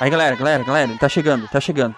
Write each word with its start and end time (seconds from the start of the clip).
Aí, 0.00 0.08
galera, 0.08 0.34
galera, 0.34 0.64
galera, 0.64 0.96
tá 0.98 1.10
chegando, 1.10 1.46
tá 1.46 1.60
chegando. 1.60 1.94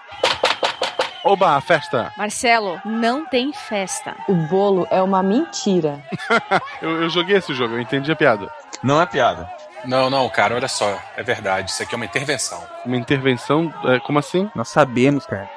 Oba, 1.23 1.61
festa! 1.61 2.11
Marcelo, 2.17 2.77
não 2.83 3.25
tem 3.25 3.53
festa. 3.53 4.13
O 4.27 4.33
bolo 4.33 4.85
é 4.91 5.01
uma 5.01 5.23
mentira. 5.23 6.03
eu, 6.81 7.03
eu 7.03 7.09
joguei 7.09 7.37
esse 7.37 7.53
jogo, 7.53 7.75
eu 7.75 7.79
entendi 7.79 8.11
a 8.11 8.15
piada. 8.15 8.51
Não 8.83 9.01
é 9.01 9.05
piada. 9.05 9.49
Não, 9.85 10.09
não, 10.09 10.27
cara, 10.27 10.53
olha 10.53 10.67
só, 10.67 10.99
é 11.15 11.23
verdade. 11.23 11.71
Isso 11.71 11.81
aqui 11.81 11.95
é 11.95 11.97
uma 11.97 12.03
intervenção. 12.03 12.61
Uma 12.85 12.97
intervenção? 12.97 13.73
É, 13.85 14.01
como 14.01 14.19
assim? 14.19 14.51
Nós 14.53 14.67
sabemos, 14.67 15.25
cara. 15.25 15.49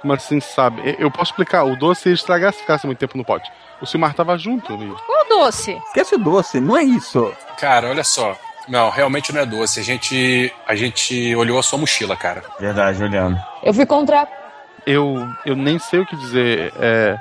Como 0.00 0.12
assim 0.12 0.40
sabe? 0.40 0.96
Eu 0.98 1.08
posso 1.08 1.30
explicar, 1.30 1.62
o 1.62 1.76
doce 1.76 2.08
ia 2.08 2.14
estragar 2.16 2.52
se 2.52 2.58
ficasse 2.58 2.84
muito 2.84 2.98
tempo 2.98 3.16
no 3.16 3.24
pote. 3.24 3.48
O 3.80 3.86
Silmar 3.86 4.12
tava 4.12 4.36
junto, 4.36 4.74
amigo. 4.74 5.00
Qual 5.06 5.28
doce? 5.28 5.80
Esquece 5.86 6.16
o 6.16 6.18
doce, 6.18 6.58
não 6.60 6.76
é 6.76 6.82
isso. 6.82 7.32
Cara, 7.56 7.88
olha 7.88 8.02
só. 8.02 8.36
Não, 8.68 8.90
realmente 8.90 9.32
não 9.32 9.40
é 9.40 9.46
doce. 9.46 9.80
A 9.80 9.82
gente, 9.82 10.52
a 10.66 10.74
gente 10.74 11.34
olhou 11.34 11.58
a 11.58 11.62
sua 11.62 11.78
mochila, 11.78 12.16
cara. 12.16 12.42
Verdade, 12.58 13.02
olhando. 13.02 13.38
Eu 13.62 13.74
fui 13.74 13.86
contra. 13.86 14.26
Eu, 14.86 15.28
eu 15.44 15.54
nem 15.56 15.78
sei 15.78 16.00
o 16.00 16.06
que 16.06 16.16
dizer. 16.16 16.72
É, 16.78 17.18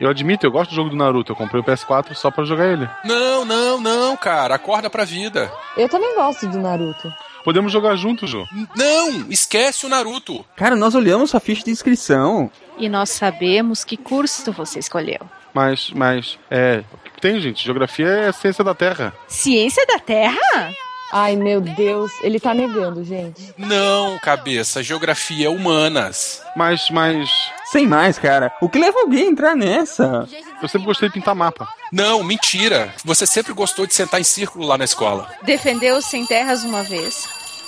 eu 0.00 0.08
admito, 0.08 0.46
eu 0.46 0.50
gosto 0.50 0.70
do 0.70 0.76
jogo 0.76 0.90
do 0.90 0.96
Naruto. 0.96 1.32
Eu 1.32 1.36
comprei 1.36 1.60
o 1.60 1.64
PS4 1.64 2.14
só 2.14 2.30
pra 2.30 2.44
jogar 2.44 2.66
ele. 2.66 2.88
Não, 3.04 3.44
não, 3.44 3.80
não, 3.80 4.16
cara. 4.16 4.54
Acorda 4.54 4.88
pra 4.88 5.04
vida. 5.04 5.50
Eu 5.76 5.88
também 5.88 6.14
gosto 6.14 6.46
do 6.46 6.58
Naruto. 6.58 7.12
Podemos 7.44 7.72
jogar 7.72 7.96
juntos, 7.96 8.28
Jô. 8.28 8.46
Não, 8.76 9.26
esquece 9.30 9.86
o 9.86 9.88
Naruto. 9.88 10.44
Cara, 10.54 10.76
nós 10.76 10.94
olhamos 10.94 11.30
sua 11.30 11.40
ficha 11.40 11.64
de 11.64 11.70
inscrição. 11.70 12.50
E 12.76 12.88
nós 12.88 13.10
sabemos 13.10 13.84
que 13.84 13.96
curso 13.96 14.52
você 14.52 14.78
escolheu. 14.78 15.20
Mas, 15.58 15.90
mas, 15.90 16.38
é. 16.48 16.84
Tem, 17.20 17.40
gente. 17.40 17.64
Geografia 17.64 18.06
é 18.06 18.30
ciência 18.30 18.62
da 18.62 18.76
Terra. 18.76 19.12
Ciência 19.26 19.84
da 19.86 19.98
Terra? 19.98 20.70
Ai, 21.12 21.34
meu 21.34 21.60
Deus, 21.60 22.12
ele 22.22 22.38
tá 22.38 22.54
negando, 22.54 23.02
gente. 23.02 23.52
Não, 23.58 24.16
cabeça, 24.20 24.84
geografia 24.84 25.46
é 25.46 25.50
humanas. 25.50 26.40
Mas, 26.54 26.88
mas. 26.90 27.28
Sem 27.72 27.88
mais, 27.88 28.20
cara. 28.20 28.52
O 28.60 28.68
que 28.68 28.78
leva 28.78 29.00
alguém 29.00 29.24
a 29.24 29.30
entrar 29.30 29.56
nessa? 29.56 30.28
Eu 30.62 30.68
sempre 30.68 30.86
gostei 30.86 31.08
de 31.08 31.14
pintar 31.14 31.34
mapa. 31.34 31.68
Não, 31.92 32.22
mentira. 32.22 32.94
Você 33.04 33.26
sempre 33.26 33.52
gostou 33.52 33.84
de 33.84 33.94
sentar 33.94 34.20
em 34.20 34.24
círculo 34.24 34.64
lá 34.64 34.78
na 34.78 34.84
escola. 34.84 35.28
Defendeu 35.42 35.96
os 35.96 36.04
sem 36.04 36.24
terras 36.24 36.62
uma 36.62 36.84
vez. 36.84 37.26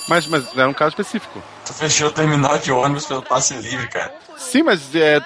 Mas, 0.09 0.29
mas 0.29 0.57
era 0.57 0.69
um 0.69 0.75
caso 0.75 0.91
específico. 0.91 1.43
Tu 1.71 1.75
fechou 1.75 2.09
o 2.09 2.13
terminal 2.13 2.59
de 2.59 2.73
ônibus 2.73 3.07
pelo 3.07 3.23
passe 3.23 3.55
livre, 3.55 3.87
cara. 3.89 4.13
Sim, 4.37 4.63
mas 4.65 4.93
é. 4.95 5.21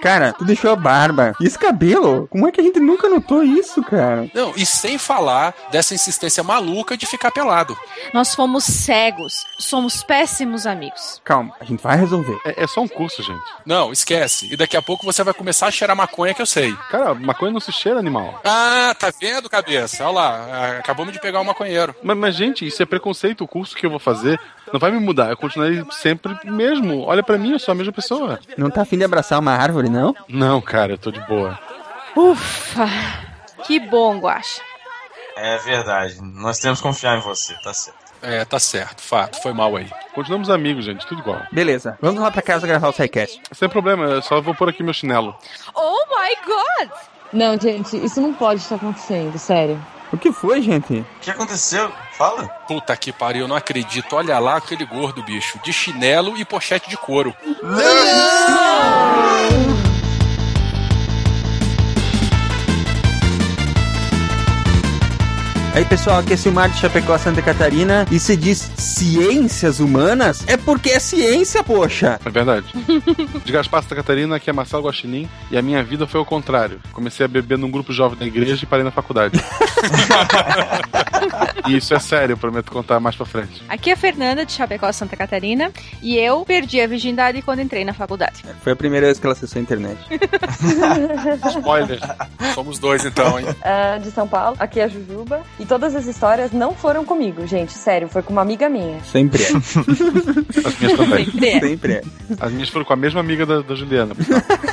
Cara, 0.00 0.32
tu 0.32 0.44
deixou 0.44 0.70
a 0.70 0.76
barba. 0.76 1.34
E 1.40 1.46
esse 1.46 1.58
cabelo? 1.58 2.26
Como 2.28 2.46
é 2.46 2.52
que 2.52 2.60
a 2.60 2.64
gente 2.64 2.80
nunca 2.80 3.08
notou 3.08 3.42
isso, 3.42 3.82
cara? 3.82 4.30
Não, 4.32 4.54
e 4.56 4.64
sem 4.64 4.96
falar 4.96 5.52
dessa 5.70 5.92
insistência 5.92 6.42
maluca 6.42 6.96
de 6.96 7.04
ficar 7.04 7.32
pelado. 7.32 7.76
Nós 8.14 8.34
fomos 8.34 8.64
cegos. 8.64 9.44
Somos 9.58 10.02
péssimos 10.02 10.66
amigos. 10.66 11.20
Calma, 11.22 11.52
a 11.60 11.64
gente 11.64 11.82
vai 11.82 11.98
resolver. 11.98 12.38
É, 12.46 12.62
é 12.62 12.66
só 12.66 12.80
um 12.80 12.88
curso, 12.88 13.22
gente. 13.22 13.42
Não, 13.66 13.92
esquece. 13.92 14.50
E 14.50 14.56
daqui 14.56 14.76
a 14.76 14.82
pouco 14.82 15.04
você 15.04 15.22
vai 15.22 15.34
começar 15.34 15.66
a 15.66 15.70
cheirar 15.70 15.96
maconha 15.96 16.32
que 16.32 16.40
eu 16.40 16.46
sei. 16.46 16.72
Cara, 16.90 17.12
maconha 17.12 17.52
não 17.52 17.60
se 17.60 17.72
cheira, 17.72 17.98
animal. 17.98 18.40
Ah, 18.44 18.94
tá 18.98 19.12
vendo, 19.20 19.50
cabeça? 19.50 20.04
Olha 20.04 20.12
lá, 20.12 20.78
acabamos 20.78 21.12
de 21.12 21.20
pegar 21.20 21.40
um 21.40 21.44
maconheiro. 21.44 21.94
Mas, 22.02 22.16
mas, 22.16 22.36
gente, 22.36 22.66
isso 22.66 22.82
é 22.82 22.86
preconceito. 22.86 23.44
O 23.44 23.48
curso 23.48 23.76
que 23.76 23.84
eu 23.84 23.90
vou 23.90 23.98
fazer 23.98 24.40
não 24.72 24.80
vai 24.80 24.90
me 24.90 25.00
mudar. 25.00 25.30
Eu 25.30 25.36
continuarei 25.36 25.84
sempre 25.90 26.36
mesmo. 26.44 27.02
Olha 27.02 27.22
para 27.22 27.38
mim, 27.38 27.52
eu 27.52 27.58
sou 27.58 27.72
a 27.72 27.74
mesma 27.74 27.92
pessoa. 27.92 28.38
Não 28.56 28.70
tá 28.70 28.82
afim 28.82 28.98
de 28.98 29.04
abraçar 29.04 29.38
uma 29.38 29.52
árvore, 29.52 29.88
não? 29.88 30.14
Não, 30.28 30.60
cara, 30.60 30.92
eu 30.92 30.98
tô 30.98 31.10
de 31.10 31.20
boa. 31.26 31.58
Ufa! 32.16 32.88
Que 33.64 33.78
bom, 33.78 34.18
Guaxa. 34.18 34.62
É 35.36 35.58
verdade. 35.58 36.20
Nós 36.20 36.58
temos 36.58 36.80
que 36.80 36.86
confiar 36.86 37.18
em 37.18 37.20
você, 37.20 37.54
tá 37.62 37.72
certo. 37.72 38.00
É, 38.22 38.44
tá 38.44 38.58
certo. 38.58 39.00
Fato, 39.00 39.40
foi 39.40 39.52
mal 39.52 39.74
aí. 39.76 39.88
Continuamos 40.14 40.50
amigos, 40.50 40.84
gente, 40.84 41.06
tudo 41.06 41.20
igual. 41.22 41.40
Beleza, 41.50 41.96
vamos 42.00 42.20
lá 42.20 42.30
pra 42.30 42.42
casa 42.42 42.66
gravar 42.66 42.88
o 42.88 42.92
SciCast. 42.92 43.40
Sem 43.52 43.68
problema, 43.68 44.04
eu 44.04 44.22
só 44.22 44.40
vou 44.40 44.54
pôr 44.54 44.68
aqui 44.68 44.82
meu 44.82 44.92
chinelo. 44.92 45.34
Oh 45.74 46.04
my 46.08 46.36
god! 46.46 46.90
Não, 47.32 47.58
gente, 47.58 47.96
isso 48.04 48.20
não 48.20 48.34
pode 48.34 48.60
estar 48.60 48.74
acontecendo, 48.74 49.38
sério. 49.38 49.80
O 50.12 50.18
que 50.18 50.32
foi, 50.32 50.60
gente? 50.60 51.00
O 51.00 51.06
que 51.20 51.30
aconteceu? 51.30 51.92
Fala. 52.12 52.48
Puta 52.66 52.96
que 52.96 53.12
pariu, 53.12 53.42
eu 53.42 53.48
não 53.48 53.56
acredito. 53.56 54.16
Olha 54.16 54.38
lá 54.38 54.56
aquele 54.56 54.84
gordo, 54.84 55.22
bicho. 55.22 55.58
De 55.62 55.72
chinelo 55.72 56.36
e 56.36 56.44
pochete 56.44 56.90
de 56.90 56.96
couro. 56.96 57.34
Não! 57.62 59.10
Aí 65.80 65.86
pessoal, 65.86 66.18
aqui 66.18 66.34
é 66.34 66.36
Silmar 66.36 66.68
de 66.68 66.78
Chapecó, 66.78 67.16
Santa 67.16 67.40
Catarina 67.40 68.04
E 68.12 68.20
se 68.20 68.36
diz 68.36 68.70
ciências 68.76 69.80
humanas, 69.80 70.46
é 70.46 70.54
porque 70.54 70.90
é 70.90 71.00
ciência, 71.00 71.64
poxa! 71.64 72.20
É 72.22 72.28
verdade. 72.28 72.66
De 73.42 73.50
Gaspar, 73.50 73.82
Santa 73.82 73.94
Catarina, 73.94 74.36
aqui 74.36 74.50
é 74.50 74.52
Marcelo 74.52 74.82
Guaxinim 74.82 75.26
E 75.50 75.56
a 75.56 75.62
minha 75.62 75.82
vida 75.82 76.06
foi 76.06 76.20
o 76.20 76.24
contrário. 76.26 76.82
Comecei 76.92 77.24
a 77.24 77.28
beber 77.30 77.56
num 77.56 77.70
grupo 77.70 77.94
jovem 77.94 78.18
da 78.18 78.26
igreja 78.26 78.62
e 78.62 78.66
parei 78.66 78.84
na 78.84 78.90
faculdade. 78.90 79.40
E 81.68 81.76
isso 81.76 81.94
é 81.94 81.98
sério, 81.98 82.36
prometo 82.36 82.72
contar 82.72 82.98
mais 82.98 83.14
pra 83.14 83.26
frente. 83.26 83.62
Aqui 83.68 83.90
é 83.90 83.92
a 83.92 83.96
Fernanda 83.96 84.46
de 84.46 84.52
Chapecó, 84.52 84.90
Santa 84.92 85.16
Catarina 85.16 85.70
E 86.02 86.16
eu 86.16 86.44
perdi 86.44 86.80
a 86.80 86.86
virgindade 86.86 87.42
quando 87.42 87.60
entrei 87.60 87.84
na 87.84 87.92
faculdade. 87.92 88.42
Foi 88.62 88.72
a 88.72 88.76
primeira 88.76 89.06
vez 89.06 89.18
que 89.18 89.26
ela 89.26 89.34
acessou 89.34 89.58
a 89.60 89.62
internet. 89.62 89.98
Spoiler. 91.58 92.00
Somos 92.54 92.78
dois 92.78 93.04
então, 93.04 93.38
hein? 93.38 93.46
Uh, 93.46 94.00
De 94.00 94.10
São 94.10 94.26
Paulo, 94.26 94.56
aqui 94.58 94.80
é 94.80 94.84
a 94.84 94.88
Jujuba. 94.88 95.42
E 95.58 95.64
todas 95.70 95.94
as 95.94 96.04
histórias 96.06 96.50
não 96.50 96.74
foram 96.74 97.04
comigo, 97.04 97.46
gente. 97.46 97.72
Sério, 97.72 98.08
foi 98.08 98.24
com 98.24 98.32
uma 98.32 98.42
amiga 98.42 98.68
minha. 98.68 98.98
Sempre 99.04 99.44
é. 99.44 99.46
As 100.66 100.78
minhas 100.80 100.98
também. 100.98 101.24
Sempre 101.26 101.46
é. 101.48 101.60
Sempre 101.60 101.92
é. 101.92 102.02
As 102.40 102.52
minhas 102.52 102.68
foram 102.68 102.84
com 102.84 102.92
a 102.92 102.96
mesma 102.96 103.20
amiga 103.20 103.46
da, 103.46 103.60
da 103.60 103.76
Juliana. 103.76 104.12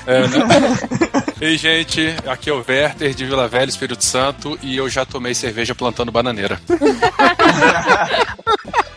É, 0.07 0.21
né? 0.21 1.07
Ei, 1.39 1.55
gente, 1.55 2.15
aqui 2.25 2.49
é 2.49 2.53
o 2.53 2.63
Werther 2.67 3.13
de 3.13 3.25
Vila 3.25 3.47
Velha, 3.47 3.69
Espírito 3.69 4.03
Santo, 4.03 4.57
e 4.61 4.75
eu 4.75 4.89
já 4.89 5.05
tomei 5.05 5.35
cerveja 5.35 5.75
plantando 5.75 6.11
bananeira. 6.11 6.59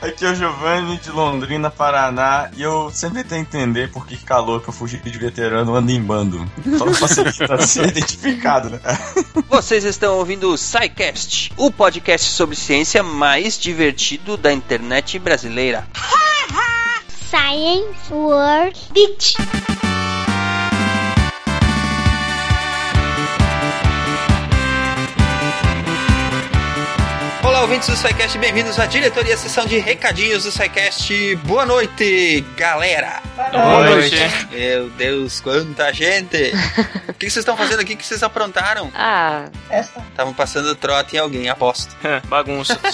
Aqui 0.00 0.24
é 0.24 0.30
o 0.30 0.34
Giovanni 0.34 0.96
de 0.96 1.10
Londrina, 1.10 1.70
Paraná, 1.70 2.50
e 2.56 2.62
eu 2.62 2.90
sempre 2.90 3.22
tento 3.22 3.54
entender 3.54 3.90
por 3.90 4.06
que 4.06 4.16
calor 4.16 4.62
que 4.62 4.70
eu 4.70 4.72
fugi 4.72 4.96
de 4.96 5.18
veterano 5.18 5.74
anda 5.76 5.92
em 5.92 6.02
bando. 6.02 6.50
Só 6.78 6.84
pra 6.86 6.94
facilitar 6.94 7.60
ser 7.68 7.88
identificado, 7.88 8.70
né? 8.70 8.80
Vocês 9.46 9.84
estão 9.84 10.16
ouvindo 10.16 10.50
o 10.50 10.56
SciCast, 10.56 11.52
o 11.58 11.70
podcast 11.70 12.30
sobre 12.30 12.56
ciência 12.56 13.02
mais 13.02 13.58
divertido 13.58 14.38
da 14.38 14.50
internet 14.50 15.18
brasileira. 15.18 15.86
Science 17.30 18.10
World 18.10 18.80
Beach. 18.94 19.36
Olá, 27.50 27.62
ouvintes 27.62 27.88
do 27.88 27.96
SciCast, 27.96 28.38
bem-vindos 28.38 28.78
à 28.78 28.86
diretoria 28.86 29.36
sessão 29.36 29.66
de 29.66 29.76
recadinhos 29.80 30.44
do 30.44 30.52
SciCast. 30.52 31.34
Boa 31.44 31.66
noite, 31.66 32.44
galera! 32.56 33.20
Boa 33.50 33.90
noite. 33.90 34.14
Meu 34.52 34.88
Deus, 34.90 35.40
quanta 35.40 35.92
gente! 35.92 36.52
O 37.10 37.20
que 37.20 37.28
vocês 37.28 37.42
estão 37.42 37.54
fazendo 37.54 37.80
aqui? 37.80 37.92
O 37.92 37.96
que 37.98 38.06
vocês 38.06 38.22
aprontaram? 38.22 38.90
Ah, 38.94 39.44
Estavam 39.70 40.32
passando 40.32 40.74
trote 40.74 41.16
em 41.16 41.18
alguém, 41.18 41.50
aposto. 41.50 41.94
Bagunça. 42.28 42.78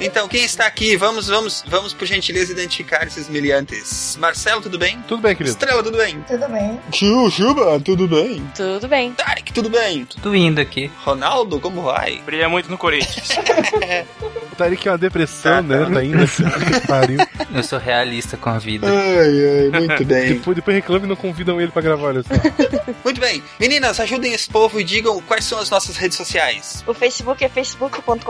Então, 0.00 0.26
quem 0.28 0.44
está 0.44 0.66
aqui? 0.66 0.96
Vamos, 0.96 1.26
vamos, 1.28 1.62
vamos 1.66 1.92
por 1.92 2.06
gentileza 2.06 2.52
identificar 2.52 3.06
esses 3.06 3.28
miliantes. 3.28 4.16
Marcelo, 4.18 4.62
tudo 4.62 4.78
bem? 4.78 4.98
Tudo 5.06 5.20
bem, 5.20 5.34
querido? 5.36 5.52
Estrela, 5.54 5.82
tudo 5.82 5.98
bem? 5.98 6.22
Tudo 6.26 6.48
bem. 6.48 6.80
Tio, 6.90 7.28
Juba, 7.28 7.78
tudo 7.80 8.08
bem? 8.08 8.50
tudo 8.54 8.88
bem. 8.88 9.12
Tarek, 9.12 9.52
tudo 9.52 9.68
bem? 9.68 10.04
Tudo 10.06 10.34
indo 10.34 10.58
aqui. 10.60 10.90
Ronaldo, 11.04 11.60
como 11.60 11.82
vai? 11.82 12.18
Brilha 12.24 12.48
muito 12.48 12.70
no 12.70 12.78
Corinthians. 12.78 13.28
O 14.52 14.56
Tarik 14.60 14.86
é 14.88 14.90
uma 14.90 14.98
depressão, 14.98 15.62
né? 15.62 15.88
Tá 15.90 16.04
indo 16.04 16.22
assim, 16.22 16.44
que 16.44 16.86
pariu. 16.86 17.18
Eu 17.54 17.62
sou 17.62 17.78
realista 17.78 18.36
com 18.36 18.50
a 18.50 18.58
vida. 18.58 18.86
Ai, 18.86 19.70
ai, 19.72 19.80
muito 19.80 20.04
bem. 20.04 20.34
Depois, 20.34 20.54
depois 20.54 20.76
reclamam 20.76 21.06
e 21.06 21.08
não 21.08 21.16
convidam 21.16 21.58
ele 21.60 21.70
pra 21.70 21.80
gravar, 21.80 22.08
olha 22.08 22.22
só. 22.22 22.28
Muito 23.02 23.20
bem. 23.20 23.42
Meninas, 23.58 23.98
ajudem 23.98 24.32
esse 24.34 24.48
povo 24.48 24.78
e 24.78 24.84
digam 24.84 25.20
quais 25.22 25.44
são 25.44 25.58
as 25.58 25.70
nossas 25.70 25.96
redes 25.96 26.16
sociais. 26.16 26.84
O 26.86 26.92
Facebook 26.92 27.42
é 27.42 27.48
facebook.com.br 27.48 28.22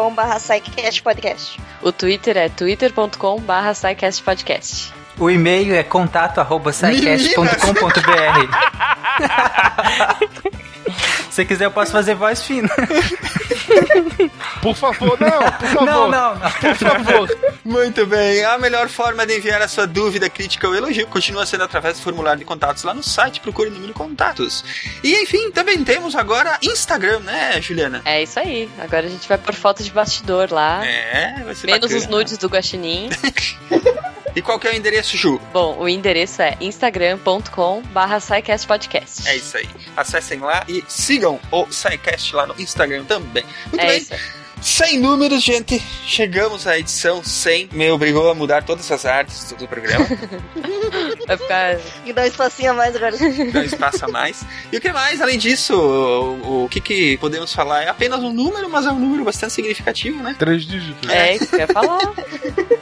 Podcast. 1.02 1.60
O 1.82 1.90
Twitter 1.90 2.36
é 2.36 2.48
twitter.com/barra 2.48 3.72
podcast. 4.24 4.92
O 5.18 5.28
e-mail 5.30 5.74
é 5.74 5.82
contato 5.82 6.38
arroba 6.38 6.72
scicast.com.br 6.72 7.50
Se 11.30 11.44
quiser, 11.44 11.66
eu 11.66 11.70
posso 11.70 11.92
fazer 11.92 12.14
voz 12.14 12.42
fina. 12.42 12.68
Por 14.62 14.74
favor, 14.74 15.18
não, 15.20 15.52
por 15.52 15.68
favor. 15.68 15.86
Não, 15.86 16.10
não, 16.10 16.34
não. 16.34 16.50
Por 16.50 16.74
favor. 16.76 17.38
Muito 17.64 18.06
bem. 18.06 18.44
A 18.44 18.58
melhor 18.58 18.88
forma 18.88 19.26
de 19.26 19.36
enviar 19.36 19.62
a 19.62 19.68
sua 19.68 19.86
dúvida, 19.86 20.28
crítica 20.28 20.68
ou 20.68 20.74
elogio 20.74 21.06
continua 21.06 21.46
sendo 21.46 21.64
através 21.64 21.98
do 21.98 22.02
formulário 22.02 22.38
de 22.38 22.44
contatos 22.44 22.82
lá 22.82 22.94
no 22.94 23.02
site. 23.02 23.40
Procure 23.40 23.68
o 23.68 23.72
número 23.72 23.88
de 23.92 23.98
contatos. 23.98 24.64
E 25.02 25.14
enfim, 25.22 25.50
também 25.50 25.82
temos 25.84 26.14
agora 26.14 26.58
Instagram, 26.62 27.20
né, 27.20 27.60
Juliana? 27.60 28.02
É 28.04 28.22
isso 28.22 28.38
aí. 28.38 28.68
Agora 28.78 29.06
a 29.06 29.10
gente 29.10 29.28
vai 29.28 29.38
por 29.38 29.54
foto 29.54 29.82
de 29.82 29.90
bastidor 29.90 30.52
lá. 30.52 30.84
É, 30.86 31.42
vai 31.44 31.54
ser 31.54 31.66
Menos 31.66 31.82
bacana. 31.82 32.00
os 32.00 32.06
nudes 32.06 32.38
do 32.38 32.48
Guaxinim. 32.48 33.10
E 34.34 34.40
qual 34.40 34.60
que 34.60 34.68
é 34.68 34.70
o 34.70 34.74
endereço, 34.74 35.16
Ju? 35.16 35.40
Bom, 35.52 35.76
o 35.78 35.88
endereço 35.88 36.40
é 36.40 36.56
instagram.com 36.60 37.82
barra. 37.92 38.20
É 39.26 39.36
isso 39.36 39.56
aí. 39.56 39.68
Acessem 39.96 40.38
lá 40.38 40.64
e 40.68 40.84
sigam 40.86 41.40
o 41.50 41.66
SciCast 41.70 42.36
lá 42.36 42.46
no 42.46 42.54
Instagram 42.60 43.04
também. 43.04 43.44
Muito 43.66 43.80
É 43.80 43.86
bem. 43.86 43.98
isso. 43.98 44.39
Sem 44.60 44.98
números, 44.98 45.42
gente. 45.42 45.82
Chegamos 46.06 46.66
à 46.66 46.78
edição 46.78 47.24
100. 47.24 47.70
Me 47.72 47.90
obrigou 47.90 48.30
a 48.30 48.34
mudar 48.34 48.62
todas 48.62 48.90
as 48.90 49.06
artes 49.06 49.52
do 49.58 49.66
programa. 49.66 50.06
Vai 51.26 51.36
ficar. 51.36 51.78
E 52.04 52.12
dá 52.12 52.22
um 52.22 52.26
espacinho 52.26 52.72
a 52.72 52.74
mais 52.74 52.94
agora. 52.94 53.16
Não 53.52 53.62
espaço 53.62 54.04
a 54.04 54.08
mais. 54.08 54.44
E 54.70 54.76
o 54.76 54.80
que 54.80 54.92
mais? 54.92 55.20
Além 55.20 55.38
disso, 55.38 55.74
o, 55.74 56.64
o 56.64 56.68
que, 56.68 56.80
que 56.80 57.16
podemos 57.18 57.54
falar? 57.54 57.84
É 57.84 57.88
apenas 57.88 58.20
um 58.20 58.32
número, 58.32 58.68
mas 58.68 58.84
é 58.84 58.90
um 58.90 58.98
número 58.98 59.24
bastante 59.24 59.54
significativo, 59.54 60.22
né? 60.22 60.36
Três 60.38 60.64
dígitos. 60.66 61.08
É 61.08 61.36
isso 61.36 61.46
que 61.46 61.56
eu 61.56 61.60
ia 61.60 61.68
falar. 61.68 62.00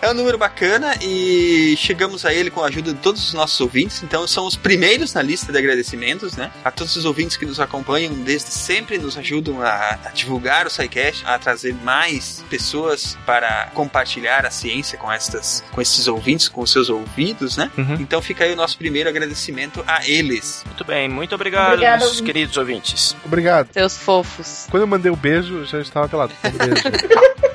É 0.00 0.08
um 0.08 0.14
número 0.14 0.38
bacana 0.38 0.94
e 1.02 1.74
chegamos 1.76 2.24
a 2.24 2.32
ele 2.32 2.50
com 2.50 2.62
a 2.62 2.68
ajuda 2.68 2.92
de 2.92 3.00
todos 3.00 3.24
os 3.26 3.34
nossos 3.34 3.60
ouvintes. 3.60 4.00
Então, 4.04 4.26
são 4.28 4.46
os 4.46 4.54
primeiros 4.54 5.12
na 5.12 5.20
lista 5.20 5.50
de 5.50 5.58
agradecimentos, 5.58 6.36
né? 6.36 6.52
A 6.64 6.70
todos 6.70 6.94
os 6.94 7.04
ouvintes 7.04 7.36
que 7.36 7.44
nos 7.44 7.58
acompanham 7.58 8.14
desde 8.14 8.50
sempre, 8.50 8.98
nos 8.98 9.18
ajudam 9.18 9.60
a, 9.60 9.98
a 10.04 10.10
divulgar 10.10 10.66
o 10.66 10.70
SciCast, 10.70 11.17
a 11.26 11.38
trazer 11.38 11.74
mais 11.74 12.44
pessoas 12.50 13.16
para 13.26 13.70
compartilhar 13.74 14.44
a 14.46 14.50
ciência 14.50 14.98
com, 14.98 15.10
estas, 15.10 15.62
com 15.72 15.80
esses 15.80 16.06
ouvintes, 16.08 16.48
com 16.48 16.60
os 16.62 16.70
seus 16.70 16.88
ouvidos, 16.88 17.56
né? 17.56 17.70
Uhum. 17.76 17.94
Então, 17.94 18.20
fica 18.22 18.44
aí 18.44 18.52
o 18.52 18.56
nosso 18.56 18.76
primeiro 18.78 19.08
agradecimento 19.08 19.82
a 19.86 20.06
eles. 20.08 20.62
Muito 20.66 20.84
bem, 20.84 21.08
muito 21.08 21.34
obrigado, 21.34 21.72
Obrigada, 21.74 21.98
meus 21.98 22.10
ouvinte. 22.10 22.26
queridos 22.26 22.56
ouvintes. 22.56 23.16
Obrigado. 23.24 23.68
Seus 23.72 23.96
fofos. 23.96 24.66
Quando 24.70 24.82
eu 24.82 24.86
mandei 24.86 25.10
o 25.10 25.16
beijo, 25.16 25.58
eu 25.58 25.64
já 25.64 25.80
estava 25.80 26.08
pelado. 26.08 26.32
Um 26.44 26.50
beijo. 26.50 26.82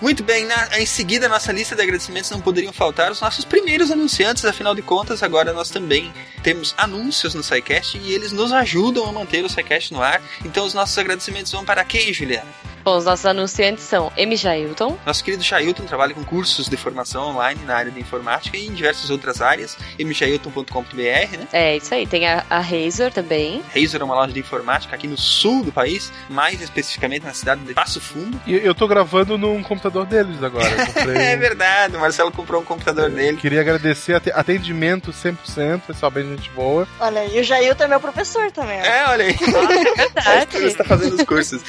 Muito 0.00 0.24
bem, 0.24 0.44
na- 0.46 0.80
em 0.80 0.86
seguida, 0.86 1.28
nossa 1.28 1.52
lista 1.52 1.76
de 1.76 1.82
agradecimentos 1.82 2.28
não 2.30 2.40
poderiam 2.40 2.72
faltar 2.72 3.12
os 3.12 3.20
nossos 3.20 3.44
primeiros 3.44 3.90
anunciantes, 3.90 4.44
afinal 4.44 4.74
de 4.74 4.82
contas, 4.82 5.22
agora 5.22 5.52
nós 5.52 5.70
também 5.70 6.12
temos 6.42 6.74
anúncios 6.76 7.34
no 7.34 7.42
SciCast 7.42 7.98
e 7.98 8.12
eles 8.12 8.32
nos 8.32 8.52
ajudam 8.52 9.08
a 9.08 9.12
manter 9.12 9.44
o 9.44 9.48
SciCast 9.48 9.92
no 9.92 10.02
ar. 10.02 10.20
Então, 10.44 10.66
os 10.66 10.74
nossos 10.74 10.96
agradecimentos 10.98 11.52
vão 11.52 11.64
para 11.64 11.84
quem, 11.84 12.12
Juliana? 12.12 12.48
Bom, 12.84 12.96
os 12.96 13.04
nossos 13.04 13.24
anunciantes 13.26 13.84
são 13.84 14.12
M. 14.16 14.34
Jailton, 14.36 14.98
Nosso 15.06 15.22
querido 15.22 15.42
Chailton 15.42 15.84
trabalha 15.84 16.14
com 16.14 16.24
cursos 16.24 16.68
de 16.68 16.76
formação 16.76 17.28
online 17.28 17.60
na 17.64 17.76
área 17.76 17.90
de 17.92 18.00
informática 18.00 18.56
e 18.56 18.66
em 18.66 18.72
diversas 18.72 19.08
outras 19.10 19.40
áreas, 19.40 19.76
mchailton.com.br, 19.98 20.96
né? 20.96 21.48
é 21.52 21.76
isso 21.76 21.94
aí, 21.94 22.06
tem 22.06 22.26
a, 22.28 22.44
a 22.48 22.60
Razor 22.60 23.10
também. 23.12 23.62
Razer 23.74 24.00
é 24.00 24.04
uma 24.04 24.14
loja 24.14 24.32
de 24.32 24.40
informática 24.40 24.94
aqui 24.94 25.06
no 25.06 25.16
sul 25.16 25.62
do 25.62 25.72
país, 25.72 26.12
mais 26.28 26.60
especificamente 26.60 27.24
na 27.24 27.32
cidade 27.34 27.62
de 27.62 27.74
Passo 27.74 28.00
Fundo. 28.00 28.40
E 28.46 28.54
eu 28.54 28.74
tô 28.74 28.86
gravando 28.88 29.36
num 29.38 29.62
computador 29.62 30.06
deles 30.06 30.42
agora. 30.42 30.68
Eu 30.68 30.86
comprei 30.86 31.16
É 31.22 31.36
verdade, 31.36 31.96
o 31.96 32.00
Marcelo 32.00 32.32
comprou 32.32 32.60
um 32.60 32.64
computador 32.64 33.10
dele. 33.10 33.36
Queria 33.36 33.60
agradecer 33.60 34.14
ate- 34.14 34.32
atendimento 34.32 35.12
100%, 35.12 35.82
pessoal 35.82 36.10
bem 36.10 36.28
gente 36.28 36.50
boa. 36.50 36.86
Olha, 37.00 37.24
e 37.26 37.40
o 37.40 37.44
Jailton 37.44 37.84
é 37.84 37.88
meu 37.88 38.00
professor 38.00 38.50
também. 38.50 38.78
É, 38.80 39.04
olha 39.08 39.24
aí. 39.26 39.32
Verdade. 39.96 40.52
Você 40.52 40.66
está 40.66 40.84
fazendo 40.84 41.14
os 41.14 41.22
cursos. 41.24 41.62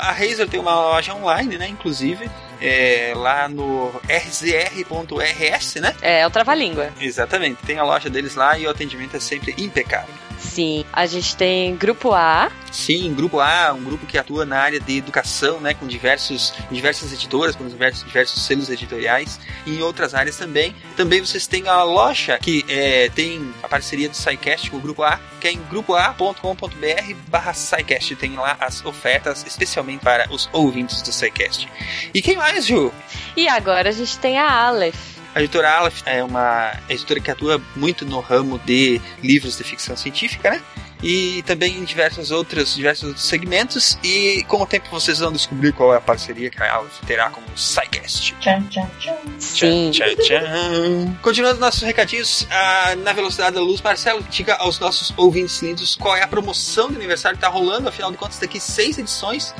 A 0.00 0.12
Razer 0.12 0.48
tem 0.54 0.60
uma 0.60 0.74
loja 0.74 1.12
online, 1.12 1.58
né? 1.58 1.66
Inclusive, 1.66 2.30
é, 2.60 3.12
lá 3.16 3.48
no 3.48 3.88
rzr.rs, 4.08 5.74
né? 5.80 5.96
É, 6.00 6.20
é 6.20 6.26
o 6.26 6.30
trava-língua. 6.30 6.92
Exatamente. 7.00 7.60
Tem 7.66 7.76
a 7.76 7.82
loja 7.82 8.08
deles 8.08 8.36
lá 8.36 8.56
e 8.56 8.64
o 8.64 8.70
atendimento 8.70 9.16
é 9.16 9.20
sempre 9.20 9.52
impecável. 9.58 10.14
Sim. 10.44 10.84
A 10.92 11.06
gente 11.06 11.36
tem 11.36 11.74
Grupo 11.76 12.12
A. 12.12 12.50
Sim, 12.70 13.14
Grupo 13.14 13.40
A, 13.40 13.72
um 13.72 13.82
grupo 13.82 14.06
que 14.06 14.18
atua 14.18 14.44
na 14.44 14.58
área 14.58 14.80
de 14.80 14.98
educação, 14.98 15.60
né? 15.60 15.74
Com 15.74 15.86
diversos, 15.86 16.52
diversas 16.70 17.12
editoras, 17.12 17.56
com 17.56 17.66
diversos, 17.66 18.04
diversos 18.04 18.42
selos 18.42 18.68
editoriais 18.68 19.40
e 19.64 19.76
em 19.76 19.82
outras 19.82 20.14
áreas 20.14 20.36
também. 20.36 20.74
Também 20.96 21.20
vocês 21.20 21.46
têm 21.46 21.68
a 21.68 21.82
loja 21.82 22.38
que 22.38 22.64
é, 22.68 23.08
tem 23.10 23.52
a 23.62 23.68
parceria 23.68 24.08
do 24.08 24.16
SciCast 24.16 24.70
com 24.70 24.76
o 24.76 24.80
Grupo 24.80 25.02
A, 25.02 25.18
que 25.40 25.48
é 25.48 25.52
em 25.52 25.62
grupoa.com.br 25.70 27.14
barra 27.28 27.54
SciCast. 27.54 28.16
Tem 28.16 28.34
lá 28.34 28.56
as 28.60 28.84
ofertas, 28.84 29.44
especialmente 29.46 30.00
para 30.00 30.32
os 30.32 30.48
ouvintes 30.52 31.00
do 31.02 31.12
SciCast. 31.12 31.68
E 32.12 32.20
quem 32.20 32.36
mais, 32.36 32.66
Ju? 32.66 32.92
E 33.36 33.48
agora 33.48 33.88
a 33.88 33.92
gente 33.92 34.18
tem 34.18 34.38
a 34.38 34.50
Aleph. 34.50 35.13
A 35.34 35.40
editora 35.40 35.68
Aleph 35.68 36.02
é 36.06 36.22
uma 36.22 36.72
editora 36.88 37.18
que 37.18 37.30
atua 37.30 37.60
muito 37.74 38.06
no 38.06 38.20
ramo 38.20 38.58
de 38.60 39.00
livros 39.20 39.58
de 39.58 39.64
ficção 39.64 39.96
científica, 39.96 40.50
né? 40.50 40.62
E 41.02 41.42
também 41.42 41.76
em 41.76 41.84
diversos 41.84 42.30
outros, 42.30 42.74
diversos 42.74 43.08
outros 43.08 43.26
segmentos. 43.26 43.98
E 44.02 44.44
com 44.44 44.62
o 44.62 44.66
tempo 44.66 44.86
vocês 44.90 45.18
vão 45.18 45.32
descobrir 45.32 45.72
qual 45.72 45.92
é 45.92 45.96
a 45.96 46.00
parceria 46.00 46.48
que 46.48 46.62
a 46.62 46.74
Aleph 46.74 47.00
terá 47.04 47.30
com 47.30 47.40
o 47.40 47.58
SciCast. 47.58 48.34
Tchan, 48.40 48.62
tchan, 48.70 48.88
tchan. 49.00 49.16
Sim. 49.38 49.90
Tchan, 49.90 50.14
tchan. 50.16 51.16
Continuando 51.20 51.60
nossos 51.60 51.82
recadinhos, 51.82 52.46
ah, 52.50 52.94
na 53.02 53.12
velocidade 53.12 53.56
da 53.56 53.60
luz, 53.60 53.82
Marcelo, 53.82 54.24
diga 54.30 54.54
aos 54.54 54.78
nossos 54.78 55.12
ouvintes 55.16 55.60
lindos 55.60 55.96
qual 55.96 56.16
é 56.16 56.22
a 56.22 56.28
promoção 56.28 56.88
de 56.88 56.94
aniversário 56.94 57.36
que 57.36 57.44
está 57.44 57.52
rolando. 57.52 57.88
Afinal 57.88 58.12
de 58.12 58.16
contas, 58.16 58.38
daqui 58.38 58.60
seis 58.60 58.96
edições 58.96 59.52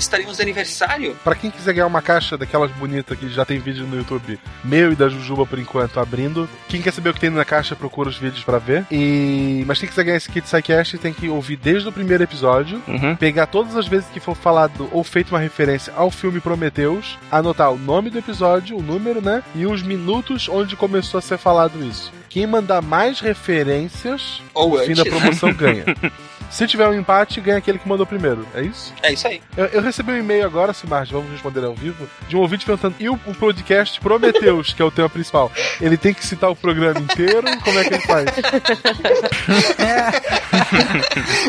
estaremos 0.00 0.36
de 0.36 0.42
aniversário. 0.42 1.16
Pra 1.22 1.34
quem 1.34 1.50
quiser 1.50 1.72
ganhar 1.74 1.86
uma 1.86 2.02
caixa 2.02 2.36
daquelas 2.36 2.70
bonitas 2.72 3.18
que 3.18 3.28
já 3.28 3.44
tem 3.44 3.58
vídeo 3.58 3.86
no 3.86 3.96
YouTube, 3.96 4.38
meu 4.64 4.92
e 4.92 4.96
da 4.96 5.08
Jujuba 5.08 5.46
por 5.46 5.58
enquanto 5.58 6.00
abrindo. 6.00 6.48
Quem 6.68 6.82
quer 6.82 6.92
saber 6.92 7.10
o 7.10 7.14
que 7.14 7.20
tem 7.20 7.30
na 7.30 7.44
caixa, 7.44 7.76
procura 7.76 8.08
os 8.08 8.16
vídeos 8.18 8.42
pra 8.44 8.58
ver. 8.58 8.84
E 8.90 9.62
mas 9.66 9.78
quem 9.78 9.88
quiser 9.88 10.04
ganhar 10.04 10.16
esse 10.16 10.30
kit 10.30 10.46
SciCast 10.48 10.98
tem 10.98 11.12
que 11.12 11.28
ouvir 11.28 11.56
desde 11.56 11.88
o 11.88 11.92
primeiro 11.92 12.22
episódio, 12.22 12.82
Uhum. 12.88 13.14
pegar 13.16 13.46
todas 13.46 13.76
as 13.76 13.86
vezes 13.86 14.08
que 14.12 14.20
for 14.20 14.34
falado 14.36 14.88
ou 14.92 15.04
feito 15.04 15.30
uma 15.30 15.38
referência 15.38 15.92
ao 15.96 16.10
filme 16.10 16.40
Prometheus, 16.40 17.18
anotar 17.30 17.70
o 17.70 17.78
nome 17.78 18.10
do 18.10 18.18
episódio, 18.18 18.76
o 18.76 18.82
número, 18.82 19.20
né? 19.20 19.42
E 19.54 19.66
os 19.66 19.82
minutos 19.82 20.48
onde 20.48 20.76
começou 20.76 21.18
a 21.18 21.22
ser 21.22 21.38
falado 21.38 21.84
isso. 21.84 22.12
Quem 22.28 22.46
mandar 22.46 22.80
mais 22.80 23.20
referências, 23.20 24.40
Ou 24.54 24.78
no 24.78 24.84
fim 24.84 24.94
da 24.94 25.04
promoção 25.04 25.52
ganha. 25.52 25.84
Se 26.50 26.66
tiver 26.66 26.88
um 26.88 26.94
empate, 26.94 27.40
ganha 27.40 27.58
aquele 27.58 27.78
que 27.78 27.88
mandou 27.88 28.04
primeiro. 28.04 28.44
É 28.54 28.62
isso? 28.62 28.92
É 29.02 29.12
isso 29.12 29.26
aí. 29.28 29.40
Eu, 29.56 29.66
eu 29.66 29.82
recebi 29.82 30.12
um 30.12 30.18
e-mail 30.18 30.44
agora, 30.44 30.72
Simar, 30.72 31.06
vamos 31.06 31.30
responder 31.30 31.64
ao 31.64 31.74
vivo, 31.74 32.08
de 32.28 32.36
um 32.36 32.40
ouvinte 32.40 32.66
perguntando: 32.66 32.96
e 32.98 33.08
o, 33.08 33.14
o 33.26 33.34
podcast 33.34 34.00
Prometeus, 34.00 34.72
que 34.72 34.82
é 34.82 34.84
o 34.84 34.90
tema 34.90 35.08
principal? 35.08 35.50
Ele 35.80 35.96
tem 35.96 36.12
que 36.12 36.26
citar 36.26 36.50
o 36.50 36.56
programa 36.56 36.98
inteiro? 37.00 37.42
Como 37.64 37.78
é 37.78 37.84
que 37.84 37.94
ele 37.94 38.02
faz? 38.02 38.26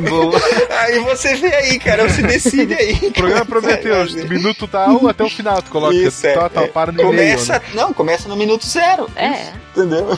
Boa. 0.08 0.40
Aí 0.80 1.00
você 1.00 1.36
vê 1.36 1.54
aí, 1.54 1.80
cara. 1.80 2.08
Você 2.08 2.22
decide 2.22 2.74
aí. 2.74 2.94
O 3.08 3.12
programa 3.12 3.46
Prometeus, 3.46 4.14
do 4.14 4.28
minuto 4.28 4.68
tal 4.68 5.08
até 5.08 5.24
o 5.24 5.30
final, 5.30 5.62
tu 5.62 5.72
coloca 5.72 5.96
Isso, 5.96 6.26
é, 6.28 6.34
tal, 6.34 6.50
tal, 6.50 6.64
é. 6.66 6.68
para 6.68 6.92
no 6.92 7.02
e-mail. 7.02 7.38
Começa, 7.38 7.54
Né? 7.54 7.62
não, 7.74 7.94
começa 7.94 8.30
no 8.30 8.36
minuto 8.36 8.66
zero. 8.66 9.10
É. 9.16 9.52
Entendeu? 9.76 10.18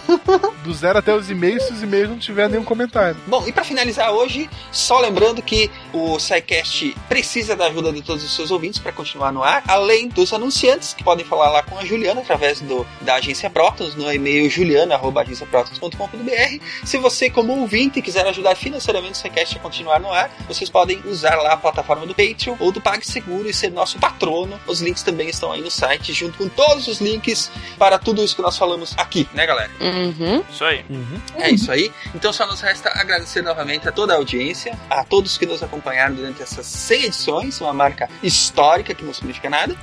Do 0.64 0.74
zero 0.74 1.00
até 1.00 1.14
os 1.14 1.30
e-mails, 1.30 1.64
se 1.64 1.74
os 1.74 1.84
e-mails 1.84 2.10
não 2.10 2.18
tiver 2.18 2.50
nenhum 2.50 2.64
comentário. 2.64 3.16
Bom, 3.28 3.44
e 3.48 3.52
pra 3.52 3.64
finalizar 3.64 4.12
hoje, 4.12 4.50
só 4.74 5.00
lembrando 5.00 5.42
que 5.42 5.72
o 5.94 6.20
SciCast 6.20 6.96
precisa 7.08 7.56
da 7.56 7.68
ajuda 7.68 7.94
de 7.94 8.02
todos 8.02 8.24
os 8.24 8.36
seus 8.36 8.52
ouvintes 8.52 8.80
para 8.80 8.92
continuar 8.92 9.32
no 9.32 9.44
ar, 9.44 9.64
além 9.68 10.10
dos 10.10 10.34
anunciantes 10.34 10.94
que 10.94 11.04
podem 11.04 11.26
falar 11.26 11.50
lá 11.50 11.64
com 11.64 11.78
a 11.78 11.86
Juliana 11.86 12.22
através 12.22 12.62
do, 12.62 12.86
da 13.02 13.16
agência 13.16 13.50
Protons 13.50 13.96
no 13.96 14.12
e-mail 14.12 14.50
juliana@agenciaprotons.com.br. 14.50 16.64
Se 16.84 16.98
você 16.98 17.30
como 17.30 17.58
ouvinte 17.60 18.02
quiser 18.02 18.26
ajudar 18.28 18.56
financeiramente 18.56 19.14
o 19.14 19.16
SciCast 19.16 19.58
a 19.58 19.60
continuar 19.60 20.00
no 20.00 20.12
ar, 20.12 20.32
vocês 20.48 20.70
podem 20.70 21.02
usar 21.06 21.36
lá 21.36 21.54
a 21.54 21.58
plataforma 21.58 22.06
do 22.06 22.16
Patreon 22.16 22.56
ou 22.60 22.72
do 22.72 22.82
PagSeguro 22.82 23.50
e 23.50 23.54
ser 23.54 23.72
nosso 23.72 24.00
patrono. 24.00 24.60
Os 24.68 24.82
links 24.82 25.04
também 25.04 25.30
estão 25.30 25.52
aí 25.52 25.62
no 25.62 25.72
site, 25.72 26.14
junto 26.14 26.38
com 26.38 26.50
todos 26.50 26.88
os 26.88 27.00
links 27.00 27.52
para 27.78 28.00
tudo 28.00 28.24
isso 28.24 28.36
que 28.36 28.42
nós 28.42 28.58
falamos 28.58 28.94
aqui, 28.98 29.28
né, 29.34 29.46
galera? 29.46 29.72
Uhum. 29.80 30.44
Isso 30.50 30.64
aí. 30.64 30.86
É 31.36 31.50
isso 31.50 31.72
aí. 31.72 31.92
Então 32.16 32.34
só 32.34 32.48
nos 32.48 32.62
resta 32.62 32.90
agradecer 32.90 33.42
novamente 33.42 33.88
a 33.88 33.92
toda 33.92 34.14
a 34.14 34.18
audiência, 34.18 34.78
a 34.90 35.04
todos 35.04 35.38
que 35.38 35.46
nos 35.46 35.62
acompanharam 35.84 36.16
durante 36.16 36.42
essas 36.42 36.66
100 36.66 37.04
edições, 37.06 37.62
uma 37.62 37.74
marca 37.74 38.10
histórica 38.24 38.94
que 38.94 39.04
não 39.04 39.14
significa 39.14 39.50
nada, 39.50 39.76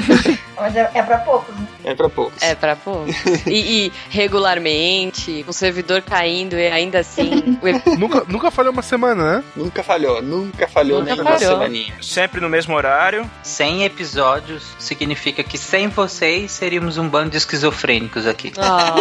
Mas 0.56 0.76
é, 0.76 0.90
é 0.94 1.02
pra 1.02 1.18
poucos, 1.18 1.54
né? 1.54 1.66
é 1.84 1.94
pra 1.94 2.08
poucos. 2.08 2.42
É 2.42 2.54
pra 2.54 2.76
pôr. 2.76 3.06
E, 3.46 3.86
e 3.86 3.92
regularmente, 4.10 5.44
o 5.48 5.52
servidor 5.52 6.02
caindo 6.02 6.54
e 6.56 6.68
ainda 6.68 7.00
assim. 7.00 7.58
o 7.60 7.66
nunca, 7.98 8.24
nunca 8.28 8.50
falhou 8.50 8.72
uma 8.72 8.82
semana, 8.82 9.36
né? 9.38 9.44
Nunca 9.56 9.82
falhou, 9.82 10.22
nunca 10.22 10.68
falhou 10.68 11.00
Nunca 11.00 11.14
nem 11.16 11.20
uma 11.24 11.32
falhou. 11.38 11.54
semaninha. 11.58 11.94
Sempre 12.00 12.40
no 12.40 12.48
mesmo 12.48 12.74
horário. 12.76 13.28
100 13.42 13.84
episódios 13.84 14.62
significa 14.78 15.42
que 15.42 15.58
sem 15.58 15.88
vocês 15.88 16.52
seríamos 16.52 16.96
um 16.98 17.08
bando 17.08 17.30
de 17.30 17.38
esquizofrênicos 17.38 18.26
aqui. 18.26 18.52
Ah, 18.58 18.94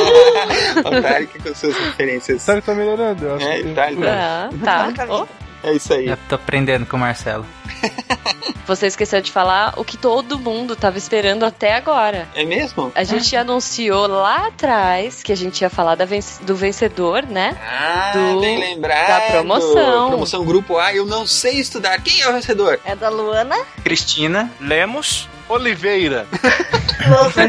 O 0.79 1.01
Tarek 1.01 1.37
com 1.39 1.53
suas 1.53 1.75
referências. 1.77 2.41
Sabe 2.41 2.61
que 2.61 2.65
tá 2.67 2.73
melhorando, 2.73 3.23
eu 3.25 3.35
acho 3.35 3.45
É, 3.47 3.61
que... 3.61 3.73
tá, 3.73 3.87
tá. 3.91 4.49
tá. 4.91 5.05
tá. 5.05 5.13
Oh, 5.13 5.27
É 5.63 5.73
isso 5.73 5.93
aí. 5.93 6.07
Eu 6.07 6.17
tô 6.27 6.35
aprendendo 6.35 6.85
com 6.85 6.97
o 6.97 6.99
Marcelo. 6.99 7.45
você 8.65 8.87
esqueceu 8.87 9.21
de 9.21 9.31
falar 9.31 9.73
o 9.77 9.83
que 9.83 9.97
todo 9.97 10.39
mundo 10.39 10.75
tava 10.75 10.97
esperando 10.97 11.43
até 11.45 11.75
agora. 11.75 12.27
É 12.35 12.43
mesmo? 12.43 12.91
A 12.95 13.03
gente 13.03 13.35
anunciou 13.35 14.07
lá 14.07 14.47
atrás 14.47 15.21
que 15.23 15.31
a 15.31 15.35
gente 15.37 15.61
ia 15.61 15.69
falar 15.69 15.95
da 15.95 16.05
venc- 16.05 16.41
do 16.41 16.55
vencedor, 16.55 17.23
né? 17.23 17.57
Ah, 17.61 18.11
Do- 18.13 18.39
bem 18.41 18.57
lembrado. 18.59 19.07
da 19.07 19.21
promoção. 19.31 20.09
Promoção 20.09 20.45
Grupo 20.45 20.77
A, 20.77 20.93
eu 20.93 21.05
não 21.05 21.25
sei 21.27 21.59
estudar. 21.59 21.99
Quem 22.01 22.21
é 22.21 22.29
o 22.29 22.33
vencedor? 22.33 22.79
É 22.85 22.95
da 22.95 23.09
Luana. 23.09 23.55
Cristina, 23.83 24.51
Lemos. 24.59 25.27
Oliveira. 25.49 26.25
Nossa, 27.09 27.41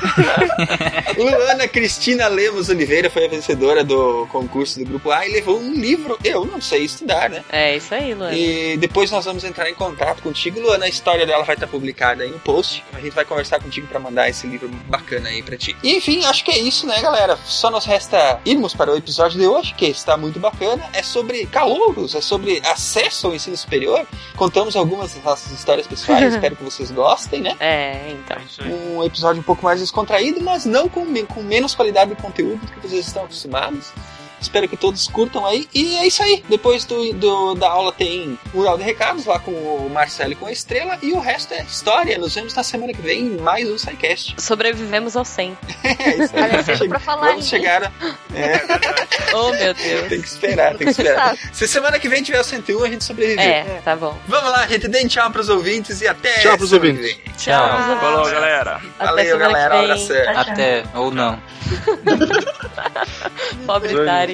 Luana 1.16 1.68
Cristina 1.68 2.28
Lemos 2.28 2.68
Oliveira 2.68 3.10
foi 3.10 3.26
a 3.26 3.28
vencedora 3.28 3.84
do 3.84 4.26
concurso 4.30 4.78
do 4.78 4.84
Grupo 4.84 5.10
A 5.10 5.26
e 5.26 5.32
levou 5.32 5.58
um 5.58 5.72
livro, 5.72 6.18
eu 6.24 6.44
não 6.44 6.60
sei 6.60 6.84
estudar, 6.84 7.28
né? 7.30 7.44
É 7.50 7.76
isso 7.76 7.94
aí, 7.94 8.14
Luana. 8.14 8.36
E 8.36 8.76
depois 8.76 9.10
nós 9.10 9.24
vamos 9.24 9.44
entrar 9.44 9.68
em 9.68 9.74
contato 9.74 10.22
contigo, 10.22 10.60
Luana. 10.60 10.84
A 10.84 10.88
história 10.88 11.26
dela 11.26 11.44
vai 11.44 11.54
estar 11.54 11.66
publicada 11.66 12.22
aí 12.22 12.30
no 12.30 12.38
post. 12.38 12.84
A 12.92 13.00
gente 13.00 13.14
vai 13.14 13.24
conversar 13.24 13.60
contigo 13.60 13.86
para 13.86 13.98
mandar 13.98 14.28
esse 14.28 14.46
livro 14.46 14.68
bacana 14.88 15.28
aí 15.28 15.42
pra 15.42 15.56
ti. 15.56 15.76
E, 15.82 15.96
enfim, 15.96 16.24
acho 16.24 16.44
que 16.44 16.50
é 16.50 16.58
isso, 16.58 16.86
né, 16.86 17.00
galera? 17.00 17.38
Só 17.44 17.70
nos 17.70 17.84
resta 17.84 18.40
irmos 18.44 18.74
para 18.74 18.92
o 18.92 18.96
episódio 18.96 19.38
de 19.38 19.46
hoje, 19.46 19.74
que 19.74 19.86
está 19.86 20.16
muito 20.16 20.38
bacana. 20.38 20.84
É 20.92 21.02
sobre 21.02 21.46
calouros, 21.46 22.14
é 22.14 22.20
sobre 22.20 22.60
acesso 22.64 23.26
ao 23.26 23.34
ensino 23.34 23.56
superior. 23.56 24.06
Contamos 24.36 24.76
algumas 24.76 25.14
das 25.14 25.24
nossas 25.24 25.52
histórias 25.52 25.86
pessoais, 25.86 26.34
espero 26.34 26.56
que 26.56 26.64
vocês 26.64 26.90
gostem, 26.90 27.40
né? 27.40 27.56
É, 27.60 28.10
então. 28.10 28.36
Um 28.66 29.04
episódio 29.04 29.40
um 29.40 29.44
pouco 29.44 29.64
mais 29.64 29.80
descontraído, 29.90 30.40
mas 30.40 30.64
não 30.64 30.88
com, 30.88 31.04
com 31.26 31.42
menos 31.42 31.74
qualidade 31.74 32.14
de 32.14 32.22
conteúdo 32.22 32.64
do 32.64 32.72
que 32.72 32.88
vocês 32.88 33.06
estão 33.06 33.24
acostumados. 33.24 33.92
Espero 34.40 34.68
que 34.68 34.76
todos 34.76 35.06
curtam 35.08 35.44
aí. 35.46 35.68
E 35.74 35.96
é 35.98 36.06
isso 36.06 36.22
aí. 36.22 36.42
Depois 36.48 36.84
do, 36.84 37.12
do- 37.14 37.54
da 37.54 37.68
aula 37.70 37.92
tem 37.92 38.38
mural 38.54 38.76
de 38.78 38.84
recados 38.84 39.26
lá 39.26 39.38
com 39.38 39.50
o 39.50 39.90
Marcelo 39.92 40.32
e 40.32 40.34
com 40.36 40.46
a 40.46 40.52
Estrela. 40.52 40.98
E 41.02 41.12
o 41.12 41.20
resto 41.20 41.52
é 41.54 41.62
história. 41.62 42.16
Nos 42.18 42.34
vemos 42.34 42.54
na 42.54 42.62
semana 42.62 42.92
que 42.92 43.00
vem 43.02 43.20
em 43.22 43.36
mais 43.38 43.68
um 43.68 43.76
SciCast. 43.78 44.34
Sobrevivemos 44.38 45.16
ao 45.16 45.24
100. 45.24 45.56
É 46.00 46.16
isso 46.24 46.34
aí. 46.36 46.42
Olha, 46.78 46.88
pra 46.88 46.98
falar 46.98 47.28
Vamos 47.30 47.46
chegar. 47.48 47.84
a- 47.84 47.92
É, 48.34 48.60
Oh, 49.34 49.50
meu 49.52 49.74
Deus. 49.74 50.08
tem 50.08 50.20
que 50.20 50.26
esperar, 50.28 50.70
tem 50.76 50.86
que 50.86 50.90
esperar. 50.90 51.36
Se 51.52 51.68
semana 51.68 51.98
que 51.98 52.08
vem 52.08 52.22
tiver 52.22 52.40
o 52.40 52.44
101, 52.44 52.82
a 52.84 52.88
gente 52.88 53.04
sobrevive. 53.04 53.40
É, 53.40 53.80
tá 53.84 53.94
bom. 53.94 54.16
Vamos 54.26 54.50
lá, 54.50 54.66
gente. 54.66 54.88
Deem 54.88 55.06
tchau 55.06 55.30
pros 55.30 55.48
ouvintes 55.48 56.00
e 56.00 56.08
até 56.08 56.32
Tchau 56.40 56.56
pros 56.56 56.72
ouvintes. 56.72 57.00
vem. 57.02 57.20
Tchau. 57.36 57.68
Falou, 58.00 58.28
galera. 58.30 58.80
Valeu, 58.98 59.24
semana 59.38 59.46
que 59.46 59.52
galera. 59.52 59.74
vem. 59.74 59.84
Abração. 59.84 60.52
Até, 60.52 60.84
ou 60.94 61.10
não. 61.12 61.40
Pobre 63.66 63.88
Desânimo, 63.88 64.29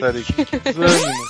Desânimo. 0.64 1.26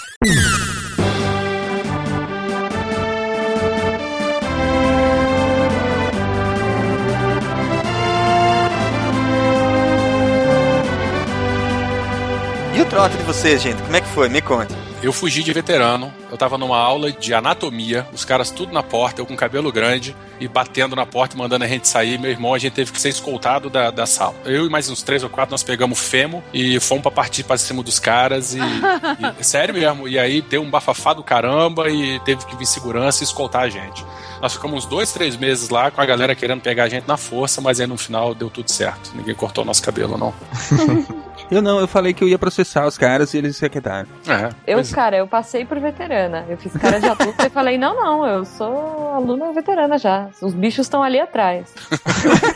E 12.74 12.80
o 12.82 12.84
trote 12.84 13.16
de 13.16 13.22
vocês, 13.22 13.62
gente? 13.62 13.80
Como 13.82 13.96
é 13.96 14.00
que 14.02 14.08
foi? 14.08 14.28
Me 14.28 14.42
conte. 14.42 14.74
Eu 15.06 15.12
fugi 15.12 15.40
de 15.44 15.52
veterano, 15.52 16.12
eu 16.32 16.36
tava 16.36 16.58
numa 16.58 16.76
aula 16.76 17.12
de 17.12 17.32
anatomia, 17.32 18.04
os 18.12 18.24
caras 18.24 18.50
tudo 18.50 18.72
na 18.72 18.82
porta, 18.82 19.20
eu 19.20 19.24
com 19.24 19.36
cabelo 19.36 19.70
grande 19.70 20.16
e 20.40 20.48
batendo 20.48 20.96
na 20.96 21.06
porta 21.06 21.36
e 21.36 21.38
mandando 21.38 21.64
a 21.64 21.68
gente 21.68 21.86
sair. 21.86 22.18
Meu 22.18 22.28
irmão, 22.28 22.52
a 22.52 22.58
gente 22.58 22.72
teve 22.72 22.90
que 22.90 23.00
ser 23.00 23.10
escoltado 23.10 23.70
da, 23.70 23.92
da 23.92 24.04
sala. 24.04 24.34
Eu 24.44 24.66
e 24.66 24.68
mais 24.68 24.90
uns 24.90 25.04
três 25.04 25.22
ou 25.22 25.30
quatro, 25.30 25.52
nós 25.52 25.62
pegamos 25.62 26.00
femo 26.00 26.42
e 26.52 26.80
fomos 26.80 27.02
pra 27.02 27.12
partir 27.12 27.44
pra 27.44 27.56
cima 27.56 27.84
dos 27.84 28.00
caras 28.00 28.52
e, 28.52 28.58
e- 29.40 29.44
sério 29.44 29.74
mesmo. 29.74 30.08
E 30.08 30.18
aí 30.18 30.42
deu 30.42 30.60
um 30.60 30.68
bafafá 30.68 31.12
do 31.12 31.22
caramba 31.22 31.88
e 31.88 32.18
teve 32.24 32.44
que 32.44 32.56
vir 32.56 32.66
segurança 32.66 33.22
e 33.22 33.26
escoltar 33.26 33.62
a 33.62 33.68
gente. 33.68 34.04
Nós 34.42 34.54
ficamos 34.54 34.78
uns 34.78 34.90
dois, 34.90 35.12
três 35.12 35.36
meses 35.36 35.68
lá 35.68 35.88
com 35.88 36.00
a 36.00 36.04
galera 36.04 36.34
querendo 36.34 36.62
pegar 36.62 36.82
a 36.82 36.88
gente 36.88 37.06
na 37.06 37.16
força, 37.16 37.60
mas 37.60 37.78
aí 37.78 37.86
no 37.86 37.96
final 37.96 38.34
deu 38.34 38.50
tudo 38.50 38.68
certo. 38.72 39.12
Ninguém 39.14 39.36
cortou 39.36 39.62
o 39.62 39.66
nosso 39.68 39.84
cabelo, 39.84 40.18
não. 40.18 40.34
Eu 41.50 41.62
não, 41.62 41.78
eu 41.78 41.86
falei 41.86 42.12
que 42.12 42.24
eu 42.24 42.28
ia 42.28 42.38
processar 42.38 42.86
os 42.86 42.98
caras 42.98 43.32
e 43.32 43.38
eles 43.38 43.56
se 43.56 43.64
aquietaram. 43.64 44.08
É, 44.26 44.48
Eu, 44.66 44.78
pois 44.78 44.92
é. 44.92 44.94
cara, 44.94 45.16
eu 45.16 45.26
passei 45.28 45.64
por 45.64 45.78
veterana. 45.78 46.44
Eu 46.48 46.56
fiz 46.56 46.72
cara 46.72 46.98
de 47.00 47.06
adulta 47.06 47.46
e 47.46 47.50
falei, 47.50 47.78
não, 47.78 47.94
não, 47.94 48.26
eu 48.26 48.44
sou 48.44 49.14
aluna 49.14 49.52
veterana 49.52 49.96
já. 49.96 50.28
Os 50.42 50.54
bichos 50.54 50.86
estão 50.86 51.02
ali 51.02 51.20
atrás. 51.20 51.72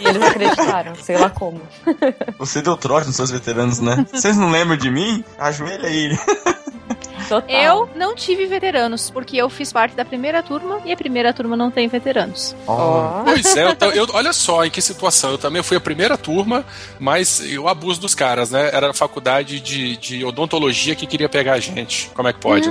e 0.01 0.09
eles 0.09 0.23
acreditaram, 0.23 0.95
sei 0.97 1.17
lá 1.19 1.31
como. 1.31 1.61
Você 2.39 2.61
deu 2.63 2.77
trote 2.77 3.07
nos 3.07 3.17
seus 3.17 3.31
veteranos, 3.31 3.79
né? 3.81 4.05
Vocês 4.13 4.37
não 4.37 4.51
lembram 4.51 4.77
de 4.77 4.91
mim? 4.91 5.25
Ajoelha 5.39 5.89
aí. 5.89 6.19
Total. 7.31 7.49
Eu 7.57 7.89
não 7.97 8.15
tive 8.15 8.45
veteranos, 8.47 9.09
porque 9.11 9.37
eu 9.37 9.49
fiz 9.49 9.73
parte 9.73 9.95
da 9.97 10.05
primeira 10.05 10.43
turma 10.43 10.81
e 10.85 10.93
a 10.93 10.97
primeira 10.97 11.33
turma 11.33 11.57
não 11.57 11.71
tem 11.71 11.89
veteranos. 11.89 12.55
Ó. 12.67 13.23
Pois 13.25 13.57
é, 13.57 13.65
eu, 13.81 13.93
eu- 13.93 14.07
olha 14.13 14.33
só 14.33 14.65
em 14.65 14.71
que 14.71 14.83
situação. 14.83 15.31
Eu 15.31 15.39
também 15.39 15.63
fui 15.63 15.77
a 15.77 15.81
primeira 15.81 16.19
turma, 16.19 16.65
mas 16.99 17.41
eu 17.51 17.69
abuso 17.69 18.01
dos 18.01 18.15
caras, 18.15 18.51
né? 18.51 18.71
Era 18.73 18.91
a 18.91 18.95
faculdade 18.95 19.61
de, 19.61 19.97
de 19.97 20.25
odontologia 20.25 20.95
que 20.95 21.07
queria 21.07 21.29
pegar 21.29 21.55
a 21.55 21.61
gente. 21.61 22.11
Como 22.15 22.29
é 22.29 22.33
que 22.33 22.41
pode? 22.41 22.69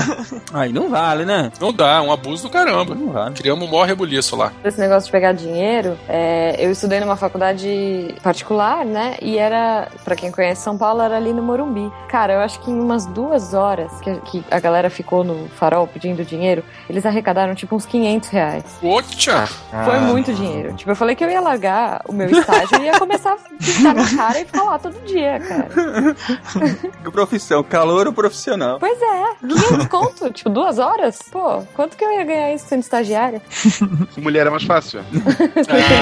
Aí 0.54 0.72
não 0.72 0.88
vale, 0.88 1.24
né? 1.24 1.50
Não 1.60 1.72
dá, 1.72 1.96
é 1.96 2.00
um 2.00 2.12
abuso 2.12 2.44
do 2.44 2.50
caramba. 2.50 2.94
Não 2.94 3.12
vale. 3.12 3.34
Criamos 3.34 3.66
um 3.66 3.70
maior 3.70 3.86
rebuliço 3.86 4.36
lá. 4.36 4.52
Esse 4.64 4.78
negócio 4.78 5.06
de 5.06 5.12
pegar 5.12 5.32
dinheiro, 5.32 5.98
é, 6.08 6.56
eu 6.58 6.70
estudei 6.70 7.00
numa 7.00 7.16
faculdade 7.16 8.14
particular, 8.22 8.84
né? 8.84 9.16
E 9.20 9.38
era, 9.38 9.88
pra 10.04 10.14
quem 10.14 10.30
conhece 10.30 10.62
São 10.62 10.76
Paulo, 10.78 11.02
era 11.02 11.16
ali 11.16 11.32
no 11.32 11.42
Morumbi. 11.42 11.90
Cara, 12.08 12.34
eu 12.34 12.40
acho 12.40 12.60
que 12.60 12.70
em 12.70 12.78
umas 12.78 13.06
duas 13.06 13.54
horas 13.54 13.90
que, 14.00 14.14
que 14.20 14.44
a 14.50 14.58
galera 14.60 14.88
ficou 14.90 15.22
no 15.24 15.48
farol 15.50 15.86
pedindo 15.86 16.24
dinheiro, 16.24 16.62
eles 16.88 17.04
arrecadaram 17.06 17.54
tipo 17.54 17.74
uns 17.76 17.86
500 17.86 18.28
reais. 18.28 18.64
Poxa! 18.80 19.46
Foi 19.84 19.98
muito 20.00 20.32
dinheiro. 20.32 20.74
Tipo, 20.74 20.90
eu 20.92 20.96
falei 20.96 21.14
que 21.16 21.24
eu 21.24 21.30
ia 21.30 21.40
largar 21.40 22.02
o 22.06 22.12
meu 22.12 22.28
estágio 22.30 22.80
e 22.80 22.84
ia 22.86 22.98
começar 22.98 23.32
a 23.32 23.36
pintar 23.36 23.94
minha 23.94 24.16
cara 24.16 24.40
e 24.40 24.44
ficar 24.44 24.62
lá 24.64 24.78
todo 24.78 24.94
dia, 25.04 25.40
cara. 25.40 26.14
Que 27.02 27.10
profissão, 27.10 27.62
calor 27.62 28.06
ou 28.06 28.12
profissional? 28.12 28.78
Pois 28.78 28.98
é, 29.00 29.46
500 29.46 29.86
conto, 29.88 30.30
tipo, 30.32 30.50
duas 30.50 30.78
horas? 30.78 31.18
Pô, 31.30 31.62
quanto 31.74 31.96
que 31.96 32.04
eu 32.04 32.12
ia 32.12 32.24
ganhar 32.24 32.54
isso 32.54 32.66
sendo 32.66 32.80
estagiária? 32.80 33.40
Com 34.14 34.20
mulher 34.20 34.46
é 34.46 34.50
mais 34.50 34.64
fácil. 34.64 35.00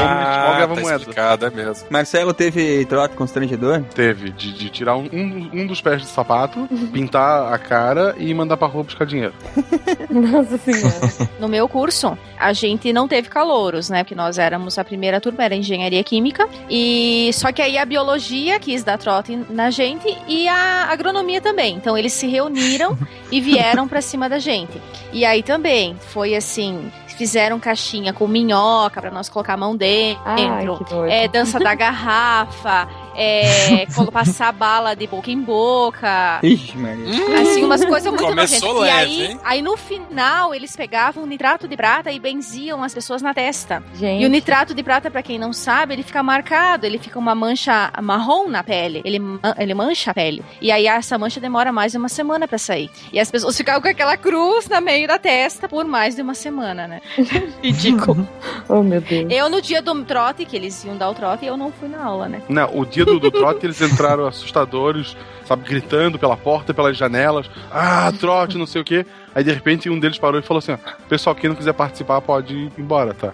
Ah, 0.06 0.52
Jogava 0.52 0.74
tá 0.74 0.80
moeda. 0.80 0.96
explicado, 0.98 1.46
é 1.46 1.50
mesmo. 1.50 1.86
Marcelo 1.90 2.34
teve 2.34 2.84
trote 2.86 3.14
constrangedor? 3.16 3.82
Teve, 3.94 4.30
de, 4.30 4.52
de 4.52 4.68
tirar 4.70 4.96
um, 4.96 5.08
um, 5.12 5.50
um 5.52 5.66
dos 5.66 5.80
pés 5.80 6.02
do 6.02 6.08
sapato, 6.08 6.68
pintar 6.92 7.52
a 7.52 7.58
cara 7.58 7.74
e 8.16 8.33
mandar 8.35 8.57
pra 8.57 8.69
rua 8.69 8.85
buscar 8.85 9.04
dinheiro. 9.07 9.35
Nossa 10.11 10.59
senhora. 10.59 11.31
No 11.38 11.49
meu 11.49 11.69
curso, 11.69 12.16
a 12.38 12.52
gente 12.52 12.93
não 12.93 13.09
teve 13.09 13.28
calouros, 13.28 13.90
né? 13.90 14.04
Porque 14.04 14.14
nós 14.14 14.38
éramos 14.38 14.78
a 14.78 14.85
primeira 14.85 15.21
turma, 15.21 15.45
era 15.45 15.54
engenharia 15.54 16.02
química. 16.04 16.49
E 16.71 17.31
só 17.33 17.52
que 17.52 17.61
aí 17.61 17.76
a 17.76 17.85
biologia 17.85 18.59
quis 18.61 18.85
dar 18.85 18.99
trote 18.99 19.37
na 19.50 19.71
gente 19.71 20.16
e 20.28 20.47
a 20.49 20.87
agronomia 20.90 21.40
também. 21.40 21.76
Então 21.76 21.97
eles 21.97 22.12
se 22.12 22.26
reuniram 22.26 22.97
e 23.31 23.40
vieram 23.40 23.88
pra 23.88 24.00
cima 24.00 24.28
da 24.28 24.38
gente. 24.38 24.81
E 25.12 25.25
aí 25.25 25.43
também 25.43 25.97
foi 26.09 26.35
assim. 26.35 26.90
Fizeram 27.16 27.61
caixinha 27.61 28.12
com 28.12 28.26
minhoca 28.26 29.00
pra 29.00 29.09
nós 29.09 29.28
colocar 29.28 29.54
a 29.54 29.57
mão 29.57 29.76
dentro. 29.76 30.21
Ai, 30.25 30.66
é, 31.09 31.28
dança 31.28 31.61
da 31.61 31.73
garrafa, 31.76 32.88
é, 33.16 33.87
passar 34.12 34.52
bala 34.52 34.94
de 34.94 35.06
boca 35.06 35.30
em 35.30 35.40
boca. 35.40 36.40
Ixi, 36.42 36.76
Maria. 36.76 37.40
Assim, 37.40 37.64
umas 37.64 37.85
coisas 37.85 38.11
muito 38.11 38.25
Começou 38.25 38.75
nojentas. 38.75 38.97
leve, 38.97 39.12
e 39.12 39.23
aí, 39.23 39.30
hein? 39.33 39.40
aí 39.44 39.62
no 39.62 39.76
final 39.76 40.54
eles 40.54 40.75
pegavam 40.76 41.26
nitrato 41.26 41.66
de 41.66 41.76
prata 41.76 42.11
e 42.11 42.18
benziam 42.18 42.83
as 42.83 42.94
pessoas 42.94 43.23
na 43.23 43.33
testa. 43.35 43.83
Gente. 43.94 44.23
E 44.23 44.26
o 44.26 44.28
nitrato 44.28 44.75
de 44.75 44.83
prata, 44.83 45.11
pra 45.11 45.23
quem 45.23 45.38
não 45.38 45.52
sabe, 45.52 45.94
ele 45.94 46.02
fica 46.02 46.23
marcado, 46.23 46.87
ele 46.87 46.99
fica 46.99 47.18
uma 47.18 47.35
mancha 47.35 47.90
marrom 48.02 48.49
na 48.49 48.62
pele. 48.62 49.02
Ele, 49.04 49.21
ele 49.59 49.75
mancha 49.75 50.11
a 50.11 50.14
pele. 50.14 50.44
E 50.61 50.71
aí 50.71 50.87
essa 50.87 51.18
mancha 51.18 51.40
demora 51.40 51.73
mais 51.73 51.92
de 51.92 51.99
uma 51.99 52.09
semana 52.09 52.47
pra 52.47 52.59
sair. 52.59 52.90
E 53.12 53.18
as 53.21 53.30
pessoas 53.30 53.56
ficavam 53.56 53.80
com 53.80 53.88
aquela 53.88 54.16
cruz 54.16 54.68
no 54.68 54.80
meio 54.80 55.06
da 55.09 55.18
testa 55.18 55.68
por 55.68 55.85
mais 55.85 56.14
de 56.14 56.23
uma 56.23 56.35
semana, 56.35 56.87
né? 56.87 57.00
ridículo. 57.62 58.26
Oh, 58.66 58.83
meu 58.83 59.00
Deus. 59.00 59.30
Eu 59.30 59.50
no 59.50 59.61
dia 59.61 59.83
do 59.83 60.04
trote, 60.04 60.44
que 60.47 60.56
eles 60.56 60.83
iam 60.85 60.97
dar 60.97 61.11
o 61.11 61.14
trote, 61.14 61.44
eu 61.44 61.56
não 61.56 61.71
fui 61.71 61.88
na 61.88 62.02
aula, 62.02 62.28
né? 62.28 62.40
Não, 62.49 62.71
o 62.78 62.87
dia 62.87 63.03
do, 63.04 63.18
do 63.18 63.30
trote 63.30 63.66
eles 63.66 63.80
entraram 63.80 64.26
assustadores, 64.26 65.16
sabe, 65.44 65.68
gritando 65.68 66.18
pela 66.18 66.37
porta, 66.37 66.73
pelas 66.73 66.96
janelas. 66.96 67.50
Ah, 67.70 68.12
trote, 68.18 68.58
não 68.58 68.66
sei 68.66 68.80
o 68.82 68.84
quê. 68.84 69.06
Aí 69.34 69.42
de 69.42 69.52
repente 69.52 69.90
um 69.90 69.99
deles 69.99 70.16
parou 70.16 70.38
e 70.38 70.42
falou 70.42 70.58
assim: 70.58 70.73
ó, 70.73 70.78
pessoal, 71.08 71.34
quem 71.34 71.50
não 71.50 71.56
quiser 71.56 71.73
participar 71.73 72.20
pode 72.20 72.54
ir 72.54 72.73
embora, 72.78 73.12
tá? 73.12 73.32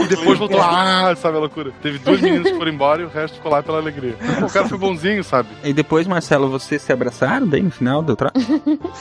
E 0.00 0.06
depois 0.08 0.38
voltou, 0.38 0.60
ah, 0.60 1.12
sabe 1.16 1.36
a 1.36 1.40
loucura. 1.40 1.72
Teve 1.82 1.98
dois 1.98 2.20
meninos 2.20 2.50
que 2.50 2.56
foram 2.56 2.70
embora 2.70 3.02
e 3.02 3.04
o 3.04 3.08
resto 3.08 3.34
ficou 3.34 3.50
lá 3.50 3.62
pela 3.62 3.78
alegria. 3.78 4.14
O 4.42 4.52
cara 4.52 4.68
foi 4.68 4.78
bonzinho, 4.78 5.24
sabe? 5.24 5.48
E 5.64 5.72
depois, 5.72 6.06
Marcelo, 6.06 6.48
vocês 6.48 6.82
se 6.82 6.92
abraçaram 6.92 7.46
daí 7.46 7.62
no 7.62 7.70
final 7.70 8.00
do 8.00 8.14
trote? 8.14 8.38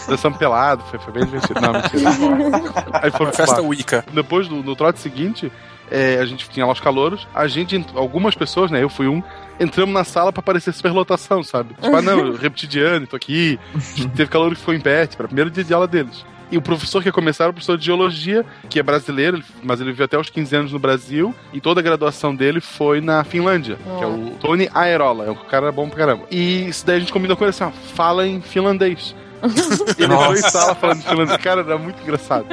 Dançando 0.08 0.38
pelado, 0.38 0.84
foi, 0.89 1.00
foi 1.00 1.13
bem 1.13 1.25
divertido. 1.25 1.62
Não, 1.62 1.74
mentira. 1.74 2.10
Aí 3.01 3.12
foram 3.12 3.32
Festa. 3.32 3.62
Wicca. 3.62 4.03
Depois 4.12 4.48
do 4.48 4.63
no 4.63 4.75
trote 4.75 5.00
seguinte, 5.00 5.51
é, 5.91 6.17
a 6.19 6.25
gente 6.25 6.50
tinha 6.50 6.65
lá 6.65 6.71
os 6.71 6.79
calouros, 6.79 7.27
a 7.36 7.45
gente, 7.48 7.75
ent- 7.75 7.89
algumas 7.95 8.33
pessoas, 8.33 8.71
né, 8.71 8.81
eu 8.81 8.89
fui 8.89 9.07
um, 9.07 9.21
entramos 9.60 9.93
na 9.93 10.03
sala 10.03 10.31
pra 10.33 10.41
parecer 10.41 10.74
superlotação, 10.74 11.43
sabe? 11.43 11.74
Tipo, 11.75 11.95
ah, 11.95 12.01
não, 12.01 12.17
eu 12.19 12.36
repeti 12.39 12.65
de 12.67 12.79
ano, 12.79 13.05
tô 13.05 13.15
aqui. 13.15 13.60
Teve 14.15 14.27
calor 14.29 14.50
que 14.51 14.60
ficou 14.60 14.74
em 14.74 14.79
pé, 14.79 15.01
era 15.01 15.25
o 15.25 15.27
primeiro 15.27 15.51
dia 15.51 15.63
de 15.63 15.74
aula 15.74 15.88
deles. 15.88 16.25
E 16.50 16.57
o 16.57 16.62
professor 16.62 17.01
que 17.01 17.07
ia 17.07 17.13
começar 17.13 17.45
era 17.45 17.51
o 17.51 17.53
professor 17.53 17.77
de 17.77 17.86
geologia, 17.86 18.45
que 18.69 18.77
é 18.77 18.83
brasileiro, 18.83 19.41
mas 19.63 19.79
ele 19.79 19.91
viveu 19.91 20.03
até 20.03 20.17
os 20.19 20.29
15 20.29 20.53
anos 20.55 20.74
no 20.74 20.79
Brasil, 20.79 21.33
e 21.53 21.62
toda 21.62 21.79
a 21.79 21.83
graduação 21.83 22.36
dele 22.36 22.60
foi 22.60 23.00
na 23.00 23.24
Finlândia, 23.24 23.77
que 23.98 24.03
é 24.03 24.07
o 24.07 24.31
Tony 24.39 24.69
Aerola, 24.74 25.25
é 25.27 25.31
um 25.31 25.36
cara 25.36 25.71
bom 25.71 25.88
pra 25.88 25.98
caramba. 26.00 26.24
E 26.29 26.67
isso 26.67 26.86
daí 26.86 26.98
a 26.98 27.00
gente 27.00 27.13
combinou 27.13 27.38
com 27.38 27.45
ele 27.45 27.51
assim, 27.51 27.63
ó, 27.63 27.71
fala 27.71 28.27
em 28.27 28.41
finlandês. 28.41 29.15
Ele 29.98 30.13
entrou 30.13 30.33
em 30.33 30.38
sala 30.38 30.75
falando, 30.75 31.01
falando, 31.01 31.39
cara, 31.39 31.62
era 31.62 31.77
muito 31.77 32.01
engraçado. 32.01 32.45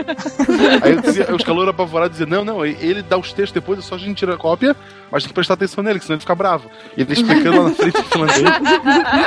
Aí 0.83 0.93
eu 0.93 1.01
dizia, 1.01 1.35
os 1.35 1.45
calouros 1.45 1.71
apavorados 1.71 2.19
diziam, 2.19 2.45
não, 2.45 2.45
não, 2.45 2.65
ele 2.65 3.03
dá 3.03 3.19
os 3.19 3.33
textos 3.33 3.53
depois, 3.53 3.79
é 3.79 3.83
só 3.83 3.95
a 3.95 3.99
gente 3.99 4.17
tirar 4.17 4.35
a 4.35 4.39
cópia, 4.39 4.75
mas 5.11 5.23
tem 5.23 5.29
que 5.29 5.35
prestar 5.35 5.55
atenção 5.55 5.83
nele, 5.85 5.99
que 5.99 6.05
senão 6.05 6.15
ele 6.15 6.21
fica 6.21 6.35
bravo. 6.35 6.71
E 6.97 7.03
ele 7.03 7.13
explicando 7.13 7.63
lá 7.63 7.69
na 7.69 7.75
frente, 7.75 8.03
falando 8.05 8.33
dele. 8.33 8.51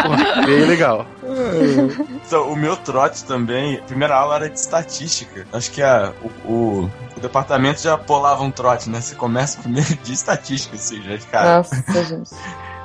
Porra, 0.02 0.46
bem 0.46 0.66
legal. 0.66 1.08
Então, 2.26 2.52
o 2.52 2.56
meu 2.56 2.76
trote 2.78 3.24
também, 3.26 3.78
a 3.78 3.82
primeira 3.82 4.16
aula 4.16 4.36
era 4.36 4.50
de 4.50 4.60
estatística. 4.60 5.46
Acho 5.54 5.72
que 5.72 5.82
a, 5.82 6.14
o, 6.46 6.52
o, 6.52 6.92
o 7.18 7.20
departamento 7.20 7.82
já 7.82 7.98
polava 7.98 8.44
um 8.44 8.52
trote, 8.52 8.90
né? 8.90 9.02
Você 9.02 9.16
começa 9.16 9.60
primeiro 9.62 9.96
de 9.96 10.14
estatística, 10.14 10.76
assim, 10.76 11.02
já 11.02 11.16
de 11.16 11.26
cara. 11.28 11.58
Nossa, 11.58 12.04
gente. 12.04 12.32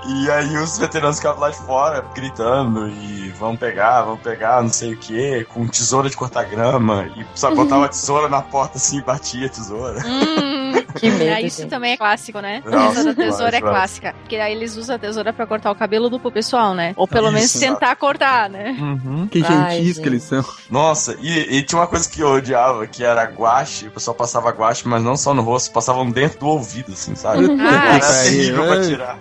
E 0.09 0.31
aí 0.31 0.57
os 0.57 0.79
veteranos 0.79 1.17
ficavam 1.17 1.41
lá 1.41 1.51
de 1.51 1.59
fora 1.59 2.05
gritando 2.15 2.89
e 2.89 3.31
vão 3.31 3.57
pegar, 3.57 4.03
vão 4.03 4.17
pegar, 4.17 4.63
não 4.63 4.69
sei 4.69 4.95
o 4.95 4.97
que, 4.97 5.45
com 5.47 5.67
tesoura 5.67 6.09
de 6.09 6.17
cortar 6.17 6.45
grama. 6.45 7.09
E 7.17 7.27
só 7.35 7.55
botava 7.55 7.87
a 7.87 7.89
tesoura 7.89 8.29
na 8.29 8.41
porta 8.41 8.79
assim 8.79 8.99
e 8.99 9.03
batia 9.03 9.47
a 9.47 9.51
tesoura. 9.51 10.01
Hum, 10.07 10.56
Que 11.00 11.11
medo, 11.11 11.23
é, 11.25 11.43
isso 11.43 11.62
gente. 11.62 11.71
também 11.71 11.93
é 11.93 11.97
clássico, 11.97 12.41
né? 12.41 12.62
Nossa, 12.65 13.11
a 13.11 13.15
tesoura 13.15 13.57
é 13.57 13.61
clássica. 13.61 14.15
Porque 14.21 14.37
aí 14.37 14.53
eles 14.53 14.76
usam 14.76 14.97
a 14.97 14.99
tesoura 14.99 15.33
pra 15.33 15.47
cortar 15.47 15.71
o 15.71 15.75
cabelo 15.75 16.09
do 16.11 16.19
pro 16.19 16.31
pessoal, 16.33 16.75
né? 16.75 16.93
Ou 16.97 17.07
pelo 17.07 17.31
menos 17.31 17.47
Isso. 17.55 17.61
tentar 17.61 17.95
cortar, 17.97 18.49
né? 18.50 18.76
Uhum. 18.79 19.26
Que 19.29 19.43
Ai, 19.45 19.76
gentis 19.79 19.99
que 19.99 20.09
eles 20.09 20.23
são. 20.23 20.45
Nossa, 20.71 21.17
e, 21.21 21.57
e 21.59 21.62
tinha 21.62 21.79
uma 21.81 21.87
coisa 21.87 22.09
que 22.09 22.21
eu 22.21 22.29
odiava, 22.29 22.87
que 22.87 23.03
era 23.05 23.25
guache. 23.25 23.87
O 23.88 23.91
pessoal 23.91 24.15
passava 24.15 24.50
guache, 24.50 24.87
mas 24.87 25.03
não 25.03 25.17
só 25.17 25.33
no 25.35 25.43
rosto, 25.43 25.73
passavam 25.73 26.11
dentro 26.11 26.41
do 26.41 26.47
ouvido, 26.49 26.93
assim, 26.93 27.15
sabe? 27.15 27.45
Ah, 27.61 27.97
Era 27.97 28.21
aí, 28.21 28.31
terrível 28.31 28.67
pra 28.67 28.83
tirar. 28.83 29.19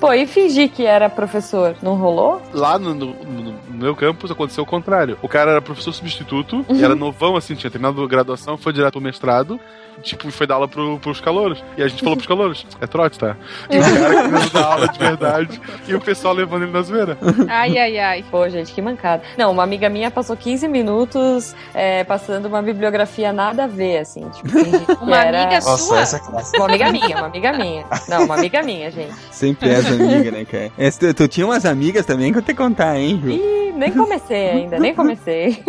Pô, 0.00 0.12
e 0.12 0.26
fingir 0.26 0.70
que 0.70 0.84
era 0.84 1.08
professor, 1.08 1.74
não 1.82 1.94
rolou? 1.96 2.42
Lá 2.52 2.78
no, 2.78 2.94
no- 2.94 3.14
no- 3.24 3.56
meu 3.70 3.94
campus 3.96 4.30
aconteceu 4.30 4.62
o 4.62 4.66
contrário. 4.66 5.18
O 5.22 5.28
cara 5.28 5.50
era 5.52 5.62
professor 5.62 5.92
substituto, 5.92 6.64
e 6.68 6.82
era 6.84 6.94
novão, 6.94 7.34
assim, 7.36 7.54
tinha 7.54 7.70
terminado 7.70 8.02
a 8.02 8.06
graduação, 8.06 8.56
foi 8.58 8.72
direto 8.72 8.92
pro 8.92 9.00
mestrado, 9.00 9.58
tipo, 10.02 10.30
foi 10.30 10.46
dar 10.46 10.56
aula 10.56 10.68
pro, 10.68 10.98
pros 10.98 11.20
calouros. 11.20 11.62
E 11.76 11.82
a 11.82 11.88
gente 11.88 12.02
falou 12.02 12.16
pros 12.16 12.26
calouros, 12.26 12.66
é 12.80 12.86
trote, 12.86 13.18
tá? 13.18 13.36
E 13.70 13.78
o 13.78 13.82
cara 13.82 14.22
querendo 14.22 14.52
dar 14.52 14.64
aula 14.64 14.88
de 14.88 14.98
verdade, 14.98 15.60
e 15.86 15.94
o 15.94 16.00
pessoal 16.00 16.34
levando 16.34 16.62
ele 16.62 16.72
na 16.72 16.82
zoeira. 16.82 17.18
Ai, 17.48 17.76
ai, 17.78 17.98
ai. 17.98 18.24
Pô, 18.30 18.48
gente, 18.48 18.72
que 18.72 18.80
mancada. 18.80 19.22
Não, 19.36 19.50
uma 19.50 19.62
amiga 19.62 19.88
minha 19.88 20.10
passou 20.10 20.36
15 20.36 20.68
minutos 20.68 21.54
é, 21.74 22.04
passando 22.04 22.46
uma 22.46 22.62
bibliografia 22.62 23.32
nada 23.32 23.64
a 23.64 23.66
ver, 23.66 23.98
assim. 23.98 24.28
Tipo, 24.30 25.04
Uma 25.04 25.24
era... 25.24 25.42
amiga 25.42 25.60
Nossa, 25.60 25.76
sua? 25.78 26.00
essa 26.00 26.16
é 26.16 26.20
clássica. 26.20 26.58
Uma 26.58 26.66
amiga 26.66 26.92
minha, 26.92 27.16
uma 27.16 27.26
amiga 27.26 27.52
minha. 27.52 27.84
Não, 28.08 28.24
uma 28.24 28.34
amiga 28.36 28.62
minha, 28.62 28.90
gente. 28.90 29.14
Sempre 29.30 29.70
é 29.70 29.76
as 29.76 29.86
amigas, 29.86 30.32
né, 30.32 30.44
cara? 30.44 30.72
Essa, 30.78 30.98
tu, 30.98 31.14
tu 31.14 31.28
tinha 31.28 31.46
umas 31.46 31.64
amigas 31.64 32.04
também 32.06 32.32
que 32.32 32.38
eu 32.38 32.42
te 32.42 32.54
contar, 32.54 32.98
hein, 32.98 33.20
Ju? 33.22 33.30
Ih, 33.30 33.72
nem 33.76 33.92
comecei 33.92 34.50
ainda, 34.50 34.78
nem 34.78 34.94
comecei. 34.94 35.62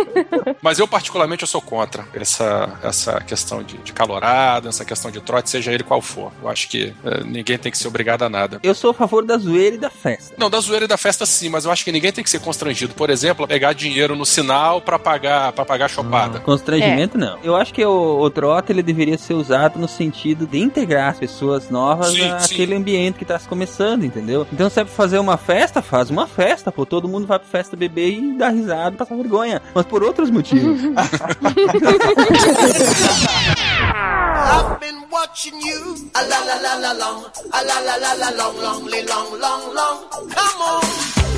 Mas 0.61 0.79
eu, 0.79 0.87
particularmente, 0.87 1.43
eu 1.43 1.47
sou 1.47 1.61
contra 1.61 2.05
essa, 2.13 2.69
essa 2.83 3.19
questão 3.21 3.61
de, 3.61 3.77
de 3.77 3.93
calorada, 4.17 4.69
essa 4.69 4.83
questão 4.83 5.11
de 5.11 5.21
trote, 5.21 5.49
seja 5.49 5.71
ele 5.71 5.83
qual 5.83 6.01
for. 6.01 6.31
Eu 6.41 6.49
acho 6.49 6.67
que 6.67 6.93
eh, 7.05 7.23
ninguém 7.23 7.57
tem 7.57 7.71
que 7.71 7.77
ser 7.77 7.87
obrigado 7.87 8.23
a 8.23 8.29
nada. 8.29 8.59
Eu 8.63 8.73
sou 8.73 8.91
a 8.91 8.93
favor 8.93 9.25
da 9.25 9.37
zoeira 9.37 9.75
e 9.75 9.79
da 9.79 9.89
festa. 9.89 10.35
Não, 10.37 10.49
da 10.49 10.59
zoeira 10.59 10.85
e 10.85 10.87
da 10.87 10.97
festa 10.97 11.25
sim, 11.25 11.49
mas 11.49 11.65
eu 11.65 11.71
acho 11.71 11.83
que 11.83 11.91
ninguém 11.91 12.11
tem 12.11 12.23
que 12.23 12.29
ser 12.29 12.39
constrangido. 12.39 12.93
Por 12.93 13.09
exemplo, 13.09 13.45
a 13.45 13.47
pegar 13.47 13.73
dinheiro 13.73 14.15
no 14.15 14.25
sinal 14.25 14.81
pra 14.81 14.97
pagar 14.97 15.51
para 15.53 15.65
pagar 15.65 15.85
a 15.85 15.89
chopada. 15.89 16.39
Constrangimento, 16.39 17.17
não. 17.17 17.37
Eu 17.43 17.55
acho 17.55 17.73
que 17.73 17.83
o, 17.85 18.19
o 18.19 18.29
trote 18.29 18.71
ele 18.71 18.83
deveria 18.83 19.17
ser 19.17 19.33
usado 19.33 19.79
no 19.79 19.87
sentido 19.87 20.45
de 20.45 20.59
integrar 20.59 21.11
as 21.11 21.19
pessoas 21.19 21.69
novas 21.69 22.11
Sim, 22.11 22.29
àquele 22.29 22.75
ambiente 22.75 23.19
que 23.19 23.25
tá 23.25 23.37
se 23.37 23.47
começando, 23.47 24.03
entendeu? 24.03 24.47
Então, 24.51 24.69
se 24.69 24.79
é 24.79 24.83
pra 24.83 24.93
fazer 24.93 25.19
uma 25.19 25.37
festa, 25.37 25.81
faz 25.81 26.09
uma 26.09 26.27
festa, 26.27 26.71
pô. 26.71 26.85
Todo 26.85 27.07
mundo 27.07 27.27
vai 27.27 27.39
pra 27.39 27.47
festa 27.47 27.75
beber 27.75 28.09
e 28.09 28.37
dar 28.37 28.49
risada 28.49 28.97
passar 28.97 29.15
vergonha. 29.15 29.61
Mas 29.73 29.85
por 29.85 30.03
outros 30.03 30.29
motivos. 30.29 30.79
I've 33.93 34.79
been 34.79 35.03
watching 35.09 35.59
you. 35.61 36.09
A 36.15 36.27
la 36.27 36.39
la 36.45 36.55
la 36.61 36.75
la 36.75 36.91
long. 36.93 37.25
A 37.53 37.63
la 37.63 37.79
la 37.79 37.95
la 37.95 38.13
la 38.13 38.29
long, 38.31 38.57
long, 38.57 38.85
long, 38.85 39.39
long, 39.39 39.73
long. 39.73 40.09
Come 40.29 40.61
on. 40.61 41.36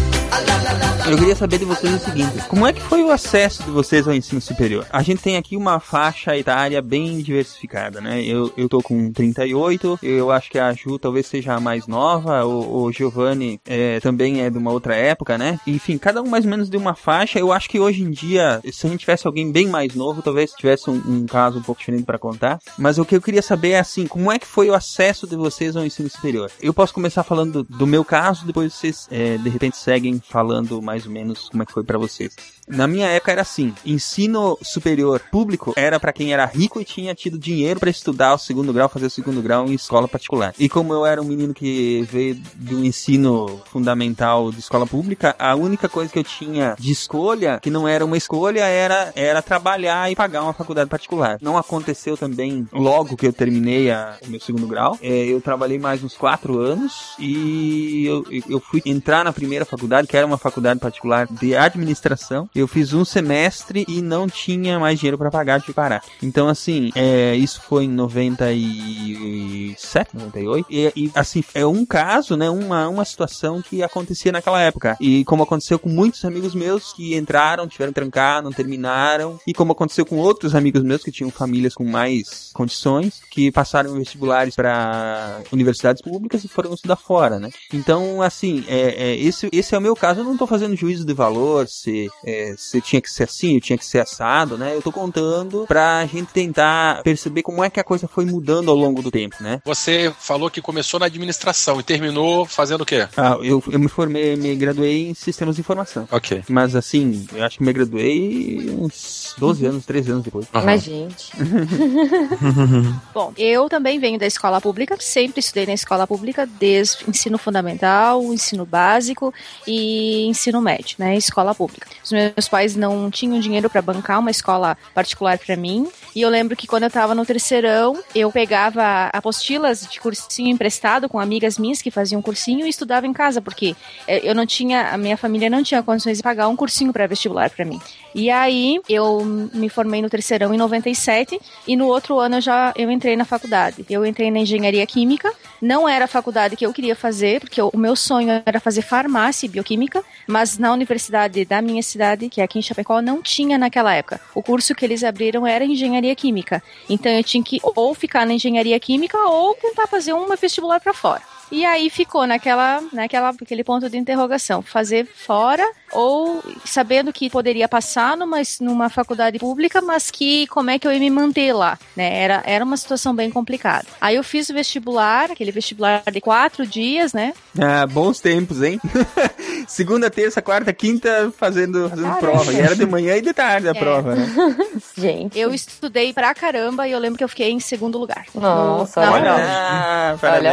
Eu 1.09 1.17
queria 1.17 1.35
saber 1.35 1.57
de 1.57 1.65
vocês 1.65 1.91
o 1.95 2.05
seguinte: 2.05 2.37
como 2.47 2.67
é 2.67 2.71
que 2.71 2.81
foi 2.81 3.01
o 3.01 3.09
acesso 3.09 3.63
de 3.63 3.71
vocês 3.71 4.07
ao 4.07 4.13
ensino 4.13 4.39
superior? 4.39 4.85
A 4.91 5.01
gente 5.01 5.23
tem 5.23 5.37
aqui 5.37 5.57
uma 5.57 5.79
faixa 5.79 6.37
etária 6.37 6.79
bem 6.83 7.17
diversificada, 7.17 7.99
né? 7.99 8.23
Eu, 8.23 8.53
eu 8.55 8.69
tô 8.69 8.79
com 8.79 9.11
38, 9.11 9.97
eu 10.03 10.29
acho 10.29 10.51
que 10.51 10.59
a 10.59 10.71
Ju 10.71 10.99
talvez 10.99 11.25
seja 11.25 11.55
a 11.55 11.59
mais 11.59 11.87
nova, 11.87 12.45
o, 12.45 12.83
o 12.83 12.91
Giovanni 12.91 13.59
é, 13.67 13.99
também 13.99 14.43
é 14.43 14.51
de 14.51 14.59
uma 14.59 14.71
outra 14.71 14.95
época, 14.95 15.35
né? 15.35 15.59
Enfim, 15.65 15.97
cada 15.97 16.21
um 16.21 16.27
mais 16.27 16.45
ou 16.45 16.51
menos 16.51 16.69
de 16.69 16.77
uma 16.77 16.93
faixa. 16.93 17.39
Eu 17.39 17.51
acho 17.51 17.67
que 17.69 17.79
hoje 17.79 18.03
em 18.03 18.11
dia, 18.11 18.61
se 18.71 18.85
a 18.85 18.89
gente 18.91 18.99
tivesse 18.99 19.25
alguém 19.25 19.51
bem 19.51 19.67
mais 19.67 19.95
novo, 19.95 20.21
talvez 20.21 20.51
tivesse 20.51 20.91
um, 20.91 21.01
um 21.07 21.25
caso 21.25 21.57
um 21.57 21.63
pouco 21.63 21.79
diferente 21.79 22.03
para 22.03 22.19
contar. 22.19 22.59
Mas 22.77 22.99
o 22.99 23.05
que 23.05 23.15
eu 23.15 23.21
queria 23.21 23.41
saber 23.41 23.71
é 23.71 23.79
assim: 23.79 24.05
como 24.05 24.31
é 24.31 24.37
que 24.37 24.45
foi 24.45 24.69
o 24.69 24.75
acesso 24.75 25.25
de 25.25 25.35
vocês 25.35 25.75
ao 25.75 25.83
ensino 25.83 26.07
superior? 26.07 26.51
Eu 26.61 26.71
posso 26.71 26.93
começar 26.93 27.23
falando 27.23 27.63
do, 27.63 27.77
do 27.77 27.87
meu 27.87 28.05
caso, 28.05 28.45
depois 28.45 28.75
vocês 28.75 29.07
é, 29.09 29.39
de 29.39 29.49
repente 29.49 29.75
seguem 29.75 30.18
falando 30.21 30.81
mais 30.81 31.05
ou 31.05 31.11
menos 31.11 31.49
como 31.49 31.63
é 31.63 31.65
que 31.65 31.71
foi 31.73 31.83
pra 31.83 31.97
vocês. 31.97 32.35
Na 32.69 32.87
minha 32.87 33.07
época 33.07 33.31
era 33.31 33.41
assim: 33.41 33.73
ensino 33.85 34.57
superior 34.61 35.19
público 35.31 35.73
era 35.75 35.99
pra 35.99 36.13
quem 36.13 36.31
era 36.33 36.45
rico 36.45 36.79
e 36.79 36.85
tinha 36.85 37.13
tido 37.15 37.37
dinheiro 37.37 37.79
pra 37.79 37.89
estudar 37.89 38.33
o 38.33 38.37
segundo 38.37 38.71
grau, 38.71 38.87
fazer 38.89 39.07
o 39.07 39.09
segundo 39.09 39.41
grau 39.41 39.65
em 39.67 39.73
escola 39.73 40.07
particular. 40.07 40.53
E 40.59 40.69
como 40.69 40.93
eu 40.93 41.05
era 41.05 41.21
um 41.21 41.25
menino 41.25 41.53
que 41.53 42.03
veio 42.11 42.35
do 42.55 42.85
ensino 42.85 43.61
fundamental 43.71 44.51
de 44.51 44.59
escola 44.59 44.85
pública, 44.85 45.35
a 45.39 45.55
única 45.55 45.89
coisa 45.89 46.11
que 46.11 46.19
eu 46.19 46.23
tinha 46.23 46.75
de 46.79 46.91
escolha, 46.91 47.59
que 47.61 47.69
não 47.69 47.87
era 47.87 48.05
uma 48.05 48.17
escolha, 48.17 48.61
era, 48.65 49.11
era 49.15 49.41
trabalhar 49.41 50.11
e 50.11 50.15
pagar 50.15 50.43
uma 50.43 50.53
faculdade 50.53 50.89
particular. 50.89 51.37
Não 51.41 51.57
aconteceu 51.57 52.15
também 52.15 52.67
logo 52.71 53.17
que 53.17 53.25
eu 53.27 53.33
terminei 53.33 53.89
a- 53.91 54.17
o 54.25 54.29
meu 54.29 54.39
segundo 54.39 54.67
grau. 54.67 54.97
É, 55.01 55.09
eu 55.25 55.41
trabalhei 55.41 55.79
mais 55.79 56.03
uns 56.03 56.15
quatro 56.15 56.59
anos 56.59 57.13
e 57.17 58.05
eu, 58.05 58.25
eu 58.49 58.59
fui 58.59 58.81
entrar 58.85 59.23
na 59.23 59.33
primeira 59.33 59.65
faculdade, 59.65 60.07
que 60.07 60.15
era 60.17 60.25
uma 60.25 60.37
faculdade 60.37 60.79
particular 60.79 61.27
de 61.27 61.55
administração. 61.55 62.49
Eu 62.59 62.67
fiz 62.67 62.93
um 62.93 63.05
semestre 63.05 63.85
e 63.87 64.01
não 64.01 64.27
tinha 64.27 64.77
mais 64.77 64.99
dinheiro 64.99 65.17
para 65.17 65.31
pagar 65.31 65.61
de 65.61 65.71
parar. 65.71 66.03
Então, 66.21 66.49
assim, 66.49 66.91
é, 66.93 67.33
isso 67.35 67.61
foi 67.61 67.85
em 67.85 67.89
97, 67.89 70.17
98. 70.17 70.67
E, 70.69 70.91
e, 70.93 71.09
assim, 71.15 71.41
é 71.53 71.65
um 71.65 71.85
caso, 71.85 72.35
né? 72.35 72.49
Uma, 72.49 72.89
uma 72.89 73.05
situação 73.05 73.61
que 73.61 73.81
acontecia 73.81 74.33
naquela 74.33 74.59
época. 74.59 74.97
E 74.99 75.23
como 75.23 75.43
aconteceu 75.43 75.79
com 75.79 75.87
muitos 75.87 76.25
amigos 76.25 76.53
meus 76.53 76.91
que 76.91 77.15
entraram, 77.15 77.65
tiveram 77.65 77.93
que 77.93 78.01
trancar, 78.01 78.43
não 78.43 78.51
terminaram. 78.51 79.39
E 79.47 79.53
como 79.53 79.71
aconteceu 79.71 80.05
com 80.05 80.17
outros 80.17 80.53
amigos 80.53 80.83
meus 80.83 81.01
que 81.01 81.13
tinham 81.13 81.31
famílias 81.31 81.73
com 81.73 81.85
mais 81.85 82.51
condições, 82.53 83.21
que 83.31 83.53
passaram 83.53 83.93
vestibulares 83.93 84.55
para 84.55 85.43
universidades 85.51 86.01
públicas 86.01 86.43
e 86.43 86.49
foram 86.49 86.73
estudar 86.73 86.97
fora, 86.97 87.39
né? 87.39 87.51
Então, 87.73 88.21
assim, 88.21 88.65
é, 88.67 89.11
é, 89.11 89.15
esse, 89.15 89.47
esse 89.53 89.73
é 89.73 89.77
o 89.77 89.81
meu 89.81 89.95
caso. 89.95 90.19
Eu 90.19 90.25
não 90.25 90.35
tô 90.35 90.45
fazendo 90.45 90.75
juízo 90.75 91.05
de 91.05 91.13
valor, 91.13 91.69
se, 91.69 92.09
é, 92.25 92.48
se 92.57 92.81
tinha 92.81 93.01
que 93.01 93.09
ser 93.09 93.23
assim, 93.23 93.55
eu 93.55 93.61
tinha 93.61 93.77
que 93.77 93.85
ser 93.85 93.99
assado, 93.99 94.57
né? 94.57 94.75
Eu 94.75 94.81
tô 94.81 94.91
contando 94.91 95.65
pra 95.67 96.05
gente 96.05 96.31
tentar 96.31 97.01
perceber 97.03 97.43
como 97.43 97.63
é 97.63 97.69
que 97.69 97.79
a 97.79 97.83
coisa 97.83 98.07
foi 98.07 98.25
mudando 98.25 98.69
ao 98.69 98.75
longo 98.75 99.01
do 99.01 99.11
tempo, 99.11 99.37
né? 99.41 99.61
Você 99.65 100.13
falou 100.19 100.49
que 100.49 100.61
começou 100.61 100.99
na 100.99 101.05
administração 101.07 101.79
e 101.79 101.83
terminou 101.83 102.45
fazendo 102.45 102.81
o 102.81 102.85
quê? 102.85 103.07
Ah, 103.17 103.37
eu, 103.41 103.63
eu 103.71 103.79
me 103.79 103.87
formei, 103.87 104.35
me 104.35 104.55
graduei 104.55 105.09
em 105.09 105.13
sistemas 105.13 105.55
de 105.55 105.61
informação. 105.61 106.07
Ok. 106.11 106.43
Mas 106.49 106.75
assim, 106.75 107.27
eu 107.33 107.43
acho 107.43 107.57
que 107.57 107.63
me 107.63 107.73
graduei 107.73 108.69
uns 108.77 109.35
12 109.37 109.65
anos, 109.65 109.85
13 109.85 110.11
anos 110.11 110.23
depois. 110.23 110.47
Mas, 110.51 110.83
gente. 110.83 111.31
Bom, 113.13 113.33
eu 113.37 113.69
também 113.69 113.99
venho 113.99 114.19
da 114.19 114.25
escola 114.25 114.59
pública, 114.61 114.95
sempre 114.99 115.39
estudei 115.39 115.65
na 115.65 115.73
escola 115.73 116.05
pública, 116.05 116.45
desde 116.45 117.09
ensino 117.09 117.37
fundamental, 117.37 118.21
ensino 118.33 118.65
básico 118.65 119.33
e 119.67 120.25
ensino 120.27 120.61
médio, 120.61 120.95
né? 120.99 121.15
Escola 121.15 121.53
pública. 121.53 121.87
Os 122.03 122.11
meus 122.11 122.28
pais 122.47 122.75
não 122.75 123.09
tinham 123.09 123.39
dinheiro 123.39 123.69
para 123.69 123.81
bancar 123.81 124.19
uma 124.19 124.31
escola 124.31 124.77
particular 124.93 125.37
para 125.37 125.55
mim, 125.55 125.87
e 126.15 126.21
eu 126.21 126.29
lembro 126.29 126.55
que 126.55 126.67
quando 126.67 126.83
eu 126.83 126.89
tava 126.89 127.15
no 127.15 127.25
terceirão, 127.25 128.01
eu 128.13 128.31
pegava 128.31 129.09
apostilas 129.13 129.87
de 129.87 129.99
cursinho 129.99 130.49
emprestado 130.49 131.07
com 131.07 131.19
amigas 131.19 131.57
minhas 131.57 131.81
que 131.81 131.91
faziam 131.91 132.21
cursinho 132.21 132.65
e 132.65 132.69
estudava 132.69 133.07
em 133.07 133.13
casa, 133.13 133.41
porque 133.41 133.75
eh, 134.07 134.21
eu 134.23 134.35
não 134.35 134.45
tinha, 134.45 134.89
a 134.89 134.97
minha 134.97 135.17
família 135.17 135.49
não 135.49 135.63
tinha 135.63 135.83
condições 135.83 136.17
de 136.17 136.23
pagar 136.23 136.47
um 136.47 136.55
cursinho 136.55 136.91
para 136.91 137.07
vestibular 137.07 137.49
para 137.49 137.65
mim. 137.65 137.79
E 138.13 138.29
aí 138.29 138.79
eu 138.89 139.23
me 139.25 139.69
formei 139.69 140.01
no 140.01 140.09
terceirão 140.09 140.53
em 140.53 140.57
97 140.57 141.39
e 141.67 141.75
no 141.75 141.87
outro 141.87 142.19
ano 142.19 142.37
eu 142.37 142.41
já 142.41 142.73
eu 142.75 142.89
entrei 142.89 143.15
na 143.15 143.25
faculdade. 143.25 143.85
Eu 143.89 144.05
entrei 144.05 144.31
na 144.31 144.39
engenharia 144.39 144.85
química. 144.85 145.31
Não 145.61 145.87
era 145.87 146.05
a 146.05 146.07
faculdade 146.07 146.55
que 146.55 146.65
eu 146.65 146.73
queria 146.73 146.95
fazer, 146.95 147.41
porque 147.41 147.61
o 147.61 147.71
meu 147.75 147.95
sonho 147.95 148.41
era 148.45 148.59
fazer 148.59 148.81
farmácia 148.81 149.45
e 149.45 149.49
bioquímica, 149.49 150.03
mas 150.25 150.57
na 150.57 150.71
universidade 150.71 151.43
da 151.43 151.61
minha 151.61 151.83
cidade, 151.83 152.29
que 152.29 152.39
é 152.39 152.43
aqui 152.43 152.59
em 152.59 152.61
Chapecó, 152.61 153.01
não 153.01 153.21
tinha 153.21 153.57
naquela 153.57 153.93
época. 153.93 154.21
O 154.33 154.41
curso 154.41 154.73
que 154.73 154.85
eles 154.85 155.03
abriram 155.03 155.45
era 155.45 155.65
engenharia 155.65 156.15
química. 156.15 156.63
Então 156.89 157.11
eu 157.11 157.23
tinha 157.23 157.43
que 157.43 157.59
ou 157.63 157.93
ficar 157.93 158.25
na 158.25 158.33
engenharia 158.33 158.79
química 158.79 159.17
ou 159.17 159.53
tentar 159.55 159.87
fazer 159.87 160.13
uma 160.13 160.35
vestibular 160.35 160.79
para 160.79 160.93
fora. 160.93 161.21
E 161.51 161.65
aí 161.65 161.89
ficou 161.89 162.27
naquela, 162.27 162.81
naquela, 162.93 163.29
aquele 163.29 163.63
ponto 163.63 163.89
de 163.89 163.97
interrogação, 163.97 164.61
fazer 164.61 165.07
fora 165.07 165.67
ou 165.91 166.43
sabendo 166.65 167.11
que 167.13 167.29
poderia 167.29 167.67
passar 167.67 168.15
numa, 168.17 168.37
numa 168.61 168.89
faculdade 168.89 169.39
pública, 169.39 169.81
mas 169.81 170.09
que 170.11 170.47
como 170.47 170.69
é 170.69 170.79
que 170.79 170.87
eu 170.87 170.91
ia 170.93 170.99
me 170.99 171.09
manter 171.09 171.53
lá, 171.53 171.77
né? 171.95 172.17
Era, 172.21 172.43
era 172.45 172.63
uma 172.65 172.77
situação 172.77 173.13
bem 173.15 173.29
complicada. 173.29 173.85
Aí 173.99 174.15
eu 174.15 174.23
fiz 174.23 174.49
o 174.49 174.53
vestibular, 174.53 175.31
aquele 175.31 175.51
vestibular 175.51 176.03
de 176.11 176.21
quatro 176.21 176.65
dias, 176.65 177.13
né? 177.13 177.33
Ah, 177.59 177.85
bons 177.87 178.19
tempos, 178.19 178.61
hein? 178.61 178.79
Segunda, 179.67 180.09
terça, 180.09 180.41
quarta, 180.41 180.71
quinta 180.73 181.31
fazendo, 181.37 181.89
fazendo 181.89 182.15
prova. 182.17 182.53
E 182.53 182.59
era 182.59 182.75
de 182.75 182.85
manhã 182.85 183.15
e 183.17 183.21
de 183.21 183.33
tarde 183.33 183.67
a 183.67 183.71
É. 183.71 183.73
prova, 183.73 184.15
né? 184.15 184.25
Gente. 184.97 185.37
Eu 185.37 185.53
estudei 185.53 186.13
pra 186.13 186.33
caramba 186.33 186.87
e 186.87 186.91
eu 186.91 186.99
lembro 186.99 187.17
que 187.17 187.23
eu 187.23 187.29
fiquei 187.29 187.49
em 187.51 187.59
segundo 187.59 187.97
lugar. 187.97 188.25
Nossa, 188.33 189.01
Na 189.01 189.11
olha. 189.11 189.35
Ah, 189.37 190.17
Olha. 190.21 190.49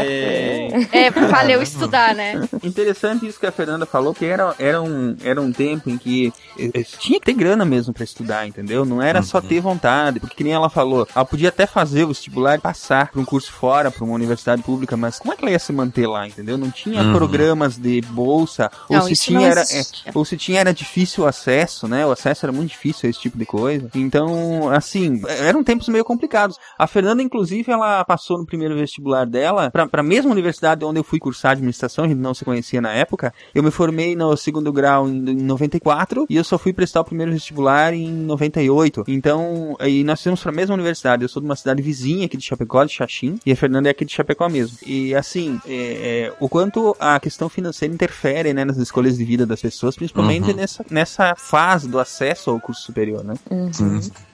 É, 0.93 1.11
valeu 1.11 1.63
estudar, 1.63 2.15
né? 2.15 2.49
Interessante 2.63 3.27
isso 3.27 3.39
que 3.41 3.47
a 3.47 3.53
Fernanda 3.53 3.87
falou, 3.87 4.15
que 4.15 4.25
era, 4.25 4.55
era, 4.59 4.81
um, 4.83 5.17
era 5.27 5.41
um 5.41 5.53
tempo 5.53 5.91
em 5.91 5.99
que 5.99 6.33
tinha 6.99 7.19
que 7.19 7.27
ter 7.27 7.33
grana 7.35 7.65
mesmo 7.65 7.93
pra 7.93 8.05
estudar, 8.05 8.47
entendeu? 8.47 8.85
Não 8.85 9.01
era 9.03 9.23
só 9.23 9.41
ter 9.41 9.61
vontade, 9.61 10.21
porque 10.21 10.37
que 10.37 10.45
nem 10.45 10.53
ela 10.53 10.69
falou, 10.69 11.07
ela 11.15 11.25
podia 11.25 11.49
até 11.49 11.67
fazer 11.67 12.05
o 12.05 12.09
vestibular 12.09 12.57
e 12.57 12.61
passar 12.61 13.11
pra 13.11 13.21
um 13.21 13.25
curso 13.25 13.51
fora, 13.53 13.91
pra 13.91 14.05
uma 14.05 14.15
universidade 14.15 14.63
pública, 14.63 14.97
mas 14.97 15.19
como 15.19 15.33
é 15.33 15.37
que 15.37 15.43
ela 15.43 15.51
ia 15.53 15.59
se 15.59 15.73
manter 15.73 16.07
lá, 16.07 16.27
entendeu? 16.27 16.57
Não 16.59 16.71
tinha 16.71 17.03
Uhum. 17.03 17.13
programas 17.13 17.77
de 17.77 18.01
bolsa, 18.03 18.71
ou 18.89 18.97
Não, 18.99 19.07
se 19.07 19.13
isso 19.15 19.25
tinha 19.25 19.49
era, 19.49 19.61
é, 19.63 19.85
ou 20.15 20.25
se 20.25 20.37
tinha 20.37 20.61
era 20.61 20.73
difícil 20.73 21.25
o 21.25 21.27
acesso, 21.27 21.87
né? 21.89 22.07
O 22.07 22.11
acesso 22.13 22.45
era 22.47 22.53
muito 22.53 22.71
difícil 22.71 23.07
a 23.07 23.11
esse 23.11 23.21
tipo 23.21 23.39
de 23.39 23.47
coisa. 23.47 23.89
Então, 23.95 24.69
assim, 24.71 25.23
eram 25.41 25.63
tempos 25.65 25.89
meio 25.89 26.05
complicados. 26.05 26.57
A 26.79 26.87
Fernanda, 26.87 27.23
inclusive, 27.23 27.71
ela 27.73 28.05
passou 28.05 28.39
no 28.39 28.47
primeiro 28.47 28.75
vestibular 28.75 29.25
dela 29.27 29.71
pra, 29.71 29.87
pra 29.87 30.03
mesma 30.03 30.31
universidade 30.31 30.85
onde 30.85 30.99
eu 31.01 31.05
fui 31.05 31.19
cursar 31.19 31.53
administração, 31.53 32.05
a 32.05 32.09
gente 32.09 32.19
não 32.19 32.35
se 32.35 32.45
conhecia 32.45 32.81
na 32.81 32.93
época. 32.93 33.33
Eu 33.55 33.63
me 33.63 33.71
formei 33.71 34.15
no 34.17 34.37
segundo 34.37 34.73
grau 34.73 35.09
em, 35.09 35.16
em 35.17 35.43
94 35.43 36.27
e 36.29 36.37
eu 36.37 36.45
só 36.45 36.59
fui 36.59 36.73
prestar 36.73 37.01
o 37.01 37.05
primeiro 37.05 37.33
vestibular 37.33 37.93
em 37.95 38.11
98. 38.11 39.05
Então, 39.09 39.77
e 39.81 40.03
nós 40.05 40.23
fomos 40.23 40.43
pra 40.43 40.53
mesma 40.53 40.75
universidade. 40.75 41.23
Eu 41.23 41.29
sou 41.29 41.41
de 41.41 41.47
uma 41.49 41.57
cidade 41.57 41.83
vizinha 41.83 42.27
aqui 42.27 42.37
de 42.37 42.45
Chapecó, 42.45 42.85
de 42.85 42.93
Xaxim, 42.93 43.39
e 43.45 43.53
a 43.53 43.57
Fernanda 43.57 43.89
é 43.89 43.93
aqui 43.93 44.05
de 44.05 44.13
Chapecó 44.13 44.49
mesmo. 44.49 44.79
E 44.85 45.15
assim, 45.15 45.61
é, 45.67 46.29
é, 46.29 46.33
o 46.41 46.49
quanto 46.49 46.97
a 46.99 47.19
questão 47.21 47.49
financeira 47.49 47.93
interfere 47.93 48.53
né, 48.53 48.65
nas 48.65 48.77
escolhas 48.77 49.17
de 49.17 49.25
vida 49.25 49.47
das 49.47 49.61
pessoas, 49.61 49.97
principalmente 49.97 50.51
Uhum. 50.51 50.57
nessa, 50.57 50.85
nessa 50.91 51.35
fase 51.37 51.89
do 51.89 51.99
acesso 51.99 52.51
ao 52.51 52.61
curso 52.61 52.83
superior, 52.83 53.25
né? 53.25 53.35
Uhum. 53.51 53.71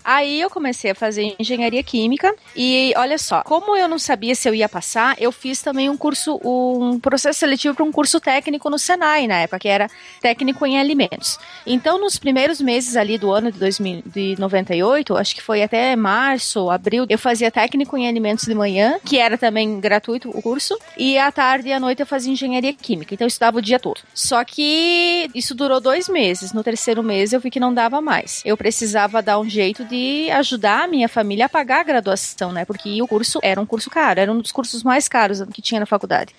Aí 0.05 0.41
eu 0.41 0.51
comecei 0.51 0.91
a 0.91 0.95
fazer 0.95 1.35
engenharia 1.38 1.83
química 1.83 2.35
e 2.57 2.93
olha 2.97 3.19
só, 3.19 3.43
como 3.43 3.77
eu 3.77 3.88
não 3.88 3.99
sabia 3.99 4.35
se 4.35 4.49
eu 4.49 4.55
ia 4.55 4.69
passar, 4.69 5.17
eu 5.21 5.31
fiz 5.31 5.62
também 5.62 5.88
um 5.88 5.97
curso, 5.97 6.41
um 6.45 6.99
processo 6.99 7.38
seletivo 7.38 7.75
para 7.75 7.85
um 7.85 7.93
curso 7.93 8.21
técnico 8.21 8.69
no 8.69 8.79
Senai 8.79 9.27
na 9.27 9.41
época, 9.41 9.59
que 9.61 9.69
era 9.69 9.88
técnico 10.21 10.67
em 10.67 10.79
alimentos. 10.79 11.38
Então, 11.67 11.99
nos 11.99 12.19
primeiros 12.19 12.61
meses 12.61 12.97
ali 12.97 13.19
do 13.19 13.31
ano 13.31 13.53
de 13.53 13.59
2000, 13.59 14.03
de 14.07 14.37
98, 14.38 15.17
acho 15.17 15.35
que 15.35 15.43
foi 15.43 15.62
até 15.62 15.95
março, 15.95 16.71
abril, 16.71 17.07
eu 17.09 17.19
fazia 17.19 17.51
técnico 17.51 17.97
em 17.97 18.09
alimentos 18.09 18.45
de 18.45 18.55
manhã, 18.55 18.99
que 19.05 19.19
era 19.19 19.38
também 19.38 19.81
gratuito 19.81 20.31
o 20.31 20.43
curso, 20.43 20.77
e 20.97 21.19
à 21.19 21.31
tarde 21.31 21.69
e 21.69 21.73
à 21.73 21.81
noite 21.81 22.01
eu 22.01 22.07
fazia 22.07 22.33
engenharia 22.33 22.73
química. 22.73 23.15
Então 23.15 23.25
eu 23.25 23.29
estudava 23.29 23.59
o 23.59 23.62
dia 23.62 23.79
todo. 23.79 24.01
Só 24.15 24.45
que 24.45 25.31
isso 25.35 25.55
durou 25.55 25.81
dois 25.81 26.09
meses. 26.09 26.53
No 26.53 26.62
terceiro 26.62 27.03
mês 27.03 27.33
eu 27.33 27.41
vi 27.41 27.51
que 27.51 27.61
não 27.61 27.73
dava 27.73 28.01
mais. 28.01 28.43
Eu 28.45 28.57
precisava 28.57 29.23
dar 29.23 29.38
um 29.38 29.49
jeito 29.49 29.85
de 29.85 29.91
ajudar 30.31 30.85
a 30.85 30.87
minha 30.87 31.09
família 31.09 31.46
a 31.46 31.48
pagar 31.48 31.81
a 31.81 31.85
graduação, 31.85 32.52
né? 32.52 32.64
Porque 32.64 33.00
o 33.02 33.09
curso 33.09 33.38
era 33.42 33.61
um 33.61 33.66
curso 33.66 33.90
caro, 33.90 34.20
era 34.20 34.33
um 34.33 34.40
dos 34.40 34.52
cursos 34.52 34.83
mais 34.83 35.09
caros 35.09 35.42
que 35.52 35.62
tinha 35.62 35.81
na 35.81 35.87
faculdade. 35.87 36.35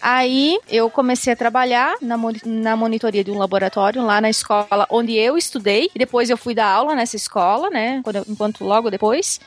Aí 0.00 0.58
eu 0.68 0.90
comecei 0.90 1.32
a 1.32 1.36
trabalhar 1.36 1.94
na, 2.02 2.16
na 2.44 2.76
monitoria 2.76 3.22
de 3.22 3.30
um 3.30 3.38
laboratório 3.38 4.04
lá 4.04 4.20
na 4.20 4.28
escola 4.28 4.84
onde 4.90 5.12
eu 5.14 5.38
estudei. 5.38 5.88
E 5.94 5.98
depois 5.98 6.28
eu 6.28 6.36
fui 6.36 6.54
dar 6.54 6.66
aula 6.66 6.96
nessa 6.96 7.14
escola, 7.14 7.70
né? 7.70 8.00
Quando 8.02 8.24
enquanto 8.28 8.64
logo 8.64 8.90
depois. 8.90 9.38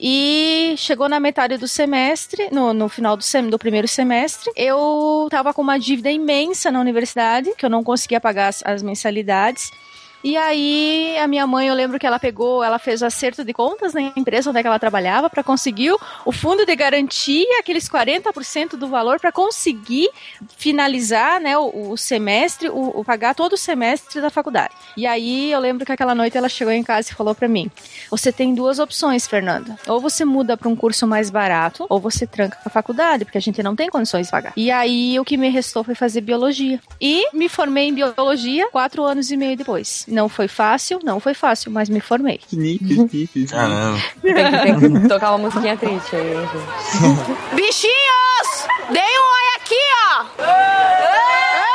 E 0.00 0.74
chegou 0.78 1.08
na 1.08 1.20
metade 1.20 1.58
do 1.58 1.68
semestre, 1.68 2.48
no, 2.50 2.72
no 2.72 2.88
final 2.88 3.16
do, 3.16 3.22
sem, 3.22 3.48
do 3.48 3.58
primeiro 3.58 3.86
semestre, 3.86 4.50
eu 4.56 5.28
tava 5.30 5.52
com 5.52 5.60
uma 5.60 5.78
dívida 5.78 6.10
imensa 6.10 6.72
na 6.72 6.80
universidade, 6.80 7.52
que 7.56 7.66
eu 7.66 7.70
não 7.70 7.84
conseguia 7.84 8.18
pagar 8.18 8.48
as, 8.48 8.62
as 8.64 8.82
mensalidades. 8.82 9.70
E 10.22 10.36
aí, 10.36 11.16
a 11.18 11.26
minha 11.26 11.46
mãe, 11.46 11.68
eu 11.68 11.74
lembro 11.74 11.98
que 11.98 12.06
ela 12.06 12.18
pegou, 12.18 12.62
ela 12.62 12.78
fez 12.78 13.02
acerto 13.02 13.42
de 13.42 13.52
contas 13.54 13.94
na 13.94 14.02
empresa 14.14 14.50
onde 14.50 14.58
é 14.58 14.62
ela 14.66 14.78
trabalhava 14.78 15.30
para 15.30 15.42
conseguir 15.42 15.92
o- 15.92 16.00
o 16.26 16.30
fundo 16.32 16.66
de 16.66 16.76
garantia, 16.76 17.58
aqueles 17.58 17.88
40% 17.88 18.76
do 18.76 18.86
valor 18.86 19.18
para 19.18 19.32
conseguir 19.32 20.08
finalizar, 20.58 21.40
né, 21.40 21.56
o, 21.56 21.92
o 21.92 21.96
semestre, 21.96 22.68
o, 22.68 23.00
o- 23.00 23.04
pagar 23.04 23.34
todo 23.34 23.54
o 23.54 23.56
semestre 23.56 24.20
da 24.20 24.28
faculdade. 24.28 24.74
E 24.96 25.06
aí, 25.06 25.50
eu 25.50 25.58
lembro 25.58 25.86
que 25.86 25.92
aquela 25.92 26.14
noite 26.14 26.36
ela 26.36 26.48
chegou 26.48 26.72
em 26.72 26.82
casa 26.82 27.10
e 27.10 27.14
falou 27.14 27.34
para 27.34 27.48
mim: 27.48 27.70
"Você 28.10 28.30
tem 28.30 28.54
duas 28.54 28.78
opções, 28.78 29.26
Fernanda. 29.26 29.78
Ou 29.86 30.00
você 30.00 30.24
muda 30.24 30.56
para 30.56 30.68
um 30.68 30.76
curso 30.76 31.06
mais 31.06 31.30
barato, 31.30 31.86
ou 31.88 31.98
você 31.98 32.26
tranca 32.26 32.58
a 32.64 32.68
faculdade, 32.70 33.24
porque 33.24 33.38
a 33.38 33.40
gente 33.40 33.62
não 33.62 33.74
tem 33.74 33.88
condições 33.88 34.26
de 34.26 34.30
pagar". 34.32 34.52
E 34.56 34.70
aí, 34.70 35.18
o 35.18 35.24
que 35.24 35.36
me 35.38 35.48
restou 35.48 35.82
foi 35.82 35.94
fazer 35.94 36.20
biologia. 36.20 36.78
E 37.00 37.26
me 37.34 37.48
formei 37.48 37.88
em 37.88 37.94
biologia 37.94 38.68
quatro 38.70 39.02
anos 39.02 39.30
e 39.30 39.36
meio 39.36 39.56
depois. 39.56 40.04
Não 40.10 40.28
foi 40.28 40.48
fácil, 40.48 41.00
não 41.02 41.20
foi 41.20 41.34
fácil, 41.34 41.70
mas 41.70 41.88
me 41.88 42.00
formei. 42.00 42.40
Caramba. 43.46 43.98
Tem 44.22 44.34
que, 44.34 44.80
tem 44.80 45.02
que 45.02 45.08
tocar 45.08 45.30
uma 45.30 45.38
musiquinha 45.38 45.76
triste 45.76 46.16
aí, 46.16 46.34
gente. 46.34 47.54
Bichinhos! 47.54 48.66
Deem 48.90 49.18
um 49.18 49.22
oi 49.22 49.56
aqui, 49.56 49.80
ó! 50.10 50.24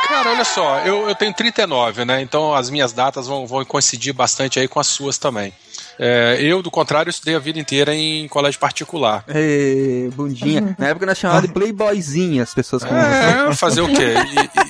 Cara, 0.08 0.30
olha 0.30 0.44
só, 0.44 0.80
eu, 0.80 1.08
eu 1.08 1.14
tenho 1.14 1.32
39, 1.34 2.04
né? 2.04 2.20
Então 2.22 2.54
as 2.54 2.70
minhas 2.70 2.92
datas 2.92 3.26
vão, 3.26 3.46
vão 3.46 3.64
coincidir 3.64 4.12
bastante 4.14 4.58
aí 4.60 4.68
com 4.68 4.78
as 4.78 4.86
suas 4.86 5.18
também. 5.18 5.52
É, 5.98 6.36
eu, 6.40 6.62
do 6.62 6.70
contrário, 6.70 7.10
estudei 7.10 7.34
a 7.34 7.38
vida 7.38 7.58
inteira 7.58 7.94
em 7.94 8.28
colégio 8.28 8.60
particular. 8.60 9.24
Ê, 9.28 10.08
bundinha. 10.14 10.74
Na 10.78 10.88
época 10.88 11.06
nós 11.06 11.18
chamávamos 11.18 11.48
de 11.48 11.54
playboyzinha 11.54 12.42
as 12.42 12.52
pessoas 12.54 12.82
você. 12.82 12.88
É, 13.50 13.54
fazer 13.54 13.80
o 13.80 13.88
quê? 13.88 14.14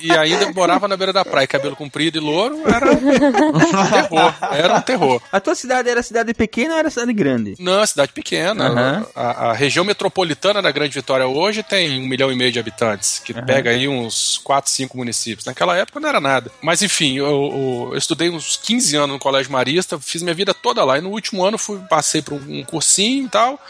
E, 0.02 0.08
e 0.08 0.12
ainda 0.12 0.50
morava 0.52 0.86
na 0.88 0.96
beira 0.96 1.12
da 1.12 1.24
praia, 1.24 1.46
cabelo 1.46 1.74
comprido 1.76 2.16
e 2.18 2.20
louro, 2.20 2.60
era 2.66 2.92
um 2.92 3.90
terror. 3.90 4.34
Era 4.52 4.74
um 4.76 4.80
terror. 4.80 5.20
A 5.32 5.40
tua 5.40 5.54
cidade 5.54 5.88
era 5.88 6.02
cidade 6.02 6.32
pequena 6.34 6.74
ou 6.74 6.78
era 6.78 6.90
cidade 6.90 7.12
grande? 7.12 7.54
Não, 7.58 7.82
é 7.82 7.86
cidade 7.86 8.12
pequena. 8.12 8.66
Aham. 8.68 9.06
A, 9.14 9.50
a 9.50 9.52
região 9.52 9.84
metropolitana 9.84 10.60
da 10.62 10.70
Grande 10.70 10.94
Vitória 10.94 11.26
hoje 11.26 11.62
tem 11.62 12.00
um 12.00 12.06
milhão 12.06 12.30
e 12.30 12.36
meio 12.36 12.52
de 12.52 12.58
habitantes, 12.58 13.20
que 13.24 13.32
pega 13.34 13.70
aí 13.70 13.88
uns 13.88 14.38
4, 14.44 14.70
5 14.70 14.96
municípios. 14.96 15.44
Naquela 15.46 15.76
época 15.76 16.00
não 16.00 16.08
era 16.08 16.20
nada. 16.20 16.50
Mas 16.62 16.82
enfim, 16.82 17.16
eu, 17.18 17.26
eu- 17.26 17.88
eu 17.92 17.98
estudei 17.98 18.30
uns 18.30 18.56
15 18.56 18.96
anos 18.96 19.14
no 19.14 19.18
Colégio 19.18 19.50
Marista, 19.52 19.98
fiz 19.98 20.22
minha 20.22 20.34
vida 20.34 20.52
toda 20.54 20.84
lá. 20.84 20.98
E 20.98 21.00
no 21.00 21.15
último 21.16 21.44
ano 21.44 21.58
fui, 21.58 21.78
passei 21.88 22.22
por 22.22 22.34
um, 22.34 22.64
cursinho 22.64 23.26
e 23.26 23.28
tal. 23.28 23.60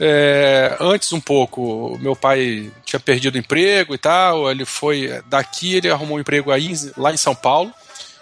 É, 0.00 0.76
antes 0.80 1.12
um 1.12 1.20
pouco, 1.20 1.96
meu 2.00 2.16
pai 2.16 2.70
tinha 2.84 2.98
perdido 2.98 3.36
o 3.36 3.38
emprego 3.38 3.94
e 3.94 3.98
tal. 3.98 4.50
Ele 4.50 4.64
foi 4.64 5.22
daqui, 5.26 5.74
ele 5.74 5.90
arrumou 5.90 6.16
um 6.16 6.20
emprego 6.20 6.50
aí 6.50 6.72
lá 6.96 7.12
em 7.12 7.16
São 7.16 7.34
Paulo. 7.34 7.72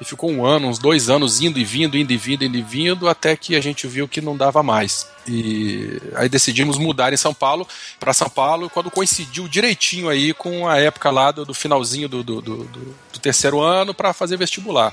E 0.01 0.05
ficou 0.05 0.31
um 0.31 0.45
ano, 0.45 0.67
uns 0.67 0.81
dois 0.81 1.09
anos 1.09 1.41
indo 1.41 1.61
e 1.61 1.65
vindo, 1.65 1.97
indo 1.97 2.13
e 2.13 2.17
vindo, 2.17 2.45
indo 2.45 2.59
e 2.59 2.63
vindo, 2.63 3.09
até 3.09 3.37
que 3.37 3.55
a 3.55 3.61
gente 3.61 3.87
viu 3.87 4.09
que 4.09 4.21
não 4.21 4.37
dava 4.37 4.61
mais. 4.61 5.07
E 5.27 6.01
aí 6.15 6.29
decidimos 6.29 6.79
mudar 6.79 7.13
em 7.13 7.17
São 7.17 7.33
Paulo, 7.33 7.67
para 8.01 8.13
São 8.13 8.29
Paulo, 8.29 8.69
quando 8.69 8.91
coincidiu 8.91 9.47
direitinho 9.47 10.09
aí 10.09 10.35
com 10.35 10.69
a 10.69 10.79
época 10.79 11.11
lá 11.11 11.31
do, 11.31 11.45
do 11.45 11.55
finalzinho 11.55 12.09
do, 12.09 12.23
do, 12.23 12.41
do- 12.41 13.13
terceiro 13.23 13.61
ano 13.61 13.95
para 13.95 14.13
fazer 14.13 14.37
vestibular. 14.37 14.93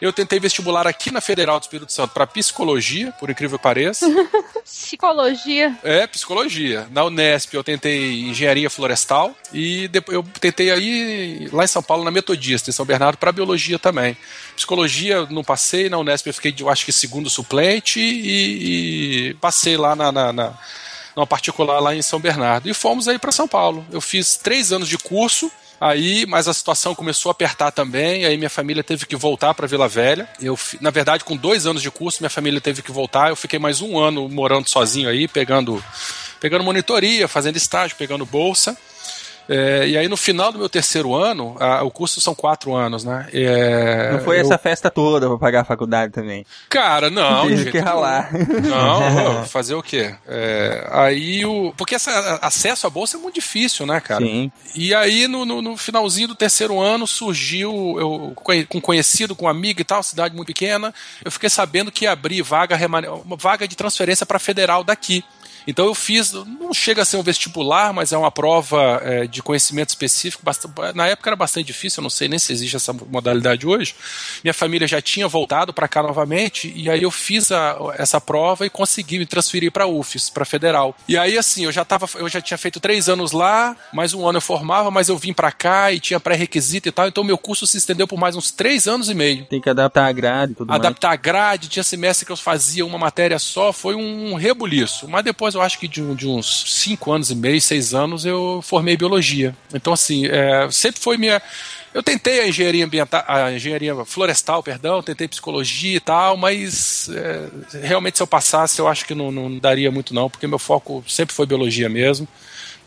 Eu 0.00 0.12
tentei 0.12 0.40
vestibular 0.40 0.84
aqui 0.84 1.12
na 1.12 1.20
Federal 1.20 1.60
do 1.60 1.62
Espírito 1.62 1.92
Santo 1.92 2.12
para 2.12 2.26
psicologia, 2.26 3.12
por 3.12 3.30
incrível 3.30 3.56
que 3.56 3.62
pareça. 3.62 4.04
Psicologia. 4.64 5.76
É, 5.84 6.06
psicologia. 6.06 6.88
Na 6.90 7.04
Unesp 7.04 7.54
eu 7.54 7.62
tentei 7.62 8.22
engenharia 8.22 8.68
florestal 8.68 9.34
e 9.52 9.86
depois 9.88 10.16
eu 10.16 10.24
tentei 10.40 10.70
aí 10.70 11.48
lá 11.52 11.64
em 11.64 11.68
São 11.68 11.82
Paulo 11.82 12.04
na 12.04 12.10
Metodista, 12.10 12.68
em 12.68 12.72
São 12.72 12.84
Bernardo, 12.84 13.16
para 13.16 13.30
biologia 13.30 13.78
também. 13.78 14.16
Psicologia 14.56 15.26
não 15.30 15.44
passei, 15.44 15.88
na 15.88 15.98
Unesp 15.98 16.26
eu 16.26 16.34
fiquei, 16.34 16.54
eu 16.58 16.68
acho 16.68 16.84
que 16.84 16.92
segundo 16.92 17.30
suplente 17.30 18.00
e, 18.00 19.28
e 19.30 19.34
passei 19.34 19.67
lá 19.76 19.94
na, 19.94 20.10
na, 20.10 20.32
na 20.32 20.54
numa 21.18 21.26
particular 21.26 21.80
lá 21.80 21.94
em 21.94 22.02
São 22.02 22.20
Bernardo. 22.20 22.68
E 22.68 22.74
fomos 22.74 23.08
aí 23.08 23.18
para 23.18 23.32
São 23.32 23.48
Paulo. 23.48 23.84
Eu 23.90 24.00
fiz 24.00 24.36
três 24.36 24.72
anos 24.72 24.88
de 24.88 24.96
curso. 24.96 25.50
Aí, 25.80 26.26
mas 26.26 26.48
a 26.48 26.54
situação 26.54 26.92
começou 26.92 27.30
a 27.30 27.32
apertar 27.32 27.70
também, 27.70 28.24
aí 28.24 28.36
minha 28.36 28.50
família 28.50 28.82
teve 28.82 29.06
que 29.06 29.14
voltar 29.14 29.54
para 29.54 29.64
Vila 29.68 29.86
Velha. 29.86 30.28
Eu, 30.42 30.58
na 30.80 30.90
verdade, 30.90 31.22
com 31.22 31.36
dois 31.36 31.66
anos 31.66 31.80
de 31.82 31.88
curso, 31.88 32.18
minha 32.20 32.30
família 32.30 32.60
teve 32.60 32.82
que 32.82 32.90
voltar. 32.90 33.28
Eu 33.28 33.36
fiquei 33.36 33.60
mais 33.60 33.80
um 33.80 33.96
ano 33.96 34.28
morando 34.28 34.68
sozinho 34.68 35.08
aí, 35.08 35.28
pegando, 35.28 35.82
pegando 36.40 36.64
monitoria, 36.64 37.28
fazendo 37.28 37.56
estágio, 37.56 37.96
pegando 37.96 38.26
bolsa. 38.26 38.76
É, 39.48 39.88
e 39.88 39.96
aí 39.96 40.08
no 40.08 40.16
final 40.16 40.52
do 40.52 40.58
meu 40.58 40.68
terceiro 40.68 41.14
ano, 41.14 41.56
a- 41.58 41.82
o 41.82 41.90
curso 41.90 42.20
são 42.20 42.34
quatro 42.34 42.74
anos, 42.74 43.04
né? 43.04 43.26
É, 43.32 44.12
Não 44.12 44.20
foi 44.20 44.36
eu- 44.36 44.42
essa 44.42 44.58
festa 44.58 44.90
toda 44.90 45.26
pra 45.28 45.38
pagar 45.38 45.60
a 45.62 45.64
faculdade 45.64 46.12
também. 46.12 46.44
Cara, 46.68 47.08
não. 47.10 47.48
Teve 47.48 47.70
que 47.70 47.78
ralar. 47.78 48.30
Não, 48.32 49.44
fazer 49.48 49.74
o 49.74 49.82
quê? 49.82 50.14
É, 50.26 50.86
aí 50.92 51.44
o. 51.46 51.72
Porque 51.76 51.94
essa, 51.94 52.38
acesso 52.42 52.86
à 52.86 52.90
bolsa 52.90 53.16
é 53.16 53.20
muito 53.20 53.34
difícil, 53.36 53.86
né, 53.86 54.00
cara? 54.00 54.24
Sim. 54.24 54.50
E 54.74 54.94
aí, 54.94 55.26
no, 55.26 55.44
no- 55.44 55.62
no 55.62 55.76
finalzinho 55.76 56.28
do 56.28 56.34
terceiro 56.34 56.78
ano, 56.80 57.06
surgiu, 57.06 57.96
eu, 57.98 58.32
com 58.68 58.80
conhecido, 58.80 59.34
com 59.34 59.48
amigo 59.48 59.80
e 59.80 59.84
tal, 59.84 60.02
cidade 60.02 60.34
muito 60.34 60.48
pequena, 60.48 60.92
eu 61.24 61.30
fiquei 61.30 61.48
sabendo 61.48 61.90
que 61.90 62.04
ia 62.04 62.12
abrir 62.12 62.42
vaga, 62.42 62.76
uma 63.24 63.36
vaga 63.36 63.66
de 63.66 63.76
transferência 63.76 64.26
para 64.26 64.38
federal 64.38 64.84
daqui. 64.84 65.24
Então 65.70 65.84
eu 65.84 65.94
fiz, 65.94 66.32
não 66.32 66.72
chega 66.72 67.02
a 67.02 67.04
ser 67.04 67.18
um 67.18 67.22
vestibular, 67.22 67.92
mas 67.92 68.10
é 68.10 68.16
uma 68.16 68.30
prova 68.30 69.02
é, 69.04 69.26
de 69.26 69.42
conhecimento 69.42 69.90
específico. 69.90 70.42
basta- 70.42 70.68
Na 70.94 71.06
época 71.06 71.28
era 71.28 71.36
bastante 71.36 71.66
difícil, 71.66 72.00
eu 72.00 72.04
não 72.04 72.10
sei 72.10 72.26
nem 72.26 72.38
se 72.38 72.50
existe 72.54 72.74
essa 72.74 72.90
modalidade 72.92 73.66
hoje. 73.66 73.94
Minha 74.42 74.54
família 74.54 74.88
já 74.88 75.02
tinha 75.02 75.28
voltado 75.28 75.72
para 75.72 75.86
cá 75.86 76.02
novamente, 76.02 76.72
e 76.74 76.88
aí 76.88 77.02
eu 77.02 77.10
fiz 77.10 77.52
a- 77.52 77.76
essa 77.98 78.18
prova 78.18 78.64
e 78.64 78.70
consegui 78.70 79.18
me 79.18 79.26
transferir 79.26 79.70
para 79.70 79.86
UFES, 79.86 80.30
para 80.30 80.46
federal. 80.46 80.96
E 81.06 81.18
aí 81.18 81.36
assim, 81.36 81.64
eu 81.66 81.72
já 81.72 81.84
tava, 81.84 82.08
eu 82.14 82.28
já 82.30 82.40
tinha 82.40 82.56
feito 82.56 82.80
três 82.80 83.06
anos 83.08 83.32
lá, 83.32 83.76
mais 83.92 84.14
um 84.14 84.26
ano 84.26 84.38
eu 84.38 84.42
formava, 84.42 84.90
mas 84.90 85.10
eu 85.10 85.18
vim 85.18 85.34
para 85.34 85.52
cá 85.52 85.92
e 85.92 86.00
tinha 86.00 86.18
pré-requisito 86.18 86.88
e 86.88 86.92
tal, 86.92 87.06
então 87.08 87.22
meu 87.22 87.36
curso 87.36 87.66
se 87.66 87.76
estendeu 87.76 88.08
por 88.08 88.18
mais 88.18 88.34
uns 88.34 88.50
três 88.50 88.88
anos 88.88 89.10
e 89.10 89.14
meio 89.14 89.44
Tem 89.44 89.60
que 89.60 89.68
adaptar 89.68 90.06
a 90.06 90.12
grade 90.12 90.52
e 90.52 90.54
tudo 90.54 90.68
mais. 90.68 90.80
adaptar 90.80 91.10
a 91.12 91.16
grade, 91.16 91.68
tinha 91.68 91.82
semestre 91.82 92.24
que 92.24 92.32
eu 92.32 92.36
fazia 92.38 92.86
uma 92.86 92.96
matéria 92.98 93.38
só, 93.38 93.70
foi 93.70 93.94
um 93.94 94.34
rebuliço. 94.34 95.06
Mas 95.08 95.22
depois 95.24 95.57
eu 95.58 95.62
acho 95.62 95.78
que 95.78 95.86
de, 95.88 96.02
um- 96.02 96.14
de 96.14 96.26
uns 96.26 96.64
cinco 96.68 97.12
anos 97.12 97.30
e 97.30 97.34
meio, 97.34 97.60
seis 97.60 97.94
anos, 97.94 98.24
eu 98.24 98.60
formei 98.62 98.96
biologia. 98.96 99.54
Então, 99.74 99.92
assim, 99.92 100.26
é, 100.26 100.68
sempre 100.70 101.00
foi 101.00 101.16
minha. 101.16 101.40
Eu 101.94 102.02
tentei 102.02 102.40
a 102.40 102.48
engenharia 102.48 102.84
ambiental, 102.84 103.24
a 103.26 103.52
engenharia 103.52 103.94
florestal, 104.04 104.62
perdão, 104.62 105.02
tentei 105.02 105.26
psicologia 105.26 105.96
e 105.96 106.00
tal, 106.00 106.36
mas 106.36 107.08
é, 107.10 107.48
realmente 107.86 108.18
se 108.18 108.22
eu 108.22 108.26
passasse, 108.26 108.78
eu 108.78 108.86
acho 108.86 109.04
que 109.06 109.14
não, 109.14 109.30
não 109.32 109.58
daria 109.58 109.90
muito 109.90 110.14
não, 110.14 110.28
porque 110.30 110.46
meu 110.46 110.58
foco 110.58 111.02
sempre 111.08 111.34
foi 111.34 111.46
biologia 111.46 111.88
mesmo. 111.88 112.28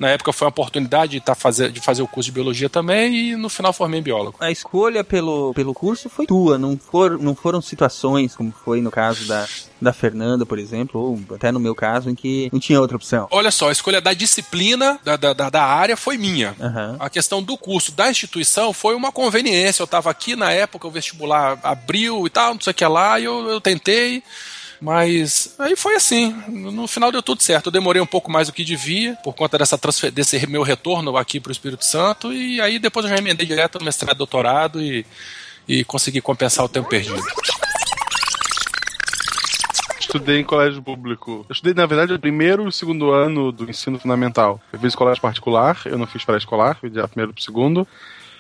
Na 0.02 0.10
época 0.10 0.34
foi 0.34 0.48
uma 0.48 0.50
oportunidade 0.50 1.12
de, 1.12 1.20
tá 1.22 1.36
fazer, 1.36 1.72
de 1.72 1.80
fazer 1.80 2.02
o 2.02 2.08
curso 2.08 2.26
de 2.30 2.32
biologia 2.32 2.68
também 2.68 3.14
e 3.16 3.36
no 3.36 3.50
final 3.50 3.72
formei 3.72 4.00
em 4.00 4.04
biólogo. 4.04 4.36
A 4.40 4.50
escolha 4.50 5.04
pelo, 5.04 5.54
pelo 5.54 5.76
curso 5.76 6.10
foi 6.10 6.26
tua, 6.26 6.58
não, 6.58 6.76
for, 6.76 7.20
não 7.20 7.36
foram 7.36 7.62
situações, 7.62 8.36
como 8.36 8.52
foi 8.52 8.82
no 8.82 8.90
caso 8.90 9.28
da, 9.28 9.48
da 9.80 9.94
Fernanda, 9.94 10.44
por 10.44 10.58
exemplo, 10.58 11.00
ou 11.00 11.36
até 11.36 11.52
no 11.52 11.60
meu 11.60 11.76
caso, 11.76 12.10
em 12.10 12.16
que 12.16 12.50
não 12.52 12.60
tinha 12.60 12.82
outra 12.82 12.98
opção. 12.98 13.28
Olha 13.30 13.52
só, 13.52 13.70
a 13.70 13.72
escolha 13.72 14.02
da 14.02 14.12
disciplina 14.14 15.00
da, 15.04 15.16
da, 15.18 15.34
da- 15.34 15.62
área 15.64 15.96
foi 15.96 16.18
minha. 16.18 16.56
Aham. 16.60 16.98
A 17.00 17.08
questão 17.08 17.44
do 17.44 17.56
curso 17.56 17.92
da 17.92 18.10
instituição 18.10 18.74
foi 18.74 18.96
uma 18.96 19.12
conveniência. 19.12 19.84
Eu 19.84 19.86
estava 19.86 20.10
aqui 20.10 20.36
na 20.36 20.52
época, 20.52 20.88
o 20.88 20.92
vestibular 20.92 21.60
abriu 21.62 22.26
e 22.26 22.30
tal, 22.32 22.56
não 22.56 22.62
sei 22.62 22.72
o 22.72 22.74
que 22.74 22.86
lá, 22.86 23.20
e 23.20 23.26
eu, 23.26 23.48
eu 23.48 23.62
tentei. 23.62 24.24
Mas 24.82 25.54
aí 25.60 25.76
foi 25.76 25.96
assim. 25.96 26.34
No 26.48 26.88
final 26.88 27.12
deu 27.12 27.22
tudo 27.22 27.44
certo. 27.44 27.68
Eu 27.68 27.72
demorei 27.72 28.02
um 28.02 28.06
pouco 28.06 28.32
mais 28.32 28.48
do 28.48 28.54
que 28.54 28.64
devia, 28.64 29.16
por 29.24 29.36
conta 29.36 29.56
dessa 29.60 29.80
desse 30.12 30.48
meu 30.48 30.64
retorno 30.64 31.16
aqui 31.16 31.40
para 31.40 31.50
o 31.50 31.52
Espírito 31.52 31.86
Santo. 31.86 32.34
E 32.34 32.60
aí 32.60 32.80
depois 32.80 33.06
eu 33.06 33.12
já 33.12 33.18
emendei 33.18 33.46
direto 33.46 33.78
no 33.78 33.86
mestrado 33.86 34.18
doutorado 34.18 34.82
e, 34.82 35.06
e 35.68 35.84
consegui 35.84 36.20
compensar 36.20 36.66
o 36.66 36.70
tempo 36.70 36.90
perdido. 36.90 37.22
Estudei 40.00 40.40
em 40.40 40.44
colégio 40.44 40.82
público. 40.82 41.46
Eu 41.48 41.54
estudei, 41.54 41.76
na 41.76 41.86
verdade, 41.86 42.14
o 42.14 42.20
primeiro 42.20 42.64
e 42.64 42.68
o 42.68 42.72
segundo 42.72 43.12
ano 43.12 43.52
do 43.52 43.70
ensino 43.70 44.00
fundamental. 44.00 44.60
Eu 44.74 44.80
fiz 44.80 44.96
colégio 44.96 45.22
particular, 45.22 45.80
eu 45.86 45.98
não 45.98 46.08
fiz 46.08 46.26
pré-escolar, 46.26 46.76
fui 46.80 46.90
de 46.90 47.02
primeiro 47.08 47.34
pro 47.34 47.44
segundo. 47.44 47.88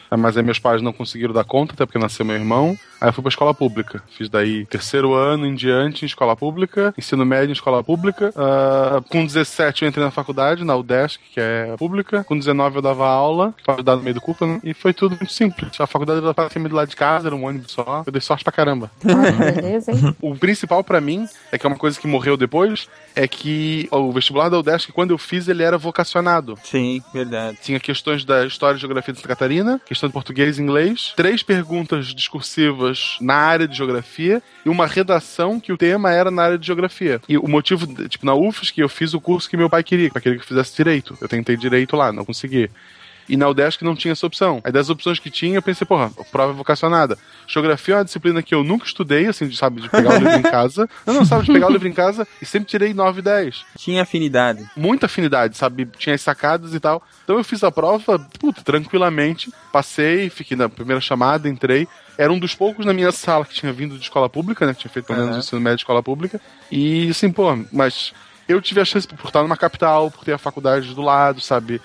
Ah, 0.10 0.18
Mas 0.18 0.36
aí 0.36 0.44
meus 0.44 0.60
pais 0.60 0.82
não 0.82 0.92
conseguiram 0.92 1.34
dar 1.34 1.44
conta, 1.44 1.74
até 1.74 1.86
porque 1.86 2.00
nasceu 2.00 2.26
meu 2.26 2.36
irmão. 2.36 2.78
Aí 3.02 3.10
eu 3.10 3.14
fui 3.14 3.24
pra 3.24 3.30
escola 3.30 3.52
pública. 3.52 4.04
Fiz 4.16 4.30
daí 4.30 4.64
terceiro 4.68 5.16
ano 5.16 5.48
em 5.48 5.56
diante 5.56 6.06
em 6.06 6.06
escola 6.06 6.36
pública, 6.36 6.94
ensino 6.96 7.26
médio 7.26 7.50
em 7.50 7.54
escola 7.54 7.84
pública. 7.84 8.32
Ah, 8.36 9.02
com 9.10 9.26
17 9.26 9.82
eu 9.84 9.90
entrei 9.90 10.06
na 10.06 10.12
faculdade, 10.12 10.64
na 10.64 10.76
UDESC, 10.76 11.20
que 11.34 11.40
é 11.40 11.76
pública. 11.78 12.24
Com 12.24 12.38
19 12.38 12.76
eu 12.76 12.82
dava 12.84 13.08
aula, 13.08 13.56
para 13.66 13.82
dar 13.82 13.96
no 13.96 14.04
meio 14.04 14.14
do 14.14 14.22
curso, 14.22 14.46
né? 14.46 14.60
e 14.64 14.76
foi 14.76 14.94
tudo 14.94 15.16
muito 15.16 15.34
simples. 15.34 15.82
A 15.82 15.88
faculdade 15.88 16.24
era 16.24 16.32
praticamente 16.32 16.70
do 16.70 16.76
lado 16.76 16.90
de 16.90 16.96
casa, 16.96 17.28
era 17.28 17.36
um 17.36 17.44
ônibus 17.44 17.72
só. 17.72 18.04
Eu 18.06 18.12
dei 18.12 18.22
sorte 18.22 18.44
pra 18.44 18.54
caramba. 18.54 18.92
Beleza, 19.02 19.92
hein? 19.92 20.16
O 20.22 20.36
principal 20.36 20.84
pra 20.84 21.02
mim, 21.02 21.28
é 21.52 21.58
que 21.58 21.66
é 21.66 21.70
uma 21.70 21.78
coisa 21.78 22.00
que 22.00 22.06
morreu 22.06 22.38
depois, 22.38 22.88
é 23.16 23.28
que 23.28 23.88
o 23.90 24.12
vestibular 24.12 24.50
da 24.50 24.60
UDESC, 24.60 24.92
quando 24.92 25.10
eu 25.10 25.18
fiz, 25.18 25.48
ele 25.48 25.64
era 25.64 25.76
vocacionado. 25.76 26.56
Sim, 26.64 27.02
verdade. 27.12 27.58
Tinha 27.64 27.80
questões 27.80 28.24
da 28.24 28.46
história 28.46 28.78
e 28.78 28.80
geografia 28.80 29.12
de 29.12 29.20
Santa 29.20 29.30
Catarina, 29.30 29.82
questão 29.88 30.08
de 30.08 30.14
português 30.14 30.60
e 30.60 30.62
inglês, 30.62 31.14
três 31.16 31.42
perguntas 31.42 32.14
discursivas 32.14 32.91
na 33.20 33.36
área 33.36 33.68
de 33.68 33.76
geografia 33.76 34.42
e 34.66 34.70
uma 34.70 34.88
redação 34.88 35.60
que 35.60 35.72
o 35.72 35.78
tema 35.78 36.12
era 36.12 36.32
na 36.32 36.44
área 36.44 36.58
de 36.58 36.66
geografia. 36.66 37.22
E 37.28 37.38
o 37.38 37.48
motivo, 37.48 37.88
tipo, 38.08 38.26
na 38.26 38.34
UFSC 38.34 38.82
eu 38.82 38.90
fiz 38.90 39.14
o 39.14 39.22
curso 39.22 39.50
que 39.50 39.58
meu 39.58 39.70
pai 39.70 39.84
queria, 39.84 40.10
para 40.10 40.22
que 40.22 40.30
eu 40.30 40.40
fizesse 40.40 40.76
direito. 40.76 41.18
Eu 41.22 41.28
tentei 41.28 41.56
direito 41.58 41.96
lá, 41.96 42.12
não 42.12 42.26
consegui. 42.26 42.70
E 43.32 43.38
na 43.38 43.48
UDESC 43.48 43.82
não 43.86 43.96
tinha 43.96 44.12
essa 44.12 44.28
opção. 44.28 44.60
Aí 44.62 44.74
das 44.74 44.90
opções 44.90 45.18
que 45.18 45.32
tinha, 45.32 45.56
eu 45.56 45.62
pensei, 45.62 45.88
porra, 45.88 46.12
prova 46.34 46.52
vocacionada. 46.52 47.18
Geografia 47.48 47.94
é 47.94 47.98
uma 48.00 48.04
disciplina 48.04 48.44
que 48.44 48.54
eu 48.54 48.62
nunca 48.62 48.86
estudei, 48.86 49.26
assim, 49.26 49.48
de, 49.48 49.56
sabe, 49.56 49.80
de 49.80 49.88
pegar 49.88 50.16
o 50.16 50.18
livro 50.18 50.38
em 50.38 50.42
casa. 50.42 50.90
Não, 51.08 51.14
não, 51.14 51.26
sabe, 51.26 51.46
de 51.46 51.54
pegar 51.54 51.68
o 51.68 51.72
livro 51.72 51.88
em 51.88 51.94
casa 51.94 52.28
e 52.42 52.46
sempre 52.46 52.68
tirei 52.68 52.94
9 52.94 53.20
e 53.20 53.22
10. 53.22 53.66
Tinha 53.78 54.04
afinidade. 54.04 54.70
Muita 54.76 55.06
afinidade, 55.06 55.56
sabe? 55.56 55.86
Tinha 55.98 56.14
as 56.14 56.22
sacadas 56.22 56.74
e 56.74 56.80
tal. 56.80 57.02
Então 57.24 57.38
eu 57.38 57.44
fiz 57.44 57.64
a 57.64 57.72
prova, 57.72 58.20
puta, 58.38 58.62
tranquilamente. 58.62 59.50
Passei, 59.72 60.30
fiquei 60.30 60.58
na 60.58 60.68
primeira 60.68 61.00
chamada, 61.00 61.48
entrei. 61.48 61.88
Era 62.18 62.34
um 62.34 62.40
dos 62.40 62.54
poucos 62.54 62.86
na 62.86 62.94
minha 62.94 63.14
sala 63.14 63.46
que 63.46 63.54
tinha 63.54 63.72
vindo 63.72 63.96
de 63.96 64.04
escola 64.04 64.30
pública, 64.30 64.66
né? 64.66 64.74
Que 64.74 64.82
tinha 64.82 64.92
feito 64.92 65.06
pelo 65.06 65.20
menos 65.20 65.38
o 65.38 65.40
ensino 65.40 65.62
médio 65.62 65.78
de 65.78 65.84
escola 65.84 66.04
pública. 66.04 66.42
E 66.70 67.10
assim, 67.10 67.32
pô, 67.32 67.58
mas 67.72 68.14
eu 68.52 68.62
tive 68.62 68.82
a 68.82 68.86
chance 68.86 69.08
por 69.08 69.28
estar 69.28 69.42
numa 69.42 69.58
capital, 69.58 70.10
por 70.12 70.24
ter 70.24 70.34
a 70.34 70.38
faculdade 70.38 70.94
do 70.94 71.02
lado, 71.02 71.42
sabe? 71.42 71.82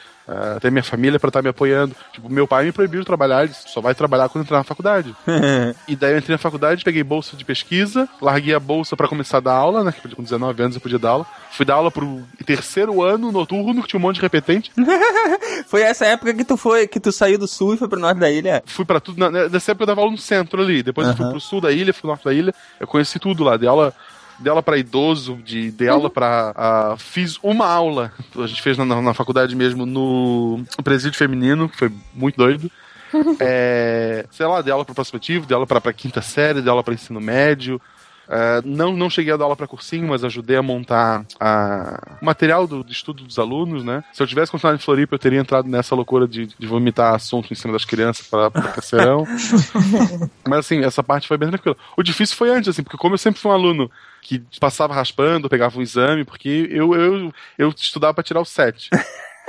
Ter 0.61 0.72
minha 0.72 0.83
família 0.83 1.20
pra 1.20 1.29
estar 1.29 1.40
me 1.40 1.48
apoiando. 1.48 1.94
Tipo, 2.12 2.29
meu 2.29 2.48
pai 2.48 2.64
me 2.64 2.72
proibiu 2.72 2.98
de 2.98 3.07
trabalhar, 3.07 3.44
ele 3.44 3.52
só 3.55 3.81
vai 3.81 3.94
trabalhar 3.94 4.29
quando 4.29 4.42
entrar 4.42 4.59
na 4.59 4.64
faculdade. 4.64 5.14
E 5.87 5.94
daí 5.94 6.12
eu 6.14 6.18
entrei 6.18 6.35
na 6.35 6.38
faculdade, 6.38 6.83
peguei 6.83 7.05
bolsa 7.05 7.37
de 7.37 7.44
pesquisa, 7.44 8.09
larguei 8.20 8.52
a 8.52 8.59
bolsa 8.59 8.96
pra 8.96 9.07
começar 9.07 9.37
a 9.37 9.40
dar 9.40 9.52
aula, 9.52 9.85
né? 9.85 9.92
que 9.92 10.09
Com 10.16 10.22
19 10.24 10.61
anos 10.62 10.74
eu 10.74 10.81
podia 10.81 10.98
dar 10.98 11.11
aula. 11.11 11.26
Fui 11.52 11.64
dar 11.64 11.74
aula 11.74 11.92
pro 11.92 12.22
terceiro 12.44 13.02
ano 13.05 13.31
noturno, 13.31 13.83
que 13.83 13.88
tinha 13.88 13.98
um 14.00 14.02
monte 14.02 14.16
de 14.16 14.22
repetente. 14.22 14.72
Foi 15.68 15.83
essa 15.83 16.05
época 16.07 16.35
que 16.35 16.44
tu 16.44 16.57
foi, 16.57 16.87
que 16.87 17.00
tu 17.00 17.11
saiu 17.12 17.38
do 17.38 17.46
sul 17.48 17.74
e 17.74 17.76
foi 17.76 17.88
pro 17.88 17.98
norte 17.98 18.18
da 18.18 18.31
ilha? 18.31 18.62
Fui 18.66 18.85
pra 18.85 19.00
tudo. 19.00 19.18
na- 19.18 19.48
Nessa 19.48 19.72
época 19.72 19.85
eu 19.85 19.87
dava 19.87 20.00
aula 20.00 20.12
no 20.12 20.18
centro 20.18 20.61
ali. 20.62 20.83
Depois 20.83 21.07
eu 21.09 21.16
fui 21.16 21.26
pro 21.31 21.40
sul 21.40 21.61
da 21.61 21.72
ilha, 21.72 21.92
fui 21.92 22.02
pro 22.02 22.09
norte 22.11 22.24
da 22.24 22.33
ilha. 22.33 22.55
Eu 22.79 22.87
conheci 22.87 23.18
tudo 23.18 23.42
lá. 23.44 23.57
Dei 23.57 23.68
aula. 23.68 23.94
Dei 24.38 24.51
aula 24.51 24.62
pra 24.62 24.77
idoso, 24.79 25.38
de, 25.44 25.70
dei 25.70 25.88
aula 25.88 26.11
pra. 26.11 26.53
ah, 26.55 26.96
fiz 26.99 27.38
uma 27.42 27.66
aula, 27.66 28.12
a 28.37 28.46
gente 28.46 28.61
fez 28.62 28.77
na, 28.77 28.85
na, 28.85 29.14
faculdade 29.14 29.57
mesmo, 29.57 29.87
no 29.87 30.62
presídio 30.85 31.18
feminino, 31.18 31.68
que 31.68 31.77
foi 31.77 31.90
muito 32.14 32.37
doido. 32.37 32.70
É, 33.40 34.27
sei 34.31 34.44
lá, 34.46 34.61
dei 34.61 34.72
aula 34.72 34.85
pra 34.85 34.94
prospectivo, 34.94 35.46
dei 35.46 35.55
aula 35.55 35.66
pra, 35.66 35.81
pra 35.81 35.92
quinta 35.92 36.20
série, 36.20 36.61
dei 36.61 36.68
aula 36.68 36.83
pra 36.83 36.92
ensino 36.92 37.20
médio. 37.20 37.81
É, 38.29 38.61
não, 38.64 38.96
não 38.96 39.09
cheguei 39.09 39.33
a 39.33 39.37
dar 39.37 39.44
aula 39.44 39.57
para 39.57 39.68
cursinho, 39.68 40.09
mas 40.09 40.25
ajudei 40.25 40.57
a 40.57 40.62
montar 40.62 41.25
a, 41.38 42.16
o 42.20 42.25
material 42.25 42.66
do, 42.66 42.83
de 42.83 42.92
estudo 42.92 43.22
dos 43.22 43.38
alunos, 43.38 43.85
né? 43.85 44.03
Se 44.12 44.22
eu 44.22 44.27
tivesse 44.27 44.51
continuado 44.51 44.77
em 44.77 44.83
Floripa, 44.83 45.14
eu 45.14 45.18
teria 45.18 45.38
entrado 45.38 45.68
nessa 45.68 45.94
loucura 45.94 46.27
de, 46.27 46.46
de 46.46 46.66
vomitar 46.66 47.14
assunto 47.14 47.53
em 47.53 47.55
cima 47.55 47.72
das 47.72 47.85
crianças 47.85 48.27
para 48.27 48.51
terceirão. 48.51 49.25
mas 50.46 50.59
assim, 50.61 50.85
essa 50.85 51.03
parte 51.03 51.29
foi 51.29 51.37
bem 51.37 51.49
tranquila. 51.49 51.77
O 51.96 52.03
difícil 52.03 52.37
foi 52.37 52.51
antes, 52.51 52.68
assim, 52.68 52.83
porque 52.83 52.99
como 52.99 53.14
eu 53.14 53.18
sempre 53.18 53.40
fui 53.40 53.51
um 53.51 53.55
aluno 53.55 53.90
que 54.26 54.42
passava 54.58 54.92
raspando, 54.92 55.48
pegava 55.48 55.78
um 55.78 55.82
exame, 55.82 56.24
porque 56.24 56.68
eu, 56.70 56.94
eu, 56.94 57.32
eu 57.56 57.68
estudava 57.70 58.12
para 58.12 58.24
tirar 58.24 58.40
o 58.40 58.44
7. 58.44 58.90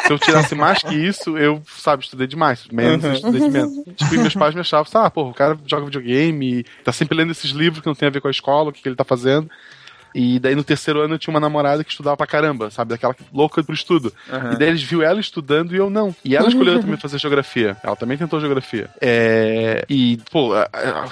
Se 0.05 0.13
eu 0.13 0.19
tirasse 0.19 0.53
mais 0.53 0.83
que 0.83 0.93
isso, 0.93 1.35
eu, 1.35 1.61
sabe, 1.65 2.03
estudei 2.03 2.27
demais. 2.27 2.67
Menos, 2.71 3.03
eu 3.03 3.13
estudei 3.13 3.41
de 3.41 3.49
menos. 3.49 3.73
Tipo, 3.95 4.13
e 4.13 4.17
meus 4.19 4.35
pais 4.35 4.53
me 4.53 4.61
achavam, 4.61 4.85
ah, 5.01 5.09
pô, 5.09 5.23
o 5.23 5.33
cara 5.33 5.57
joga 5.65 5.85
videogame, 5.85 6.63
tá 6.83 6.91
sempre 6.91 7.17
lendo 7.17 7.31
esses 7.31 7.49
livros 7.49 7.81
que 7.81 7.87
não 7.87 7.95
tem 7.95 8.07
a 8.07 8.11
ver 8.11 8.21
com 8.21 8.27
a 8.27 8.31
escola, 8.31 8.69
o 8.69 8.71
que, 8.71 8.83
que 8.83 8.87
ele 8.87 8.95
tá 8.95 9.03
fazendo. 9.03 9.49
E 10.19 10.39
daí 10.39 10.55
no 10.55 10.63
terceiro 10.63 10.99
ano 11.01 11.13
eu 11.13 11.19
tinha 11.19 11.31
uma 11.31 11.39
namorada 11.39 11.83
que 11.83 11.91
estudava 11.91 12.17
pra 12.17 12.25
caramba, 12.25 12.71
sabe? 12.71 12.89
Daquela 12.89 13.15
louca 13.31 13.63
pro 13.63 13.75
estudo. 13.75 14.11
Aham. 14.33 14.53
E 14.53 14.57
daí 14.57 14.69
eles 14.69 14.81
viu 14.81 15.03
ela 15.03 15.19
estudando 15.19 15.75
e 15.75 15.77
eu 15.77 15.91
não. 15.91 16.15
E 16.25 16.35
ela 16.35 16.47
escolheu 16.47 16.79
também 16.81 16.97
fazer 16.97 17.19
geografia. 17.19 17.77
Ela 17.83 17.95
também 17.95 18.17
tentou 18.17 18.39
geografia. 18.39 18.89
É... 18.99 19.85
E, 19.87 20.19
pô, 20.31 20.53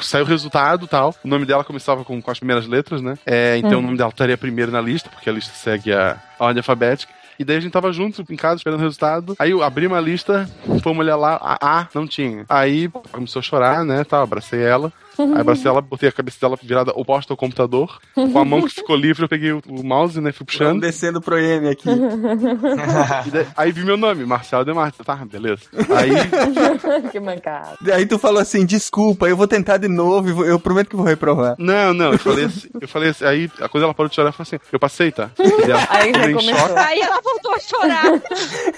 saiu 0.01 0.25
o 0.25 0.27
resultado 0.27 0.85
e 0.85 0.87
tal. 0.87 1.13
O 1.23 1.27
nome 1.27 1.45
dela 1.45 1.63
começava 1.63 2.03
com, 2.03 2.19
com 2.19 2.31
as 2.31 2.39
primeiras 2.39 2.65
letras, 2.67 2.99
né? 3.01 3.15
É, 3.25 3.57
então 3.57 3.73
Uhum. 3.73 3.79
o 3.79 3.81
nome 3.83 3.97
dela 3.97 4.09
estaria 4.09 4.37
primeiro 4.37 4.71
na 4.71 4.81
lista, 4.81 5.07
porque 5.09 5.29
a 5.29 5.33
lista 5.33 5.53
segue 5.53 5.93
a, 5.93 6.17
a 6.39 6.45
ordem 6.45 6.59
alfabética. 6.61 7.13
E 7.37 7.43
daí 7.43 7.57
a 7.57 7.59
gente 7.59 7.71
tava 7.73 7.91
junto 7.91 8.23
em 8.31 8.35
casa 8.35 8.55
esperando 8.55 8.79
o 8.79 8.83
resultado. 8.83 9.35
Aí 9.37 9.51
eu 9.51 9.61
abri 9.61 9.85
uma 9.85 9.99
lista, 9.99 10.49
fomos 10.81 10.99
olhar 11.05 11.17
lá, 11.17 11.37
a 11.41 11.79
A 11.81 11.87
não 11.93 12.07
tinha. 12.07 12.45
Aí 12.47 12.87
pô, 12.87 13.01
começou 13.11 13.41
a 13.41 13.43
chorar, 13.43 13.83
né? 13.83 14.03
Tal, 14.03 14.23
abracei 14.23 14.63
ela. 14.63 14.91
Aí 15.17 15.41
abracei 15.41 15.69
ela, 15.69 15.81
botei 15.81 16.09
a 16.09 16.11
cabeça 16.11 16.37
dela 16.41 16.57
virada 16.61 16.91
oposta 16.95 17.33
ao 17.33 17.37
computador. 17.37 17.99
Com 18.13 18.39
a 18.39 18.45
mão 18.45 18.61
que 18.61 18.69
ficou 18.75 18.95
livre, 18.95 19.23
eu 19.23 19.29
peguei 19.29 19.51
o, 19.51 19.61
o 19.67 19.83
mouse, 19.83 20.19
né? 20.21 20.31
Fui 20.31 20.45
Vamos 20.45 20.57
puxando. 20.57 20.81
descendo 20.81 21.21
pro 21.21 21.37
M 21.37 21.67
aqui. 21.69 21.89
Daí- 23.31 23.47
aí 23.55 23.71
vi 23.71 23.83
meu 23.83 23.97
nome, 23.97 24.25
Marcelo 24.25 24.65
Demartins. 24.65 25.05
Tá, 25.05 25.15
beleza. 25.25 25.61
Aí 25.95 26.11
que 27.11 27.19
mancada. 27.19 27.77
Aí 27.93 28.05
tu 28.05 28.17
falou 28.17 28.41
assim, 28.41 28.65
desculpa, 28.65 29.27
eu 29.27 29.37
vou 29.37 29.47
tentar 29.47 29.77
de 29.77 29.87
novo, 29.87 30.43
eu 30.45 30.59
prometo 30.59 30.89
que 30.89 30.95
vou 30.95 31.05
reprovar. 31.05 31.55
Não, 31.57 31.93
não, 31.93 32.11
eu 32.13 32.19
falei 32.19 32.45
assim, 32.45 32.67
eu 32.79 32.87
falei 32.87 33.09
assim, 33.09 33.25
aí 33.25 33.51
a 33.61 33.69
coisa 33.69 33.85
ela 33.85 33.93
parou 33.93 34.09
de 34.09 34.15
chorar 34.15 34.29
e 34.29 34.33
falou 34.33 34.43
assim, 34.47 34.57
eu 34.71 34.79
passei, 34.79 35.11
tá? 35.11 35.29
Ela 35.39 35.85
Aí. 35.89 36.11
Aí 36.77 36.99
ela 36.99 37.21
voltou 37.21 37.53
a 37.53 37.59
chorar. 37.59 38.21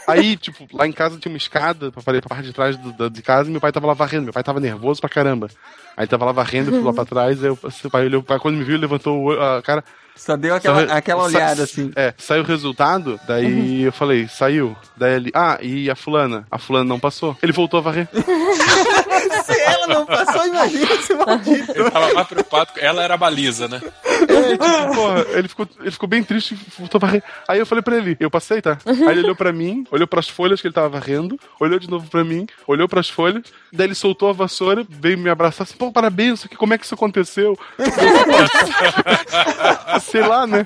Aí, 0.07 0.37
tipo, 0.37 0.67
lá 0.73 0.87
em 0.87 0.91
casa 0.91 1.17
tinha 1.17 1.31
uma 1.31 1.37
escada 1.37 1.91
pra, 1.91 2.01
pra 2.01 2.21
parte 2.21 2.45
de 2.45 2.53
trás 2.53 2.75
do- 2.77 2.91
da- 2.93 3.09
de 3.09 3.21
casa 3.21 3.49
e 3.49 3.51
meu 3.51 3.61
pai 3.61 3.71
tava 3.71 3.87
lá 3.87 3.93
varrendo. 3.93 4.25
Meu 4.25 4.33
pai 4.33 4.43
tava 4.43 4.59
nervoso 4.59 4.99
pra 5.01 5.09
caramba. 5.09 5.47
Aí 5.95 6.05
tava 6.05 6.25
eu 6.69 6.73
fui 6.75 6.83
lá 6.83 6.93
pra 6.93 7.05
trás, 7.05 7.43
aí 7.43 7.49
o 7.49 7.57
pai 7.91 8.05
olhou, 8.05 8.23
quando 8.39 8.55
me 8.55 8.63
viu, 8.63 8.77
levantou 8.77 9.31
a 9.39 9.61
cara. 9.61 9.83
Só 10.15 10.35
deu 10.35 10.55
aquela, 10.55 10.77
Saiu- 10.77 10.91
aquela 10.93 11.21
sa- 11.21 11.37
olhada 11.37 11.63
assim. 11.63 11.91
É, 11.95 12.11
saiu 12.17 12.41
o 12.41 12.45
resultado, 12.45 13.19
daí 13.27 13.83
eu 13.83 13.91
falei, 13.91 14.27
saiu. 14.27 14.75
Daí 14.97 15.13
ele, 15.13 15.31
ah, 15.33 15.59
e 15.61 15.89
a 15.91 15.95
fulana? 15.95 16.43
A 16.49 16.57
fulana 16.57 16.85
não 16.85 16.99
passou. 16.99 17.37
Ele 17.41 17.51
voltou 17.51 17.77
a 17.77 17.83
varrer. 17.83 18.07
Ela 19.87 19.99
não 19.99 20.05
passou, 20.05 20.47
imagina 20.47 20.93
esse 20.93 21.13
maldito. 21.13 21.71
Ele 21.71 21.91
tava 21.91 22.13
mais 22.13 22.27
preocupado, 22.27 22.71
ela 22.77 23.03
era 23.03 23.13
a 23.13 23.17
baliza, 23.17 23.67
né? 23.67 23.81
É, 24.05 24.51
tipo, 24.51 24.95
porra, 24.95 25.25
ele 25.31 25.47
ficou, 25.47 25.69
ele 25.79 25.91
ficou 25.91 26.09
bem 26.09 26.23
triste 26.23 26.53
e 26.53 26.79
voltou 26.79 26.99
a 26.99 27.05
varrer. 27.05 27.23
Aí 27.47 27.59
eu 27.59 27.65
falei 27.65 27.81
pra 27.81 27.97
ele, 27.97 28.17
eu 28.19 28.29
passei, 28.29 28.61
tá? 28.61 28.77
Aí 28.85 29.11
ele 29.11 29.21
olhou 29.21 29.35
pra 29.35 29.51
mim, 29.51 29.85
olhou 29.91 30.07
pras 30.07 30.27
folhas 30.27 30.61
que 30.61 30.67
ele 30.67 30.73
tava 30.73 30.89
varrendo, 30.89 31.39
olhou 31.59 31.79
de 31.79 31.89
novo 31.89 32.09
pra 32.09 32.23
mim, 32.23 32.47
olhou 32.67 32.87
pras 32.87 33.09
folhas, 33.09 33.43
daí 33.71 33.87
ele 33.87 33.95
soltou 33.95 34.29
a 34.29 34.33
vassoura, 34.33 34.85
veio 34.89 35.17
me 35.17 35.29
abraçar 35.29 35.65
assim, 35.65 35.77
pô, 35.77 35.91
parabéns, 35.91 36.45
aqui, 36.45 36.55
como 36.55 36.73
é 36.73 36.77
que 36.77 36.85
isso 36.85 36.95
aconteceu? 36.95 37.57
Sei 40.01 40.21
lá, 40.21 40.47
né? 40.47 40.65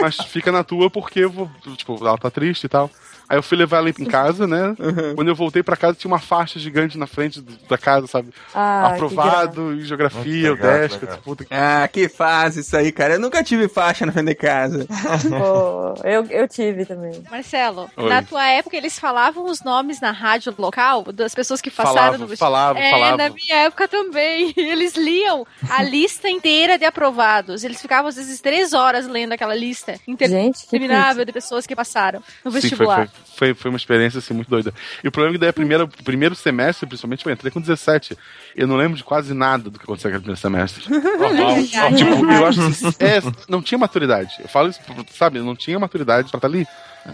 Mas 0.00 0.16
fica 0.16 0.52
na 0.52 0.62
tua 0.62 0.90
porque 0.90 1.20
eu 1.20 1.30
vou, 1.30 1.50
tipo, 1.76 1.96
ela 2.00 2.18
tá 2.18 2.30
triste 2.30 2.64
e 2.64 2.68
tal. 2.68 2.90
Aí 3.28 3.36
eu 3.36 3.42
fui 3.42 3.58
levar 3.58 3.78
ela 3.78 3.90
em 3.90 3.92
casa, 4.06 4.46
né? 4.46 4.74
Quando 5.14 5.28
eu 5.28 5.34
voltei 5.34 5.62
pra 5.62 5.76
casa, 5.76 5.94
tinha 5.98 6.10
uma 6.10 6.18
faixa 6.18 6.58
gigante 6.58 6.96
na 6.96 7.06
frente 7.06 7.40
do- 7.40 7.58
da 7.68 7.76
casa, 7.76 8.06
sabe? 8.06 8.30
Ah, 8.54 8.86
Aprovado 8.94 9.74
em 9.74 9.80
geografia, 9.82 10.52
legal. 10.52 10.88
puta 11.22 11.46
Ah, 11.50 11.86
que 11.88 12.08
fase 12.08 12.60
isso 12.60 12.76
aí, 12.76 12.90
cara. 12.92 13.14
Eu 13.14 13.20
nunca 13.20 13.42
tive 13.44 13.68
faixa 13.68 14.06
na 14.06 14.12
frente 14.12 14.26
de 14.28 14.34
casa. 14.34 14.86
Pô, 15.28 15.94
eu, 16.04 16.24
eu 16.30 16.48
tive 16.48 16.84
também. 16.84 17.22
Marcelo, 17.30 17.90
Oi. 17.96 18.08
na 18.08 18.22
tua 18.22 18.46
época 18.48 18.76
eles 18.76 18.98
falavam 18.98 19.44
os 19.44 19.62
nomes 19.62 20.00
na 20.00 20.10
rádio 20.10 20.54
local 20.58 21.04
das 21.12 21.34
pessoas 21.34 21.60
que 21.60 21.70
passaram 21.70 21.94
Falavam, 21.96 22.18
no 22.18 22.26
vestibular? 22.26 22.74
falavam, 22.74 22.82
é, 22.82 22.90
falavam. 22.90 23.16
na 23.18 23.30
minha 23.30 23.56
época 23.66 23.88
também. 23.88 24.52
Eles 24.56 24.94
liam 24.96 25.46
a 25.68 25.82
lista 25.82 26.28
inteira 26.28 26.78
de 26.78 26.84
aprovados. 26.84 27.64
Eles 27.64 27.80
ficavam 27.80 28.08
às 28.08 28.16
vezes 28.16 28.40
três 28.40 28.72
horas 28.72 29.06
lendo 29.06 29.32
aquela 29.32 29.54
lista 29.54 29.98
Gente, 30.18 30.64
interminável 30.66 31.24
de 31.24 31.32
pessoas 31.32 31.66
que 31.66 31.74
passaram 31.76 32.20
no 32.44 32.50
Sim, 32.50 32.52
foi, 32.52 32.60
vestibular. 32.60 33.08
foi, 33.08 33.17
foi, 33.36 33.54
foi 33.54 33.70
uma 33.70 33.76
experiência 33.76 34.18
assim, 34.18 34.34
muito 34.34 34.48
doida. 34.48 34.74
E 35.02 35.08
o 35.08 35.12
problema 35.12 35.34
é 35.34 35.38
que 35.38 35.40
daí 35.40 35.52
primeira, 35.52 35.86
primeiro 35.86 36.34
semestre, 36.34 36.86
principalmente, 36.86 37.24
eu 37.24 37.32
entrei 37.32 37.52
com 37.52 37.60
17. 37.60 38.18
Eu 38.56 38.66
não 38.66 38.76
lembro 38.76 38.96
de 38.96 39.04
quase 39.04 39.32
nada 39.32 39.70
do 39.70 39.78
que 39.78 39.84
aconteceu 39.84 40.10
naquele 40.10 40.22
primeiro 40.22 40.40
semestre. 40.40 40.84
Normal. 40.90 41.94
tipo, 41.94 42.30
eu 42.30 42.46
acho 42.46 42.60
que 42.98 43.04
é, 43.04 43.22
não 43.48 43.62
tinha 43.62 43.78
maturidade. 43.78 44.34
Eu 44.40 44.48
falo 44.48 44.68
isso, 44.68 44.80
sabe? 45.12 45.38
Eu 45.38 45.44
não 45.44 45.54
tinha 45.54 45.78
maturidade 45.78 46.30
pra 46.30 46.38
estar 46.38 46.48
ali. 46.48 46.66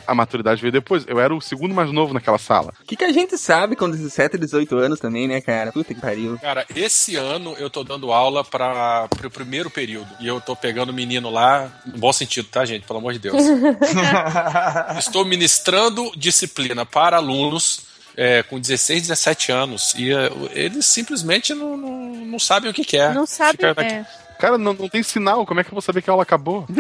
A 0.07 0.15
maturidade 0.15 0.61
veio 0.61 0.73
depois. 0.73 1.05
Eu 1.07 1.21
era 1.21 1.35
o 1.35 1.41
segundo 1.41 1.75
mais 1.75 1.91
novo 1.93 2.13
naquela 2.13 2.39
sala. 2.39 2.73
O 2.81 2.85
que, 2.85 2.97
que 2.97 3.05
a 3.05 3.13
gente 3.13 3.39
sabe 3.39 3.77
com 3.77 3.89
17, 3.89 4.37
18 4.37 4.77
anos 4.77 4.99
também, 5.01 5.29
né, 5.29 5.41
cara? 5.41 5.71
Puta 5.73 5.95
que 5.95 6.01
pariu. 6.01 6.37
Cara, 6.41 6.67
esse 6.75 7.17
ano 7.17 7.55
eu 7.59 7.71
tô 7.71 7.85
dando 7.85 8.13
aula 8.13 8.45
para 8.45 9.09
o 9.25 9.31
primeiro 9.31 9.71
período. 9.71 10.09
E 10.21 10.27
eu 10.27 10.41
tô 10.41 10.57
pegando 10.57 10.91
o 10.91 10.93
menino 10.95 11.31
lá, 11.31 11.71
no 11.87 11.99
bom 11.99 12.13
sentido, 12.13 12.49
tá, 12.51 12.65
gente? 12.65 12.87
Pelo 12.87 12.99
amor 12.99 13.13
de 13.13 13.19
Deus. 13.21 13.37
Estou 14.99 15.25
ministrando 15.25 16.11
disciplina 16.17 16.85
para 16.85 17.17
alunos 17.17 17.83
é, 18.17 18.43
com 18.43 18.59
16, 18.61 19.03
17 19.09 19.53
anos. 19.53 19.95
E 19.97 20.13
é, 20.13 20.31
eles 20.53 20.87
simplesmente 20.87 21.53
não, 21.55 21.77
não, 21.77 21.99
não 22.15 22.39
sabem 22.39 22.71
o 22.71 22.75
que 22.75 22.85
quer. 22.85 23.15
Não 23.15 23.27
sabe. 23.27 23.53
Fica 23.53 23.75
daqui- 23.75 23.93
É. 23.95 24.07
Cara, 24.45 24.59
não, 24.59 24.75
não 24.75 24.89
tem 24.89 25.03
sinal. 25.03 25.47
Como 25.47 25.59
é 25.61 25.65
que 25.65 25.71
eu 25.71 25.75
vou 25.75 25.81
saber 25.83 26.03
que 26.03 26.11
a 26.11 26.13
aula 26.13 26.23
acabou? 26.23 26.67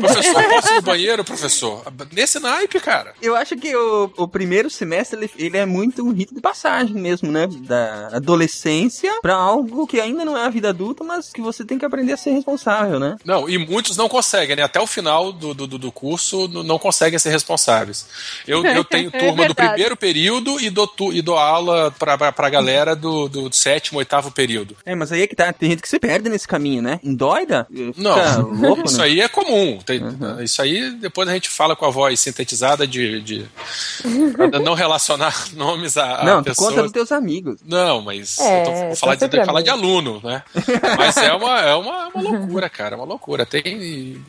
Professor, 0.00 0.44
posso 0.48 0.72
ir 0.72 0.74
no 0.76 0.82
banheiro, 0.82 1.24
professor? 1.24 1.82
Nesse 2.12 2.38
naipe, 2.40 2.80
cara. 2.80 3.12
Eu 3.20 3.36
acho 3.36 3.56
que 3.56 3.74
o, 3.76 4.10
o 4.16 4.28
primeiro 4.28 4.70
semestre 4.70 5.18
ele, 5.18 5.30
ele 5.36 5.56
é 5.58 5.66
muito 5.66 6.02
um 6.02 6.12
rito 6.12 6.34
de 6.34 6.40
passagem 6.40 6.94
mesmo, 6.94 7.30
né? 7.30 7.46
Da 7.46 8.08
adolescência 8.14 9.12
pra 9.20 9.34
algo 9.34 9.86
que 9.86 10.00
ainda 10.00 10.24
não 10.24 10.36
é 10.36 10.44
a 10.44 10.48
vida 10.48 10.70
adulta, 10.70 11.04
mas 11.04 11.30
que 11.30 11.40
você 11.40 11.64
tem 11.64 11.78
que 11.78 11.84
aprender 11.84 12.12
a 12.12 12.16
ser 12.16 12.30
responsável, 12.30 12.98
né? 12.98 13.16
Não, 13.24 13.48
e 13.48 13.58
muitos 13.58 13.96
não 13.96 14.08
conseguem, 14.08 14.56
né? 14.56 14.62
Até 14.62 14.80
o 14.80 14.86
final 14.86 15.32
do, 15.32 15.52
do, 15.54 15.66
do 15.66 15.92
curso 15.92 16.48
não 16.48 16.78
conseguem 16.78 17.18
ser 17.18 17.30
responsáveis. 17.30 18.06
Eu, 18.46 18.64
eu 18.64 18.84
tenho 18.88 19.10
É 19.12 19.18
turma 19.18 19.34
do 19.34 19.54
verdade. 19.54 19.68
primeiro 19.70 19.96
período 19.96 20.58
e 20.60 20.70
dou, 20.70 20.86
tu- 20.86 21.12
e 21.12 21.20
dou 21.20 21.36
aula 21.36 21.90
pra, 21.98 22.16
pra, 22.16 22.32
pra 22.32 22.48
galera 22.50 22.96
do, 22.96 23.28
do 23.28 23.52
sétimo, 23.52 23.98
oitavo 23.98 24.30
período. 24.30 24.76
É, 24.84 24.94
mas 24.94 25.12
aí 25.12 25.22
é 25.22 25.26
que 25.26 25.36
tá. 25.36 25.52
Tem 25.52 25.70
gente 25.70 25.82
que 25.82 25.88
se 25.90 25.98
perde 25.98 26.28
nesse 26.28 26.46
caminho, 26.46 26.80
né? 26.80 27.00
Endoida? 27.02 27.66
Não, 27.96 28.42
louco, 28.42 28.84
isso 28.86 28.98
né? 28.98 29.04
aí 29.04 29.20
é 29.20 29.28
comum. 29.28 29.78
Tem- 29.84 30.00
Isso 30.40 30.62
aí 30.62 30.92
depois 30.92 31.28
a 31.28 31.32
gente 31.32 31.48
fala 31.48 31.74
com 31.74 31.84
a 31.84 31.90
voz 31.90 32.20
sintetizada 32.20 32.86
de. 32.86 33.20
de 33.20 33.44
não 34.62 34.74
relacionar 34.74 35.34
nomes 35.54 35.96
a, 35.96 36.22
Não, 36.24 36.44
pessoas. 36.44 36.68
conta 36.70 36.82
dos 36.84 36.92
teus 36.92 37.10
amigos. 37.10 37.58
Não, 37.66 38.00
mas 38.02 38.38
É, 38.38 38.60
eu 38.60 38.64
tô 38.64 38.70
tá 38.70 38.86
vou 38.86 38.96
falar, 38.96 39.14
de, 39.16 39.44
falar 39.46 39.62
de 39.62 39.70
aluno, 39.70 40.20
né? 40.22 40.42
Mas 40.96 41.16
é 41.16 41.32
uma, 41.32 41.60
é 41.60 41.74
uma, 41.74 42.06
uma 42.14 42.22
loucura, 42.22 42.68
cara, 42.70 42.94
é 42.94 42.96
uma 42.96 43.04
loucura. 43.06 43.44
Tem 43.44 44.22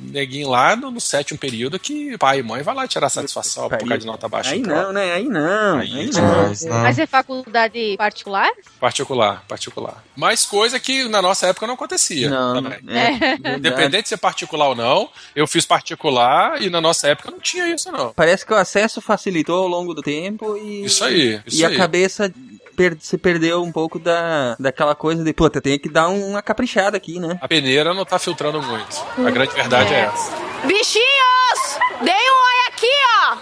neguinho 0.00 0.48
lá 0.48 0.74
no, 0.76 0.90
no 0.90 1.00
sétimo 1.00 1.38
período 1.38 1.78
que 1.78 2.16
pai 2.18 2.38
e 2.40 2.42
mãe 2.42 2.62
vai 2.62 2.74
lá 2.74 2.86
tirar 2.86 3.08
satisfação 3.08 3.68
por 3.68 3.78
causa 3.78 3.98
de 3.98 4.06
nota 4.06 4.28
baixa. 4.28 4.52
Aí 4.52 4.60
não, 4.60 4.92
né? 4.92 5.12
Aí 5.12 5.24
não. 5.28 5.78
Aí 5.78 5.92
Aí, 5.98 6.10
é 6.10 6.20
não. 6.20 6.44
não. 6.72 6.82
Mas 6.82 6.98
é 6.98 7.06
faculdade 7.06 7.96
particular? 7.96 8.50
Particular, 8.80 9.44
particular. 9.48 10.04
Mas 10.16 10.44
coisa 10.46 10.78
que 10.80 11.08
na 11.08 11.20
nossa 11.22 11.46
época 11.48 11.66
não 11.66 11.74
acontecia. 11.74 12.28
Não, 12.30 12.54
também. 12.62 12.78
é, 12.88 13.10
verdade. 13.18 13.58
Independente 13.58 14.02
de 14.04 14.08
ser 14.10 14.16
particular 14.16 14.68
ou 14.68 14.74
não, 14.74 15.08
eu 15.34 15.46
fiz 15.46 15.64
particular 15.66 16.60
e 16.62 16.70
na 16.70 16.80
nossa 16.80 17.08
época 17.08 17.30
não 17.30 17.40
tinha 17.40 17.66
isso, 17.68 17.90
não. 17.90 18.12
Parece 18.14 18.44
que 18.46 18.52
o 18.52 18.56
acesso 18.56 19.00
facilitou 19.00 19.62
ao 19.62 19.68
longo 19.68 19.94
do 19.94 20.02
tempo 20.02 20.56
e. 20.56 20.84
Isso 20.84 21.04
aí, 21.04 21.40
isso 21.46 21.60
e 21.60 21.64
aí. 21.64 21.74
a 21.74 21.76
cabeça 21.76 22.32
per- 22.76 22.96
se 23.00 23.18
perdeu 23.18 23.62
um 23.62 23.72
pouco 23.72 23.98
da, 23.98 24.56
daquela 24.58 24.94
coisa 24.94 25.24
de, 25.24 25.32
puta, 25.32 25.60
tem 25.60 25.78
que 25.78 25.88
dar 25.88 26.08
uma 26.08 26.40
caprichada 26.40 26.96
aqui, 26.96 27.18
né? 27.18 27.38
A 27.40 27.48
peneira 27.48 27.92
não 27.92 28.04
tá 28.04 28.18
filtrando 28.18 28.62
muito. 28.62 28.96
A 29.26 29.30
grande 29.30 29.52
verdade 29.52 29.92
é, 29.92 29.97
essa. 29.98 30.32
Bichinhos! 30.64 31.78
Dei 32.02 32.14
um 32.14 32.38
oi 32.44 32.58
aqui, 32.68 32.94
ó! 33.20 33.36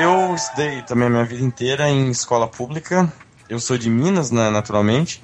Eu 0.00 0.34
estudei 0.34 0.82
também 0.82 1.06
a 1.08 1.10
minha 1.10 1.24
vida 1.24 1.42
inteira 1.42 1.88
em 1.88 2.10
escola 2.10 2.46
pública. 2.46 3.12
Eu 3.48 3.58
sou 3.58 3.78
de 3.78 3.88
Minas, 3.90 4.30
né, 4.30 4.50
naturalmente. 4.50 5.22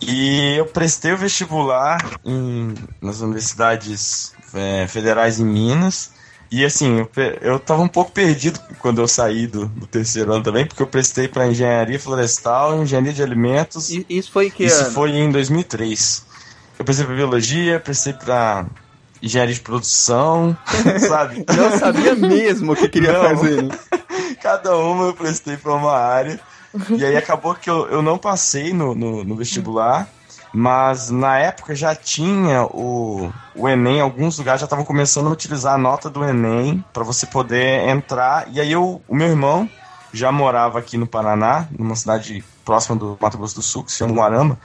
E 0.00 0.56
eu 0.56 0.66
prestei 0.66 1.12
o 1.12 1.16
vestibular 1.16 1.98
em, 2.24 2.74
nas 3.00 3.20
universidades 3.20 4.34
é, 4.52 4.86
federais 4.86 5.40
em 5.40 5.44
Minas. 5.44 6.12
E 6.50 6.64
assim, 6.64 6.98
eu, 6.98 7.10
eu 7.40 7.58
tava 7.58 7.82
um 7.82 7.88
pouco 7.88 8.12
perdido 8.12 8.60
quando 8.78 9.00
eu 9.00 9.08
saí 9.08 9.46
do, 9.46 9.66
do 9.66 9.86
terceiro 9.86 10.32
ano 10.32 10.44
também, 10.44 10.66
porque 10.66 10.82
eu 10.82 10.86
prestei 10.86 11.26
para 11.26 11.46
engenharia 11.46 11.98
florestal, 11.98 12.80
engenharia 12.82 13.12
de 13.12 13.22
alimentos. 13.22 13.90
E 13.90 14.04
isso 14.08 14.30
foi 14.30 14.50
que 14.50 14.64
Isso 14.64 14.84
ano? 14.84 14.92
foi 14.92 15.10
em 15.12 15.32
2003. 15.32 16.33
Eu 16.78 16.84
prestei 16.84 17.06
para 17.06 17.14
biologia, 17.14 17.80
prestei 17.80 18.12
para 18.12 18.66
engenharia 19.22 19.54
de 19.54 19.60
produção, 19.60 20.56
sabe? 21.08 21.44
Não 21.56 21.78
sabia 21.78 22.14
mesmo 22.14 22.72
o 22.72 22.76
que 22.76 22.88
queria 22.88 23.12
Não. 23.12 23.22
fazer. 23.22 23.62
né? 23.62 23.78
Cada 24.42 24.76
uma 24.76 25.06
eu 25.06 25.14
prestei 25.14 25.56
para 25.56 25.72
uma 25.72 25.92
área. 25.92 26.38
E 26.90 27.04
aí 27.04 27.16
acabou 27.16 27.54
que 27.54 27.70
eu, 27.70 27.86
eu 27.88 28.02
não 28.02 28.18
passei 28.18 28.72
no, 28.72 28.94
no, 28.94 29.24
no 29.24 29.36
vestibular, 29.36 30.08
mas 30.52 31.08
na 31.08 31.38
época 31.38 31.74
já 31.74 31.94
tinha 31.94 32.64
o, 32.64 33.32
o 33.54 33.68
Enem, 33.68 34.00
alguns 34.00 34.36
lugares 34.38 34.60
já 34.60 34.66
estavam 34.66 34.84
começando 34.84 35.28
a 35.28 35.30
utilizar 35.30 35.74
a 35.74 35.78
nota 35.78 36.10
do 36.10 36.24
Enem 36.24 36.84
para 36.92 37.04
você 37.04 37.26
poder 37.26 37.88
entrar. 37.88 38.48
E 38.50 38.60
aí 38.60 38.72
eu, 38.72 39.00
o 39.08 39.14
meu 39.14 39.28
irmão 39.28 39.70
já 40.12 40.30
morava 40.32 40.78
aqui 40.80 40.98
no 40.98 41.06
Paraná, 41.06 41.66
numa 41.76 41.96
cidade 41.96 42.44
próxima 42.64 42.96
do 42.96 43.16
Mato 43.20 43.38
Grosso 43.38 43.54
do 43.54 43.62
Sul, 43.62 43.84
que 43.84 43.92
se 43.92 43.98
chama 43.98 44.12
Guarama. 44.14 44.58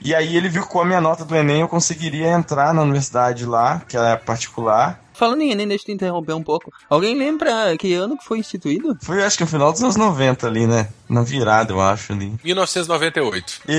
E 0.00 0.14
aí 0.14 0.36
ele 0.36 0.48
viu 0.48 0.62
que 0.62 0.68
com 0.68 0.80
a 0.80 0.84
minha 0.84 1.00
nota 1.00 1.24
do 1.24 1.34
Enem 1.34 1.60
eu 1.60 1.68
conseguiria 1.68 2.28
entrar 2.28 2.72
na 2.72 2.82
universidade 2.82 3.44
lá, 3.44 3.82
que 3.88 3.96
era 3.96 4.16
particular. 4.16 5.02
Falando 5.12 5.42
em 5.42 5.50
Enem, 5.50 5.66
deixa 5.66 5.82
eu 5.82 5.86
te 5.86 5.92
interromper 5.92 6.32
um 6.34 6.42
pouco. 6.42 6.72
Alguém 6.88 7.16
lembra 7.16 7.76
que 7.76 7.92
ano 7.94 8.16
que 8.16 8.24
foi 8.24 8.38
instituído? 8.38 8.96
Foi 9.02 9.22
acho 9.24 9.36
que 9.36 9.44
no 9.44 9.50
final 9.50 9.72
dos 9.72 9.82
anos 9.82 9.96
90 9.96 10.46
ali, 10.46 10.66
né? 10.66 10.88
Na 11.08 11.22
virada, 11.22 11.72
eu 11.72 11.80
acho 11.80 12.12
ali. 12.12 12.34
1998. 12.44 13.62
E, 13.68 13.72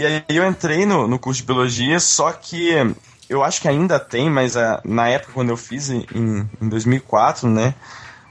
e 0.00 0.06
aí 0.06 0.36
eu 0.36 0.46
entrei 0.46 0.86
no, 0.86 1.08
no 1.08 1.18
curso 1.18 1.40
de 1.40 1.46
biologia, 1.46 1.98
só 1.98 2.30
que 2.30 2.70
eu 3.28 3.42
acho 3.42 3.60
que 3.60 3.66
ainda 3.66 3.98
tem, 3.98 4.30
mas 4.30 4.56
ah, 4.56 4.80
na 4.84 5.08
época 5.08 5.32
quando 5.32 5.50
eu 5.50 5.56
fiz 5.56 5.90
em, 5.90 6.06
em 6.14 6.68
2004, 6.68 7.48
né? 7.50 7.74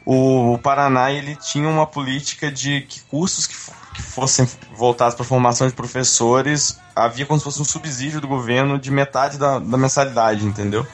o, 0.06 0.54
o 0.54 0.58
Paraná 0.60 1.12
ele 1.12 1.36
tinha 1.36 1.68
uma 1.68 1.88
política 1.88 2.52
de 2.52 2.82
que 2.82 3.02
cursos 3.02 3.48
que, 3.48 3.56
que 3.96 4.02
fossem 4.02 4.48
voltados 4.76 5.16
para 5.16 5.24
formação 5.24 5.68
de 5.68 5.74
professores 5.74 6.78
havia 6.96 7.26
como 7.26 7.40
se 7.40 7.46
fosse 7.46 7.62
um 7.62 7.66
subsídio 7.66 8.20
do 8.20 8.28
governo 8.28 8.78
de 8.78 8.92
metade 8.92 9.38
da, 9.38 9.58
da 9.58 9.78
mensalidade, 9.78 10.46
entendeu? 10.46 10.86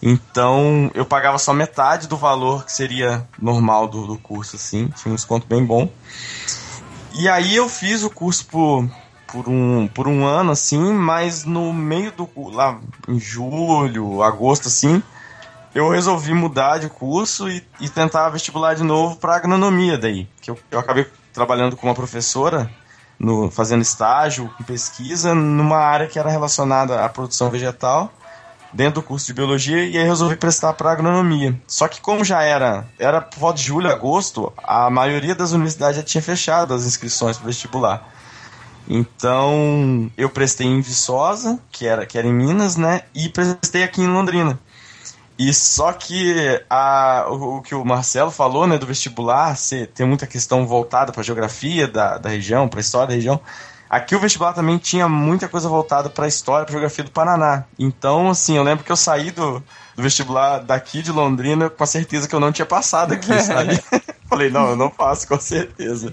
Então 0.00 0.90
eu 0.94 1.04
pagava 1.04 1.38
só 1.38 1.52
metade 1.52 2.06
do 2.06 2.16
valor 2.16 2.64
que 2.64 2.72
seria 2.72 3.26
normal 3.40 3.88
do, 3.88 4.06
do 4.06 4.16
curso, 4.16 4.54
assim, 4.54 4.88
tinha 4.96 5.12
um 5.12 5.16
desconto 5.16 5.46
bem 5.46 5.64
bom. 5.64 5.90
E 7.14 7.28
aí 7.28 7.56
eu 7.56 7.68
fiz 7.68 8.04
o 8.04 8.10
curso 8.10 8.46
por, 8.46 8.88
por, 9.26 9.48
um, 9.48 9.88
por 9.88 10.06
um 10.06 10.24
ano, 10.24 10.52
assim, 10.52 10.92
mas 10.92 11.44
no 11.44 11.72
meio 11.72 12.12
do 12.12 12.28
lá 12.52 12.78
em 13.08 13.18
julho, 13.18 14.22
agosto, 14.22 14.68
assim, 14.68 15.02
eu 15.74 15.88
resolvi 15.90 16.32
mudar 16.32 16.78
de 16.78 16.88
curso 16.88 17.48
e, 17.48 17.64
e 17.80 17.88
tentar 17.88 18.28
vestibular 18.30 18.74
de 18.74 18.84
novo 18.84 19.16
para 19.16 19.34
agronomia 19.34 19.98
daí. 19.98 20.28
Que 20.40 20.52
eu, 20.52 20.58
eu 20.70 20.78
acabei 20.78 21.06
trabalhando 21.38 21.76
com 21.76 21.86
uma 21.86 21.94
professora, 21.94 22.68
no, 23.16 23.48
fazendo 23.50 23.82
estágio, 23.82 24.52
com 24.56 24.64
pesquisa, 24.64 25.34
numa 25.34 25.78
área 25.78 26.08
que 26.08 26.18
era 26.18 26.28
relacionada 26.28 27.04
à 27.04 27.08
produção 27.08 27.48
vegetal 27.48 28.12
dentro 28.72 29.00
do 29.00 29.06
curso 29.06 29.26
de 29.26 29.34
biologia 29.34 29.84
e 29.84 29.96
aí 29.96 30.04
resolvi 30.04 30.36
prestar 30.36 30.72
para 30.74 30.92
agronomia. 30.92 31.58
Só 31.66 31.86
que 31.88 32.00
como 32.00 32.24
já 32.24 32.42
era, 32.42 32.86
era 32.98 33.20
por 33.20 33.38
volta 33.38 33.58
de 33.58 33.64
julho, 33.64 33.90
agosto, 33.90 34.52
a 34.62 34.90
maioria 34.90 35.34
das 35.34 35.52
universidades 35.52 35.96
já 35.96 36.02
tinha 36.02 36.22
fechado 36.22 36.74
as 36.74 36.84
inscrições 36.84 37.38
para 37.38 37.46
vestibular. 37.46 38.08
Então, 38.88 40.10
eu 40.16 40.28
prestei 40.28 40.66
em 40.66 40.80
Viçosa, 40.80 41.58
que 41.70 41.86
era, 41.86 42.04
que 42.06 42.18
era 42.18 42.26
em 42.26 42.32
Minas, 42.32 42.76
né? 42.76 43.02
E 43.14 43.28
prestei 43.28 43.82
aqui 43.84 44.00
em 44.00 44.08
Londrina. 44.08 44.58
E 45.38 45.54
só 45.54 45.92
que 45.92 46.60
a, 46.68 47.26
o, 47.28 47.58
o, 47.58 47.62
que 47.62 47.74
o 47.74 47.84
Marcelo 47.84 48.30
falou, 48.30 48.66
né, 48.66 48.76
do 48.76 48.86
vestibular, 48.86 49.56
se, 49.56 49.86
tem 49.86 50.04
muita 50.04 50.26
questão 50.26 50.66
voltada 50.66 51.12
para 51.12 51.20
a 51.20 51.24
geografia 51.24 51.86
da, 51.86 52.18
da 52.18 52.28
região, 52.28 52.68
para 52.68 52.80
a 52.80 52.82
história 52.82 53.08
da 53.08 53.14
região. 53.14 53.40
Aqui 53.88 54.16
o 54.16 54.20
vestibular 54.20 54.52
também 54.52 54.76
tinha 54.76 55.08
muita 55.08 55.48
coisa 55.48 55.68
voltada 55.68 56.10
para 56.10 56.24
a 56.24 56.28
história, 56.28 56.66
para 56.66 56.72
geografia 56.72 57.04
do 57.04 57.10
Paraná. 57.10 57.64
Então, 57.78 58.28
assim, 58.30 58.56
eu 58.56 58.64
lembro 58.64 58.84
que 58.84 58.90
eu 58.90 58.96
saí 58.96 59.30
do, 59.30 59.62
do 59.96 60.02
vestibular 60.02 60.58
daqui 60.58 61.02
de 61.02 61.12
Londrina 61.12 61.70
com 61.70 61.84
a 61.84 61.86
certeza 61.86 62.28
que 62.28 62.34
eu 62.34 62.40
não 62.40 62.52
tinha 62.52 62.66
passado 62.66 63.14
aqui, 63.14 63.32
sabe? 63.40 63.80
Falei, 64.28 64.50
não, 64.50 64.70
eu 64.70 64.76
não 64.76 64.90
passo, 64.90 65.26
com 65.26 65.38
certeza. 65.38 66.12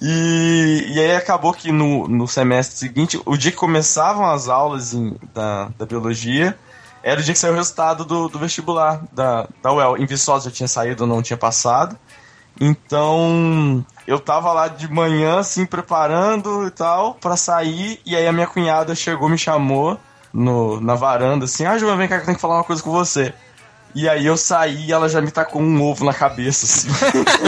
E, 0.00 0.84
e 0.86 1.00
aí 1.00 1.16
acabou 1.16 1.52
que 1.52 1.72
no, 1.72 2.06
no 2.06 2.28
semestre 2.28 2.78
seguinte, 2.78 3.20
o 3.24 3.36
dia 3.36 3.50
que 3.50 3.56
começavam 3.56 4.24
as 4.30 4.48
aulas 4.48 4.92
em, 4.92 5.16
da, 5.34 5.70
da 5.78 5.86
biologia, 5.86 6.56
era 7.02 7.20
o 7.20 7.22
dia 7.22 7.32
que 7.32 7.40
saiu 7.40 7.52
o 7.52 7.56
resultado 7.56 8.04
do, 8.04 8.28
do 8.28 8.38
vestibular 8.38 9.02
da, 9.12 9.48
da 9.62 9.72
UEL. 9.72 9.96
Em 9.96 10.06
Viçosa 10.06 10.50
já 10.50 10.54
tinha 10.54 10.68
saído, 10.68 11.06
não 11.06 11.22
tinha 11.22 11.36
passado. 11.36 11.98
Então, 12.60 13.84
eu 14.06 14.20
tava 14.20 14.52
lá 14.52 14.68
de 14.68 14.90
manhã, 14.92 15.38
assim, 15.38 15.64
preparando 15.64 16.66
e 16.66 16.70
tal, 16.70 17.14
para 17.14 17.36
sair, 17.36 18.00
e 18.04 18.14
aí 18.14 18.26
a 18.26 18.32
minha 18.32 18.46
cunhada 18.46 18.94
chegou, 18.94 19.28
me 19.28 19.38
chamou 19.38 19.98
no, 20.32 20.80
na 20.80 20.94
varanda, 20.94 21.46
assim, 21.46 21.64
ah, 21.64 21.78
João, 21.78 21.96
vem 21.96 22.06
cá 22.06 22.16
que 22.16 22.22
eu 22.22 22.26
tenho 22.26 22.36
que 22.36 22.42
falar 22.42 22.56
uma 22.56 22.64
coisa 22.64 22.82
com 22.82 22.90
você. 22.90 23.32
E 23.94 24.08
aí 24.08 24.26
eu 24.26 24.36
saí 24.36 24.86
e 24.86 24.92
ela 24.92 25.08
já 25.08 25.20
me 25.20 25.30
tacou 25.30 25.60
um 25.60 25.82
ovo 25.82 26.04
na 26.04 26.14
cabeça, 26.14 26.64
assim. 26.66 26.88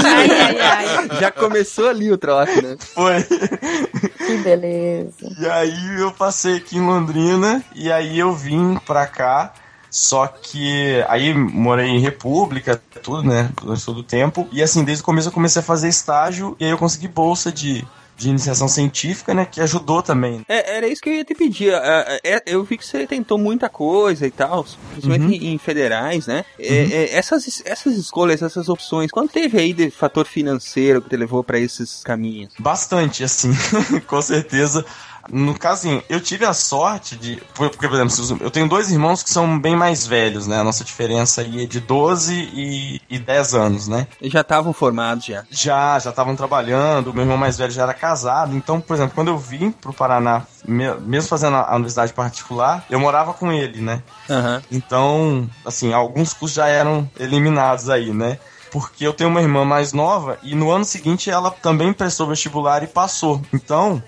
Ai, 0.05 0.30
ai, 0.30 0.61
ai. 0.61 1.09
Já 1.20 1.30
começou 1.30 1.88
ali 1.88 2.11
o 2.11 2.18
troço, 2.18 2.62
né? 2.62 2.76
Foi. 2.95 3.22
Que 3.22 4.36
beleza. 4.38 5.12
E 5.38 5.47
aí 5.47 6.01
eu 6.01 6.11
passei 6.12 6.57
aqui 6.57 6.76
em 6.76 6.86
Londrina, 6.86 7.62
e 7.74 7.93
aí 7.93 8.18
eu 8.18 8.34
vim 8.34 8.76
pra 8.86 9.07
cá, 9.07 9.53
só 9.90 10.26
que 10.26 11.05
aí 11.09 11.34
morei 11.34 11.88
em 11.88 12.01
República, 12.01 12.80
tudo, 13.03 13.22
né? 13.22 13.51
Durante 13.61 13.84
todo 13.84 13.99
o 13.99 14.05
tempo. 14.05 14.49
E 14.51 14.62
assim, 14.62 14.84
desde 14.84 15.03
o 15.03 15.05
começo 15.05 15.28
eu 15.28 15.32
comecei 15.32 15.61
a 15.61 15.64
fazer 15.64 15.88
estágio, 15.88 16.57
e 16.59 16.64
aí 16.64 16.70
eu 16.70 16.78
consegui 16.78 17.09
bolsa 17.09 17.53
de, 17.53 17.86
de 18.22 18.30
iniciação 18.30 18.68
científica, 18.68 19.34
né? 19.34 19.44
Que 19.44 19.60
ajudou 19.60 20.02
também. 20.02 20.44
É, 20.48 20.76
era 20.76 20.86
isso 20.86 21.02
que 21.02 21.10
eu 21.10 21.14
ia 21.14 21.24
te 21.24 21.34
pedir. 21.34 21.72
É, 21.72 22.20
é, 22.24 22.42
eu 22.46 22.62
vi 22.62 22.78
que 22.78 22.86
você 22.86 23.06
tentou 23.06 23.36
muita 23.36 23.68
coisa 23.68 24.26
e 24.26 24.30
tal, 24.30 24.64
principalmente 24.92 25.44
em, 25.44 25.54
em 25.54 25.58
federais, 25.58 26.26
né? 26.26 26.44
É, 26.58 26.64
é, 26.64 27.14
essas, 27.14 27.62
essas 27.64 27.96
escolhas, 27.96 28.42
essas 28.42 28.68
opções, 28.68 29.10
quanto 29.10 29.32
teve 29.32 29.58
aí 29.58 29.72
de 29.72 29.90
fator 29.90 30.26
financeiro 30.26 31.02
que 31.02 31.10
te 31.10 31.16
levou 31.16 31.42
para 31.42 31.58
esses 31.58 32.02
caminhos? 32.02 32.52
Bastante, 32.58 33.24
assim, 33.24 33.50
com 34.06 34.22
certeza. 34.22 34.84
No 35.30 35.56
caso, 35.58 35.88
assim, 35.88 36.02
eu 36.08 36.20
tive 36.20 36.44
a 36.44 36.52
sorte 36.52 37.16
de. 37.16 37.40
Porque, 37.54 37.76
por 37.88 37.94
exemplo, 37.94 38.38
eu 38.44 38.50
tenho 38.50 38.68
dois 38.68 38.90
irmãos 38.90 39.22
que 39.22 39.30
são 39.30 39.58
bem 39.58 39.76
mais 39.76 40.06
velhos, 40.06 40.46
né? 40.46 40.58
A 40.58 40.64
nossa 40.64 40.82
diferença 40.84 41.42
aí 41.42 41.62
é 41.62 41.66
de 41.66 41.80
12 41.80 42.34
e, 42.52 43.00
e 43.08 43.18
10 43.18 43.54
anos, 43.54 43.86
né? 43.88 44.06
E 44.20 44.28
já 44.28 44.40
estavam 44.40 44.72
formados 44.72 45.24
já. 45.24 45.44
Já, 45.50 45.98
já 45.98 46.10
estavam 46.10 46.34
trabalhando, 46.34 47.08
o 47.10 47.14
meu 47.14 47.22
irmão 47.22 47.36
mais 47.36 47.56
velho 47.56 47.70
já 47.72 47.82
era 47.84 47.94
casado. 47.94 48.54
Então, 48.56 48.80
por 48.80 48.94
exemplo, 48.94 49.14
quando 49.14 49.28
eu 49.28 49.38
vim 49.38 49.70
pro 49.70 49.92
Paraná, 49.92 50.42
me- 50.66 50.94
mesmo 51.00 51.28
fazendo 51.28 51.56
a 51.56 51.74
universidade 51.74 52.12
particular, 52.12 52.84
eu 52.90 52.98
morava 52.98 53.32
com 53.32 53.52
ele, 53.52 53.80
né? 53.80 54.02
Aham. 54.28 54.62
Então, 54.70 55.48
assim, 55.64 55.92
alguns 55.92 56.32
cursos 56.34 56.56
já 56.56 56.66
eram 56.66 57.08
eliminados 57.18 57.88
aí, 57.88 58.12
né? 58.12 58.38
Porque 58.70 59.06
eu 59.06 59.12
tenho 59.12 59.28
uma 59.30 59.40
irmã 59.42 59.64
mais 59.64 59.92
nova 59.92 60.38
e 60.42 60.54
no 60.54 60.70
ano 60.70 60.84
seguinte 60.84 61.30
ela 61.30 61.50
também 61.50 61.92
prestou 61.92 62.26
vestibular 62.26 62.82
e 62.82 62.86
passou. 62.86 63.40
Então, 63.52 64.02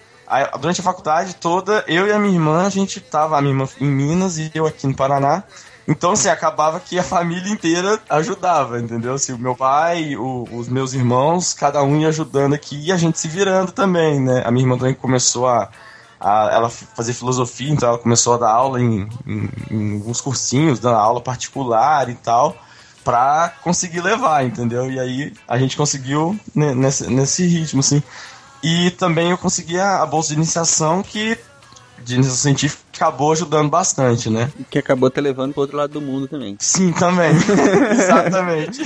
durante 0.61 0.81
a 0.81 0.85
faculdade 0.85 1.35
toda, 1.37 1.85
eu 1.87 2.07
e 2.07 2.13
a 2.13 2.19
minha 2.19 2.35
irmã, 2.35 2.67
a 2.67 2.71
gente 2.71 3.01
tava, 3.01 3.37
a 3.37 3.41
minha 3.41 3.53
irmã 3.53 3.69
em 3.81 3.87
Minas 3.87 4.39
e 4.39 4.51
eu 4.55 4.67
aqui 4.67 4.87
no 4.87 4.95
Paraná. 4.95 5.43
Então, 5.87 6.13
assim, 6.13 6.29
acabava 6.31 6.81
que 6.81 6.99
a 6.99 7.03
família 7.03 7.53
inteira 7.53 8.01
ajudava, 8.09 8.81
entendeu? 8.81 9.13
Assim, 9.15 9.33
o 9.35 9.39
meu 9.39 9.55
pai, 9.55 10.17
o- 10.17 10.49
os 10.51 10.67
meus 10.67 10.95
irmãos, 10.95 11.53
cada 11.53 11.83
um 11.83 12.01
ia 12.01 12.09
ajudando 12.09 12.55
aqui 12.55 12.87
e 12.87 12.91
a 12.93 12.97
gente 12.97 13.19
se 13.19 13.29
virando 13.29 13.71
também, 13.71 14.19
né? 14.19 14.43
A 14.47 14.51
minha 14.51 14.65
irmã 14.65 14.79
também 14.79 14.95
começou 14.95 15.47
a, 15.47 15.69
a 16.19 16.49
ela 16.51 16.71
fazer 16.71 17.13
filosofia, 17.13 17.71
então 17.71 17.87
ela 17.91 17.99
começou 17.99 18.33
a 18.33 18.39
dar 18.39 18.51
aula 18.51 18.81
em, 18.81 19.07
em, 19.27 19.51
em 19.71 19.95
alguns 19.97 20.23
cursinhos, 20.23 20.79
dando 20.79 20.97
aula 20.97 21.21
particular 21.21 22.09
e 22.09 22.15
tal, 22.15 22.57
pra 23.05 23.53
conseguir 23.63 24.01
levar, 24.01 24.43
entendeu? 24.43 24.91
E 24.91 24.99
aí 24.99 25.35
a 25.47 25.59
gente 25.59 25.77
conseguiu 25.77 26.35
ne- 26.55 26.75
nesse, 26.75 27.07
nesse 27.09 27.47
ritmo, 27.47 27.81
assim. 27.81 28.03
E 28.65 28.91
também 28.93 29.31
eu 29.31 29.37
consegui 29.37 29.79
a, 29.79 30.03
a 30.03 30.07
bolsa 30.07 30.31
de 30.31 30.37
iniciação 30.37 31.03
que 31.03 31.39
de 32.03 32.15
iniciação 32.15 32.39
científica 32.39 32.83
acabou 32.95 33.33
ajudando 33.33 33.69
bastante, 33.69 34.31
né? 34.31 34.51
Que 34.71 34.79
acabou 34.79 35.11
te 35.11 35.21
levando 35.21 35.53
pro 35.53 35.61
outro 35.61 35.77
lado 35.77 35.93
do 35.93 36.01
mundo 36.01 36.27
também. 36.27 36.57
Sim, 36.59 36.91
também. 36.93 37.31
Exatamente. 37.93 38.81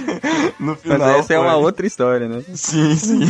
No 0.58 0.74
final. 0.74 0.98
Mas 0.98 1.16
essa 1.18 1.34
é 1.34 1.36
foi. 1.36 1.46
uma 1.46 1.56
outra 1.56 1.86
história, 1.86 2.28
né? 2.28 2.42
Sim, 2.54 2.96
sim. 2.96 3.20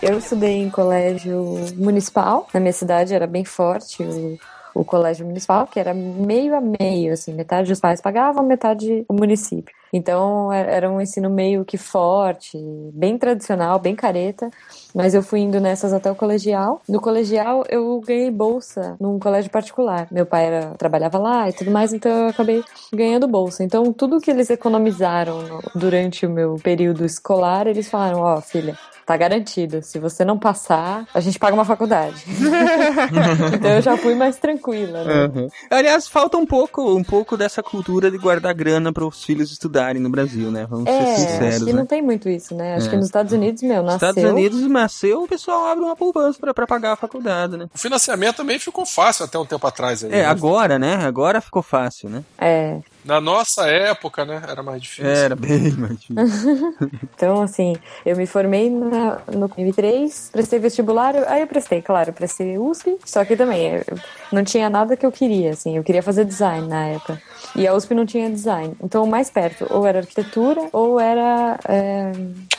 Eu 0.00 0.18
estudei 0.18 0.62
em 0.62 0.70
colégio 0.70 1.66
municipal, 1.74 2.48
na 2.54 2.60
minha 2.60 2.72
cidade 2.72 3.12
era 3.12 3.26
bem 3.26 3.44
forte 3.44 4.04
o, 4.04 4.38
o 4.72 4.84
colégio 4.84 5.26
municipal, 5.26 5.66
que 5.66 5.80
era 5.80 5.92
meio 5.92 6.54
a 6.54 6.60
meio, 6.60 7.12
assim, 7.12 7.34
metade 7.34 7.68
dos 7.68 7.80
pais 7.80 8.00
pagavam, 8.00 8.44
metade 8.44 9.04
o 9.08 9.14
município. 9.14 9.74
Então 9.92 10.52
era 10.52 10.70
era 10.70 10.90
um 10.90 11.00
ensino 11.00 11.28
meio 11.30 11.64
que 11.64 11.76
forte, 11.78 12.58
bem 12.92 13.18
tradicional, 13.18 13.78
bem 13.78 13.94
careta, 13.96 14.50
mas 14.94 15.14
eu 15.14 15.22
fui 15.22 15.40
indo 15.40 15.60
nessas 15.60 15.92
até 15.92 16.10
o 16.10 16.14
colegial. 16.16 16.80
No 16.88 17.00
colegial 17.00 17.64
eu 17.68 18.00
ganhei 18.00 18.30
bolsa 18.30 18.96
num 19.00 19.18
colégio 19.18 19.50
particular. 19.50 20.08
Meu 20.10 20.26
pai 20.26 20.46
era, 20.46 20.74
trabalhava 20.76 21.18
lá 21.18 21.48
e 21.48 21.52
tudo 21.52 21.70
mais, 21.70 21.92
então 21.92 22.10
eu 22.10 22.28
acabei 22.28 22.64
ganhando 22.92 23.26
bolsa. 23.28 23.64
Então 23.64 23.92
tudo 23.92 24.20
que 24.20 24.30
eles 24.30 24.50
economizaram 24.50 25.42
no- 25.42 25.62
durante 25.74 26.26
o 26.26 26.30
meu 26.30 26.56
período 26.62 27.04
escolar, 27.04 27.66
eles 27.66 27.88
falaram: 27.88 28.20
Ó, 28.20 28.40
filha, 28.40 28.78
tá 29.08 29.16
garantido. 29.16 29.82
Se 29.82 29.98
você 29.98 30.22
não 30.22 30.38
passar, 30.38 31.06
a 31.14 31.20
gente 31.20 31.38
paga 31.38 31.54
uma 31.54 31.64
faculdade. 31.64 32.22
então 33.54 33.70
eu 33.70 33.80
já 33.80 33.96
fui 33.96 34.14
mais 34.14 34.36
tranquila, 34.36 35.02
né? 35.02 35.24
Uhum. 35.34 35.48
Aliás, 35.70 36.06
falta 36.06 36.36
um 36.36 36.44
pouco, 36.44 36.94
um 36.94 37.02
pouco 37.02 37.34
dessa 37.34 37.62
cultura 37.62 38.10
de 38.10 38.18
guardar 38.18 38.52
grana 38.52 38.92
para 38.92 39.06
os 39.06 39.24
filhos 39.24 39.50
estudarem 39.50 40.00
no 40.00 40.10
Brasil, 40.10 40.50
né? 40.50 40.66
Vamos 40.68 40.86
É, 40.86 41.04
ser 41.16 41.22
sinceros, 41.22 41.54
acho 41.56 41.64
que 41.64 41.72
né? 41.72 41.78
não 41.78 41.86
tem 41.86 42.02
muito 42.02 42.28
isso, 42.28 42.54
né? 42.54 42.74
Acho 42.76 42.86
É. 42.88 42.90
que 42.90 42.96
nos 42.96 43.06
Estados 43.06 43.32
Unidos, 43.32 43.62
meu, 43.62 43.82
Nos 43.82 43.92
nasceu. 43.94 44.08
Estados 44.10 44.30
Unidos 44.30 44.60
nasceu, 44.68 45.22
o 45.22 45.28
pessoal 45.28 45.66
abre 45.66 45.84
uma 45.84 45.96
poupança 45.96 46.38
pra, 46.38 46.52
pra 46.52 46.66
pagar 46.66 46.92
a 46.92 46.96
faculdade, 46.96 47.56
né? 47.56 47.66
O 47.74 47.78
financiamento 47.78 48.36
também 48.36 48.58
ficou 48.58 48.84
fácil 48.84 49.24
até 49.24 49.38
um 49.38 49.46
tempo 49.46 49.66
atrás. 49.66 50.04
Aí, 50.04 50.10
É, 50.12 50.16
né? 50.18 50.24
agora, 50.26 50.78
né? 50.78 50.96
Agora 50.96 51.40
ficou 51.40 51.62
fácil, 51.62 52.10
né? 52.10 52.22
É. 52.38 52.78
Na 53.08 53.22
nossa 53.22 53.66
época, 53.66 54.22
né? 54.26 54.42
Era 54.46 54.62
mais 54.62 54.82
difícil. 54.82 55.06
Era 55.06 55.34
bem 55.34 55.70
mais 55.72 55.98
difícil. 55.98 56.76
Então, 57.14 57.42
assim, 57.42 57.74
eu 58.04 58.16
me 58.16 58.26
formei 58.26 58.70
na, 58.70 59.20
no 59.32 59.48
M3, 59.48 60.30
prestei 60.30 60.58
vestibular, 60.58 61.16
aí 61.26 61.40
eu 61.40 61.46
prestei, 61.46 61.82
claro, 61.82 62.12
prestei 62.12 62.56
USP, 62.58 62.96
só 63.04 63.24
que 63.24 63.34
também 63.34 63.76
eu 63.76 63.98
não 64.30 64.44
tinha 64.44 64.70
nada 64.70 64.96
que 64.96 65.04
eu 65.04 65.10
queria, 65.10 65.50
assim, 65.50 65.76
eu 65.76 65.82
queria 65.82 66.02
fazer 66.02 66.24
design 66.24 66.68
na 66.68 66.86
época. 66.86 67.20
E 67.56 67.66
a 67.66 67.74
USP 67.74 67.94
não 67.94 68.04
tinha 68.06 68.30
design. 68.30 68.76
Então, 68.82 69.02
o 69.02 69.08
mais 69.08 69.30
perto, 69.30 69.66
ou 69.70 69.86
era 69.86 70.00
arquitetura, 70.00 70.68
ou 70.72 71.00
era. 71.00 71.58
é, 71.68 72.12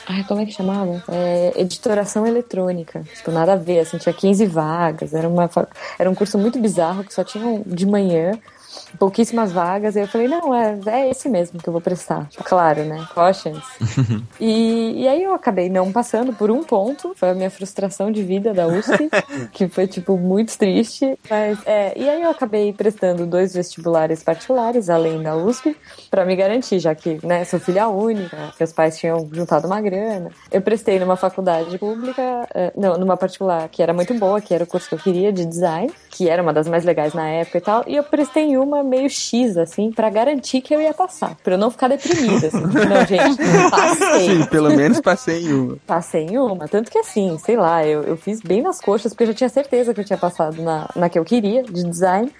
Ai, 0.06 0.24
como 0.24 0.40
é 0.40 0.46
que 0.46 0.52
chamava? 0.52 1.02
É, 1.08 1.52
editoração 1.56 2.26
eletrônica. 2.26 3.02
Tipo, 3.14 3.30
nada 3.30 3.52
a 3.52 3.56
ver, 3.56 3.80
assim, 3.80 3.98
tinha 3.98 4.12
15 4.12 4.44
vagas, 4.46 5.14
era, 5.14 5.28
uma, 5.28 5.48
era 5.98 6.10
um 6.10 6.14
curso 6.14 6.36
muito 6.36 6.58
bizarro 6.58 7.04
que 7.04 7.14
só 7.14 7.22
tinha 7.22 7.62
de 7.64 7.86
manhã. 7.86 8.32
Pouquíssimas 8.98 9.52
vagas. 9.52 9.96
E 9.96 10.00
eu 10.00 10.08
falei, 10.08 10.28
não, 10.28 10.54
é, 10.54 10.78
é 10.86 11.10
esse 11.10 11.28
mesmo 11.28 11.60
que 11.60 11.68
eu 11.68 11.72
vou 11.72 11.82
prestar. 11.82 12.26
Tipo, 12.28 12.44
claro, 12.44 12.84
né? 12.84 13.06
Cautions. 13.14 13.64
e, 14.40 15.02
e 15.02 15.08
aí 15.08 15.22
eu 15.22 15.34
acabei 15.34 15.68
não 15.68 15.92
passando 15.92 16.32
por 16.32 16.50
um 16.50 16.62
ponto. 16.62 17.12
Foi 17.16 17.30
a 17.30 17.34
minha 17.34 17.50
frustração 17.50 18.10
de 18.10 18.22
vida 18.22 18.52
da 18.52 18.66
USP, 18.66 19.10
que 19.52 19.68
foi, 19.68 19.86
tipo, 19.86 20.16
muito 20.16 20.56
triste. 20.56 21.18
Mas, 21.28 21.58
é, 21.66 21.92
e 21.96 22.08
aí 22.08 22.22
eu 22.22 22.30
acabei 22.30 22.72
prestando 22.72 23.26
dois 23.26 23.54
vestibulares 23.54 24.22
particulares, 24.22 24.88
além 24.88 25.22
da 25.22 25.36
USP, 25.36 25.76
pra 26.10 26.24
me 26.24 26.36
garantir, 26.36 26.78
já 26.78 26.94
que, 26.94 27.24
né, 27.24 27.44
sou 27.44 27.60
filha 27.60 27.88
única, 27.88 28.52
meus 28.58 28.72
pais 28.72 28.98
tinham 28.98 29.28
juntado 29.32 29.66
uma 29.66 29.80
grana. 29.80 30.30
Eu 30.50 30.62
prestei 30.62 30.98
numa 30.98 31.16
faculdade 31.16 31.78
pública, 31.78 32.46
eh, 32.54 32.72
não, 32.76 32.96
numa 32.96 33.16
particular, 33.16 33.68
que 33.68 33.82
era 33.82 33.92
muito 33.92 34.14
boa, 34.14 34.40
que 34.40 34.54
era 34.54 34.64
o 34.64 34.66
curso 34.66 34.88
que 34.88 34.94
eu 34.94 34.98
queria, 34.98 35.32
de 35.32 35.44
design, 35.44 35.92
que 36.10 36.28
era 36.28 36.42
uma 36.42 36.52
das 36.52 36.68
mais 36.68 36.84
legais 36.84 37.14
na 37.14 37.28
época 37.28 37.58
e 37.58 37.60
tal, 37.60 37.84
e 37.86 37.96
eu 37.96 38.04
prestei 38.04 38.44
em 38.44 38.56
uma 38.56 38.79
meio 38.82 39.08
X, 39.08 39.56
assim, 39.56 39.90
pra 39.90 40.10
garantir 40.10 40.60
que 40.60 40.74
eu 40.74 40.80
ia 40.80 40.94
passar, 40.94 41.36
pra 41.42 41.54
eu 41.54 41.58
não 41.58 41.70
ficar 41.70 41.88
deprimida, 41.88 42.48
assim. 42.48 42.60
Não, 42.60 43.06
gente, 43.06 43.38
passei. 43.70 44.26
Sim, 44.26 44.46
pelo 44.46 44.70
menos 44.74 45.00
passei 45.00 45.44
em 45.44 45.52
uma. 45.52 45.76
Passei 45.86 46.26
em 46.26 46.38
uma. 46.38 46.68
Tanto 46.68 46.90
que 46.90 46.98
assim, 46.98 47.38
sei 47.38 47.56
lá, 47.56 47.86
eu, 47.86 48.02
eu 48.02 48.16
fiz 48.16 48.40
bem 48.40 48.62
nas 48.62 48.80
coxas, 48.80 49.12
porque 49.12 49.24
eu 49.24 49.28
já 49.28 49.34
tinha 49.34 49.48
certeza 49.48 49.94
que 49.94 50.00
eu 50.00 50.04
tinha 50.04 50.18
passado 50.18 50.62
na, 50.62 50.88
na 50.94 51.08
que 51.08 51.18
eu 51.18 51.24
queria, 51.24 51.62
de 51.62 51.84
design. 51.84 52.32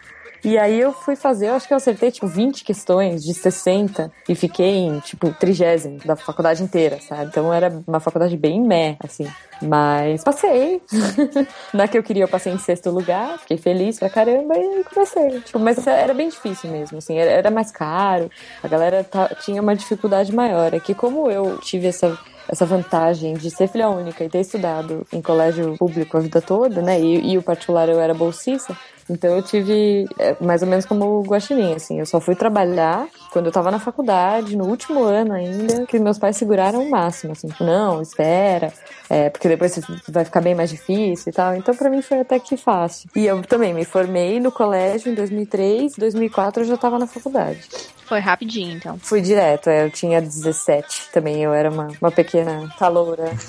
E 0.42 0.58
aí 0.58 0.80
eu 0.80 0.92
fui 0.92 1.16
fazer, 1.16 1.48
eu 1.48 1.54
acho 1.54 1.66
que 1.66 1.74
eu 1.74 1.76
acertei, 1.76 2.10
tipo, 2.10 2.26
20 2.26 2.64
questões 2.64 3.22
de 3.22 3.34
60 3.34 4.10
e 4.28 4.34
fiquei 4.34 4.78
em, 4.78 4.98
tipo, 5.00 5.32
trigésimo 5.32 5.98
da 6.04 6.16
faculdade 6.16 6.62
inteira, 6.62 6.98
sabe? 7.00 7.26
Então 7.26 7.52
era 7.52 7.82
uma 7.86 8.00
faculdade 8.00 8.36
bem 8.36 8.60
meh, 8.60 8.96
assim. 9.00 9.26
Mas 9.62 10.24
passei. 10.24 10.80
Na 11.74 11.86
que 11.86 11.98
eu 11.98 12.02
queria, 12.02 12.24
eu 12.24 12.28
passei 12.28 12.52
em 12.52 12.58
sexto 12.58 12.90
lugar, 12.90 13.38
fiquei 13.40 13.58
feliz 13.58 13.98
pra 13.98 14.08
caramba 14.08 14.54
e 14.56 14.84
comecei. 14.84 15.40
Tipo, 15.40 15.58
mas 15.58 15.86
era 15.86 16.14
bem 16.14 16.30
difícil 16.30 16.70
mesmo, 16.70 16.98
assim, 16.98 17.18
era, 17.18 17.30
era 17.30 17.50
mais 17.50 17.70
caro, 17.70 18.30
a 18.62 18.68
galera 18.68 19.06
tinha 19.44 19.60
uma 19.60 19.76
dificuldade 19.76 20.34
maior. 20.34 20.72
É 20.72 20.80
que 20.80 20.94
como 20.94 21.30
eu 21.30 21.58
tive 21.58 21.88
essa 21.88 22.18
essa 22.50 22.66
vantagem 22.66 23.34
de 23.34 23.48
ser 23.48 23.68
filha 23.68 23.88
única 23.88 24.24
e 24.24 24.28
ter 24.28 24.40
estudado 24.40 25.06
em 25.12 25.22
colégio 25.22 25.76
público 25.78 26.16
a 26.16 26.20
vida 26.20 26.42
toda, 26.42 26.82
né? 26.82 27.00
E, 27.00 27.32
e 27.32 27.38
o 27.38 27.42
particular 27.42 27.88
eu 27.88 28.00
era 28.00 28.12
bolsista. 28.12 28.76
Então 29.10 29.36
eu 29.36 29.42
tive 29.42 30.06
é, 30.18 30.36
mais 30.40 30.62
ou 30.62 30.68
menos 30.68 30.86
como 30.86 31.04
o 31.04 31.22
Guaxinim, 31.22 31.74
assim. 31.74 31.98
Eu 31.98 32.06
só 32.06 32.20
fui 32.20 32.34
trabalhar 32.34 33.08
quando 33.32 33.46
eu 33.46 33.52
tava 33.52 33.70
na 33.70 33.78
faculdade, 33.78 34.56
no 34.56 34.66
último 34.66 35.02
ano 35.02 35.32
ainda, 35.32 35.86
que 35.86 35.98
meus 35.98 36.18
pais 36.18 36.36
seguraram 36.36 36.82
o 36.82 36.90
máximo, 36.90 37.32
assim. 37.32 37.48
Tipo, 37.48 37.64
não, 37.64 38.00
espera, 38.00 38.72
é, 39.08 39.28
porque 39.28 39.48
depois 39.48 39.78
vai 40.08 40.24
ficar 40.24 40.40
bem 40.40 40.54
mais 40.54 40.70
difícil 40.70 41.30
e 41.30 41.32
tal. 41.32 41.54
Então 41.54 41.74
pra 41.74 41.90
mim 41.90 42.02
foi 42.02 42.20
até 42.20 42.38
que 42.38 42.56
fácil. 42.56 43.10
E 43.14 43.26
eu 43.26 43.42
também 43.42 43.74
me 43.74 43.84
formei 43.84 44.38
no 44.40 44.52
colégio 44.52 45.10
em 45.10 45.14
2003, 45.14 45.94
2004 45.96 46.62
eu 46.62 46.66
já 46.68 46.76
tava 46.76 46.98
na 46.98 47.06
faculdade. 47.06 47.60
Foi 48.06 48.18
rapidinho, 48.18 48.76
então. 48.76 48.98
Fui 48.98 49.20
direto, 49.20 49.70
é, 49.70 49.84
eu 49.84 49.90
tinha 49.90 50.20
17 50.20 51.10
também, 51.12 51.44
eu 51.44 51.54
era 51.54 51.70
uma, 51.70 51.88
uma 52.00 52.10
pequena 52.10 52.68
caloura. 52.76 53.30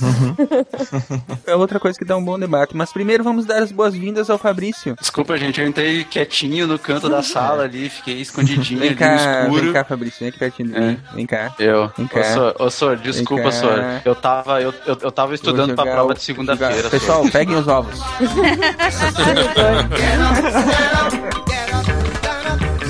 É 1.46 1.56
outra 1.56 1.80
coisa 1.80 1.98
que 1.98 2.06
dá 2.06 2.16
um 2.16 2.24
bom 2.24 2.38
debate. 2.38 2.76
Mas 2.76 2.92
primeiro 2.92 3.24
vamos 3.24 3.46
dar 3.46 3.62
as 3.62 3.72
boas-vindas 3.72 4.30
ao 4.30 4.38
Fabrício. 4.38 4.96
Desculpa, 5.00 5.38
gente, 5.38 5.51
eu 5.60 5.68
entrei 5.68 6.04
quietinho 6.04 6.68
no 6.68 6.78
canto 6.80 7.10
da 7.10 7.22
sala 7.24 7.64
ali, 7.64 7.90
fiquei 7.90 8.22
escondidinho 8.22 8.80
Vem 8.80 8.90
ali 8.90 8.98
cá, 8.98 9.10
no 9.10 9.16
escuro. 9.48 9.64
vem 9.64 9.74
cá, 9.74 9.84
Fabrício. 9.84 10.20
Vem 10.20 10.30
aqui 10.30 10.38
pertinho 10.40 10.70
de 10.72 10.80
mim. 10.80 10.98
Vem 11.14 11.26
cá. 11.26 11.54
Eu. 11.60 11.92
Vem 11.98 12.08
cá. 12.08 12.22
Ô, 12.60 12.70
Sor, 12.70 12.96
desculpa. 12.98 13.52
Sor. 13.52 13.84
Eu 14.06 14.16
tava, 14.16 14.62
eu, 14.62 14.74
eu, 14.86 14.98
eu 15.02 15.12
tava 15.12 15.34
estudando 15.36 15.74
pra 15.76 15.84
prova 15.84 16.12
o- 16.12 16.14
de 16.14 16.22
segunda-feira. 16.22 16.90
Pessoal, 16.90 17.24
peguem 17.30 17.56
os 17.56 17.68
ovos. 17.68 18.00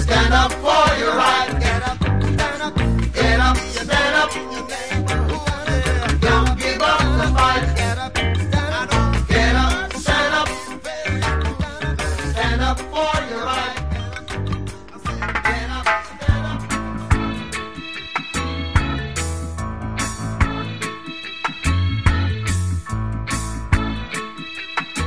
Stand 0.02 0.34
up 0.34 0.52
for 0.54 0.60
your 0.60 0.61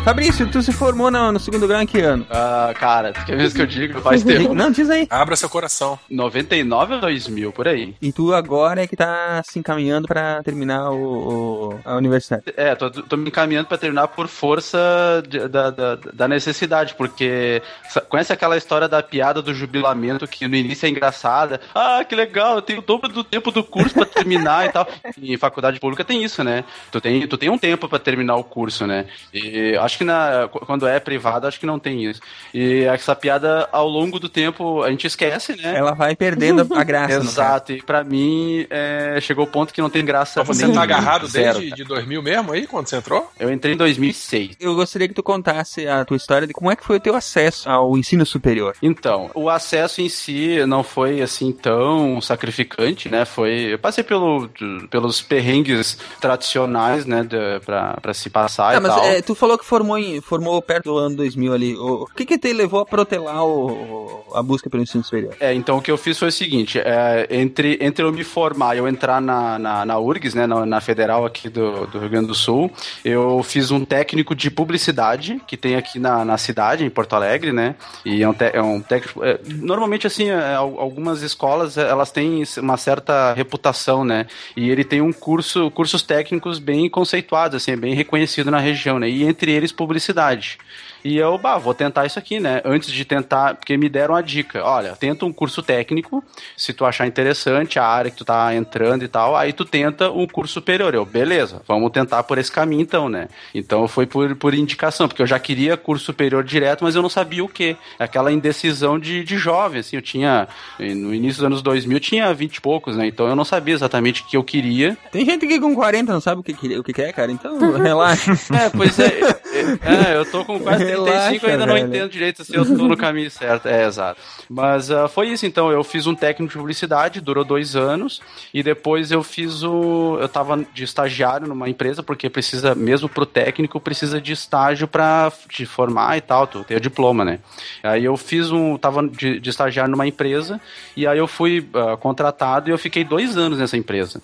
Fabrício, 0.05 0.47
tu 0.51 0.61
se 0.61 0.71
formou 0.71 1.11
no, 1.11 1.33
no 1.33 1.41
segundo 1.41 1.67
grau 1.67 1.81
em 1.81 1.87
que 1.87 1.99
ano? 2.03 2.27
Ah, 2.31 2.75
cara, 2.79 3.13
que 3.15 3.35
vez 3.35 3.55
que 3.55 3.63
eu 3.63 3.67
digo, 3.67 4.03
faz 4.03 4.23
tempo. 4.23 4.53
Não, 4.55 4.71
diz 4.71 4.91
aí. 4.91 5.07
Abra 5.09 5.35
seu 5.35 5.49
coração. 5.49 5.99
99 6.11 6.95
ou 6.97 7.01
2000, 7.01 7.51
por 7.53 7.67
aí. 7.67 7.95
E 8.03 8.13
tu 8.13 8.35
agora 8.35 8.83
é 8.83 8.87
que 8.87 8.97
tá 8.97 9.43
se 9.49 9.59
encaminhando 9.59 10.07
pra 10.07 10.43
terminar 10.43 10.91
o, 10.91 11.71
o- 11.73 11.81
a 11.87 11.97
universidade. 11.97 12.45
É, 12.55 12.75
tô, 12.75 12.91
tô 12.91 13.17
me 13.17 13.29
encaminhando 13.29 13.67
pra 13.67 13.79
terminar 13.79 14.09
por 14.09 14.29
força 14.29 14.79
de- 15.27 15.49
da, 15.49 15.71
da, 15.71 15.95
da 15.97 16.29
necessidade, 16.29 16.95
porque 16.99 17.63
conhece 18.11 18.31
aquela 18.31 18.59
história 18.59 18.87
da 18.87 19.03
piada 19.03 19.41
do 19.41 19.55
jubilamento 19.55 20.29
que 20.29 20.47
no 20.47 20.55
início 20.55 20.85
é 20.85 20.91
engraçada? 20.91 21.63
Ah, 21.75 22.05
que 22.07 22.15
legal, 22.15 22.57
eu 22.57 22.63
tenho 22.63 22.81
o 22.81 22.83
dobro 22.83 23.09
do 23.09 23.25
tempo 23.25 23.51
do 23.51 23.65
curso 23.65 23.95
pra 23.95 24.05
terminar 24.05 24.67
e 24.67 24.73
tal. 24.73 24.87
E 25.17 25.33
em 25.33 25.37
faculdade 25.39 25.79
pública 25.81 26.05
tem 26.05 26.23
isso, 26.25 26.43
né? 26.45 26.65
Tu 26.93 27.01
tem, 27.01 27.27
tu 27.27 27.39
tem 27.39 27.49
um 27.49 27.57
tempo 27.57 27.89
pra 27.89 27.99
terminar 27.99 28.35
o 28.37 28.45
curso, 28.45 28.87
né? 28.87 29.07
E 29.33 29.75
acho 29.77 29.94
que 29.99 30.05
na, 30.05 30.49
quando 30.51 30.87
é 30.87 30.99
privado, 31.01 31.47
acho 31.47 31.59
que 31.61 31.67
não 31.67 31.79
tem 31.79 32.05
isso. 32.05 32.21
E 32.53 32.85
essa 32.85 33.15
piada, 33.15 33.69
ao 33.73 33.89
longo 33.89 34.19
do 34.19 34.29
tempo, 34.29 34.83
a 34.83 34.91
gente 34.91 35.07
esquece, 35.07 35.57
né? 35.57 35.75
Ela 35.77 35.93
vai 35.93 36.15
perdendo 36.17 36.67
a 36.75 36.85
graça. 36.85 37.15
Exato, 37.15 37.73
e 37.73 37.83
pra 37.83 38.05
mim 38.05 38.67
é, 38.71 39.19
chegou 39.21 39.45
o 39.45 39.49
ponto 39.49 39.73
que 39.73 39.81
não 39.81 39.91
tem 39.91 40.05
graça 40.05 40.43
Mas 40.47 40.57
você 40.57 40.71
tá 40.73 40.83
agarrado 40.83 41.27
Zero, 41.27 41.59
desde 41.59 41.77
de 41.77 41.85
2000 41.85 42.23
mesmo 42.23 42.53
aí, 42.53 42.67
quando 42.67 42.89
você 42.89 42.97
entrou? 42.97 43.31
Eu 43.39 43.53
entrei 43.53 43.75
em 43.75 43.77
2006. 43.77 44.57
Eu 44.61 44.75
gostaria 44.75 45.09
que 45.09 45.15
tu 45.15 45.23
contasse 45.23 45.87
a 45.87 46.05
tua 46.05 46.17
história 46.17 46.47
de 46.47 46.53
como 46.53 46.71
é 46.71 46.77
que 46.77 46.85
foi 46.85 46.97
o 46.97 47.01
teu 47.01 47.15
acesso 47.15 47.69
ao 47.69 47.97
ensino 47.97 48.25
superior. 48.25 48.75
Então, 48.83 49.31
o 49.35 49.49
acesso 49.51 50.01
em 50.01 50.09
si 50.09 50.65
não 50.67 50.83
foi 50.83 51.21
assim 51.21 51.53
tão 51.53 52.21
sacrificante, 52.21 53.09
né? 53.09 53.25
Foi, 53.25 53.73
eu 53.73 53.79
passei 53.79 54.05
pelo, 54.05 54.49
pelos 54.91 55.23
perrengues 55.23 55.97
tradicionais, 56.21 57.05
né, 57.07 57.23
de, 57.23 57.61
pra, 57.65 57.95
pra 58.01 58.15
se 58.15 58.29
passar 58.31 58.73
Tá, 58.73 58.79
e 58.79 58.81
mas 58.81 58.95
tal. 58.95 59.05
é, 59.05 59.23
tu 59.23 59.35
falou 59.35 59.59
que 59.59 59.65
formou, 59.85 59.99
em- 59.99 60.21
formou 60.21 60.63
perto 60.63 60.85
do 60.85 60.99
ano 60.99 61.17
2000 61.17 61.53
ali. 61.53 61.77
O, 61.77 62.07
que 62.15 62.25
que 62.25 62.39
te 62.39 62.53
levou 62.53 62.81
a 62.81 62.87
protelar 62.87 63.45
o, 63.45 64.25
a 64.35 64.43
busca 64.43 64.69
pelo 64.71 64.83
ensino 64.83 65.05
superior? 65.05 65.35
É, 65.41 65.53
então 65.55 65.79
o 65.79 65.83
que 65.83 65.91
eu 65.91 65.97
fiz 65.99 66.19
foi 66.19 66.29
o 66.29 66.33
seguinte, 66.33 66.79
é, 66.79 67.27
entre, 67.31 67.79
entre 67.81 68.05
eu 68.05 68.13
me 68.13 68.25
formar 68.25 68.75
e 68.75 68.79
eu 68.79 68.89
entrar 68.89 69.21
na, 69.21 69.59
na, 69.59 69.85
na 69.85 69.99
URGS, 69.99 70.35
né, 70.35 70.47
na, 70.47 70.65
na 70.67 70.81
federal 70.81 71.25
aqui 71.25 71.49
do, 71.49 71.87
do 71.87 71.99
Rio 71.99 72.09
Grande 72.09 72.27
do 72.29 72.35
Sul, 72.35 72.71
eu 73.05 73.43
fiz 73.43 73.71
um 73.71 73.85
técnico 73.85 74.35
de 74.35 74.51
publicidade, 74.51 75.41
que 75.47 75.57
tem 75.57 75.77
aqui 75.77 75.99
na, 75.99 76.25
na 76.25 76.39
cidade, 76.39 76.85
em 76.85 76.91
Porto 76.91 77.15
Alegre, 77.15 77.53
né, 77.53 77.75
e 78.05 78.23
é 78.23 78.29
um, 78.29 78.35
te- 78.35 78.51
é 78.53 78.63
um 78.63 78.81
técnico, 78.81 79.23
é, 79.25 79.39
normalmente 79.57 80.07
assim, 80.07 80.31
é, 80.31 80.55
al- 80.55 80.79
algumas 80.81 81.23
escolas, 81.23 81.77
é, 81.77 81.89
elas 81.89 82.11
têm 82.11 82.43
uma 82.59 82.77
certa 82.77 83.33
reputação, 83.35 84.05
né, 84.05 84.27
e 84.57 84.71
ele 84.71 84.85
tem 84.85 85.01
um 85.01 85.13
curso, 85.13 85.71
cursos 85.71 86.03
técnicos 86.03 86.59
bem 86.59 86.89
conceituados, 86.89 87.57
assim, 87.63 87.77
bem 87.77 87.95
reconhecido 87.95 88.51
na 88.51 88.59
região, 88.59 88.99
né, 88.99 89.09
e 89.09 89.25
entre 89.25 89.53
eles 89.53 89.73
publicidade. 89.75 90.59
E 91.05 91.19
eu, 91.19 91.37
bah, 91.37 91.59
vou 91.59 91.75
tentar 91.75 92.07
isso 92.07 92.19
aqui, 92.19 92.41
né? 92.41 92.63
Antes 92.65 92.91
de 92.91 93.05
tentar, 93.05 93.57
porque 93.57 93.77
me 93.77 93.91
deram 93.91 94.15
a 94.15 94.23
dica, 94.23 94.65
olha, 94.65 94.97
tenta 94.97 95.27
um 95.27 95.33
curso 95.33 95.63
técnico, 95.63 96.25
se 96.57 96.73
tu 96.73 96.87
achar 96.87 97.07
interessante 97.07 97.79
a 97.79 97.87
área 97.87 98.11
que 98.11 98.17
tu 98.17 98.25
tá 98.25 98.55
entrando 98.55 99.05
e 99.05 99.09
tal, 99.09 99.37
aí 99.37 99.53
tu 99.53 99.67
tenta 99.67 100.11
um 100.11 100.27
curso 100.27 100.55
superior. 100.55 100.95
Eu, 100.95 101.05
beleza, 101.05 101.61
vamos 101.69 101.93
tentar 101.93 102.23
por 102.23 102.39
esse 102.39 102.51
caminho 102.51 102.81
então, 102.81 103.11
né? 103.11 103.29
Então 103.55 103.87
foi 103.87 104.07
por, 104.07 104.35
por 104.37 104.55
indicação, 104.55 105.07
porque 105.07 105.21
eu 105.21 105.27
já 105.27 105.39
queria 105.39 105.77
curso 105.77 106.07
superior 106.07 106.43
direto, 106.43 106.85
mas 106.85 106.95
eu 106.95 107.03
não 107.03 107.11
sabia 107.11 107.45
o 107.45 107.49
que. 107.49 107.77
Aquela 107.99 108.33
indecisão 108.33 108.99
de, 108.99 109.23
de 109.25 109.37
jovem, 109.37 109.81
assim, 109.81 109.97
eu 109.97 110.03
tinha, 110.03 110.49
no 110.79 111.15
início 111.15 111.43
dos 111.43 111.45
anos 111.45 111.63
2000, 111.63 111.97
eu 111.97 112.01
tinha 112.01 112.33
20 112.33 112.57
e 112.57 112.61
poucos, 112.63 112.97
né? 112.97 113.07
Então 113.07 113.29
eu 113.29 113.37
não 113.37 113.45
sabia 113.45 113.75
exatamente 113.75 114.23
o 114.23 114.25
que 114.25 114.37
eu 114.39 114.45
queria. 114.45 114.97
Tem 115.13 115.25
gente 115.27 115.47
que 115.47 115.61
com 115.61 115.75
40 115.75 116.13
não 116.13 116.21
sabe 116.21 116.41
o 116.41 116.45
que, 116.45 116.53
o 116.79 116.83
que 116.83 116.93
que 116.95 117.03
é, 117.03 117.13
cara. 117.13 117.31
Então, 117.31 117.59
relaxa. 117.77 118.33
É, 118.55 118.71
pois 118.71 118.99
é, 118.99 119.07
é, 119.07 120.13
é, 120.13 120.17
eu 120.17 120.25
tô 120.25 120.45
com 120.45 120.59
quase 120.59 120.94
35 121.03 121.05
Relaxa, 121.05 121.47
e 121.47 121.51
ainda 121.51 121.67
não 121.67 121.75
velho. 121.75 121.87
entendo 121.87 122.11
direito 122.11 122.45
se 122.45 122.55
eu 122.55 122.65
tô 122.65 122.89
no 122.89 122.97
caminho 122.97 123.31
certo. 123.31 123.69
É, 123.69 123.87
exato. 123.87 124.21
Mas 124.49 124.91
ah, 124.91 125.09
foi 125.09 125.29
isso, 125.29 125.47
então. 125.47 125.71
Eu 125.71 125.85
fiz 125.85 126.07
um 126.07 126.15
técnico 126.15 126.53
de 126.53 126.59
publicidade, 126.59 127.21
durou 127.21 127.45
dois 127.45 127.77
anos, 127.77 128.21
e 128.53 128.63
depois 128.63 129.11
eu 129.11 129.23
fiz 129.23 129.63
o. 129.63 130.19
Eu 130.21 130.29
tava 130.29 130.65
de 130.73 130.85
estagiário 130.85 131.47
numa 131.47 131.69
empresa, 131.69 132.03
porque 132.03 132.29
precisa, 132.29 132.75
mesmo 132.75 133.09
pro 133.09 133.27
técnico, 133.27 133.81
precisa 133.81 134.21
de 134.21 134.33
estágio 134.33 134.89
pra 134.89 135.33
te 135.49 135.65
formar 135.67 136.17
e 136.17 136.21
tal, 136.21 136.47
tu 136.47 136.65
ter 136.65 136.77
o 136.77 136.81
diploma, 136.81 137.25
né? 137.25 137.39
Aí 137.83 138.05
eu 138.05 138.17
fiz 138.17 138.51
um. 138.51 138.77
Tava 138.77 139.07
de, 139.07 139.41
de 139.41 139.51
estagiário 139.51 139.91
numa 139.91 140.07
empresa, 140.07 140.61
e 140.97 141.07
aí 141.07 141.19
eu 141.19 141.27
fui 141.27 141.69
ah, 141.75 141.97
contratado 141.97 142.69
e 142.69 142.73
eu 142.73 142.79
fiquei 142.79 143.05
dois 143.05 143.37
anos 143.37 143.59
nessa 143.59 143.77
empresa. 143.77 144.23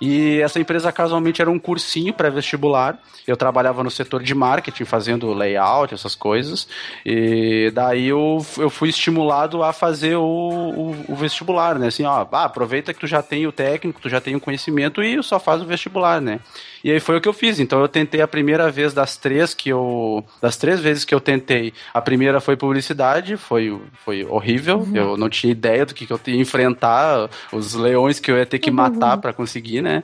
E 0.00 0.40
essa 0.40 0.58
empresa 0.58 0.90
casualmente 0.90 1.40
era 1.40 1.50
um 1.50 1.58
cursinho 1.58 2.12
pré-vestibular. 2.12 2.98
Eu 3.26 3.36
trabalhava 3.36 3.82
no 3.82 3.90
setor 3.90 4.22
de 4.22 4.34
marketing, 4.34 4.64
marketing, 4.64 4.84
fazendo 4.84 5.32
layout, 5.32 5.92
essas 6.04 6.14
coisas. 6.14 6.68
E 7.04 7.70
daí 7.74 8.08
eu, 8.08 8.44
eu 8.58 8.70
fui 8.70 8.90
estimulado 8.90 9.62
a 9.62 9.72
fazer 9.72 10.16
o, 10.16 10.22
o, 10.22 11.04
o 11.08 11.16
vestibular, 11.16 11.78
né? 11.78 11.88
Assim, 11.88 12.04
ó, 12.04 12.26
ah, 12.30 12.44
aproveita 12.44 12.92
que 12.92 13.00
tu 13.00 13.06
já 13.06 13.22
tem 13.22 13.46
o 13.46 13.52
técnico, 13.52 14.00
tu 14.00 14.08
já 14.08 14.20
tem 14.20 14.36
o 14.36 14.40
conhecimento 14.40 15.02
e 15.02 15.22
só 15.22 15.40
faz 15.40 15.62
o 15.62 15.66
vestibular, 15.66 16.20
né? 16.20 16.40
E 16.82 16.90
aí 16.90 17.00
foi 17.00 17.16
o 17.16 17.20
que 17.20 17.28
eu 17.28 17.32
fiz. 17.32 17.58
Então 17.58 17.80
eu 17.80 17.88
tentei 17.88 18.20
a 18.20 18.28
primeira 18.28 18.70
vez 18.70 18.92
das 18.92 19.16
três 19.16 19.54
que 19.54 19.70
eu. 19.70 20.22
Das 20.40 20.56
três 20.56 20.80
vezes 20.80 21.04
que 21.04 21.14
eu 21.14 21.20
tentei, 21.20 21.72
a 21.94 22.00
primeira 22.00 22.40
foi 22.40 22.56
publicidade, 22.56 23.38
foi, 23.38 23.80
foi 24.04 24.24
horrível. 24.24 24.80
Uhum. 24.80 24.94
Eu 24.94 25.16
não 25.16 25.30
tinha 25.30 25.50
ideia 25.50 25.86
do 25.86 25.94
que, 25.94 26.06
que 26.06 26.12
eu 26.12 26.20
ia 26.26 26.36
enfrentar, 26.36 27.30
os 27.50 27.74
leões 27.74 28.20
que 28.20 28.30
eu 28.30 28.36
ia 28.36 28.44
ter 28.44 28.58
que 28.58 28.70
matar 28.70 29.16
pra 29.16 29.32
conseguir, 29.32 29.80
né? 29.80 30.02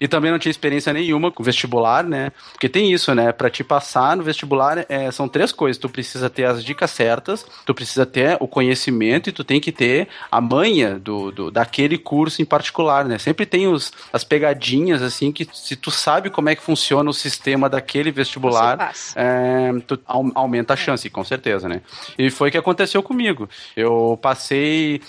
E 0.00 0.08
também 0.08 0.30
não 0.30 0.38
tinha 0.38 0.50
experiência 0.50 0.92
nenhuma 0.92 1.30
com 1.30 1.42
vestibular, 1.42 2.02
né? 2.02 2.32
Porque 2.52 2.68
tem 2.68 2.90
isso, 2.92 3.14
né? 3.14 3.32
Pra 3.32 3.50
te 3.50 3.62
passar 3.62 4.16
no 4.16 4.22
vestibular, 4.22 4.86
é, 4.88 5.10
são 5.10 5.28
três 5.28 5.52
coisas. 5.52 5.76
Tu 5.78 5.88
precisa 5.90 6.30
ter 6.30 6.44
as 6.44 6.64
dicas 6.64 6.90
certas, 6.90 7.44
tu 7.66 7.74
precisa 7.74 8.06
ter 8.06 8.36
o 8.40 8.48
conhecimento 8.48 9.28
e 9.28 9.32
tu 9.32 9.44
tem 9.44 9.60
que 9.60 9.70
ter 9.70 10.08
a 10.30 10.40
manha 10.40 10.98
do, 10.98 11.30
do 11.30 11.50
daquele 11.50 11.98
curso 11.98 12.40
em 12.40 12.44
particular, 12.46 13.04
né? 13.04 13.18
Sempre 13.18 13.44
tem 13.44 13.66
os, 13.68 13.92
as 14.12 14.24
pegadinhas, 14.24 15.02
assim, 15.02 15.30
que 15.30 15.46
se 15.52 15.76
tu 15.76 15.90
sabe 15.90 16.30
como 16.30 16.48
é 16.48 16.54
que 16.56 16.62
funciona 16.62 17.10
o 17.10 17.14
sistema 17.14 17.68
daquele 17.68 18.10
vestibular, 18.10 18.76
é, 19.16 19.70
tu 19.86 19.98
au- 20.06 20.32
aumenta 20.34 20.72
a 20.72 20.76
chance, 20.76 21.10
com 21.10 21.22
certeza, 21.24 21.68
né? 21.68 21.82
E 22.18 22.30
foi 22.30 22.48
o 22.48 22.52
que 22.52 22.58
aconteceu 22.58 23.02
comigo. 23.02 23.48
Eu 23.76 24.18
passei 24.22 25.02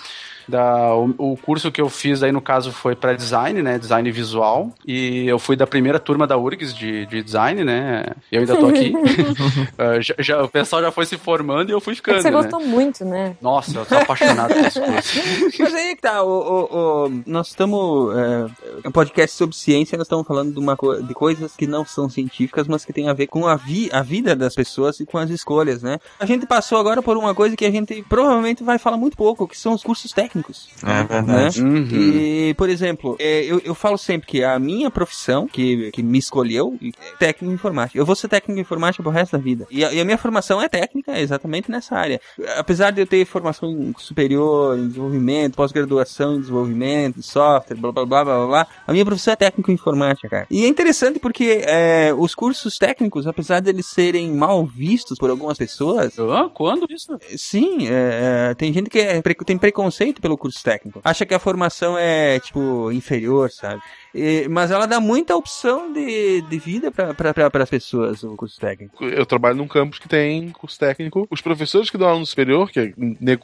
da, 0.51 0.93
o, 0.95 1.13
o 1.17 1.37
curso 1.37 1.71
que 1.71 1.81
eu 1.81 1.89
fiz 1.89 2.21
aí 2.21 2.31
no 2.31 2.41
caso 2.41 2.71
foi 2.71 2.95
para 2.95 3.13
design, 3.13 3.61
né, 3.61 3.79
design 3.79 4.11
visual, 4.11 4.71
e 4.85 5.25
eu 5.27 5.39
fui 5.39 5.55
da 5.55 5.65
primeira 5.65 5.99
turma 5.99 6.27
da 6.27 6.37
URGS 6.37 6.73
de, 6.75 7.05
de 7.07 7.23
design, 7.23 7.63
né, 7.63 8.05
eu 8.31 8.41
ainda 8.41 8.55
tô 8.55 8.67
aqui. 8.67 8.93
Uh, 8.95 10.01
já, 10.01 10.15
já- 10.19 10.43
o 10.43 10.47
pessoal 10.49 10.81
já 10.81 10.91
foi 10.91 11.05
se 11.05 11.17
formando 11.17 11.69
e 11.69 11.73
eu 11.73 11.79
fui 11.81 11.93
É 11.93 11.95
ficando, 11.95 12.15
que 12.17 12.21
você 12.23 12.31
né. 12.31 12.37
gostou 12.37 12.59
muito, 12.59 13.05
né? 13.05 13.35
Nossa, 13.41 13.79
eu 13.79 13.85
tô 13.85 13.95
apaixonado 13.95 14.53
por 14.53 14.65
esse 14.65 14.79
curso. 14.81 15.19
Mas 15.63 15.73
aí 15.73 15.95
que 15.95 16.01
tá, 16.01 16.23
o, 16.23 16.27
o- 16.29 17.05
o- 17.07 17.21
nós 17.25 17.47
estamos. 17.47 18.15
É, 18.15 18.45
um 18.87 18.91
podcast 18.91 19.35
sobre 19.37 19.55
ciência, 19.55 19.97
nós 19.97 20.05
estamos 20.05 20.25
falando 20.27 20.51
de, 20.53 20.59
uma, 20.59 20.75
co- 20.75 21.01
de 21.01 21.13
coisas 21.13 21.55
que 21.55 21.65
não 21.67 21.85
são 21.85 22.09
científicas, 22.09 22.67
mas 22.67 22.83
que 22.83 22.91
tem 22.91 23.07
a 23.09 23.13
ver 23.13 23.27
com 23.27 23.47
a, 23.47 23.55
vi, 23.55 23.89
a 23.93 24.01
vida 24.01 24.35
das 24.35 24.53
pessoas 24.55 24.99
e 24.99 25.05
com 25.05 25.17
as 25.17 25.29
escolhas, 25.29 25.81
né? 25.81 25.99
A 26.19 26.25
gente 26.25 26.45
passou 26.45 26.77
agora 26.79 27.01
por 27.01 27.15
uma 27.17 27.33
coisa 27.33 27.55
que 27.55 27.65
a 27.65 27.71
gente 27.71 28.03
provavelmente 28.09 28.63
vai 28.63 28.77
falar 28.77 28.97
muito 28.97 29.15
pouco, 29.15 29.47
que 29.47 29.57
são 29.57 29.73
os 29.73 29.83
cursos 29.83 30.11
técnicos. 30.11 30.40
É 30.83 31.03
verdade. 31.03 31.61
Né? 31.63 31.87
E, 31.91 32.53
por 32.55 32.69
exemplo, 32.69 33.15
é, 33.19 33.43
eu, 33.43 33.61
eu 33.63 33.75
falo 33.75 33.97
sempre 33.97 34.27
que 34.27 34.43
a 34.43 34.57
minha 34.59 34.89
profissão, 34.89 35.47
que, 35.47 35.91
que 35.91 36.03
me 36.03 36.17
escolheu, 36.17 36.77
é 36.81 37.17
técnico 37.17 37.51
em 37.51 37.55
informática. 37.55 37.97
Eu 37.97 38.05
vou 38.05 38.15
ser 38.15 38.27
técnico 38.27 38.59
em 38.59 38.61
informática 38.61 39.03
pro 39.03 39.11
resto 39.11 39.33
da 39.33 39.43
vida. 39.43 39.67
E 39.69 39.83
a, 39.83 39.93
e 39.93 39.99
a 39.99 40.05
minha 40.05 40.17
formação 40.17 40.61
é 40.61 40.67
técnica 40.67 41.19
exatamente 41.19 41.69
nessa 41.69 41.95
área. 41.95 42.19
Apesar 42.57 42.91
de 42.91 43.01
eu 43.01 43.07
ter 43.07 43.25
formação 43.25 43.93
superior, 43.97 44.77
em 44.77 44.87
desenvolvimento, 44.87 45.55
pós-graduação 45.55 46.35
em 46.35 46.41
desenvolvimento, 46.41 47.19
em 47.19 47.21
software, 47.21 47.75
blá 47.77 47.91
blá 47.91 48.05
blá 48.05 48.23
blá 48.23 48.37
blá, 48.37 48.47
blá, 48.47 48.67
a 48.85 48.91
minha 48.91 49.05
profissão 49.05 49.33
é 49.33 49.35
técnico 49.35 49.71
informática, 49.71 50.29
cara. 50.29 50.47
E 50.49 50.65
é 50.65 50.67
interessante 50.67 51.19
porque 51.19 51.61
é, 51.65 52.13
os 52.17 52.35
cursos 52.35 52.77
técnicos, 52.77 53.27
apesar 53.27 53.59
de 53.59 53.69
eles 53.69 53.87
serem 53.87 54.31
mal 54.33 54.65
vistos 54.65 55.17
por 55.17 55.29
algumas 55.29 55.57
pessoas. 55.57 56.17
Ah, 56.19 56.49
quando 56.53 56.85
isso? 56.89 57.17
Sim, 57.37 57.87
é, 57.87 58.49
é, 58.51 58.53
tem 58.53 58.73
gente 58.73 58.89
que 58.89 58.99
é 58.99 59.21
tem 59.45 59.57
preconceito 59.57 60.20
pelo 60.21 60.37
curso 60.37 60.63
técnico. 60.63 61.01
Acha 61.03 61.25
que 61.25 61.33
a 61.33 61.39
formação 61.39 61.97
é, 61.97 62.39
tipo, 62.39 62.91
inferior, 62.91 63.51
sabe? 63.51 63.81
E- 64.13 64.47
mas 64.49 64.71
ela 64.71 64.85
dá 64.85 64.99
muita 64.99 65.35
opção 65.35 65.91
de, 65.91 66.41
de 66.41 66.59
vida 66.59 66.91
para 66.91 67.63
as 67.63 67.69
pessoas, 67.69 68.23
o 68.23 68.35
curso 68.35 68.59
técnico. 68.59 69.03
Eu 69.03 69.25
trabalho 69.25 69.57
num 69.57 69.67
campus 69.67 69.99
que 69.99 70.07
tem 70.07 70.49
curso 70.51 70.77
técnico. 70.79 71.27
Os 71.29 71.41
professores 71.41 71.89
que 71.89 71.97
dão 71.97 72.07
aula 72.07 72.19
no 72.19 72.25
superior, 72.25 72.71
que 72.71 72.79
é 72.79 72.93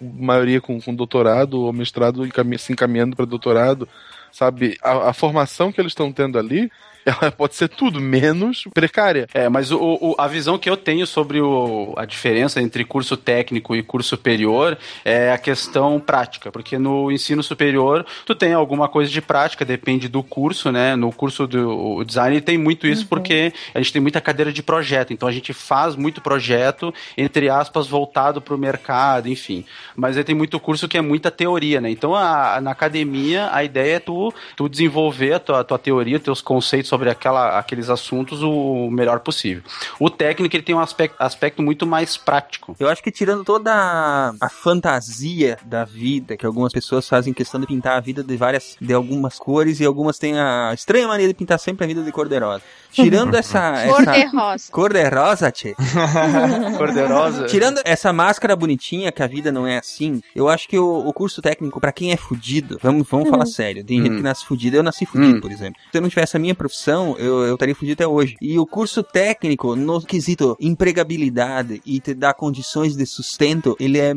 maioria 0.02 0.62
com, 0.62 0.80
com 0.80 0.94
doutorado 0.94 1.62
ou 1.62 1.74
mestrado 1.74 2.28
se 2.58 2.72
encaminhando 2.74 3.16
para 3.16 3.26
doutorado, 3.26 3.88
sabe? 4.32 4.78
A, 4.82 5.10
a 5.10 5.14
formação 5.14 5.72
que 5.72 5.82
eles 5.82 5.92
estão 5.92 6.12
tendo 6.12 6.38
ali, 6.38 6.72
ela 7.22 7.32
pode 7.32 7.56
ser 7.56 7.70
tudo 7.70 8.00
menos 8.00 8.66
precária. 8.74 9.28
É, 9.34 9.48
mas 9.50 9.72
o, 9.72 9.78
o- 9.80 10.16
a 10.18 10.28
visão 10.28 10.58
que 10.58 10.70
eu 10.70 10.76
tenho 10.78 11.08
sobre 11.08 11.40
o- 11.42 11.94
a 11.98 12.06
diferença 12.06 12.62
entre 12.62 12.84
curso 12.84 13.16
técnico 13.16 13.76
e 13.76 13.82
curso 13.84 14.10
superior 14.10 14.78
é 15.06 15.32
a 15.32 15.38
questão 15.38 16.00
prática, 16.00 16.52
porque 16.52 16.78
no 16.78 17.12
ensino 17.12 17.42
superior 17.42 18.06
tu 18.26 18.36
tem 18.36 18.54
alguma 18.54 18.88
coisa 18.88 19.12
de 19.12 19.22
prática, 19.22 19.64
depende 19.66 20.08
do 20.08 20.22
curso, 20.24 20.72
né? 20.72 20.96
No 20.96 21.12
curso 21.12 21.48
do 21.48 21.98
o 21.98 22.04
design 22.04 22.40
tem 22.42 22.58
muito 22.58 22.86
isso 22.88 23.08
porque 23.08 23.54
a 23.74 23.80
gente 23.80 23.94
tem 23.94 24.02
muita 24.02 24.20
cadeira 24.22 24.52
de 24.52 24.62
projeto, 24.62 25.14
então 25.14 25.28
a 25.28 25.32
gente 25.32 25.54
faz 25.54 25.96
muito 25.96 26.22
projeto, 26.22 26.94
entre 27.18 27.50
aspas, 27.50 27.88
voltado 27.88 28.42
para 28.42 28.54
o 28.54 28.58
mercado, 28.58 29.30
enfim. 29.30 29.64
Mas 29.96 30.18
aí 30.18 30.24
tem 30.24 30.36
muito 30.36 30.60
curso 30.60 30.88
que 30.88 30.98
é 30.98 31.02
muita 31.02 31.32
teoria, 31.32 31.80
né? 31.82 31.90
Então 31.90 32.14
a- 32.16 32.60
na 32.62 32.72
academia 32.72 33.50
a 33.52 33.64
ideia 33.64 33.96
é 33.96 34.00
tu, 34.00 34.34
tu 34.56 34.68
desenvolver 34.70 35.34
a 35.34 35.40
tua, 35.40 35.60
a 35.62 35.64
tua 35.64 35.80
teoria, 35.80 36.20
teus 36.20 36.42
conceitos 36.42 36.90
sobre 36.98 37.12
aquela, 37.12 37.60
aqueles 37.60 37.90
assuntos 37.90 38.42
o 38.42 38.90
melhor 38.90 39.20
possível. 39.20 39.62
O 40.00 40.10
técnico 40.10 40.56
ele 40.56 40.64
tem 40.64 40.74
um 40.74 40.80
aspecto, 40.80 41.16
aspecto 41.20 41.62
muito 41.62 41.86
mais 41.86 42.18
prático. 42.18 42.76
Eu 42.80 42.90
acho 42.90 43.04
que 43.04 43.12
tirando 43.12 43.44
toda 43.44 43.72
a, 43.72 44.34
a 44.42 44.50
fantasia 44.50 45.58
da 45.64 45.86
vida, 45.86 46.36
que 46.36 46.46
algumas 46.46 46.74
pessoas 46.74 47.08
fazem 47.08 47.34
questão 47.34 47.62
de 47.62 47.68
pintar 47.68 47.98
a 47.98 48.00
vida 48.00 48.24
de 48.24 48.36
várias, 48.36 48.76
de 48.82 48.94
algumas 48.94 49.38
cores, 49.38 49.80
e 49.80 49.86
algumas 49.86 50.18
têm 50.18 50.40
a 50.40 50.72
estranha 50.74 51.08
mania 51.08 51.28
de 51.28 51.36
pintar 51.36 51.60
sempre 51.60 51.86
a 51.86 51.88
vida 51.88 52.02
de 52.02 52.12
cor-de-rosa. 52.12 52.64
Tirando 52.92 53.36
essa... 53.38 53.74
essa... 53.76 53.94
Cor-de-rosa. 53.94 54.72
Cor-de-rosa, 54.72 55.52
tchê. 55.52 55.76
Cor-de-rosa. 56.78 57.46
Tirando 57.46 57.80
essa 57.86 58.12
máscara 58.12 58.56
bonitinha 58.56 59.12
que 59.12 59.22
a 59.22 59.28
vida 59.28 59.52
não 59.52 59.68
é 59.68 59.78
assim, 59.78 60.20
eu 60.36 60.50
acho 60.50 60.68
que 60.68 60.80
o, 60.80 61.08
o 61.08 61.14
curso 61.14 61.44
técnico, 61.44 61.80
pra 61.80 61.92
quem 61.92 62.12
é 62.12 62.18
fudido, 62.18 62.80
vamos, 62.82 63.08
vamos 63.08 63.30
falar 63.30 63.46
sério, 63.46 63.84
tem 63.84 64.02
gente 64.02 64.16
que 64.16 64.24
nasce 64.24 64.46
fudido, 64.46 64.78
eu 64.78 64.84
nasci 64.84 65.06
fudido, 65.06 65.40
por 65.40 65.52
exemplo. 65.52 65.80
Se 65.92 65.98
eu 65.98 66.02
não 66.02 66.10
tivesse 66.10 66.36
a 66.36 66.40
minha 66.40 66.56
profissão, 66.56 66.77
eu, 67.18 67.46
eu 67.46 67.54
estaria 67.54 67.76
fudido 67.76 67.94
até 67.94 68.08
hoje. 68.08 68.36
E 68.42 68.58
o 68.60 68.66
curso 68.66 69.04
técnico, 69.04 69.76
no 69.76 70.02
quesito 70.02 70.58
empregabilidade 70.60 71.82
e 71.86 72.00
te 72.00 72.14
dar 72.14 72.34
condições 72.34 72.96
de 72.96 73.06
sustento, 73.06 73.76
ele 73.80 74.00
é, 74.00 74.14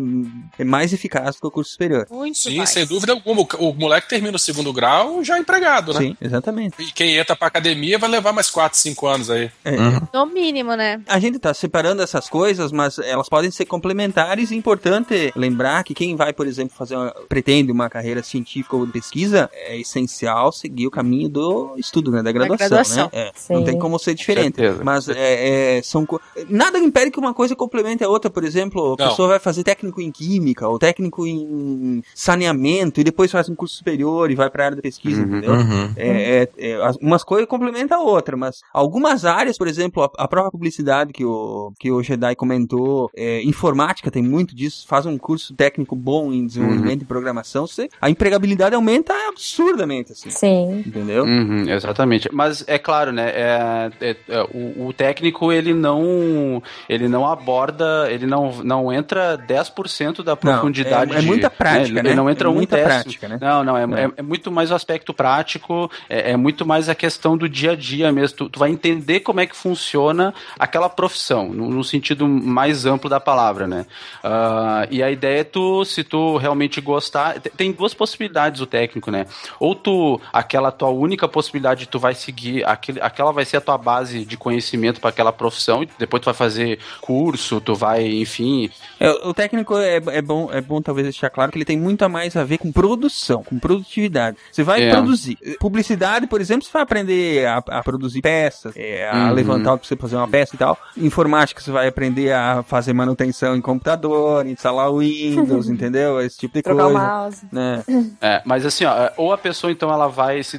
é 0.59 0.65
mais 0.65 0.93
eficaz 0.93 1.37
do 1.37 1.41
que 1.41 1.47
o 1.47 1.51
curso 1.51 1.73
superior. 1.73 2.07
Muito 2.11 2.39
Sim, 2.39 2.59
mais. 2.59 2.71
sem 2.71 2.87
dúvida 2.87 3.13
alguma. 3.13 3.47
O 3.59 3.73
moleque 3.73 4.09
termina 4.09 4.37
o 4.37 4.39
segundo 4.39 4.73
grau 4.73 5.23
já 5.25 5.39
empregado, 5.39 5.93
né? 5.95 6.01
Sim, 6.01 6.17
exatamente. 6.21 6.75
E 6.79 6.93
quem 6.93 7.17
entra 7.17 7.35
pra 7.37 7.49
academia 7.49 7.99
vai 7.99 8.11
levar 8.11 8.33
mais 8.33 8.51
4, 8.51 8.79
5 8.79 9.07
anos 9.07 9.31
aí. 9.31 9.51
É. 9.65 9.77
No 10.13 10.27
mínimo, 10.27 10.75
né? 10.75 11.01
A 11.07 11.19
gente 11.19 11.39
tá 11.39 11.53
separando 11.55 12.03
essas 12.03 12.29
coisas, 12.29 12.73
mas 12.73 12.99
elas 12.99 13.29
podem 13.29 13.51
ser 13.51 13.65
complementares 13.67 14.51
e 14.51 14.55
é 14.55 14.57
importante 14.57 15.33
lembrar 15.35 15.83
que 15.85 15.95
quem 15.95 16.17
vai, 16.17 16.33
por 16.33 16.47
exemplo, 16.47 16.75
fazer 16.77 16.97
uma, 16.97 17.11
pretende 17.29 17.73
uma 17.73 17.89
carreira 17.89 18.23
científica 18.23 18.77
ou 18.77 18.87
de 18.87 18.93
pesquisa, 18.93 19.51
é 19.53 19.79
essencial 19.79 20.53
seguir 20.53 20.87
o 20.87 20.91
caminho 20.91 21.29
do 21.29 21.75
estudo, 21.77 22.11
né? 22.11 22.23
Da 22.23 22.33
graduação, 22.33 22.50
graduação. 22.57 23.11
né? 23.13 23.31
É, 23.49 23.55
não 23.55 23.65
tem 23.65 23.79
como 23.79 23.99
ser 23.99 24.15
diferente. 24.15 24.57
Certeza. 24.57 24.83
Mas 24.85 25.09
é, 25.09 25.79
é, 25.79 25.83
são 25.83 26.05
co- 26.07 26.21
nada 26.49 26.79
impede 26.79 27.11
que 27.11 27.19
uma 27.19 27.35
coisa 27.35 27.55
complemente 27.57 28.03
a 28.05 28.09
outra. 28.09 28.31
Por 28.31 28.45
exemplo, 28.45 28.95
a 28.99 29.03
Não. 29.03 29.09
pessoa 29.11 29.29
vai 29.29 29.39
fazer 29.39 29.63
técnico 29.65 30.01
em 30.01 30.11
química 30.11 30.69
ou 30.69 30.79
técnico 30.79 31.27
em 31.27 32.03
saneamento 32.15 33.01
e 33.01 33.05
depois 33.05 33.31
faz 33.31 33.49
um 33.49 33.55
curso 33.55 33.77
superior 33.77 34.31
e 34.31 34.35
vai 34.35 34.49
para 34.51 34.63
a 34.63 34.67
área 34.67 34.77
da 34.77 34.83
pesquisa, 34.83 35.21
entendeu? 35.23 35.53
Uhum. 35.53 35.93
É, 35.97 36.49
é, 36.59 36.71
é, 36.71 36.75
as- 36.85 36.97
umas 36.97 37.25
coisas 37.25 37.49
complementam 37.49 38.01
a 38.01 38.05
outra, 38.05 38.37
mas 38.37 38.61
algumas 38.73 39.25
áreas, 39.25 39.59
por 39.59 39.67
exemplo, 39.69 40.03
a, 40.03 40.11
a 40.25 40.29
própria 40.29 40.51
publicidade 40.51 41.13
que 41.13 41.25
o, 41.25 41.73
que 41.79 41.91
o 41.91 42.03
Jedi 42.03 42.35
comentou, 42.37 43.11
é, 43.17 43.43
informática 43.43 44.11
tem 44.11 44.23
muito 44.23 44.55
disso, 44.55 44.87
faz 44.87 45.07
um 45.07 45.17
curso 45.19 45.55
técnico 45.55 45.95
bom 45.97 46.33
em 46.33 46.47
desenvolvimento 46.47 47.03
e 47.03 47.05
programação, 47.05 47.67
você, 47.67 47.89
a 48.01 48.09
empregabilidade 48.11 48.75
aumenta 48.75 49.13
absurdamente, 49.29 50.13
assim. 50.13 50.31
Sim. 50.31 50.85
Entendeu? 50.87 51.25
Uhum, 51.25 51.69
exatamente. 51.69 52.29
Mas 52.41 52.65
é 52.67 52.79
claro, 52.79 53.13
né? 53.13 53.29
é- 53.35 53.91
é- 54.01 54.17
é, 54.29 54.43
o, 54.55 54.87
o 54.87 54.93
técnico 54.95 55.53
ele 55.53 55.75
não 55.75 56.63
ele 56.89 57.07
não 57.07 57.27
aborda, 57.27 58.07
ele 58.11 58.25
não, 58.27 58.51
não 58.65 58.91
entra 58.91 59.37
10% 59.37 60.23
da 60.23 60.35
profundidade. 60.35 61.13
é- 61.13 61.19
é 61.19 61.21
de- 61.21 61.27
muita 61.27 61.51
prática, 61.51 61.85
Ele, 61.85 61.93
né? 62.03 62.09
ele 62.11 62.15
não 62.15 62.31
entra 62.31 62.49
É 62.49 62.51
um 62.51 62.55
muita 62.55 62.77
décimo. 62.77 62.95
prática, 63.03 63.29
né? 63.29 63.39
Não, 63.41 63.63
não, 63.63 63.77
é, 63.77 63.87
Não. 63.87 63.99
é- 63.99 64.11
é 64.17 64.23
muito 64.23 64.51
mais 64.51 64.71
o 64.71 64.75
aspecto 64.75 65.13
prático, 65.13 65.91
é, 66.09 66.31
é 66.33 66.37
muito 66.37 66.65
mais 66.65 66.89
a 66.89 66.95
questão 66.95 67.37
do 67.37 67.47
dia 67.47 67.73
a 67.73 67.77
dia 67.77 68.11
mesmo. 68.11 68.39
Tu, 68.39 68.49
tu 68.49 68.59
vai 68.59 68.71
entender 68.71 69.21
como 69.21 69.41
é 69.41 69.47
que 69.47 69.55
funciona 69.57 70.33
aquela 70.59 70.89
profissão, 70.89 71.49
no, 71.51 71.69
no 71.69 71.85
sentido 71.85 72.27
mais 72.27 72.87
amplo 72.87 73.11
da 73.11 73.21
palavra, 73.21 73.67
né? 73.67 73.85
Ah, 74.25 74.87
e 74.91 75.03
a 75.03 75.11
ideia 75.11 75.41
é 75.41 75.45
tu, 75.45 75.85
se 75.85 76.03
tu 76.03 76.37
realmente 76.39 76.81
gostar, 76.81 77.39
te- 77.39 77.51
tem 77.51 77.71
duas 77.73 77.93
possibilidades 77.93 78.61
o 78.63 78.67
técnico, 78.67 79.11
né? 79.11 79.27
Ou 79.59 79.75
tu, 79.75 80.21
aquela 80.33 80.71
tua 80.73 80.89
única 80.89 81.29
possibilidade, 81.29 81.87
tu 81.89 81.99
vai 81.99 82.15
seguir 82.15 82.30
seguir, 82.31 82.65
aquele, 82.65 83.01
aquela 83.01 83.33
vai 83.33 83.45
ser 83.45 83.57
a 83.57 83.61
tua 83.61 83.77
base 83.77 84.25
de 84.25 84.37
conhecimento 84.37 85.01
para 85.01 85.11
aquela 85.11 85.33
profissão, 85.33 85.83
e 85.83 85.89
depois 85.99 86.23
tu 86.23 86.27
vai 86.27 86.35
fazer 86.35 86.79
curso, 87.01 87.61
tu 87.61 87.75
vai, 87.75 88.07
enfim. 88.07 88.71
É, 88.99 89.11
o 89.11 89.35
técnico 89.35 89.77
é, 89.77 89.97
é, 89.97 90.23
bom, 90.23 90.49
é 90.53 90.61
bom 90.61 90.81
talvez 90.81 91.07
deixar 91.07 91.29
claro 91.31 91.51
que 91.51 91.59
ele 91.59 91.65
tem 91.65 91.77
muito 91.79 92.03
a 92.05 92.09
mais 92.09 92.37
a 92.37 92.45
ver 92.45 92.59
com 92.59 92.71
produção, 92.71 93.43
com 93.43 93.59
produtividade. 93.59 94.37
Você 94.53 94.63
vai 94.63 94.83
É. 94.85 94.91
produzir. 94.91 95.37
Publicidade, 95.59 96.27
por 96.27 96.41
exemplo, 96.41 96.65
você 96.65 96.71
vai 96.73 96.83
aprender 96.83 97.47
a, 97.47 97.57
a 97.59 97.83
produzir 97.83 98.21
peças, 98.23 98.75
é, 98.77 99.09
a 99.11 99.17
Uhum. 99.29 99.33
levantar 99.33 99.77
pra 99.77 99.87
você 99.87 99.97
fazer 99.97 100.17
uma 100.17 100.29
peça 100.29 100.55
e 100.55 100.59
tal. 100.59 100.79
Informática, 100.97 101.61
você 101.61 101.71
vai 101.73 101.89
aprender 101.89 102.33
a 102.33 102.63
fazer 102.63 102.93
manutenção 102.93 103.57
em 103.57 103.61
computador, 103.61 104.47
instalar 104.47 104.91
o 104.91 104.99
Windows, 104.99 105.69
entendeu? 105.69 106.21
Esse 106.21 106.39
tipo 106.39 106.55
de 106.55 106.63
Trocar 106.63 106.87
o 106.87 106.93
coisa. 106.93 107.07
mouse. 107.07 107.47
Né? 107.51 107.85
É, 108.21 108.43
mas 108.45 108.65
assim, 108.65 108.85
ó, 108.85 108.93
é, 108.97 109.13
ou 109.17 109.33
a 109.33 109.39
pessoa 109.39 109.73
então 109.73 109.91
ela 109.93 110.07
vai 110.09 110.43
se 110.43 110.59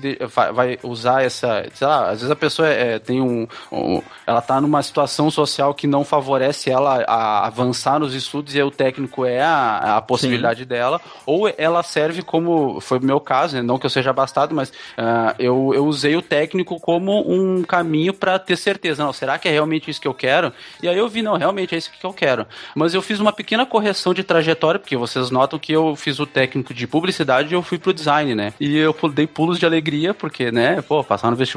vai 0.53 0.77
usar 0.83 1.23
essa, 1.23 1.60
sei 1.73 1.87
lá, 1.87 2.05
às 2.09 2.19
vezes 2.19 2.31
a 2.31 2.35
pessoa 2.35 2.67
é, 2.67 2.99
tem 2.99 3.21
um, 3.21 3.47
um- 3.71 4.01
ela 4.25 4.41
tá 4.41 4.59
numa 4.61 4.81
situação 4.81 5.29
social 5.29 5.73
que 5.73 5.87
não 5.87 6.03
favorece 6.03 6.69
ela 6.69 7.03
a 7.07 7.45
avançar 7.47 7.99
nos 7.99 8.13
estudos 8.13 8.55
e 8.55 8.61
o 8.61 8.71
técnico 8.71 9.25
é 9.25 9.41
a, 9.41 9.97
a 9.97 10.01
possibilidade 10.01 10.65
dela, 10.65 10.99
ou 11.25 11.51
ela 11.57 11.83
serve 11.83 12.21
como 12.21 12.79
foi 12.81 12.99
o 12.99 13.03
meu 13.05 13.19
caso, 13.19 13.55
né, 13.55 13.61
não 13.61 13.77
que 13.77 13.85
eu 13.85 13.89
seja 13.89 14.09
abastado, 14.09 14.53
mas 14.55 14.71
ah, 14.97 15.35
eu, 15.39 15.71
eu 15.73 15.85
usei 15.85 16.15
o 16.15 16.21
técnico 16.21 16.79
como 16.79 17.21
um 17.31 17.63
caminho 17.63 18.13
para 18.13 18.37
ter 18.39 18.55
certeza, 18.55 19.03
não, 19.03 19.11
será 19.13 19.37
que 19.37 19.47
é 19.47 19.51
realmente 19.51 19.89
isso 19.89 19.99
que 20.01 20.07
eu 20.07 20.13
quero? 20.13 20.51
E 20.81 20.87
aí 20.87 20.97
eu 20.97 21.07
vi, 21.09 21.21
não, 21.21 21.35
realmente 21.37 21.75
é 21.75 21.77
isso 21.77 21.91
que 21.91 22.05
eu 22.05 22.13
quero. 22.13 22.45
Mas 22.75 22.93
eu 22.93 23.01
fiz 23.01 23.19
uma 23.19 23.31
pequena 23.33 23.65
correção 23.65 24.13
de 24.13 24.23
trajetória, 24.23 24.79
porque 24.79 24.95
vocês 24.97 25.29
notam 25.31 25.59
que 25.59 25.71
eu 25.73 25.95
fiz 25.95 26.19
o 26.19 26.25
técnico 26.25 26.73
de 26.73 26.87
publicidade 26.87 27.49
e 27.49 27.53
eu 27.53 27.61
fui 27.61 27.77
pro 27.77 27.93
design, 27.93 28.33
né? 28.35 28.53
E 28.59 28.77
eu 28.77 28.95
dei 29.13 29.27
pulos 29.27 29.59
de 29.59 29.65
alegria, 29.65 30.13
porque, 30.13 30.51
né, 30.51 30.81
pô, 30.81 31.03
passar 31.03 31.29
no 31.29 31.35
vestibular, 31.35 31.50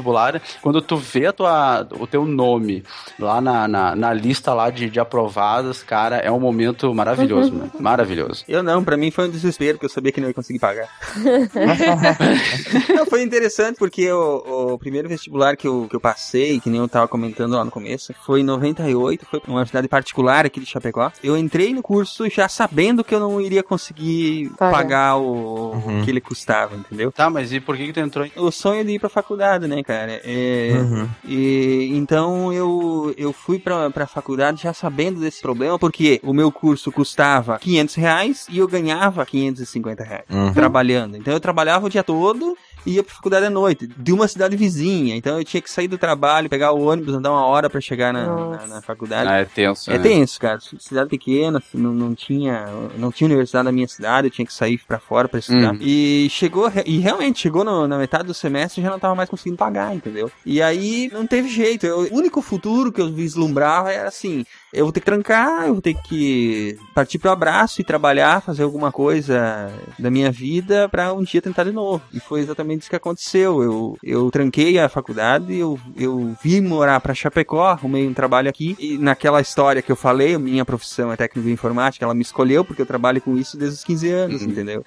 quando 0.61 0.81
tu 0.81 0.97
vê 0.97 1.27
a 1.27 1.33
tua, 1.33 1.87
o 1.99 2.07
teu 2.07 2.25
nome 2.25 2.83
lá 3.19 3.39
na, 3.41 3.67
na, 3.67 3.95
na 3.95 4.13
lista 4.13 4.53
lá 4.53 4.69
de, 4.69 4.89
de 4.89 4.99
aprovados, 4.99 5.83
cara, 5.83 6.17
é 6.17 6.31
um 6.31 6.39
momento 6.39 6.93
maravilhoso, 6.93 7.53
né? 7.53 7.69
Maravilhoso. 7.79 8.43
Eu 8.47 8.63
não, 8.63 8.83
pra 8.83 8.97
mim 8.97 9.11
foi 9.11 9.27
um 9.27 9.31
desespero, 9.31 9.77
porque 9.77 9.85
eu 9.85 9.89
sabia 9.89 10.11
que 10.11 10.21
não 10.21 10.27
ia 10.27 10.33
conseguir 10.33 10.59
pagar. 10.59 10.89
Não, 12.95 13.05
foi 13.05 13.21
interessante 13.21 13.77
porque 13.77 14.11
o, 14.11 14.73
o 14.73 14.79
primeiro 14.79 15.07
vestibular 15.07 15.55
que 15.55 15.67
eu, 15.67 15.87
que 15.89 15.95
eu 15.95 15.99
passei, 15.99 16.59
que 16.59 16.69
nem 16.69 16.79
eu 16.79 16.87
tava 16.87 17.07
comentando 17.07 17.53
lá 17.55 17.63
no 17.63 17.71
começo, 17.71 18.13
foi 18.25 18.41
em 18.41 18.43
98, 18.43 19.25
foi 19.25 19.41
uma 19.47 19.65
cidade 19.65 19.87
particular 19.87 20.45
aqui 20.45 20.59
de 20.59 20.65
Chapecó. 20.65 21.11
Eu 21.23 21.37
entrei 21.37 21.73
no 21.73 21.81
curso 21.81 22.29
já 22.29 22.47
sabendo 22.47 23.03
que 23.03 23.13
eu 23.13 23.19
não 23.19 23.39
iria 23.39 23.63
conseguir 23.63 24.49
Pagar. 24.57 24.71
pagar 24.71 25.17
o, 25.17 25.71
o 25.75 26.03
que 26.03 26.09
ele 26.11 26.21
custava, 26.21 26.75
entendeu? 26.75 27.11
Tá, 27.11 27.29
mas 27.29 27.51
e 27.51 27.59
por 27.59 27.77
que, 27.77 27.87
que 27.87 27.93
tu 27.93 27.99
entrou 27.99 28.25
em. 28.25 28.31
O 28.35 28.51
sonho 28.51 28.83
de 28.83 28.93
ir 28.93 28.99
pra 28.99 29.09
faculdade, 29.09 29.67
né, 29.67 29.79
cara? 29.85 30.21
É, 30.23 30.69
Uhum. 30.81 31.09
e 31.23 31.89
então 31.93 32.51
eu, 32.51 33.13
eu 33.17 33.31
fui 33.31 33.59
pra, 33.59 33.89
pra 33.89 34.07
faculdade 34.07 34.63
já 34.63 34.73
sabendo 34.73 35.19
desse 35.19 35.41
problema, 35.41 35.77
porque 35.79 36.19
o 36.23 36.33
meu 36.33 36.51
curso 36.51 36.91
custava 36.91 37.57
500 37.59 37.95
reais 37.95 38.45
e 38.49 38.57
eu 38.57 38.67
ganhava 38.67 39.25
550 39.25 40.03
reais 40.03 40.25
Uhum. 40.29 40.53
trabalhando. 40.53 41.15
Então 41.17 41.33
eu 41.33 41.39
trabalhava 41.39 41.85
o 41.85 41.89
dia 41.89 42.03
todo 42.03 42.57
e 42.85 42.93
ia 42.93 43.03
pra 43.03 43.13
faculdade 43.15 43.45
à 43.45 43.49
noite, 43.49 43.87
de 43.97 44.13
uma 44.13 44.27
cidade 44.27 44.55
vizinha. 44.55 45.15
Então 45.15 45.37
eu 45.37 45.43
tinha 45.43 45.61
que 45.61 45.71
sair 45.71 45.87
do 45.87 45.97
trabalho, 45.97 46.49
pegar 46.49 46.71
o 46.71 46.81
ônibus, 46.85 47.13
andar 47.15 47.31
uma 47.31 47.45
hora 47.45 47.69
pra 47.69 47.81
chegar 47.81 48.13
na, 48.13 48.25
na, 48.27 48.67
na 48.67 48.81
faculdade. 48.81 49.29
Ah, 49.29 49.37
é 49.39 49.45
tenso. 49.45 49.91
É 49.91 49.97
né? 49.97 50.03
tenso, 50.03 50.39
cara. 50.39 50.59
Cidade 50.79 51.09
pequena, 51.09 51.61
não, 51.73 51.91
não 51.93 52.15
tinha 52.15 52.65
não 52.97 53.11
tinha 53.11 53.27
universidade 53.27 53.65
na 53.65 53.71
minha 53.71 53.87
cidade, 53.87 54.27
eu 54.27 54.31
tinha 54.31 54.45
que 54.45 54.53
sair 54.53 54.79
pra 54.87 54.99
fora 54.99 55.27
pra 55.27 55.39
estudar. 55.39 55.73
Hum. 55.73 55.79
E 55.81 56.27
chegou, 56.29 56.71
e 56.85 56.99
realmente 56.99 57.39
chegou 57.39 57.63
no- 57.63 57.87
na 57.87 57.97
metade 57.97 58.25
do 58.25 58.33
semestre 58.33 58.81
e 58.81 58.83
já 58.83 58.89
não 58.89 58.99
tava 58.99 59.15
mais 59.15 59.29
conseguindo 59.29 59.57
pagar, 59.57 59.95
entendeu? 59.95 60.31
E 60.45 60.61
aí 60.61 61.09
não 61.11 61.25
teve 61.25 61.47
jeito. 61.49 61.85
Eu- 61.85 62.07
o 62.11 62.15
único 62.15 62.41
futuro 62.41 62.91
que 62.91 63.01
eu 63.01 63.11
vislumbrava 63.11 63.91
era 63.91 64.07
assim: 64.07 64.45
eu 64.75 64.85
vou 64.85 64.91
ter 64.91 64.99
que 64.99 65.05
trancar, 65.05 65.65
eu 65.65 65.73
vou 65.73 65.81
ter 65.81 65.93
que 65.93 66.77
partir 66.93 67.17
pro 67.17 67.31
abraço 67.31 67.81
e 67.81 67.83
trabalhar, 67.83 68.41
fazer 68.41 68.63
alguma 68.63 68.91
coisa 68.91 69.71
da 69.97 70.11
minha 70.11 70.31
vida 70.31 70.89
pra 70.89 71.13
um 71.13 71.23
dia 71.23 71.41
tentar 71.41 71.63
de 71.63 71.71
novo. 71.71 72.01
E 72.13 72.19
foi 72.19 72.41
exatamente 72.41 72.81
isso 72.81 72.89
que 72.89 72.95
aconteceu. 72.95 73.63
Eu, 73.63 73.97
eu 74.03 74.29
tranquei 74.29 74.77
a 74.77 74.89
faculdade, 74.89 75.55
eu, 75.55 75.79
eu 75.95 76.35
vim 76.43 76.61
morar 76.61 76.99
pra 76.99 77.13
Chapecó, 77.13 77.65
arrumei 77.65 78.07
um 78.07 78.13
trabalho 78.13 78.49
aqui. 78.49 78.75
E 78.79 78.97
naquela 78.97 79.41
história 79.41 79.81
que 79.81 79.91
eu 79.91 79.95
falei, 79.95 80.37
minha 80.37 80.65
profissão 80.65 81.11
é 81.11 81.15
técnico 81.15 81.47
de 81.47 81.53
informática, 81.53 82.05
ela 82.05 82.13
me 82.13 82.21
escolheu 82.21 82.63
porque 82.63 82.81
eu 82.81 82.85
trabalho 82.85 83.21
com 83.21 83.37
isso 83.37 83.57
desde 83.57 83.77
os 83.77 83.83
15 83.83 84.09
anos, 84.11 84.41
entendeu? 84.41 84.85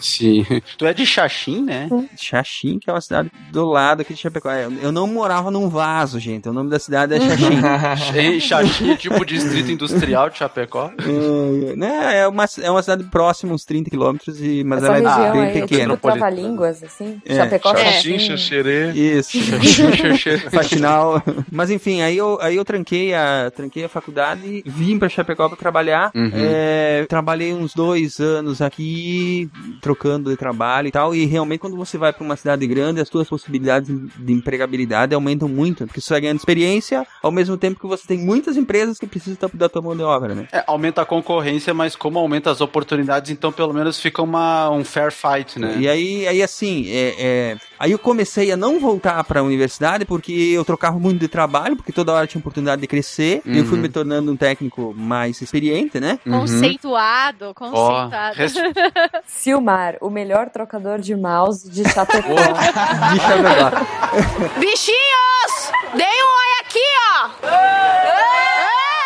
Sim. 0.00 0.44
Tu 0.76 0.86
é 0.86 0.94
de 0.94 1.06
Xaxim, 1.06 1.62
né? 1.62 1.88
Xaxim, 2.16 2.78
que 2.78 2.90
é 2.90 2.92
uma 2.92 3.00
cidade 3.00 3.30
do 3.50 3.66
lado 3.66 4.02
aqui 4.02 4.14
de 4.14 4.20
Chapecó. 4.20 4.50
Eu 4.50 4.72
eu 4.82 4.90
não 4.90 5.06
morava 5.06 5.50
num 5.50 5.68
vaso, 5.68 6.18
gente. 6.18 6.48
O 6.48 6.52
nome 6.52 6.68
da 6.68 6.78
cidade 6.78 7.14
é 7.14 7.20
Xaxim. 7.20 8.18
Em 8.18 8.40
Xaxim 8.40 8.90
é 8.90 8.96
tipo 9.24 9.38
distrito 9.40 9.70
industrial 9.70 10.28
de 10.30 10.38
Chapecó. 10.38 10.90
É, 11.02 11.76
né, 11.76 12.18
é, 12.20 12.28
uma, 12.28 12.44
é 12.62 12.70
uma 12.70 12.82
cidade 12.82 13.04
próxima, 13.04 13.52
uns 13.54 13.64
30 13.64 13.90
quilômetros, 13.90 14.40
e- 14.40 14.62
mas 14.64 14.82
Essa 14.82 14.96
ela 14.96 14.96
é 14.96 15.00
região 15.16 15.32
bem 15.32 15.42
aí, 15.42 15.60
pequena. 15.60 15.94
tipo 15.94 16.08
trava-línguas, 16.08 16.82
assim. 16.82 17.20
É. 17.24 17.34
Chapecó, 17.36 17.74
Xaxim, 17.76 18.18
Xaxim. 18.18 18.36
xaxerê. 18.36 18.90
Isso. 18.92 19.38
Faxinal. 20.50 21.22
Mas 21.50 21.70
enfim, 21.70 22.02
aí 22.02 22.16
eu, 22.16 22.38
aí 22.40 22.56
eu 22.56 22.64
tranquei, 22.64 23.14
a, 23.14 23.50
tranquei 23.54 23.84
a 23.84 23.88
faculdade, 23.88 24.62
vim 24.66 24.98
pra 24.98 25.08
Chapecó 25.08 25.48
pra 25.48 25.56
trabalhar. 25.56 26.10
Uhum. 26.14 26.30
É, 26.34 27.06
trabalhei 27.08 27.52
uns 27.52 27.74
dois 27.74 28.18
anos 28.20 28.60
aqui, 28.60 29.48
trocando 29.80 30.30
de 30.30 30.36
trabalho 30.36 30.88
e 30.88 30.92
tal. 30.92 31.14
E 31.14 31.24
realmente, 31.26 31.60
quando 31.60 31.76
você 31.76 31.96
vai 31.98 32.12
pra 32.12 32.24
uma 32.24 32.36
cidade 32.36 32.66
grande, 32.66 33.00
as 33.00 33.08
suas 33.08 33.28
possibilidades 33.28 33.88
de 34.18 34.32
empregabilidade 34.32 35.14
aumentam 35.14 35.48
muito. 35.48 35.86
Porque 35.86 36.00
você 36.00 36.12
vai 36.12 36.20
ganhando 36.20 36.38
experiência, 36.38 37.06
ao 37.22 37.30
mesmo 37.30 37.56
tempo 37.56 37.80
que 37.80 37.86
você 37.86 38.06
tem 38.06 38.18
muitas 38.18 38.56
empresas 38.56 38.98
que 38.98 39.06
precisam 39.12 39.36
da- 39.40 39.50
da 39.52 39.68
tua 39.68 39.82
mão 39.82 39.96
de 39.96 40.02
obra, 40.02 40.34
né? 40.34 40.48
É, 40.52 40.64
aumenta 40.66 41.02
a 41.02 41.04
concorrência, 41.06 41.72
mas 41.72 41.94
como 41.94 42.18
aumenta 42.18 42.50
as 42.50 42.60
oportunidades, 42.60 43.30
então 43.30 43.52
pelo 43.52 43.72
menos 43.72 44.00
fica 44.00 44.22
uma, 44.22 44.70
um 44.70 44.84
fair 44.84 45.12
fight, 45.12 45.58
né? 45.58 45.76
E 45.78 45.88
aí, 45.88 46.26
aí 46.26 46.42
assim, 46.42 46.86
é, 46.90 47.14
é, 47.18 47.56
aí 47.78 47.92
eu 47.92 47.98
comecei 47.98 48.50
a 48.50 48.56
não 48.56 48.80
voltar 48.80 49.22
pra 49.24 49.42
universidade 49.42 50.04
porque 50.04 50.32
eu 50.32 50.64
trocava 50.64 50.98
muito 50.98 51.20
de 51.20 51.28
trabalho, 51.28 51.76
porque 51.76 51.92
toda 51.92 52.12
hora 52.12 52.26
tinha 52.26 52.40
oportunidade 52.40 52.80
de 52.80 52.86
crescer. 52.88 53.42
E 53.44 53.58
eu 53.58 53.64
fui 53.64 53.76
Uhum. 53.76 53.82
me 53.82 53.88
tornando 53.88 54.32
um 54.32 54.36
técnico 54.36 54.94
mais 54.96 55.40
experiente, 55.42 56.00
né? 56.00 56.18
Conceituado, 56.24 57.52
conceituado. 57.54 58.36
Silmar, 59.26 59.96
o 60.00 60.08
melhor 60.10 60.48
trocador 60.50 60.98
de 60.98 61.14
mouse 61.14 61.68
de 61.70 61.82
Chapecó. 61.88 62.34
De 62.34 63.20
Chapecó. 63.20 64.58
Bichinhos! 64.58 65.72
Dei 65.94 66.06
um 66.06 66.08
oi 66.08 66.60
aqui, 66.60 66.80
ó! 67.14 68.51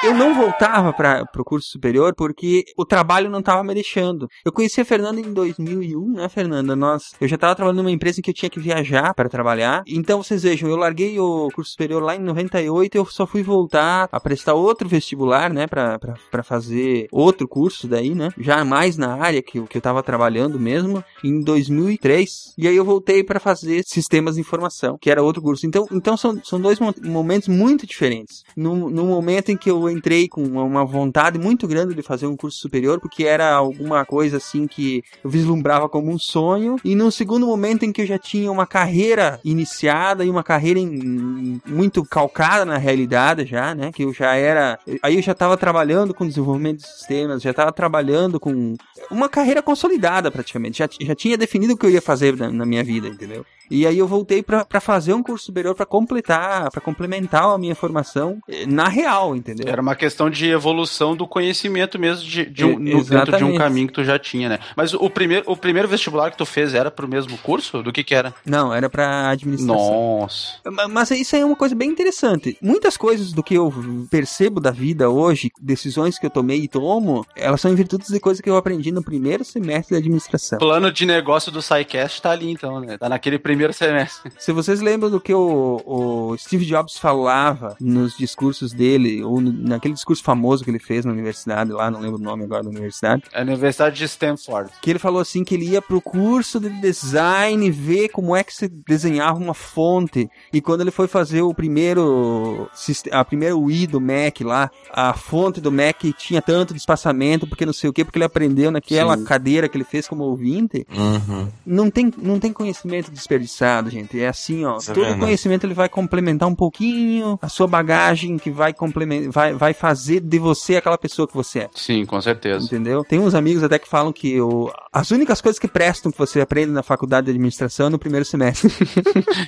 Eu 0.07 0.15
não 0.15 0.33
voltava 0.37 0.93
para 0.93 1.25
o 1.37 1.45
curso 1.45 1.69
superior 1.69 2.15
porque 2.15 2.65
o 2.79 2.85
trabalho 2.85 3.29
não 3.29 3.41
estava 3.41 3.65
me 3.65 3.75
deixando. 3.75 4.29
Eu 4.45 4.53
conheci 4.53 4.81
a 4.81 4.85
Fernanda 4.85 5.21
em 5.21 5.33
2001, 5.33 6.13
né, 6.13 6.29
Fernanda? 6.29 6.77
Nós, 6.77 7.11
eu 7.21 7.27
já 7.27 7.35
estava 7.35 7.57
trabalhando 7.57 7.79
numa 7.79 7.91
empresa 7.91 8.21
em 8.21 8.23
que 8.23 8.31
eu 8.31 8.35
tinha 8.35 8.49
que 8.49 8.61
viajar 8.61 9.13
para 9.15 9.29
trabalhar. 9.29 9.83
Então 9.85 10.23
vocês 10.23 10.45
vejam, 10.45 10.69
eu 10.71 10.77
larguei 10.77 11.19
o 11.19 11.49
curso 11.53 11.73
superior 11.73 12.01
lá 12.01 12.15
em 12.15 12.21
98 12.21 12.95
e 12.95 12.99
eu 12.99 13.05
só 13.07 13.27
fui 13.27 13.43
voltar 13.43 14.09
a 14.13 14.21
prestar 14.21 14.55
outro 14.55 14.89
vestibular, 14.89 15.53
né, 15.53 15.67
para 15.67 16.43
fazer 16.45 17.09
outro 17.11 17.49
curso 17.49 17.89
daí, 17.89 18.15
né? 18.15 18.29
Já 18.39 18.65
mais 18.65 18.97
na 18.97 19.15
área 19.17 19.43
que, 19.43 19.61
que 19.63 19.77
eu 19.77 19.81
estava 19.81 20.05
trabalhando 20.05 20.61
mesmo, 20.61 21.03
em 21.25 21.41
2003. 21.41 22.55
E 22.57 22.69
aí 22.69 22.77
eu 22.77 22.85
voltei 22.85 23.25
para 23.25 23.41
fazer 23.41 23.83
sistemas 23.85 24.37
de 24.37 24.41
informação, 24.41 24.97
que 25.01 25.11
era 25.11 25.21
outro 25.23 25.43
curso. 25.43 25.67
Então, 25.67 25.85
então 25.91 26.17
são, 26.17 26.41
são 26.45 26.61
dois 26.61 26.79
mo- 26.79 26.95
momentos 27.03 27.49
muito 27.49 27.85
diferentes. 27.85 28.45
No, 28.57 28.89
no 28.89 29.05
momento 29.07 29.51
em 29.51 29.57
que 29.57 29.69
eu 29.69 29.96
entrei 29.97 30.29
com 30.29 30.43
uma- 30.43 30.85
vontade 30.85 31.39
muito 31.39 31.67
grande 31.67 31.95
de 31.95 32.03
fazer 32.03 32.27
um 32.27 32.37
curso 32.37 32.59
superior, 32.59 33.01
porque 33.01 33.25
era 33.25 33.53
alguma 33.53 34.05
coisa 34.05 34.37
assim 34.37 34.67
que 34.67 35.03
eu 35.25 35.31
vislumbrava 35.31 35.89
como 35.89 36.11
um 36.13 36.19
sonho, 36.19 36.77
e 36.85 36.95
num 36.95 37.11
segundo 37.11 37.47
momento 37.47 37.85
em 37.85 37.93
que 37.93 38.03
eu 38.03 38.07
já 38.07 38.19
tinha 38.19 38.51
uma 38.53 38.67
carreira 38.67 39.41
iniciada 39.45 40.25
e 40.25 40.31
uma 40.31 40.43
carreira 40.45 40.79
em- 40.79 41.61
muito 41.67 42.05
calcada 42.05 42.65
na 42.65 42.77
realidade 42.77 43.45
já, 43.47 43.75
né? 43.75 43.91
Que 43.93 44.05
eu 44.05 44.13
já 44.13 44.35
era. 44.35 44.79
Aí 45.03 45.17
eu 45.17 45.23
já 45.23 45.33
estava 45.33 45.57
trabalhando 45.57 46.15
com 46.15 46.27
desenvolvimento 46.27 46.79
de 46.79 46.87
sistemas, 46.87 47.43
já 47.43 47.51
estava 47.51 47.73
trabalhando 47.73 48.39
com 48.39 48.75
uma 49.11 49.29
carreira 49.29 49.63
consolidada 49.63 50.31
praticamente. 50.31 50.79
Já, 50.79 50.89
já 51.01 51.15
tinha 51.15 51.37
definido 51.37 51.75
o 51.75 51.77
que 51.77 51.87
eu 51.87 51.91
ia 51.91 52.03
fazer 52.03 52.37
na, 52.37 52.51
na 52.51 52.67
minha 52.67 52.85
vida, 52.85 53.09
entendeu? 53.09 53.45
E 53.71 53.87
aí 53.87 53.99
eu 53.99 54.07
voltei 54.07 54.43
pra 54.43 54.64
pra 54.64 54.81
fazer 54.81 55.12
um 55.12 55.23
curso 55.23 55.47
superior 55.47 55.75
pra 55.75 55.87
completar, 55.87 56.71
pra 56.71 56.81
complementar 56.81 57.45
a 57.45 57.59
minha 57.59 57.75
formação 57.75 58.39
eh, 58.49 58.64
na 58.67 58.89
real, 58.89 59.35
entendeu? 59.37 59.67
Era 59.69 59.81
uma 59.83 59.95
questão 59.95 60.29
de 60.31 60.49
evolução 60.51 61.14
do 61.17 61.27
conhecimento 61.27 61.99
mesmo 61.99 62.25
de, 62.29 62.47
de 62.47 62.64
um, 62.64 62.79
no- 62.79 63.05
dentro 63.05 63.37
de 63.37 63.45
um 63.45 63.57
caminho 63.57 63.87
que 63.89 63.93
tu 63.93 64.05
já 64.05 64.19
tinha, 64.19 64.49
né? 64.49 64.59
Mas 64.77 64.95
o 64.95 65.09
primeiro, 65.11 65.45
o 65.51 65.57
primeiro 65.57 65.89
vestibular 65.89 66.31
que 66.31 66.37
tu 66.39 66.47
fez 66.47 66.75
era 66.75 66.91
pro 66.91 67.09
mesmo 67.09 67.37
curso? 67.39 67.83
Do 67.83 67.93
que 67.93 68.03
que 68.05 68.14
era? 68.14 68.35
Não, 68.45 68.73
era 68.73 68.89
pra 68.89 69.31
administração. 69.31 69.77
Nossa. 69.77 70.59
Ma- 70.71 70.89
Mas 70.89 71.11
isso 71.11 71.35
aí 71.37 71.43
é 71.43 71.45
uma 71.47 71.57
coisa 71.57 71.75
bem 71.75 71.91
interessante. 71.91 72.57
Muitas 72.62 72.97
coisas 72.97 73.33
do 73.33 73.43
que 73.43 73.55
eu 73.55 73.73
percebo 74.11 74.61
da 74.61 74.71
vida 74.71 75.11
hoje, 75.11 75.51
decisões 75.61 76.19
que 76.19 76.27
eu 76.27 76.31
tomei 76.31 76.61
e 76.62 76.69
tomo, 76.69 77.27
elas 77.37 77.61
são 77.61 77.71
em 77.71 77.75
virtude 77.75 78.07
de 78.07 78.21
coisas 78.21 78.41
que 78.41 78.49
eu 78.51 78.57
aprendi 78.57 78.93
no 78.93 79.03
primeiro 79.03 79.45
semestre 79.45 79.95
de 79.95 80.01
administração. 80.01 80.57
O 80.57 80.61
plano 80.61 80.93
de 80.93 81.05
negócio 81.07 81.51
do 81.53 81.61
SciCast 81.62 82.23
tá 82.23 82.31
ali, 82.31 82.51
então, 82.51 82.81
né? 82.81 82.97
Tá 82.99 83.09
naquele 83.09 83.39
primeiro 83.39 83.56
primeiro 83.57 83.73
semestre. 83.73 84.33
Se 84.39 84.53
vocês 84.53 84.81
lembram 84.81 85.11
do 85.11 85.21
que 85.21 85.33
o, 85.35 85.83
o 85.87 86.37
Steve 86.39 86.65
Jobs 86.67 86.97
falava 86.99 87.77
nos 87.81 88.17
discursos 88.17 88.73
dele, 88.73 89.23
ou 89.23 89.41
no- 89.41 89.53
naquele 89.53 89.95
discurso 89.95 90.23
famoso 90.23 90.63
que 90.65 90.71
ele 90.71 90.79
fez 90.79 91.05
na 91.05 91.13
universidade 91.13 91.73
lá, 91.73 91.91
não 91.91 92.01
lembro 92.01 92.19
o 92.19 92.23
nome 92.23 92.45
agora 92.45 92.63
da 92.63 92.71
universidade, 92.71 93.23
É 93.33 93.41
a 93.41 93.43
Universidade 93.43 93.97
de 93.97 94.05
Stanford. 94.05 94.71
que 94.83 94.91
ele 94.91 94.99
falou 94.99 95.21
assim 95.21 95.43
que 95.45 95.55
ele 95.55 95.67
ia 95.71 95.81
pro 95.83 96.01
curso 96.01 96.61
de 96.61 96.69
design 96.81 97.71
ver 97.71 98.09
como 98.11 98.35
é 98.37 98.43
que 98.45 98.55
se 98.55 98.69
desenhava 98.69 99.39
uma 99.39 99.55
fonte. 99.55 100.29
E 100.53 100.61
quando 100.61 100.81
ele 100.83 100.91
foi 100.91 101.07
fazer 101.09 101.43
o 101.43 101.55
primeiro 101.55 102.69
a 103.13 103.25
primeira 103.25 103.57
UI 103.57 103.87
do 103.87 104.01
Mac 104.01 104.41
lá, 104.43 104.71
a 104.93 105.13
fonte 105.13 105.61
do 105.61 105.73
Mac 105.73 106.03
tinha 106.19 106.43
tanto 106.43 106.73
de 106.75 106.81
espaçamento, 106.81 107.47
porque 107.47 107.67
não 107.67 107.73
sei 107.73 107.89
o 107.91 107.93
que, 107.93 108.05
porque 108.05 108.19
ele 108.19 108.25
aprendeu 108.25 108.71
naquela 108.71 109.17
Sim. 109.17 109.25
cadeira 109.25 109.69
que 109.69 109.77
ele 109.77 109.85
fez 109.85 110.07
como 110.09 110.25
ouvinte. 110.25 110.87
Uhum. 110.95 111.49
Não 111.65 111.91
tem, 111.91 112.13
não 112.19 112.39
tem 112.39 112.53
conhecimento 112.53 113.11
desperdiçado, 113.11 113.46
gente. 113.91 114.21
É 114.21 114.29
assim, 114.29 114.65
ó. 114.65 114.79
É 114.79 114.93
todo 114.93 115.19
conhecimento 115.19 115.65
ele 115.65 115.75
vai 115.75 115.89
complementar 115.89 116.49
um 116.49 116.55
pouquinho 116.55 117.39
a 117.41 117.49
sua 117.49 117.67
bagagem 117.67 118.39
que 118.39 118.51
vai 118.51 118.73
complementar, 118.73 119.33
vai, 119.33 119.53
vai 119.55 119.75
fazer 119.75 120.21
de 120.21 120.39
você 120.39 120.77
aquela 120.77 120.99
pessoa 120.99 121.27
que 121.27 121.35
você 121.35 121.61
é. 121.61 121.71
Sim, 121.75 122.05
com 122.05 122.21
certeza. 122.21 122.65
Entendeu? 122.65 123.05
Tem 123.05 123.19
uns 123.19 123.35
amigos 123.35 123.63
até 123.63 123.79
que 123.79 123.89
falam 123.89 124.13
que 124.13 124.41
o, 124.41 124.71
as 124.93 125.11
únicas 125.11 125.41
coisas 125.41 125.59
que 125.59 125.69
prestam 125.69 126.11
que 126.11 126.19
você 126.19 126.41
aprende 126.41 126.73
na 126.73 126.83
faculdade 126.83 127.27
de 127.27 127.31
administração 127.31 127.87
é 127.87 127.91
no 127.91 127.99
primeiro 127.99 128.25
semestre. 128.25 128.73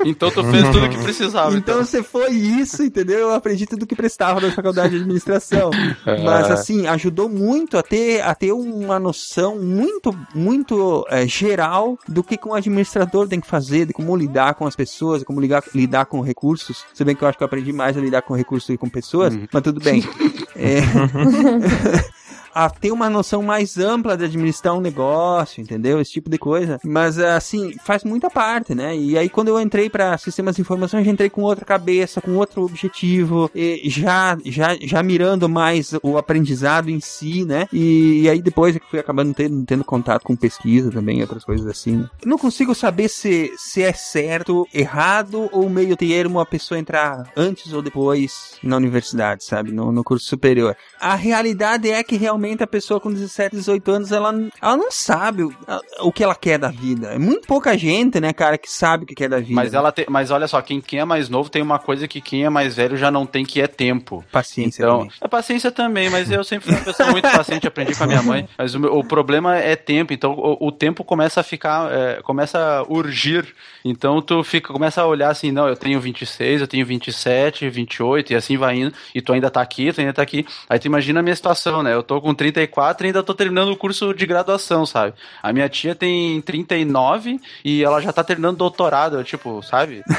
Então 0.04 0.30
tu 0.30 0.44
fez 0.44 0.64
tudo 0.70 0.86
o 0.86 0.88
que 0.88 0.98
precisava. 0.98 1.56
então 1.56 1.78
você 1.78 2.02
foi 2.02 2.30
isso, 2.30 2.82
entendeu? 2.82 3.18
Eu 3.18 3.34
aprendi 3.34 3.66
tudo 3.66 3.86
que 3.86 3.96
prestava 3.96 4.40
na 4.40 4.50
faculdade 4.52 4.90
de 4.90 4.96
administração. 4.96 5.70
É. 6.06 6.22
Mas 6.22 6.50
assim, 6.50 6.86
ajudou 6.86 7.28
muito 7.28 7.76
a 7.76 7.82
ter, 7.82 8.22
a 8.22 8.34
ter 8.34 8.52
uma 8.52 8.98
noção 8.98 9.58
muito, 9.58 10.16
muito 10.34 11.06
eh, 11.10 11.26
geral 11.26 11.98
do 12.08 12.22
que 12.22 12.38
um 12.46 12.54
administrador 12.54 13.28
tem 13.28 13.40
que 13.40 13.46
fazer, 13.46 13.87
de 13.88 13.92
como 13.92 14.14
lidar 14.14 14.54
com 14.54 14.66
as 14.66 14.76
pessoas, 14.76 15.24
como 15.24 15.40
ligar, 15.40 15.64
lidar 15.74 16.06
com 16.06 16.20
recursos. 16.20 16.84
Se 16.94 17.02
bem 17.04 17.16
que 17.16 17.24
eu 17.24 17.28
acho 17.28 17.36
que 17.36 17.42
eu 17.42 17.46
aprendi 17.46 17.72
mais 17.72 17.96
a 17.96 18.00
lidar 18.00 18.22
com 18.22 18.34
recursos 18.34 18.68
do 18.68 18.72
que 18.72 18.78
com 18.78 18.88
pessoas, 18.88 19.36
mas 19.52 19.62
tudo 19.62 19.80
bem. 19.80 20.04
É. 20.60 20.80
a 22.58 22.68
ter 22.68 22.90
uma 22.90 23.08
noção 23.08 23.40
mais 23.40 23.78
ampla 23.78 24.16
de 24.16 24.24
administrar 24.24 24.74
um 24.74 24.80
negócio, 24.80 25.60
entendeu? 25.60 26.00
Esse 26.00 26.10
tipo 26.10 26.28
de 26.28 26.38
coisa. 26.38 26.80
Mas, 26.84 27.16
assim, 27.16 27.72
faz 27.84 28.02
muita 28.02 28.28
parte, 28.28 28.74
né? 28.74 28.96
E 28.96 29.16
aí, 29.16 29.28
quando 29.28 29.46
eu 29.46 29.60
entrei 29.60 29.88
para 29.88 30.18
sistemas 30.18 30.56
de 30.56 30.62
informação, 30.62 30.98
eu 30.98 31.04
já 31.04 31.12
entrei 31.12 31.30
com 31.30 31.42
outra 31.42 31.64
cabeça, 31.64 32.20
com 32.20 32.34
outro 32.34 32.64
objetivo, 32.64 33.48
já, 33.84 34.36
já, 34.44 34.76
já 34.80 35.00
mirando 35.04 35.48
mais 35.48 35.94
o 36.02 36.18
aprendizado 36.18 36.90
em 36.90 36.98
si, 36.98 37.44
né? 37.44 37.68
E, 37.72 38.22
e 38.22 38.28
aí, 38.28 38.42
depois 38.42 38.74
é 38.74 38.80
que 38.80 38.90
fui 38.90 38.98
acabando 38.98 39.32
tendo, 39.34 39.64
tendo 39.64 39.84
contato 39.84 40.24
com 40.24 40.34
pesquisa 40.34 40.90
também, 40.90 41.20
outras 41.20 41.44
coisas 41.44 41.64
assim. 41.64 42.04
Não 42.26 42.38
consigo 42.38 42.74
saber 42.74 43.08
se, 43.08 43.52
se 43.56 43.84
é 43.84 43.92
certo, 43.92 44.66
errado 44.74 45.48
ou 45.52 45.70
meio 45.70 45.96
termo 45.96 46.40
a 46.40 46.46
pessoa 46.46 46.80
entrar 46.80 47.30
antes 47.36 47.72
ou 47.72 47.80
depois 47.80 48.58
na 48.64 48.76
universidade, 48.76 49.44
sabe? 49.44 49.70
No, 49.70 49.92
no 49.92 50.02
curso 50.02 50.26
superior. 50.26 50.76
A 51.00 51.14
realidade 51.14 51.88
é 51.88 52.02
que 52.02 52.16
realmente 52.16 52.47
a 52.62 52.66
pessoa 52.66 53.00
com 53.00 53.12
17, 53.12 53.56
18 53.56 53.90
anos, 53.90 54.12
ela, 54.12 54.32
ela 54.60 54.76
não 54.76 54.90
sabe 54.90 55.42
o, 55.42 55.54
o 56.00 56.12
que 56.12 56.22
ela 56.24 56.34
quer 56.34 56.58
da 56.58 56.68
vida. 56.68 57.08
É 57.08 57.18
muito 57.18 57.46
pouca 57.46 57.76
gente, 57.76 58.20
né, 58.20 58.32
cara, 58.32 58.56
que 58.58 58.70
sabe 58.70 59.04
o 59.04 59.06
que 59.06 59.14
quer 59.14 59.28
da 59.28 59.38
vida. 59.38 59.54
Mas 59.54 59.74
ela 59.74 59.92
mas 60.08 60.30
olha 60.30 60.46
só, 60.46 60.60
quem, 60.60 60.80
quem 60.80 61.00
é 61.00 61.04
mais 61.04 61.28
novo 61.28 61.50
tem 61.50 61.62
uma 61.62 61.78
coisa 61.78 62.06
que 62.06 62.20
quem 62.20 62.44
é 62.44 62.50
mais 62.50 62.76
velho 62.76 62.96
já 62.96 63.10
não 63.10 63.26
tem 63.26 63.44
que 63.44 63.60
é 63.60 63.66
tempo. 63.66 64.24
Paciência 64.30 64.82
Então, 64.82 64.98
também. 64.98 65.12
a 65.20 65.28
paciência 65.28 65.70
também, 65.70 66.10
mas 66.10 66.30
eu 66.30 66.44
sempre 66.44 66.66
fui 66.66 66.74
uma 66.76 66.84
pessoa 66.84 67.10
muito 67.10 67.28
paciente, 67.30 67.66
aprendi 67.66 67.94
com 67.94 68.04
a 68.04 68.06
minha 68.06 68.22
mãe. 68.22 68.48
Mas 68.56 68.74
o, 68.74 68.80
o 68.86 69.04
problema 69.04 69.56
é 69.56 69.76
tempo, 69.76 70.12
então 70.12 70.32
o, 70.32 70.68
o 70.68 70.72
tempo 70.72 71.04
começa 71.04 71.40
a 71.40 71.42
ficar, 71.42 71.90
é, 71.92 72.20
começa 72.22 72.58
a 72.58 72.82
urgir. 72.82 73.54
Então 73.88 74.20
tu 74.20 74.42
fica, 74.44 74.72
começa 74.72 75.00
a 75.00 75.06
olhar 75.06 75.30
assim, 75.30 75.50
não, 75.50 75.68
eu 75.68 75.76
tenho 75.76 76.00
26, 76.00 76.60
eu 76.60 76.66
tenho 76.66 76.84
27, 76.84 77.68
28 77.68 78.32
e 78.32 78.36
assim 78.36 78.56
vai 78.56 78.76
indo. 78.76 78.92
E 79.14 79.20
tu 79.20 79.32
ainda 79.32 79.50
tá 79.50 79.60
aqui, 79.60 79.92
tu 79.92 80.00
ainda 80.00 80.12
tá 80.12 80.22
aqui. 80.22 80.46
Aí 80.68 80.78
tu 80.78 80.86
imagina 80.86 81.20
a 81.20 81.22
minha 81.22 81.34
situação, 81.34 81.82
né? 81.82 81.94
Eu 81.94 82.02
tô 82.02 82.20
com 82.20 82.34
34 82.34 83.04
e 83.04 83.08
ainda 83.08 83.22
tô 83.22 83.34
terminando 83.34 83.70
o 83.70 83.76
curso 83.76 84.12
de 84.12 84.26
graduação, 84.26 84.84
sabe? 84.84 85.14
A 85.42 85.52
minha 85.52 85.68
tia 85.68 85.94
tem 85.94 86.40
39 86.42 87.40
e 87.64 87.82
ela 87.82 88.00
já 88.00 88.12
tá 88.12 88.22
terminando 88.22 88.56
doutorado, 88.56 89.22
tipo, 89.24 89.62
sabe? 89.62 90.02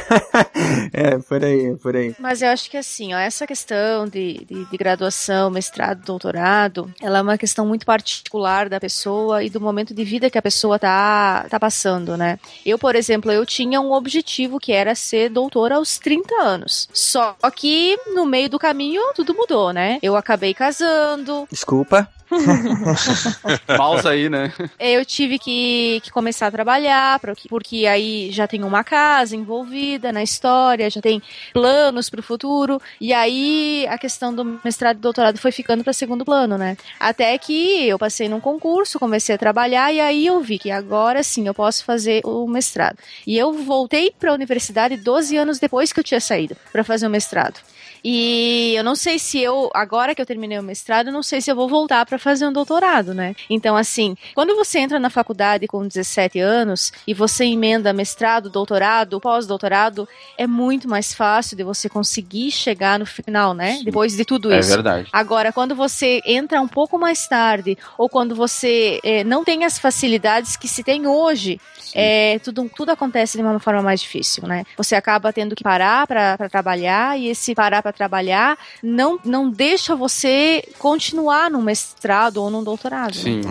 É, 0.91 1.17
por 1.20 1.43
aí, 1.43 1.76
por 1.78 1.95
aí. 1.95 2.15
Mas 2.20 2.41
eu 2.41 2.49
acho 2.49 2.70
que 2.70 2.78
assim, 2.78 3.13
ó, 3.13 3.17
essa 3.17 3.45
questão 3.45 4.07
de, 4.07 4.45
de, 4.45 4.65
de 4.65 4.78
graduação, 4.78 5.49
mestrado, 5.49 6.03
doutorado, 6.03 6.91
ela 7.01 7.20
é 7.20 7.22
uma 7.22 7.38
questão 7.38 7.65
muito 7.65 7.86
particular 7.86 8.70
da 8.70 8.80
pessoa 8.80 9.43
e 9.43 9.49
do 9.49 9.61
momento 9.61 9.93
de 9.93 10.03
vida 10.03 10.30
que 10.30 10.38
a 10.38 10.41
pessoa 10.41 10.78
tá, 10.80 11.45
tá 11.49 11.59
passando, 11.59 12.17
né? 12.17 12.39
Eu, 12.65 12.78
por 12.78 12.95
exemplo, 12.95 13.32
eu 13.32 13.45
tinha 13.60 13.82
um 13.82 13.91
objetivo 13.91 14.57
que 14.57 14.72
era 14.72 14.95
ser 14.95 15.30
doutora 15.30 15.76
aos 15.76 15.99
30 15.99 16.34
anos. 16.36 16.88
Só 16.93 17.36
que 17.53 17.97
no 18.16 18.26
meio 18.26 18.49
do 18.49 18.57
caminho 18.57 19.01
tudo 19.14 19.34
mudou, 19.34 19.74
né? 19.74 19.99
Eu 20.01 20.16
acabei 20.16 20.53
casando, 20.53 21.45
Desculpa. 21.51 22.10
Mouse 23.78 24.08
aí, 24.08 24.30
né? 24.30 24.54
eu 24.80 25.04
tive 25.06 25.40
que, 25.40 26.02
que 26.04 26.12
começar 26.12 26.48
a 26.48 26.52
trabalhar, 26.52 27.20
porque, 27.20 27.50
porque 27.50 27.86
aí 27.86 28.32
já 28.32 28.48
tem 28.48 28.64
uma 28.64 28.84
casa 28.84 29.36
envolvida 29.36 30.12
na 30.12 30.24
história, 30.24 30.90
já 30.90 31.02
tem 31.02 31.22
planos 31.54 32.10
para 32.10 32.20
o 32.20 32.24
futuro, 32.24 32.82
e 33.00 33.14
aí 33.14 33.86
a 33.90 33.98
questão 33.98 34.34
do 34.34 34.60
mestrado 34.64 34.98
e 34.98 35.02
doutorado 35.02 35.38
foi 35.38 35.52
ficando 35.52 35.84
para 35.84 35.94
segundo 35.94 36.24
plano, 36.24 36.58
né? 36.58 36.78
Até 37.00 37.38
que 37.38 37.88
eu 37.88 37.98
passei 37.98 38.30
num 38.30 38.40
concurso, 38.40 39.00
comecei 39.00 39.36
a 39.36 39.38
trabalhar, 39.38 39.92
e 39.92 40.00
aí 40.00 40.26
eu 40.26 40.40
vi 40.42 40.60
que 40.60 40.72
agora 40.72 41.24
sim 41.24 41.48
eu 41.48 41.54
posso 41.54 41.84
fazer 41.84 42.22
o 42.24 42.48
mestrado. 42.48 42.98
E 43.26 43.38
eu 43.38 43.54
voltei 43.54 44.12
para 44.12 44.32
a 44.32 44.34
universidade 44.34 44.98
12 44.98 45.38
anos 45.38 45.60
depois 45.60 45.92
que 45.92 46.00
eu 46.00 46.04
tinha 46.04 46.20
saído 46.20 46.56
para 46.72 46.84
fazer 46.84 47.08
o 47.08 47.10
mestrado. 47.10 47.60
E 48.04 48.74
eu 48.76 48.84
não 48.84 48.95
sei 48.95 49.20
se 49.20 49.39
eu, 49.39 49.70
agora 49.74 50.16
que 50.16 50.22
eu 50.22 50.26
terminei 50.26 50.58
o 50.60 50.64
mestrado, 50.64 51.08
eu 51.08 51.14
não 51.14 51.24
sei 51.24 51.41
se 51.41 51.52
eu 51.52 51.56
vou 51.56 51.68
voltar 51.68 52.06
para 52.06 52.18
fazer 52.18 52.45
um 52.47 52.54
doutorado, 52.54 53.14
né? 53.14 53.36
Então, 53.50 53.76
assim, 53.76 54.16
quando 54.34 54.56
você 54.56 54.80
entra 54.80 55.00
na 55.00 55.10
faculdade 55.10 55.68
com 55.68 55.88
17 55.88 56.39
anos 56.39 56.91
e 57.06 57.14
você 57.14 57.45
emenda 57.45 57.91
mestrado, 57.93 58.50
doutorado, 58.50 59.20
pós-doutorado, 59.20 60.08
é 60.38 60.47
muito 60.47 60.88
mais 60.88 61.14
fácil 61.14 61.58
de 61.58 61.64
você 61.64 61.89
conseguir 61.89 62.52
chegar 62.52 63.00
no 63.00 63.06
final, 63.06 63.54
né? 63.54 63.82
Depois 63.84 64.16
de 64.16 64.26
tudo 64.26 64.52
É 64.52 64.60
isso. 64.60 64.70
verdade. 64.70 65.08
Agora, 65.12 65.52
quando 65.52 65.76
você 65.76 66.22
entra 66.26 66.62
um 66.62 66.68
pouco 66.68 66.97
mais 66.97 67.28
tarde, 67.28 67.78
ou 67.97 68.08
quando 68.10 68.36
você 68.36 69.00
eh, 69.04 69.24
não 69.24 69.43
tem 69.43 69.66
as 69.66 69.78
facilidades 69.78 70.56
que 70.56 70.68
se 70.68 70.84
tem 70.84 71.08
hoje, 71.08 71.60
é, 71.93 72.39
tudo, 72.39 72.70
tudo 72.76 72.91
acontece 72.91 73.38
de 73.38 73.43
uma 73.43 73.60
forma 73.60 73.82
mais 73.82 74.02
difícil, 74.02 74.47
né? 74.47 74.64
Você 74.78 74.95
acaba 74.95 75.34
tendo 75.34 75.56
que 75.56 75.64
parar 75.64 76.06
para 76.06 76.50
trabalhar, 76.50 77.18
e 77.20 77.28
esse 77.28 77.56
parar 77.56 77.82
para 77.90 77.98
trabalhar 77.98 78.58
não, 78.84 79.20
não 79.26 79.50
deixa 79.50 79.96
você 79.96 80.64
continuar 80.78 81.50
num 81.50 81.62
mestrado 81.62 82.38
ou 82.38 82.50
num 82.50 82.64
doutorado. 82.64 83.16
Sim. 83.16 83.42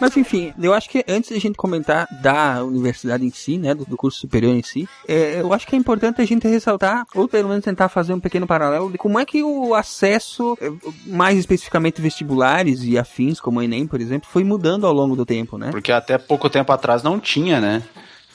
Mas 0.00 0.16
enfim, 0.16 0.54
eu 0.60 0.72
acho 0.72 0.88
que 0.88 1.04
antes 1.08 1.30
da 1.30 1.38
gente 1.38 1.56
comentar 1.56 2.06
da 2.22 2.62
universidade 2.62 3.24
em 3.24 3.30
si, 3.30 3.58
né, 3.58 3.74
do, 3.74 3.84
do 3.84 3.96
curso 3.96 4.20
superior 4.20 4.54
em 4.54 4.62
si, 4.62 4.88
é, 5.08 5.40
eu 5.40 5.52
acho 5.52 5.66
que 5.66 5.74
é 5.74 5.78
importante 5.78 6.22
a 6.22 6.24
gente 6.24 6.46
ressaltar, 6.46 7.04
ou 7.16 7.26
pelo 7.26 7.48
menos 7.48 7.64
tentar 7.64 7.88
fazer 7.88 8.12
um 8.12 8.20
pequeno 8.20 8.46
paralelo 8.46 8.92
de 8.92 8.98
como 8.98 9.18
é 9.18 9.24
que 9.24 9.42
o 9.42 9.74
acesso, 9.74 10.56
é, 10.60 10.70
mais 11.04 11.36
especificamente 11.36 12.00
vestibulares 12.00 12.84
e 12.84 12.96
afins, 12.96 13.40
como 13.40 13.58
o 13.58 13.62
Enem, 13.62 13.88
por 13.88 14.00
exemplo, 14.00 14.28
foi 14.30 14.44
mudando 14.44 14.86
ao 14.86 14.92
longo 14.92 15.16
do 15.16 15.26
tempo, 15.26 15.58
né? 15.58 15.70
Porque 15.72 15.90
até 15.90 16.16
pouco 16.16 16.48
tempo 16.48 16.70
atrás 16.70 17.02
não 17.02 17.18
tinha, 17.18 17.60
né? 17.60 17.82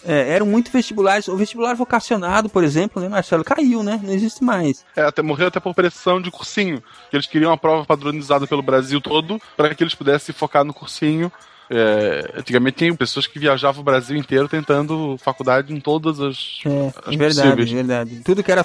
É, 0.06 0.34
eram 0.34 0.46
muito 0.46 0.72
vestibulares. 0.72 1.28
O 1.28 1.38
vestibular 1.38 1.74
vocacionado, 1.76 2.50
por 2.50 2.64
exemplo, 2.64 3.02
né, 3.02 3.10
Marcelo, 3.10 3.44
caiu, 3.44 3.84
né? 3.84 4.00
Não 4.04 4.14
existe 4.14 4.44
mais. 4.44 4.86
É, 4.96 5.04
até 5.04 5.22
morreu 5.22 5.48
até 5.48 5.60
por 5.60 5.74
pressão 5.74 6.22
de 6.22 6.30
cursinho. 6.30 6.84
Eles 7.12 7.26
queriam 7.26 7.52
uma 7.52 7.58
prova 7.58 7.86
padronizada 7.86 8.46
pelo 8.46 8.62
Brasil 8.62 9.00
todo 9.00 9.40
para 9.56 9.74
que 9.74 9.84
eles 9.84 9.96
pudessem 9.96 10.34
focar 10.34 10.64
no 10.64 10.74
cursinho. 10.74 11.32
É, 11.70 12.34
antigamente 12.38 12.78
tinha 12.78 12.94
pessoas 12.96 13.26
que 13.26 13.40
viajavam 13.40 13.82
o 13.82 13.84
Brasil 13.84 14.16
inteiro 14.18 14.48
tentando 14.48 15.18
faculdade 15.18 15.74
em 15.74 15.80
todas 15.80 16.20
as. 16.20 16.60
É, 16.66 16.94
as 17.10 17.16
verdade, 17.16 17.42
possíveis. 17.50 17.72
verdade. 17.72 18.22
Tudo 18.24 18.44
que 18.44 18.52
era 18.52 18.64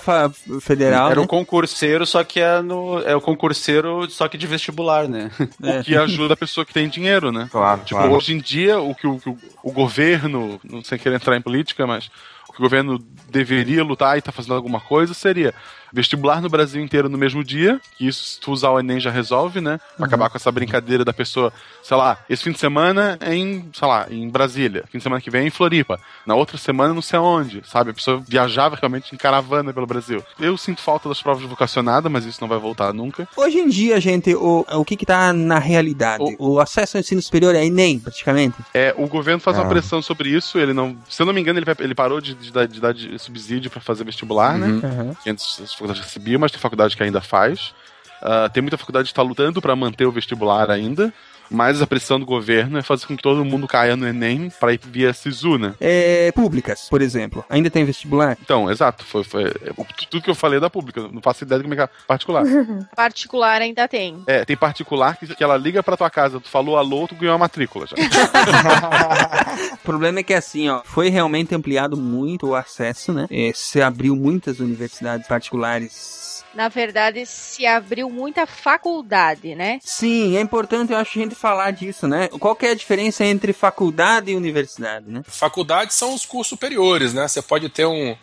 federal. 0.61 1.11
Era 1.11 1.21
né? 1.21 1.25
o 1.25 1.29
concurseiro, 1.29 2.05
só 2.07 2.23
que 2.25 2.41
é 2.41 2.61
no. 2.61 2.99
É 3.01 3.15
o 3.15 3.21
concurseiro, 3.21 4.11
só 4.11 4.27
que 4.29 4.37
de 4.37 4.47
vestibular, 4.47 5.09
né? 5.09 5.31
O 5.63 5.83
que 5.85 5.97
ajuda 5.97 6.35
a 6.35 6.37
pessoa 6.37 6.65
que 6.67 6.73
tem 6.75 6.89
dinheiro, 6.89 7.31
né? 7.33 7.49
Claro, 7.51 7.81
Tipo, 7.85 8.01
claro. 8.01 8.15
hoje 8.15 8.35
em 8.35 8.39
dia, 8.39 8.79
o 8.81 8.95
que 8.95 9.07
o, 9.07 9.21
o- 9.27 9.39
o 9.63 9.73
governo, 9.73 10.61
não 10.65 10.83
sei 10.83 10.99
querer 10.99 11.17
entrar 11.17 11.37
em 11.37 11.41
política, 11.43 11.87
mas 11.87 12.11
o 12.49 12.53
que 12.53 12.59
o 12.59 12.63
governo 12.63 12.99
deveria 13.31 13.85
lutar 13.85 14.17
e 14.19 14.23
tá 14.23 14.33
fazendo 14.33 14.55
alguma 14.55 14.81
coisa 14.81 15.13
seria 15.15 15.55
vestibular 15.93 16.41
no 16.41 16.49
Brasil 16.49 16.83
inteiro 16.83 17.09
no 17.09 17.19
mesmo 17.19 17.43
dia, 17.45 17.81
que 17.97 18.07
isso, 18.07 18.25
se 18.25 18.41
tu 18.41 18.53
usar 18.53 18.71
o 18.71 18.79
Enem 18.81 19.01
já 19.01 19.11
resolve, 19.11 19.61
né? 19.61 19.81
Pra 19.97 20.07
acabar 20.07 20.29
com 20.31 20.37
essa 20.37 20.51
brincadeira 20.53 21.05
da 21.05 21.13
pessoa, 21.13 21.53
sei 21.83 21.97
lá, 21.97 22.19
esse 22.29 22.43
fim 22.45 22.53
de 22.53 22.59
semana 22.59 23.17
é 23.21 23.35
em, 23.35 23.69
sei 23.73 23.89
lá, 23.89 24.07
em 24.11 24.29
Brasília, 24.29 24.85
fim 24.91 24.99
de 24.99 25.03
semana 25.05 25.21
que 25.21 25.31
vem 25.31 25.43
é 25.43 25.47
em 25.47 25.51
Floripa, 25.51 25.99
na 26.27 26.35
outra 26.35 26.59
semana 26.59 26.93
não 26.95 27.03
sei 27.03 27.19
aonde, 27.19 27.63
sabe? 27.67 27.91
A 27.91 27.95
pessoa 27.95 28.23
viajava 28.27 28.77
realmente 28.77 29.15
em 29.15 29.19
caravana 29.19 29.73
pelo 29.73 29.87
Brasil. 29.87 30.23
Eu 30.39 30.57
sinto 30.57 30.81
falta 30.83 31.09
das 31.09 31.23
provas 31.23 31.43
de 31.43 31.49
vocacionada, 31.49 32.09
mas 32.09 32.25
isso 32.25 32.41
não 32.41 32.49
vai 32.49 32.59
voltar 32.59 32.93
nunca. 32.93 33.29
Hoje 33.37 33.59
em 33.59 33.69
dia, 33.69 34.01
gente, 34.01 34.35
o, 34.35 34.65
o 34.71 34.85
que 34.85 34.97
que 34.97 35.07
tá 35.07 35.33
na 35.33 35.59
realidade? 35.59 36.23
O, 36.39 36.59
acesso 36.61 36.97
ao 36.97 37.01
ensino 37.01 37.23
superior 37.23 37.55
é 37.55 37.65
Enem, 37.65 37.99
praticamente? 37.99 38.57
É, 38.75 38.95
o 38.97 39.07
governo 39.07 39.41
faz 39.41 39.57
uma 39.57 39.65
Ah. 39.67 39.69
pressão 39.69 40.01
sobre 40.03 40.29
isso, 40.31 40.59
ele 40.59 40.73
não. 40.73 40.97
Se 41.09 41.21
eu 41.23 41.27
não 41.27 41.33
me 41.33 41.41
engano, 41.41 41.59
ele, 41.59 41.65
vai- 41.67 41.77
ele 41.81 41.95
parou 41.95 42.21
de, 42.21 42.35
de 42.35 42.53
dar, 42.53 42.67
de 42.67 42.81
dar 42.81 42.93
de 42.93 43.19
subsídio 43.19 43.71
pra 43.71 43.81
fazer 43.81 44.05
vestibular, 44.05 44.55
Uhum. 44.59 44.79
né? 44.81 44.89
Uhum. 44.89 45.17
Antes 45.27 45.61
as 45.63 45.75
faculdades 45.79 46.03
recebiam, 46.03 46.41
mas 46.41 46.53
tem 46.53 46.61
faculdade 46.61 46.97
que 46.97 47.03
ainda 47.03 47.21
faz. 47.21 47.73
Ah, 48.21 48.49
tem 48.49 48.63
muita 48.63 48.77
faculdade 48.77 49.07
que 49.07 49.13
está 49.13 49.23
lutando 49.23 49.63
para 49.63 49.75
manter 49.77 50.07
o 50.07 50.13
vestibular 50.13 50.71
ainda, 50.71 51.13
mas 51.51 51.81
a 51.83 51.87
pressão 51.87 52.19
do 52.21 52.27
governo 52.27 52.79
é 52.79 52.83
fazer 52.83 53.07
com 53.07 53.17
que 53.17 53.23
todo 53.23 53.45
mundo 53.45 53.67
caia 53.67 53.97
no 53.97 54.07
Enem 54.07 54.51
para 54.61 54.73
ir 54.73 54.81
via 54.85 55.13
SISU, 55.13 55.59
né? 55.59 55.75
É, 55.81 56.31
públicas, 56.33 56.87
por 56.91 57.01
exemplo. 57.03 57.45
Ainda 57.49 57.71
tem 57.71 57.85
vestibular? 57.85 58.37
Então, 58.43 58.71
exato. 58.71 59.05
Foi, 59.05 59.25
foi 59.25 59.45
o- 59.77 59.87
tudo 60.11 60.23
que 60.23 60.31
eu 60.31 60.35
falei 60.35 60.59
é 60.59 60.61
da 60.61 60.71
pública. 60.71 61.09
Não 61.13 61.21
faço 61.23 61.45
ideia 61.45 61.59
de 61.59 61.63
como 61.65 61.75
é 61.75 61.77
que 61.77 61.83
é 61.83 61.89
particular. 62.07 62.45
Particular 62.97 63.61
ainda 63.63 63.87
tem. 63.89 64.23
É, 64.27 64.45
tem 64.45 64.57
particular 64.57 65.17
que, 65.17 65.27
que 65.35 65.43
ela 65.45 65.57
liga 65.57 65.83
pra 65.83 65.97
tua 65.97 66.11
casa, 66.11 66.41
tu 66.41 66.49
falou 66.49 66.77
alô, 66.77 67.07
tu 67.09 67.15
ganhou 67.15 67.35
a 67.35 67.39
matrícula 67.39 67.87
já. 67.87 67.97
O 69.73 69.79
problema 69.89 70.21
é 70.21 70.23
que 70.23 70.35
assim, 70.35 70.69
ó, 70.69 70.83
foi 70.85 71.09
realmente 71.09 71.55
ampliado 71.55 71.97
muito 71.97 72.49
o 72.49 72.55
acesso, 72.55 73.13
né? 73.13 73.27
É, 73.31 73.53
se 73.55 73.81
abriu 73.81 74.15
muitas 74.15 74.61
universidades 74.61 75.27
particulares. 75.27 76.18
Na 76.55 76.69
verdade, 76.69 77.27
se 77.27 77.67
abriu 77.67 78.09
muita 78.11 78.47
faculdade, 78.47 79.55
né? 79.55 79.79
Sim, 79.83 80.37
é 80.37 80.41
importante, 80.41 80.93
eu 80.93 80.99
acho, 80.99 81.19
a 81.19 81.23
gente 81.23 81.35
falar 81.35 81.71
disso, 81.71 82.09
né? 82.09 82.29
Qual 82.29 82.57
que 82.57 82.67
é 82.67 82.71
a 82.71 82.75
diferença 82.75 83.25
entre 83.25 83.53
faculdade 83.53 84.31
e 84.31 84.37
universidade, 84.37 85.07
né? 85.09 85.23
Faculdades 85.27 85.95
são 85.95 86.15
os 86.15 86.25
cursos 86.25 86.49
superiores, 86.49 87.13
né? 87.13 87.29
Você 87.29 87.43
pode 87.43 87.69
ter 87.69 87.87
um, 87.87 88.17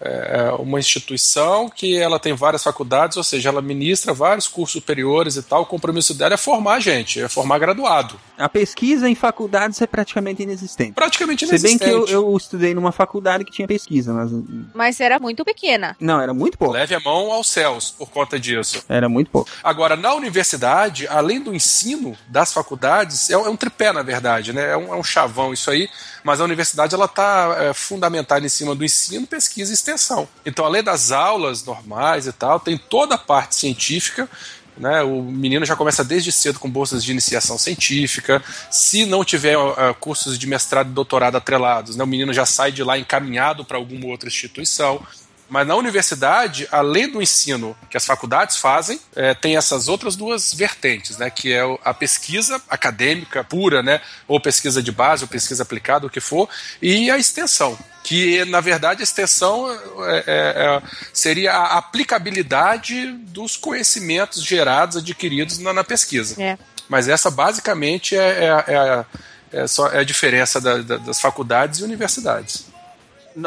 é, 0.00 0.52
uma 0.58 0.78
instituição 0.78 1.68
que 1.68 1.96
ela 1.98 2.18
tem 2.18 2.32
várias 2.32 2.62
faculdades, 2.62 3.16
ou 3.16 3.24
seja, 3.24 3.48
ela 3.48 3.60
ministra 3.60 4.12
vários 4.12 4.46
cursos 4.46 4.72
superiores 4.72 5.36
e 5.36 5.42
tal. 5.42 5.62
O 5.62 5.66
compromisso 5.66 6.14
dela 6.14 6.34
é 6.34 6.36
formar 6.36 6.80
gente, 6.80 7.20
é 7.20 7.28
formar 7.28 7.58
graduado. 7.58 8.18
A 8.36 8.48
pesquisa 8.48 9.08
em 9.08 9.14
faculdades 9.14 9.80
é 9.82 9.86
praticamente 9.86 10.42
inexistente. 10.42 10.92
Praticamente 10.92 11.46
Se 11.46 11.58
bem 11.60 11.76
que 11.76 11.84
eu, 11.84 11.88
inexistente. 11.88 12.12
eu 12.12 12.36
estudei 12.36 12.74
numa 12.74 12.92
faculdade 12.92 13.44
que 13.44 13.50
tinha 13.50 13.66
pesquisa, 13.66 14.12
mas. 14.12 14.30
Mas 14.74 15.00
era 15.00 15.18
muito 15.18 15.44
pequena. 15.44 15.96
Não, 16.00 16.20
era 16.20 16.32
muito 16.32 16.56
pouco. 16.56 16.74
Leve 16.74 16.94
a 16.94 17.00
mão 17.00 17.32
aos 17.32 17.48
céus 17.48 17.90
por 17.90 18.08
conta 18.10 18.38
disso. 18.38 18.84
Era 18.88 19.08
muito 19.08 19.30
pouco. 19.30 19.50
Agora, 19.62 19.96
na 19.96 20.14
universidade, 20.14 21.08
além 21.08 21.40
do 21.40 21.54
ensino 21.54 22.16
das 22.28 22.52
faculdades, 22.52 23.30
é 23.30 23.36
um, 23.36 23.46
é 23.46 23.50
um 23.50 23.56
tripé, 23.56 23.92
na 23.92 24.02
verdade, 24.02 24.52
né? 24.52 24.72
É 24.72 24.76
um, 24.76 24.94
é 24.94 24.96
um 24.96 25.02
chavão 25.02 25.52
isso 25.52 25.70
aí, 25.70 25.88
mas 26.28 26.42
a 26.42 26.44
universidade 26.44 26.94
ela 26.94 27.06
está 27.06 27.72
fundamentada 27.74 28.44
em 28.44 28.48
cima 28.50 28.74
do 28.74 28.84
ensino, 28.84 29.26
pesquisa 29.26 29.70
e 29.70 29.74
extensão. 29.74 30.28
Então, 30.44 30.64
além 30.64 30.82
das 30.82 31.10
aulas 31.10 31.64
normais 31.64 32.26
e 32.26 32.32
tal, 32.32 32.60
tem 32.60 32.76
toda 32.76 33.14
a 33.14 33.18
parte 33.18 33.54
científica. 33.54 34.28
Né, 34.76 35.02
o 35.02 35.22
menino 35.22 35.64
já 35.64 35.74
começa 35.74 36.04
desde 36.04 36.30
cedo 36.30 36.60
com 36.60 36.70
bolsas 36.70 37.02
de 37.02 37.10
iniciação 37.10 37.58
científica. 37.58 38.40
Se 38.70 39.04
não 39.06 39.24
tiver 39.24 39.58
uh, 39.58 39.74
cursos 39.98 40.38
de 40.38 40.46
mestrado 40.46 40.90
e 40.90 40.92
doutorado 40.92 41.36
atrelados, 41.36 41.96
né, 41.96 42.04
o 42.04 42.06
menino 42.06 42.32
já 42.32 42.46
sai 42.46 42.70
de 42.70 42.84
lá 42.84 42.96
encaminhado 42.96 43.64
para 43.64 43.76
alguma 43.76 44.06
outra 44.06 44.28
instituição. 44.28 45.04
Mas 45.48 45.66
na 45.66 45.74
universidade, 45.76 46.68
além 46.70 47.10
do 47.10 47.22
ensino 47.22 47.74
que 47.88 47.96
as 47.96 48.04
faculdades 48.04 48.56
fazem, 48.58 49.00
é, 49.16 49.32
tem 49.34 49.56
essas 49.56 49.88
outras 49.88 50.14
duas 50.14 50.52
vertentes, 50.52 51.16
né? 51.16 51.30
Que 51.30 51.52
é 51.54 51.62
a 51.84 51.94
pesquisa 51.94 52.60
acadêmica 52.68 53.42
pura, 53.42 53.82
né? 53.82 54.00
Ou 54.26 54.38
pesquisa 54.40 54.82
de 54.82 54.92
base, 54.92 55.24
ou 55.24 55.28
pesquisa 55.28 55.62
aplicada, 55.62 56.06
o 56.06 56.10
que 56.10 56.20
for, 56.20 56.48
e 56.82 57.10
a 57.10 57.16
extensão. 57.16 57.78
Que, 58.04 58.44
na 58.46 58.60
verdade, 58.60 59.00
a 59.00 59.04
extensão 59.04 59.70
é, 59.70 60.16
é, 60.18 60.22
é, 60.26 60.82
seria 61.12 61.52
a 61.52 61.78
aplicabilidade 61.78 63.12
dos 63.12 63.56
conhecimentos 63.56 64.42
gerados, 64.42 64.96
adquiridos 64.98 65.58
na, 65.58 65.72
na 65.72 65.84
pesquisa. 65.84 66.40
É. 66.42 66.58
Mas 66.88 67.08
essa, 67.08 67.30
basicamente, 67.30 68.16
é, 68.16 68.50
a- 68.50 68.64
é 68.66 69.04
é 69.50 69.66
só, 69.66 69.88
é 69.88 70.00
a 70.00 70.04
diferença 70.04 70.60
da- 70.60 70.76
da- 70.82 70.98
das 70.98 71.18
faculdades 71.22 71.80
e 71.80 71.82
universidades. 71.82 72.66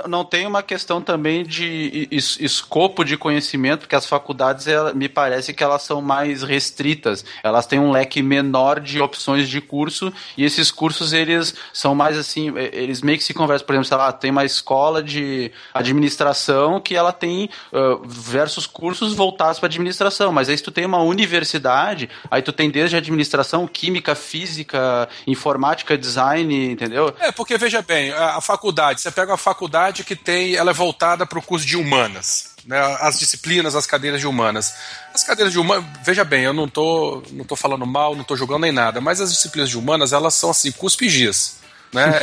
Não 0.08 0.24
tem 0.24 0.46
uma 0.48 0.64
questão 0.64 1.02
também 1.02 1.44
de 1.44 2.08
es- 2.12 2.38
escopo 2.40 3.04
de 3.04 3.18
conhecimento, 3.18 3.82
porque 3.82 3.96
as 3.96 4.06
faculdades, 4.06 4.68
ela- 4.68 4.94
me 4.94 5.10
parece 5.10 5.54
que 5.54 5.64
elas 5.64 5.82
são 5.84 6.02
mais 6.02 6.44
restritas. 6.44 7.26
Elas 7.44 7.66
têm 7.66 7.80
um 7.80 7.92
leque 7.92 8.22
menor 8.22 8.80
de 8.80 9.02
opções 9.02 9.50
de 9.50 9.60
curso, 9.60 10.12
e 10.38 10.44
esses 10.46 10.72
cursos, 10.72 11.12
eles 11.14 11.54
são 11.74 11.94
mais 11.94 12.18
assim, 12.18 12.54
eles 12.72 13.02
meio 13.02 13.18
que 13.18 13.24
se 13.24 13.34
conversam. 13.34 13.66
Por 13.66 13.74
exemplo, 13.74 13.88
sei 13.88 13.98
lá, 13.98 14.12
tem 14.14 14.32
uma 14.32 14.46
escola 14.46 15.04
de 15.04 15.52
administração 15.74 16.80
que 16.80 16.96
ela 16.96 17.12
tem 17.12 17.50
ah, 17.74 18.00
diversos 18.08 18.66
cursos 18.66 19.14
voltados 19.14 19.60
para 19.60 19.68
administração, 19.68 20.32
mas 20.32 20.48
aí 20.50 20.58
se 20.58 20.64
tu 20.64 20.72
tem 20.72 20.86
uma 20.86 21.00
universidade, 21.04 22.10
aí 22.30 22.42
tu 22.42 22.52
tem 22.52 22.70
desde 22.70 22.96
administração, 22.96 23.68
química, 23.68 24.16
física, 24.16 25.10
informática, 25.28 25.98
design, 25.98 26.72
entendeu? 26.72 27.14
É, 27.20 27.32
porque 27.32 27.58
veja 27.58 27.82
bem, 27.82 28.12
a, 28.12 28.38
a 28.38 28.42
faculdade, 28.42 29.02
você 29.02 29.12
pega 29.12 29.32
uma 29.32 29.38
faculdade 29.38 29.81
que 30.04 30.16
tem, 30.16 30.56
ela 30.56 30.72
é 30.72 30.74
voltada 30.74 31.26
para 31.26 31.40
o 31.40 31.42
curso 31.42 31.66
de 31.66 31.76
humanas, 31.76 32.52
né, 32.66 32.80
as 33.00 33.18
disciplinas, 33.18 33.76
as 33.76 33.88
cadeiras 33.88 34.20
de 34.20 34.28
humanas. 34.28 34.74
As 35.14 35.24
cadeiras 35.24 35.52
de 35.52 35.60
humanas, 35.60 35.86
veja 36.04 36.24
bem, 36.24 36.44
eu 36.44 36.54
não 36.54 36.68
tô, 36.68 37.24
não 37.32 37.44
tô 37.44 37.56
falando 37.56 37.86
mal, 37.86 38.16
não 38.16 38.24
tô 38.24 38.36
julgando 38.38 38.62
nem 38.62 38.72
nada, 38.72 39.02
mas 39.02 39.20
as 39.20 39.32
disciplinas 39.32 39.70
de 39.70 39.78
humanas, 39.78 40.14
elas 40.14 40.34
são 40.34 40.50
assim, 40.50 40.72
cuspigis. 40.72 41.60
Né? 41.92 42.20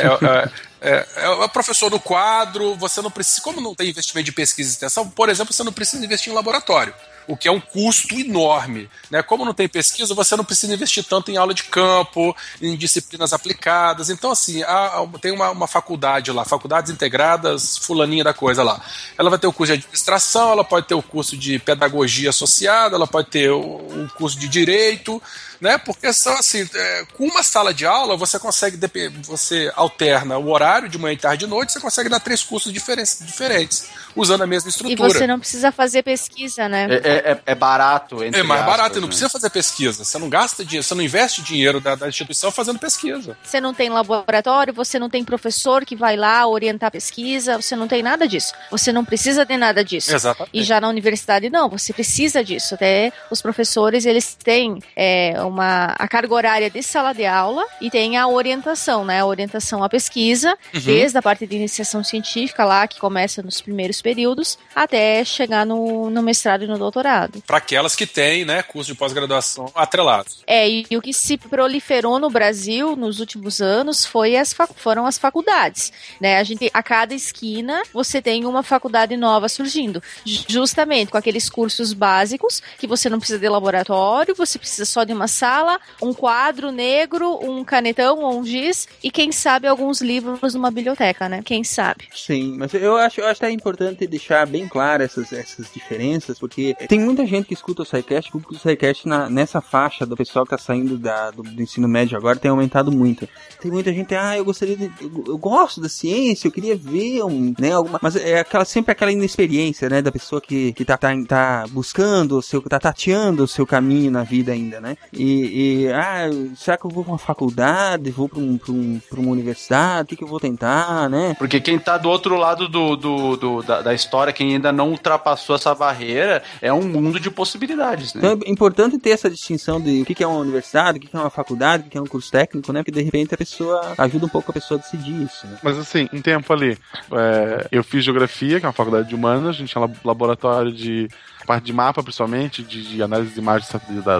É, 0.81 0.89
é, 0.89 0.91
é, 0.91 1.07
é 1.25 1.29
o 1.29 1.49
professor 1.49 1.91
no 1.91 1.99
quadro, 1.99 2.75
você 2.75 3.01
não 3.01 3.11
precisa, 3.11 3.41
como 3.41 3.61
não 3.61 3.75
tem 3.75 3.89
investimento 3.89 4.25
de 4.25 4.31
pesquisa 4.31 4.69
e 4.69 4.73
extensão, 4.73 5.09
por 5.09 5.29
exemplo, 5.29 5.53
você 5.53 5.63
não 5.63 5.73
precisa 5.73 6.03
investir 6.03 6.31
em 6.31 6.35
laboratório 6.35 6.93
o 7.29 7.37
que 7.37 7.47
é 7.47 7.51
um 7.51 7.59
custo 7.59 8.15
enorme. 8.15 8.89
Né? 9.11 9.21
Como 9.21 9.45
não 9.45 9.53
tem 9.53 9.67
pesquisa, 9.69 10.15
você 10.15 10.35
não 10.35 10.43
precisa 10.43 10.73
investir 10.73 11.03
tanto 11.03 11.29
em 11.29 11.37
aula 11.37 11.53
de 11.53 11.63
campo, 11.63 12.35
em 12.59 12.75
disciplinas 12.75 13.33
aplicadas. 13.33 14.09
Então, 14.09 14.31
assim, 14.31 14.63
há- 14.63 15.07
tem 15.21 15.31
uma, 15.31 15.51
uma 15.51 15.67
faculdade 15.67 16.31
lá, 16.31 16.43
faculdades 16.43 16.91
integradas, 16.91 17.77
fulaninha 17.77 18.23
da 18.23 18.33
coisa 18.33 18.63
lá. 18.63 18.81
Ela 19.15 19.29
vai 19.29 19.37
ter 19.37 19.45
o 19.45 19.53
curso 19.53 19.71
de 19.73 19.79
administração, 19.79 20.51
ela 20.51 20.63
pode 20.63 20.87
ter 20.87 20.95
o 20.95 21.03
curso 21.03 21.37
de 21.37 21.59
pedagogia 21.59 22.31
associada, 22.31 22.95
ela 22.95 23.05
pode 23.05 23.27
ter 23.29 23.51
o, 23.51 23.59
o 23.61 24.09
curso 24.17 24.37
de 24.39 24.47
direito, 24.47 25.21
né? 25.61 25.77
Porque 25.77 26.11
são 26.13 26.33
assim, 26.37 26.67
é, 26.73 27.05
com 27.17 27.25
uma 27.25 27.43
sala 27.43 27.73
de 27.73 27.85
aula 27.85 28.15
você 28.17 28.37
consegue 28.39 28.77
você 29.23 29.71
alterna 29.75 30.37
o 30.37 30.49
horário 30.49 30.87
de 30.89 30.97
manhã, 30.97 31.17
tarde 31.17 31.45
e 31.45 31.47
noite, 31.47 31.71
você 31.73 31.79
consegue 31.79 32.09
dar 32.09 32.19
três 32.19 32.43
cursos 32.43 32.71
diferentes, 32.71 33.19
diferentes 33.25 33.87
usando 34.15 34.41
a 34.41 34.47
mesma 34.47 34.69
E 34.69 34.71
estrutura. 34.71 35.09
você 35.09 35.27
não 35.27 35.39
precisa 35.39 35.71
fazer 35.71 36.03
pesquisa, 36.03 36.67
né? 36.67 36.87
É, 36.89 37.31
é- 37.31 37.41
é 37.45 37.55
barato. 37.55 38.23
entre 38.23 38.39
É 38.39 38.43
mais 38.43 38.61
aspas, 38.61 38.75
barato, 38.77 38.95
e 38.97 39.01
não 39.01 39.07
né? 39.07 39.07
precisa 39.09 39.29
fazer 39.29 39.49
pesquisa. 39.49 40.03
Você 40.03 40.17
não 40.17 40.29
gasta 40.29 40.65
dinheiro, 40.65 40.83
você 40.85 40.95
não 40.95 41.03
investe 41.03 41.41
dinheiro 41.41 41.79
da, 41.79 41.95
da 41.95 42.07
instituição 42.07 42.51
fazendo 42.51 42.79
pesquisa. 42.79 43.37
Você 43.43 43.61
não 43.61 43.73
tem 43.73 43.89
laboratório, 43.89 44.73
você 44.73 44.97
não 44.99 45.09
tem 45.09 45.23
professor 45.23 45.85
que 45.85 45.95
vai 45.95 46.15
lá 46.17 46.45
orientar 46.47 46.87
a 46.87 46.91
pesquisa, 46.91 47.57
você 47.57 47.75
não 47.75 47.87
tem 47.87 48.01
nada 48.01 48.27
disso. 48.27 48.53
Você 48.71 48.91
não 48.91 49.05
precisa 49.05 49.45
de 49.45 49.57
nada 49.57 49.83
disso. 49.83 50.13
Exatamente. 50.13 50.51
E 50.53 50.63
já 50.63 50.81
na 50.81 50.89
universidade, 50.89 51.49
não, 51.49 51.69
você 51.69 51.93
precisa 51.93 52.43
disso. 52.43 52.73
Até 52.75 53.13
os 53.29 53.41
professores, 53.41 54.05
eles 54.05 54.35
têm 54.35 54.81
é, 54.95 55.41
uma, 55.49 55.95
a 55.97 56.07
carga 56.07 56.33
horária 56.33 56.69
de 56.69 56.81
sala 56.83 57.13
de 57.13 57.25
aula 57.25 57.65
e 57.81 57.89
tem 57.89 58.17
a 58.17 58.27
orientação, 58.27 59.03
né? 59.03 59.19
A 59.21 59.25
orientação 59.25 59.83
à 59.83 59.89
pesquisa, 59.89 60.57
Uhum. 60.73 60.81
desde 60.81 61.17
a 61.17 61.21
parte 61.21 61.45
de 61.47 61.55
iniciação 61.55 62.03
científica 62.03 62.63
lá, 62.63 62.87
que 62.87 62.99
começa 62.99 63.41
nos 63.41 63.59
primeiros 63.61 64.01
períodos, 64.01 64.57
até 64.75 65.23
chegar 65.25 65.65
no, 65.65 66.09
no 66.09 66.21
mestrado 66.21 66.63
e 66.63 66.67
no 66.67 66.77
doutorado. 66.77 67.41
Para 67.45 67.57
aquelas 67.57 67.95
que 67.95 68.05
têm, 68.05 68.45
né, 68.45 68.61
curso 68.63 68.91
de 68.91 68.97
pós-graduação 68.97 69.71
atrelados. 69.75 70.43
É, 70.47 70.69
e, 70.69 70.85
e 70.89 70.97
o 70.97 71.01
que 71.01 71.11
se 71.13 71.37
proliferou 71.37 72.19
no 72.19 72.29
Brasil 72.29 72.95
nos 72.95 73.19
últimos 73.19 73.61
anos 73.61 74.05
foi 74.05 74.35
as 74.35 74.55
foram 74.75 75.05
as 75.05 75.17
faculdades, 75.17 75.91
né? 76.19 76.37
A 76.37 76.43
gente 76.43 76.69
a 76.73 76.83
cada 76.83 77.13
esquina 77.13 77.81
você 77.93 78.21
tem 78.21 78.45
uma 78.45 78.61
faculdade 78.63 79.15
nova 79.17 79.49
surgindo, 79.49 80.01
Ju- 80.25 80.45
justamente 80.47 81.11
com 81.11 81.17
aqueles 81.17 81.49
cursos 81.49 81.93
básicos 81.93 82.61
que 82.77 82.87
você 82.87 83.09
não 83.09 83.19
precisa 83.19 83.39
de 83.39 83.49
laboratório, 83.49 84.35
você 84.35 84.59
precisa 84.59 84.85
só 84.85 85.03
de 85.03 85.13
uma 85.13 85.27
sala, 85.39 85.79
um 86.01 86.13
quadro 86.13 86.71
negro, 86.71 87.39
um 87.41 87.63
canetão 87.63 88.19
ou 88.19 88.39
um 88.39 88.45
giz 88.45 88.87
e 89.03 89.09
quem 89.09 89.31
sabe 89.31 89.67
alguns 89.67 90.01
livros 90.01 90.53
numa 90.53 90.69
biblioteca, 90.69 91.29
né? 91.29 91.41
Quem 91.43 91.63
sabe? 91.63 92.09
Sim, 92.13 92.55
mas 92.57 92.73
eu 92.73 92.97
acho, 92.97 93.21
eu 93.21 93.27
acho 93.27 93.39
que 93.39 93.45
é 93.45 93.51
importante 93.51 94.05
deixar 94.05 94.45
bem 94.45 94.67
claro 94.67 95.03
essas, 95.03 95.31
essas 95.31 95.71
diferenças, 95.73 96.37
porque 96.37 96.75
Tem 96.87 96.99
muita 96.99 97.25
gente 97.25 97.47
que 97.47 97.53
escuta 97.53 97.83
o 97.83 97.85
SciCast, 97.85 98.29
o 98.29 98.33
público 98.33 98.53
do 98.53 98.59
SciCast 98.59 99.07
na, 99.07 99.29
nessa 99.29 99.61
faixa 99.61 100.05
do 100.05 100.17
pessoal 100.17 100.45
que 100.45 100.51
tá 100.51 100.57
saindo 100.57 100.97
da, 100.97 101.31
do, 101.31 101.43
do 101.43 101.61
ensino 101.61 101.87
médio 101.87 102.17
agora 102.17 102.37
tem 102.37 102.51
aumentado 102.51 102.91
muito. 102.91 103.27
Tem 103.61 103.71
muita 103.71 103.93
gente, 103.93 104.13
ah, 104.15 104.37
eu 104.37 104.45
gostaria 104.45 104.75
de. 104.75 104.91
Eu, 105.01 105.23
eu 105.27 105.37
gosto 105.37 105.81
da 105.81 105.89
ciência, 105.89 106.47
eu 106.47 106.51
queria 106.51 106.75
ver 106.75 107.23
um, 107.23 107.53
né, 107.59 107.71
alguma. 107.71 107.99
Mas 108.01 108.15
é 108.15 108.39
aquela, 108.39 108.65
sempre 108.65 108.91
aquela 108.91 109.11
inexperiência, 109.11 109.89
né, 109.89 110.01
da 110.01 110.11
pessoa 110.11 110.41
que, 110.41 110.73
que 110.73 110.83
tá, 110.85 110.97
tá, 110.97 111.09
tá 111.27 111.65
buscando 111.69 112.37
o 112.37 112.41
seu. 112.41 112.61
tá 112.61 112.79
tateando 112.79 113.43
o 113.43 113.47
seu 113.47 113.65
caminho 113.65 114.11
na 114.11 114.23
vida 114.23 114.51
ainda, 114.51 114.79
né? 114.79 114.97
E, 115.13 115.28
e 115.29 115.87
ah, 115.91 116.29
será 116.55 116.77
que 116.77 116.85
eu 116.85 116.89
vou 116.91 117.03
pra 117.03 117.13
uma 117.13 117.19
faculdade? 117.19 118.11
Vou 118.11 118.27
pra, 118.29 118.39
um, 118.39 118.57
pra, 118.57 118.71
um, 118.71 118.99
pra 119.09 119.19
uma 119.19 119.31
universidade? 119.31 120.03
O 120.03 120.05
que, 120.07 120.15
que 120.15 120.23
eu 120.23 120.27
vou 120.27 120.39
tentar, 120.39 121.09
né? 121.09 121.35
Porque 121.37 121.59
quem 121.59 121.77
tá 121.79 121.97
do 121.97 122.09
outro 122.09 122.35
lado 122.35 122.67
do, 122.67 122.95
do, 122.95 123.37
do- 123.37 123.61
da, 123.63 123.81
da 123.81 123.93
história, 123.93 124.33
quem 124.33 124.53
ainda 124.53 124.71
não 124.71 124.89
ultrapassou 124.89 125.55
essa 125.55 125.73
barreira, 125.75 126.41
é 126.61 126.71
um 126.73 126.81
mundo 126.83 127.19
de 127.19 127.29
possibilidades, 127.29 128.13
né? 128.13 128.21
Então 128.23 128.39
é 128.47 128.49
importante 128.51 128.97
ter 128.97 129.11
essa 129.11 129.29
distinção 129.29 129.79
de 129.81 130.01
o 130.01 130.05
que 130.05 130.15
que 130.15 130.23
é 130.23 130.27
uma 130.27 130.39
universidade, 130.39 130.97
o 130.97 131.01
que 131.01 131.07
que 131.07 131.15
é 131.15 131.19
uma 131.19 131.29
faculdade, 131.29 131.81
o 131.81 131.83
que 131.85 131.89
que 131.91 131.97
é 131.97 132.01
um 132.01 132.05
curso 132.07 132.31
técnico, 132.31 132.71
né? 132.73 132.79
Porque 132.83 132.91
de 132.91 133.01
repente 133.01 133.33
a 133.33 133.37
pessoa 133.37 133.93
ajuda 133.97 134.25
um 134.25 134.29
pouco 134.29 134.51
a 134.51 134.53
pessoa 134.53 134.79
a 134.79 134.81
decidir 134.81 135.23
isso, 135.23 135.45
né? 135.47 135.57
Mas 135.63 135.77
assim, 135.77 136.07
em 136.13 136.21
tempo 136.21 136.51
ali, 136.53 136.77
é, 137.11 137.67
eu 137.71 137.83
fiz 137.83 138.03
geografia, 138.03 138.59
que 138.59 138.65
é 138.65 138.67
uma 138.69 138.73
faculdade 138.73 139.07
de 139.09 139.15
humanas, 139.15 139.47
a 139.49 139.51
gente 139.51 139.69
tinha 139.71 139.81
lab- 139.81 139.97
laboratório 140.03 140.71
de 140.71 141.07
parte 141.49 141.63
de 141.63 141.73
mapa, 141.73 142.03
principalmente, 142.03 142.61
de, 142.61 142.83
de 142.89 143.01
análise 143.01 143.33
de 143.33 143.39
imagens 143.39 143.67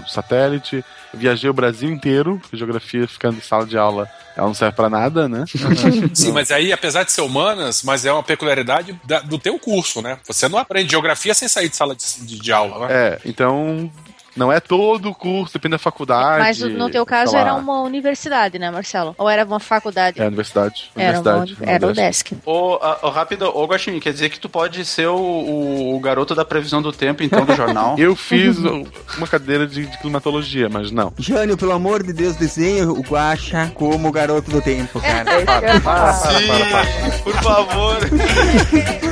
do 0.03 0.09
satélite. 0.09 0.84
Viajei 1.13 1.47
o 1.47 1.53
Brasil 1.53 1.88
inteiro, 1.88 2.39
porque 2.41 2.57
geografia 2.57 3.07
ficando 3.07 3.38
em 3.38 3.41
sala 3.41 3.67
de 3.67 3.77
aula, 3.77 4.09
ela 4.36 4.47
não 4.47 4.53
serve 4.55 4.75
pra 4.75 4.89
nada, 4.89 5.30
né? 5.30 5.45
Sim, 6.11 6.32
mas 6.32 6.49
aí, 6.49 6.73
apesar 6.73 7.03
de 7.03 7.11
ser 7.11 7.21
humanas, 7.21 7.84
mas 7.84 8.03
é 8.03 8.11
uma 8.11 8.23
peculiaridade 8.23 8.99
da- 9.03 9.19
do 9.19 9.38
teu 9.38 9.59
curso, 9.59 10.01
né? 10.01 10.17
Você 10.25 10.49
não 10.49 10.57
aprende 10.57 10.89
geografia 10.89 11.36
sem 11.36 11.47
sair 11.47 11.69
de 11.69 11.75
sala 11.75 11.95
de, 11.95 12.03
de- 12.25 12.39
de 12.39 12.51
aula, 12.51 12.88
né? 12.88 12.93
É, 12.93 13.19
então 13.25 13.91
não 14.39 14.51
é 14.51 14.59
todo 14.59 15.09
o 15.09 15.13
curso, 15.15 15.53
depende 15.53 15.73
da 15.73 15.77
faculdade. 15.77 16.39
Mas 16.39 16.59
no 16.59 16.89
teu 16.89 17.05
caso 17.05 17.35
era 17.35 17.53
uma 17.53 17.81
universidade, 17.81 18.57
né, 18.57 18.71
Marcelo? 18.71 19.13
Ou 19.17 19.29
era 19.29 19.43
uma 19.45 19.59
faculdade? 19.59 20.21
É, 20.21 20.25
universidade. 20.27 20.89
Era, 20.95 21.19
uma, 21.19 21.31
universidade, 21.35 21.69
era 21.75 21.87
o 21.87 21.93
desk. 21.93 22.31
Ô, 22.45 22.77
rápido, 23.09 23.51
ô 23.55 23.65
Guaxinim, 23.65 23.99
quer 23.99 24.13
dizer 24.13 24.29
que 24.29 24.39
tu 24.39 24.47
pode 24.49 24.83
ser 24.85 25.07
o, 25.07 25.15
o- 25.17 25.95
o 25.95 25.99
garoto 25.99 26.33
da 26.33 26.45
previsão 26.45 26.81
do 26.81 26.91
tempo, 26.93 27.21
então, 27.21 27.45
do 27.45 27.53
jornal? 27.55 27.95
Eu 27.99 28.15
fiz 28.15 28.57
uma 28.57 29.27
cadeira 29.29 29.67
de, 29.67 29.85
de 29.85 29.97
climatologia, 29.99 30.69
mas 30.69 30.89
não. 30.91 31.13
Jânio, 31.19 31.57
pelo 31.57 31.73
amor 31.73 32.01
de 32.01 32.13
Deus, 32.13 32.35
desenha 32.37 32.89
o 32.89 33.01
Guaxa 33.01 33.71
como 33.75 34.07
o 34.07 34.11
garoto 34.11 34.49
do 34.49 34.61
tempo, 34.61 34.99
cara. 35.01 35.25
Para, 35.45 35.61
para, 35.61 35.79
para, 35.81 36.13
Sim, 36.13 36.47
para, 36.47 36.65
para. 36.69 37.11
por 37.23 37.33
favor. 37.43 37.97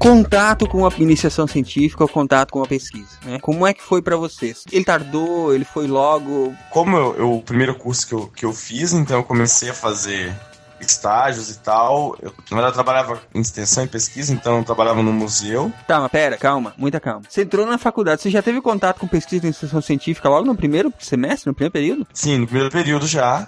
contato 0.00 0.66
com 0.66 0.86
a 0.86 0.90
iniciação 0.98 1.46
científica, 1.46 2.02
o 2.02 2.08
contato 2.08 2.50
com 2.50 2.62
a 2.62 2.66
pesquisa, 2.66 3.18
né? 3.24 3.38
Como 3.40 3.66
é 3.66 3.74
que 3.74 3.82
foi 3.82 4.00
pra 4.00 4.16
vocês? 4.16 4.64
Ele 4.72 4.84
tardou, 4.84 5.54
ele 5.54 5.64
foi 5.64 5.86
logo. 5.86 6.54
Como 6.70 6.96
eu, 6.96 7.14
eu- 7.16 7.32
o 7.34 7.42
primeiro 7.42 7.74
curso 7.74 8.06
que 8.08 8.14
eu, 8.14 8.26
que 8.28 8.44
eu 8.46 8.52
fiz, 8.54 8.94
então 8.94 9.18
eu 9.18 9.24
comecei 9.24 9.68
a 9.68 9.74
fazer 9.74 10.34
estágios 10.80 11.50
e 11.50 11.58
tal. 11.58 12.16
Eu, 12.22 12.32
na 12.50 12.56
verdade, 12.56 12.70
eu 12.70 12.82
trabalhava 12.82 13.20
em 13.34 13.40
extensão 13.42 13.84
e 13.84 13.86
pesquisa, 13.88 14.32
então 14.32 14.56
eu 14.58 14.64
trabalhava 14.64 15.02
no 15.02 15.12
museu. 15.12 15.70
Tá, 15.86 16.00
mas 16.00 16.10
pera, 16.10 16.38
calma, 16.38 16.72
muita 16.78 16.98
calma. 16.98 17.20
Você 17.28 17.42
entrou 17.42 17.66
na 17.66 17.76
faculdade, 17.76 18.22
você 18.22 18.30
já 18.30 18.40
teve 18.40 18.62
contato 18.62 18.98
com 18.98 19.06
pesquisa 19.06 19.42
de 19.42 19.48
iniciação 19.48 19.82
científica 19.82 20.30
logo 20.30 20.46
no 20.46 20.56
primeiro 20.56 20.90
semestre, 20.98 21.48
no 21.50 21.54
primeiro 21.54 21.72
período? 21.72 22.06
Sim, 22.14 22.38
no 22.38 22.46
primeiro 22.46 22.70
período 22.70 23.06
já. 23.06 23.46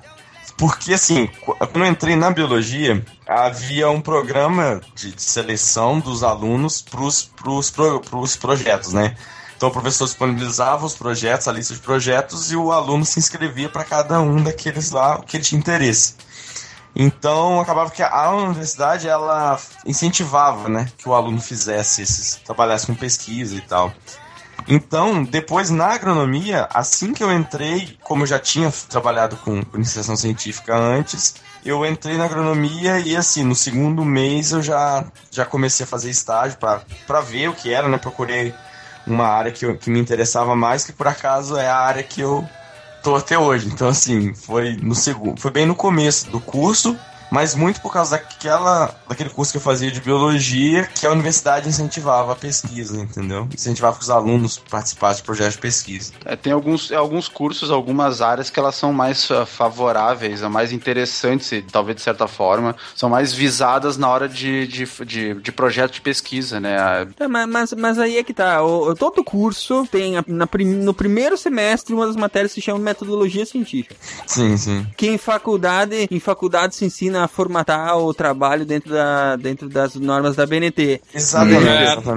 Porque, 0.57 0.95
assim, 0.95 1.27
qu- 1.27 1.57
quando 1.57 1.79
eu 1.85 1.87
entrei 1.87 2.15
na 2.15 2.31
biologia, 2.31 3.05
havia 3.27 3.91
um 3.91 4.01
programa 4.01 4.81
de, 4.95 5.13
de 5.13 5.23
seleção 5.23 5.99
dos 5.99 6.23
alunos 6.23 6.81
para 6.83 7.01
os 7.01 7.25
pro, 7.71 8.01
pros 8.01 8.37
projetos, 8.37 8.93
né? 8.93 9.17
Então 9.57 9.69
o 9.69 9.73
professor 9.73 10.05
disponibilizava 10.07 10.85
os 10.85 10.95
projetos, 10.95 11.47
a 11.49 11.53
lista 11.53 11.75
de 11.75 11.81
projetos, 11.81 12.51
e 12.51 12.57
o 12.57 12.73
aluno 12.73 13.05
se 13.05 13.19
inscrevia 13.19 13.69
para 13.69 13.85
cada 13.85 14.21
um 14.21 14.43
daqueles 14.43 14.91
lá 14.91 15.21
que 15.23 15.37
ele 15.37 15.45
tinha 15.45 15.59
interesse. 15.59 16.15
Então 16.95 17.61
acabava 17.61 17.91
que 17.91 18.03
a 18.03 18.31
universidade 18.33 19.09
ela 19.09 19.59
incentivava, 19.87 20.69
né, 20.69 20.91
que 20.99 21.09
o 21.09 21.15
aluno 21.15 21.41
fizesse 21.41 22.03
esses, 22.03 22.35
trabalhasse 22.45 22.87
com 22.87 22.95
pesquisa 22.95 23.55
e 23.57 23.61
tal. 23.63 23.93
Então, 24.69 25.25
depois 25.25 25.71
na 25.71 25.87
agronomia, 25.87 26.69
assim 26.73 27.13
que 27.13 27.23
eu 27.23 27.33
entrei, 27.33 27.97
como 28.03 28.23
eu 28.23 28.27
já 28.27 28.39
tinha 28.39 28.73
trabalhado 28.89 29.37
com, 29.37 29.63
com 29.63 29.77
iniciação 29.77 30.17
científica 30.17 30.77
antes, 30.77 31.35
eu 31.65 31.85
entrei 31.87 32.17
na 32.17 32.25
agronomia 32.25 32.99
e 33.01 33.17
assim, 33.17 33.45
no 33.45 33.55
segundo 33.55 34.05
mês 34.05 34.53
eu 34.53 34.63
já, 34.63 35.05
já 35.31 35.45
comecei 35.45 35.85
a 35.85 35.87
fazer 35.87 36.11
estágio 36.11 36.59
para 36.59 37.21
ver 37.21 37.49
o 37.49 37.55
que 37.55 37.73
era, 37.73 37.89
né? 37.89 37.99
Procurei 37.99 38.55
uma 39.07 39.27
área 39.27 39.51
que, 39.53 39.65
eu- 39.67 39.77
que 39.77 39.91
me 39.91 39.99
interessava 40.01 40.55
mais, 40.55 40.85
que 40.85 40.93
por 40.93 41.09
acaso 41.09 41.57
é 41.57 41.69
a 41.69 41.77
área 41.79 42.03
que 42.03 42.21
eu 42.21 42.49
tô 43.03 43.17
até 43.17 43.39
hoje. 43.39 43.67
Então, 43.69 43.89
assim, 43.89 44.33
foi 44.35 44.77
no 44.77 44.95
segundo, 44.95 45.41
foi 45.41 45.51
bem 45.51 45.67
no 45.67 45.75
começo 45.75 46.31
do 46.31 46.41
curso, 46.41 46.97
mas 47.33 47.55
muito 47.55 47.81
por 47.81 47.91
causa 47.93 48.13
daquela, 48.19 48.95
daquele 49.09 49.31
curso 49.31 49.51
que 49.53 49.57
eu 49.57 49.63
fazia 49.63 49.91
de 49.91 50.01
biologia, 50.01 50.85
que 50.95 51.07
a 51.07 51.11
universidade 51.11 51.67
incentivava 51.69 52.33
a 52.33 52.37
pesquisa, 52.37 53.01
entendeu? 53.01 53.49
Incentivava 53.53 53.97
que 53.97 54.03
os 54.03 54.11
alunos 54.11 54.59
participassem 54.71 55.23
de 55.23 55.27
projetos 55.27 55.55
de 55.55 55.61
pesquisa. 55.61 56.13
É, 56.27 56.37
tem 56.37 56.53
alguns, 56.53 56.93
alguns 56.93 57.29
cursos, 57.29 57.71
algumas 57.71 58.21
áreas 58.21 58.51
que 58.51 58.59
elas 58.61 58.75
são 58.75 58.93
mais 58.93 59.31
ah, 59.31 59.47
favoráveis, 59.47 60.43
mais 60.43 60.73
interessantes, 60.73 61.51
e 61.53 61.63
talvez 61.63 61.97
de 61.97 62.03
certa 62.03 62.29
forma, 62.29 62.77
são 62.95 63.09
mais 63.09 63.33
visadas 63.33 63.97
na 63.97 64.09
hora 64.09 64.29
de, 64.29 64.67
de, 64.67 64.85
de, 65.07 65.35
de 65.35 65.53
projeto 65.53 65.93
de 65.95 66.01
pesquisa, 66.03 66.61
né? 66.61 67.07
Tá, 67.17 67.29
mas, 67.29 67.49
mas, 67.49 67.73
mas 67.73 67.99
aí 67.99 68.19
é 68.19 68.23
que 68.23 68.35
tá. 68.35 68.63
O, 68.63 68.91
o- 68.91 68.95
todo 68.95 69.25
curso 69.25 69.87
tem 69.91 70.19
a- 70.19 70.25
na 70.27 70.47
prim- 70.47 70.67
no 70.83 70.93
primeiro 70.93 71.37
semestre 71.39 71.95
uma 71.95 72.07
das 72.07 72.17
matérias 72.17 72.53
se 72.53 72.61
chama 72.61 72.79
metodologia 72.79 73.47
científica. 73.47 73.97
Sim, 74.27 74.57
sim. 74.59 74.87
Que 74.97 75.09
em 75.09 75.17
faculdade, 75.19 76.07
em 76.11 76.21
faculdade 76.21 76.75
se 76.75 76.85
ensina 76.85 77.22
a 77.23 77.29
formatar 77.29 77.97
o 77.99 78.13
trabalho 78.13 78.65
dentro, 78.65 78.93
da, 78.93 79.37
dentro 79.37 79.69
das 79.69 79.95
normas 79.95 80.37
da 80.37 80.47
BNT. 80.47 81.01
Exatamente, 81.15 81.67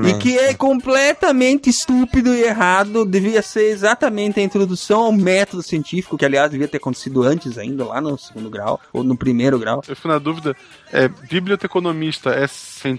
É. 0.10 0.12
E 0.12 0.18
que 0.20 0.38
é 0.38 0.53
completamente 0.53 1.70
estúpido 1.70 2.34
e 2.34 2.43
errado, 2.43 3.06
devia 3.06 3.41
ser 3.41 3.72
exatamente 3.72 4.39
a 4.39 4.43
introdução 4.43 5.03
ao 5.03 5.12
método 5.12 5.64
científico, 5.64 6.18
que 6.18 6.26
aliás 6.26 6.51
devia 6.51 6.68
ter 6.68 6.78
acontecido 6.78 7.24
antes 7.24 7.58
ainda, 7.58 7.86
lá 7.86 8.01
no 8.01 8.18
segundo 8.18 8.49
grau, 8.49 8.80
ou 8.91 9.03
no 9.03 9.16
primeiro 9.16 9.60
grau. 9.60 9.82
Eu 9.88 9.95
fui 9.95 10.10
na 10.10 10.20
dúvida, 10.20 10.56
é, 10.91 11.08
biblioteconomista 11.30 12.32
é 12.32 12.47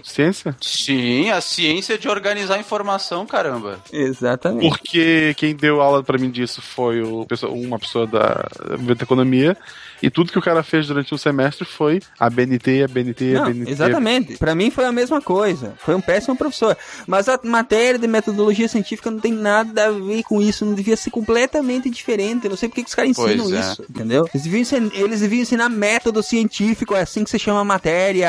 ciência? 0.03 0.55
Sim, 0.61 1.29
a 1.31 1.41
ciência 1.41 1.97
de 1.97 2.07
organizar 2.09 2.55
a 2.55 2.59
informação, 2.59 3.25
caramba. 3.25 3.79
Exatamente. 3.91 4.67
Porque 4.69 5.33
quem 5.37 5.55
deu 5.55 5.81
aula 5.81 6.03
pra 6.03 6.17
mim 6.17 6.29
disso 6.29 6.61
foi 6.61 7.01
o, 7.01 7.25
uma 7.51 7.79
pessoa 7.79 8.05
da 8.07 8.47
biblioteconomia, 8.77 9.55
e 10.01 10.09
tudo 10.09 10.31
que 10.31 10.37
o 10.37 10.41
cara 10.41 10.61
fez 10.61 10.87
durante 10.87 11.13
um 11.13 11.17
semestre 11.17 11.65
foi 11.65 11.99
a 12.19 12.29
BNT, 12.29 12.83
a 12.83 12.87
BNT, 12.87 13.35
a 13.35 13.39
Não, 13.41 13.45
BNT. 13.51 13.71
exatamente. 13.71 14.37
Pra 14.37 14.53
mim 14.53 14.69
foi 14.69 14.85
a 14.85 14.91
mesma 14.91 15.19
coisa. 15.21 15.73
Foi 15.79 15.95
um 15.95 16.01
péssimo 16.01 16.35
professor. 16.35 16.77
Mas 17.07 17.27
a 17.27 17.39
matéria 17.43 17.97
de 17.97 18.07
metodologia 18.07 18.67
científica 18.67 19.09
não 19.09 19.19
tem 19.19 19.31
nada 19.33 19.87
a 19.87 19.91
ver 19.91 20.21
com 20.23 20.39
isso. 20.39 20.63
Não 20.65 20.75
devia 20.75 20.95
ser 20.95 21.09
completamente 21.09 21.89
diferente. 21.89 22.45
Eu 22.45 22.51
não 22.51 22.57
sei 22.57 22.69
porque 22.69 22.83
que 22.83 22.89
os 22.89 22.93
caras 22.95 23.09
ensinam 23.11 23.45
Pois 23.45 23.53
é. 23.53 23.59
isso. 23.59 23.85
Entendeu? 23.89 24.27
Eles 24.31 24.43
deviam, 24.43 24.61
ensinar, 24.61 24.89
eles 24.93 25.19
deviam 25.21 25.41
ensinar 25.41 25.69
método 25.69 26.21
científico. 26.21 26.93
É 26.93 27.01
assim 27.01 27.23
que 27.23 27.31
se 27.31 27.39
chama 27.39 27.61
a 27.61 27.65
matéria. 27.65 28.27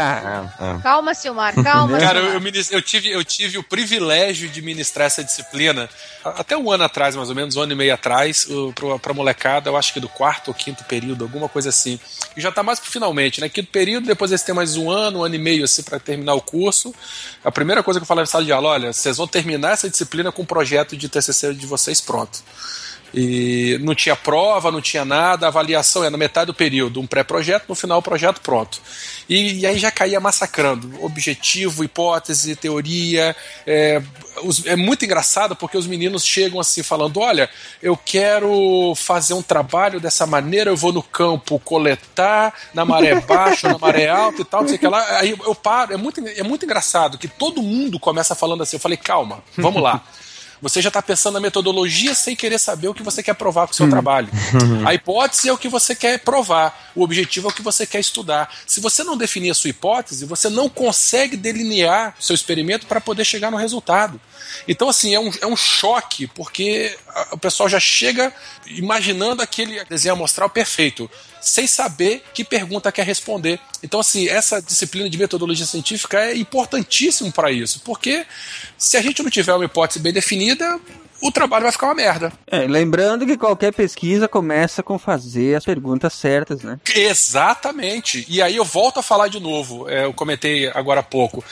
É, 0.59 0.65
é. 0.65 0.79
Calma, 0.83 1.13
Silmar, 1.13 1.48
calma. 1.53 1.99
Cara, 2.01 2.19
eu, 2.19 2.41
eu, 2.71 2.83
tive, 2.83 3.11
eu 3.11 3.25
tive 3.25 3.59
o 3.59 3.63
privilégio 3.63 4.49
de 4.49 4.63
ministrar 4.63 5.07
essa 5.07 5.23
disciplina 5.25 5.89
até 6.25 6.57
um 6.57 6.71
ano 6.71 6.85
atrás, 6.85 7.15
mais 7.17 7.29
ou 7.29 7.35
menos, 7.35 7.57
um 7.57 7.63
ano 7.63 7.73
e 7.73 7.77
meio 7.77 7.95
atrás, 7.95 8.47
pra 9.01 9.15
molecada, 9.15 9.71
eu 9.71 9.77
acho 9.77 9.93
que 9.93 10.01
do 10.01 10.09
quarto 10.09 10.49
ou 10.49 10.55
quinto 10.55 10.85
período, 10.85 11.25
alguma 11.25 11.49
coisa 11.49 11.69
assim. 11.69 11.99
E 12.37 12.41
já 12.41 12.51
tá 12.51 12.63
mais 12.63 12.79
pro 12.79 12.91
finalmente, 12.91 13.41
né? 13.41 13.49
Quinto 13.49 13.71
período, 13.71 14.07
depois 14.07 14.31
eles 14.31 14.43
têm 14.43 14.55
mais 14.55 14.77
um 14.77 14.91
ano, 14.91 15.21
um 15.21 15.25
ano 15.25 15.35
e 15.35 15.39
meio 15.39 15.65
assim 15.65 15.83
pra 15.83 15.99
terminar 15.99 16.35
o 16.35 16.41
curso. 16.41 16.95
A 17.45 17.51
primeira 17.51 17.83
coisa 17.83 18.01
que 18.01 18.05
eu 18.05 18.07
falava 18.07 18.23
na 18.23 18.27
sala 18.27 18.45
de 18.45 18.53
aula, 18.53 18.71
olha, 18.71 18.93
vocês 18.93 19.17
vão 19.17 19.27
terminar 19.27 19.73
essa 19.73 19.89
disciplina 19.89 20.33
com 20.33 20.43
o 20.43 20.47
projeto 20.47 20.97
de 20.97 21.09
TCC 21.09 21.55
de 21.55 21.67
vocês 21.67 22.01
pronto. 22.01 22.43
E 23.13 23.79
não 23.81 23.95
tinha 23.95 24.15
prova, 24.15 24.71
não 24.71 24.81
tinha 24.81 25.05
nada, 25.05 25.47
a 25.47 25.49
avaliação 25.49 26.05
é 26.05 26.11
na 26.11 26.19
metade 26.19 26.47
do 26.47 26.55
período, 26.55 27.01
um 27.01 27.07
pré-projeto, 27.07 27.65
no 27.69 27.75
final 27.75 27.99
o 27.99 28.03
projeto 28.03 28.41
pronto. 28.41 28.81
E, 29.29 29.61
e, 29.61 29.67
aí 29.67 29.79
já 29.79 29.91
caía 29.91 30.21
massacrando. 30.21 31.05
Objetivo, 31.05 31.85
hipótese, 31.85 32.57
teoria. 32.57 33.37
É, 33.67 34.03
os, 34.43 34.65
é 34.67 34.75
muito 34.75 35.05
engraçado 35.05 35.55
porque 35.55 35.77
os 35.77 35.87
meninos 35.87 36.25
chegam 36.25 36.59
assim 36.59 36.83
falando: 36.83 37.21
olha, 37.21 37.51
eu 37.83 37.97
quero 37.97 38.95
fazer 38.97 39.35
um 39.35 39.43
trabalho 39.43 40.01
dessa 40.01 40.27
maneira, 40.27 40.71
eu 40.71 40.77
vou 40.77 40.93
no 40.93 41.03
campo 41.03 41.59
coletar 41.59 42.55
na 42.73 42.85
maré 42.85 43.21
baixa, 43.21 43.69
na 43.69 43.79
maré 43.79 44.09
alta 44.09 44.43
e 44.43 44.45
tal, 44.45 44.63
não 44.63 44.69
sei 44.69 44.77
o 44.77 44.81
que 44.81 44.89
lá. 44.89 45.19
Aí 45.19 45.31
eu 45.31 45.55
paro, 45.55 45.93
é 45.93 45.97
muito, 45.97 46.27
é 46.27 46.43
muito 46.43 46.65
engraçado 46.65 47.19
que 47.19 47.29
todo 47.29 47.63
mundo 47.63 48.01
começa 48.01 48.35
falando 48.35 48.63
assim. 48.63 48.77
Eu 48.77 48.81
falei, 48.81 48.97
calma, 48.97 49.43
vamos 49.57 49.83
lá. 49.83 50.03
Você 50.61 50.82
já 50.82 50.89
está 50.89 51.01
pensando 51.01 51.35
na 51.35 51.41
metodologia 51.41 52.15
sem 52.15 52.35
querer 52.35 52.59
saber 52.59 52.89
o 52.89 52.95
que 52.95 53.03
você 53.03 53.23
quer 53.23 53.35
provar 53.35 53.66
com 53.66 53.73
o 53.73 53.77
seu 53.77 53.87
Hum. 53.87 53.91
trabalho. 53.91 54.28
A 54.85 54.93
hipótese 54.95 55.49
é 55.49 55.53
o 55.53 55.59
que 55.59 55.69
você 55.69 55.95
quer 55.95 56.19
provar, 56.20 56.91
o 56.95 57.03
objetivo 57.03 57.49
é 57.49 57.51
o 57.51 57.55
que 57.55 57.62
você 57.62 57.87
quer 57.87 58.01
estudar. 58.01 58.53
Se 58.66 58.81
você 58.81 59.05
não 59.05 59.16
definir 59.16 59.51
a 59.51 59.55
sua 59.55 59.70
hipótese, 59.70 60.24
você 60.24 60.49
não 60.49 60.69
consegue 60.69 61.37
delinear 61.37 62.15
o 62.19 62.23
seu 62.23 62.35
experimento 62.35 62.87
para 62.87 63.01
poder 63.01 63.24
chegar 63.24 63.51
no 63.51 63.57
resultado. 63.57 64.20
Então, 64.66 64.89
assim, 64.89 65.15
é 65.15 65.20
um, 65.20 65.31
é 65.41 65.47
um 65.47 65.57
choque, 65.57 66.27
porque 66.27 66.97
o 67.31 67.39
pessoal 67.39 67.69
já 67.69 67.78
chega 67.81 68.32
imaginando 68.66 69.43
aquele 69.43 69.85
desenho 69.85 70.15
amostral 70.15 70.51
perfeito, 70.51 71.11
sem 71.40 71.66
saber 71.66 72.23
que 72.35 72.44
pergunta 72.44 72.93
quer 72.93 73.05
responder. 73.05 73.60
Então, 73.82 74.01
assim, 74.01 74.28
essa 74.28 74.60
disciplina 74.60 75.09
de 75.09 75.19
metodologia 75.19 75.66
científica 75.66 76.20
é 76.20 76.36
importantíssimo 76.36 77.32
para 77.32 77.51
isso, 77.51 77.81
porque 77.85 78.24
se 78.77 78.97
a 78.97 79.02
gente 79.02 79.23
não 79.23 79.31
tiver 79.31 79.55
uma 79.55 79.65
hipótese 79.65 80.01
bem 80.01 80.12
definida, 80.12 80.78
o 81.20 81.32
trabalho 81.32 81.65
vai 81.65 81.73
ficar 81.73 81.86
uma 81.86 81.94
merda. 81.94 82.32
É, 82.47 82.60
lembrando 82.60 83.27
que 83.27 83.36
qualquer 83.36 83.73
pesquisa 83.73 84.28
começa 84.28 84.82
com 84.82 84.98
fazer 84.98 85.56
as 85.56 85.65
perguntas 85.65 86.12
certas, 86.12 86.62
né? 86.62 86.78
Exatamente. 86.94 88.24
E 88.28 88.40
aí 88.40 88.56
eu 88.56 88.65
volto 88.65 89.01
a 89.01 89.02
falar 89.02 89.28
de 89.28 89.40
novo. 89.40 89.89
é, 89.89 90.05
eu 90.05 90.12
comentei 90.12 90.69
agora 90.69 91.01
há 91.01 91.02
pouco. 91.02 91.44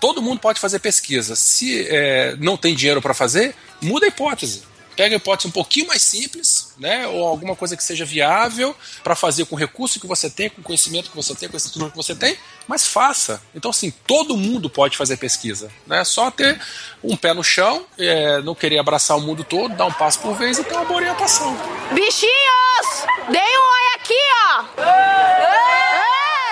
Todo 0.00 0.22
mundo 0.22 0.40
pode 0.40 0.58
fazer 0.60 0.80
pesquisa. 0.80 1.36
Se 1.36 1.86
é, 1.88 2.36
não 2.38 2.56
tem 2.56 2.74
dinheiro 2.74 3.00
para 3.00 3.14
fazer, 3.14 3.54
muda 3.80 4.06
a 4.06 4.08
hipótese. 4.08 4.62
Pega 4.96 5.14
a 5.14 5.18
hipótese 5.18 5.48
um 5.48 5.50
pouquinho 5.50 5.88
mais 5.88 6.02
simples, 6.02 6.72
né? 6.78 7.06
Ou 7.06 7.26
alguma 7.26 7.56
coisa 7.56 7.76
que 7.76 7.82
seja 7.82 8.04
viável 8.04 8.74
para 9.02 9.14
fazer 9.14 9.44
com 9.46 9.56
o 9.56 9.58
recurso 9.58 10.00
que 10.00 10.06
você 10.06 10.30
tem, 10.30 10.48
com 10.48 10.60
o 10.60 10.64
conhecimento 10.64 11.10
que 11.10 11.16
você 11.16 11.34
tem, 11.34 11.48
com 11.48 11.56
a 11.56 11.58
estrutura 11.58 11.90
que 11.90 11.96
você 11.96 12.14
tem, 12.14 12.36
mas 12.66 12.86
faça. 12.86 13.42
Então, 13.54 13.70
assim, 13.70 13.92
todo 14.06 14.36
mundo 14.36 14.70
pode 14.70 14.96
fazer 14.96 15.16
pesquisa. 15.16 15.70
Né? 15.86 16.04
Só 16.04 16.30
ter 16.30 16.60
um 17.02 17.16
pé 17.16 17.34
no 17.34 17.42
chão, 17.42 17.86
é, 17.98 18.40
não 18.42 18.54
querer 18.54 18.78
abraçar 18.78 19.16
o 19.16 19.20
mundo 19.20 19.44
todo, 19.44 19.74
dar 19.74 19.86
um 19.86 19.92
passo 19.92 20.20
por 20.20 20.34
vez 20.36 20.58
e 20.58 20.64
ter 20.64 20.74
uma 20.74 20.84
boa 20.84 21.00
orientação. 21.00 21.56
Bichinhos! 21.92 23.04
Deem 23.30 23.58
um 23.58 23.72
oi 23.72 23.94
aqui, 23.94 24.14
ó! 24.48 25.83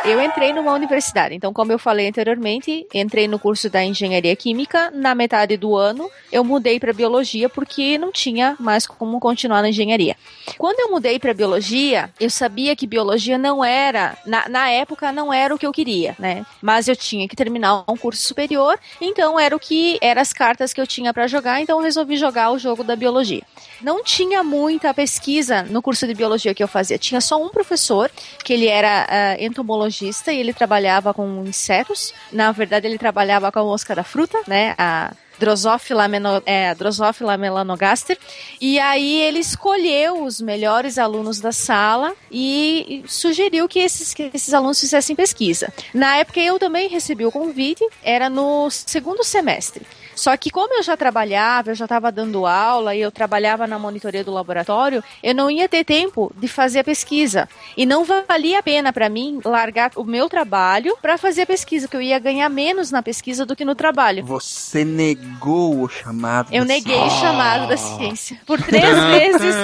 Eu 0.05 0.21
entrei 0.21 0.53
numa 0.53 0.73
universidade, 0.73 1.33
então, 1.33 1.53
como 1.53 1.71
eu 1.71 1.79
falei 1.79 2.09
anteriormente, 2.09 2.85
entrei 2.93 3.29
no 3.29 3.39
curso 3.39 3.71
da 3.71 3.85
engenharia 3.85 4.35
química. 4.35 4.91
Na 4.91 5.15
metade 5.15 5.57
do 5.57 5.77
ano, 5.77 6.11
eu 6.33 6.43
mudei 6.43 6.81
para 6.81 6.93
biologia 6.93 7.49
porque 7.49 7.97
não 7.99 8.11
tinha 8.11 8.57
mais 8.59 8.85
como 8.85 9.21
continuar 9.21 9.63
na 9.63 9.69
engenharia. 9.69 10.17
Quando 10.59 10.81
eu 10.81 10.91
mudei 10.91 11.21
para 11.21 11.33
biologia, 11.33 12.11
eu 12.19 12.29
sabia 12.29 12.75
que 12.75 12.85
biologia 12.85 13.39
não 13.39 13.65
era, 13.65 14.19
na, 14.27 14.49
na 14.49 14.69
época, 14.71 15.13
não 15.13 15.33
era 15.33 15.55
o 15.55 15.59
que 15.59 15.65
eu 15.65 15.73
queria, 15.73 16.17
né? 16.19 16.45
Mas 16.61 16.89
eu 16.89 16.97
tinha 16.97 17.29
que 17.29 17.37
terminar 17.37 17.85
um 17.89 17.97
curso 17.97 18.23
superior, 18.23 18.77
então 19.01 19.39
era 19.39 19.55
o 19.55 19.61
que 19.61 19.99
eram 20.03 20.21
as 20.21 20.33
cartas 20.33 20.73
que 20.73 20.81
eu 20.81 20.87
tinha 20.87 21.15
para 21.15 21.29
jogar, 21.29 21.61
então 21.61 21.79
eu 21.79 21.85
resolvi 21.85 22.17
jogar 22.17 22.51
o 22.51 22.59
jogo 22.59 22.83
da 22.83 22.97
biologia. 22.97 23.43
Não 23.81 24.03
tinha 24.03 24.43
muita 24.43 24.93
pesquisa 24.93 25.63
no 25.63 25.81
curso 25.81 26.09
de 26.09 26.15
biologia 26.15 26.55
que 26.55 26.63
eu 26.63 26.69
fazia. 26.69 26.99
Tinha 26.99 27.21
só 27.21 27.41
um 27.41 27.49
professor, 27.49 28.11
que 28.45 28.53
ele 28.53 28.67
era 28.67 29.07
ah, 29.09 29.37
entomologista 29.43 29.92
e 30.01 30.39
ele 30.39 30.53
trabalhava 30.53 31.13
com 31.13 31.45
insetos. 31.47 32.15
Na 32.33 32.53
verdade, 32.53 32.87
ele 32.87 32.99
trabalhava 32.99 33.53
com 33.53 33.59
a 33.59 33.65
mosca 33.65 33.95
da 33.95 34.05
fruta, 34.05 34.39
né? 34.47 34.75
A 34.79 35.13
Drosophila, 35.39 36.07
meno, 36.07 36.41
é, 36.47 36.73
Drosophila 36.75 37.37
melanogaster. 37.37 38.17
E 38.61 38.79
aí 38.79 39.21
ele 39.23 39.41
escolheu 39.41 40.23
os 40.23 40.41
melhores 40.41 40.99
alunos 40.99 41.41
da 41.41 41.51
sala 41.51 42.15
e, 42.31 43.03
sugeriu 43.09 43.69
que 43.69 43.81
esses, 43.81 44.15
que 44.15 44.31
esses 44.33 44.55
alunos 44.55 44.79
fizessem 44.79 45.17
pesquisa. 45.17 45.73
Na 45.93 46.17
época 46.17 46.39
eu 46.39 46.59
também 46.59 46.89
recebi 46.89 47.27
o 47.27 47.33
convite, 47.33 47.85
era 48.05 48.31
no 48.31 48.71
segundo 48.71 49.25
semestre. 49.25 49.85
Só 50.23 50.37
que 50.37 50.53
como 50.53 50.73
eu 50.75 50.85
já 50.85 50.97
trabalhava, 50.97 51.73
eu 51.73 51.75
já 51.75 51.85
estava 51.85 52.13
dando 52.13 52.47
aula 52.47 52.95
e 52.95 53.01
eu 53.01 53.11
trabalhava 53.11 53.67
na 53.67 53.77
monitoria 53.77 54.23
do 54.23 54.31
laboratório, 54.31 55.03
eu 55.21 55.35
não 55.35 55.51
ia 55.51 55.69
ter 55.69 55.83
tempo 55.83 56.33
de 56.37 56.47
fazer 56.47 56.79
a 56.79 56.85
pesquisa. 56.85 57.49
E 57.77 57.85
não 57.85 58.05
valia 58.05 58.61
a 58.61 58.63
pena 58.63 58.93
para 58.93 59.09
mim 59.09 59.41
largar 59.45 59.91
o 59.97 60.05
meu 60.05 60.29
trabalho 60.29 60.97
para 61.03 61.19
fazer 61.19 61.43
a 61.43 61.47
pesquisa, 61.47 61.89
que 61.89 61.97
eu 61.97 62.01
ia 62.01 62.21
ganhar 62.21 62.49
menos 62.49 62.93
na 62.93 63.03
pesquisa 63.03 63.45
do 63.45 63.57
que 63.57 63.65
no 63.65 63.75
trabalho. 63.75 64.25
Você 64.25 64.85
negou 64.85 65.83
o 65.83 65.89
chamado. 65.89 66.55
Eu 66.55 66.65
da 66.65 66.73
neguei 66.73 67.01
o 67.01 67.11
chamado 67.11 67.67
da 67.67 67.77
ciência 67.77 68.41
por 68.47 68.63
três 68.63 68.85
vezes. 69.11 69.57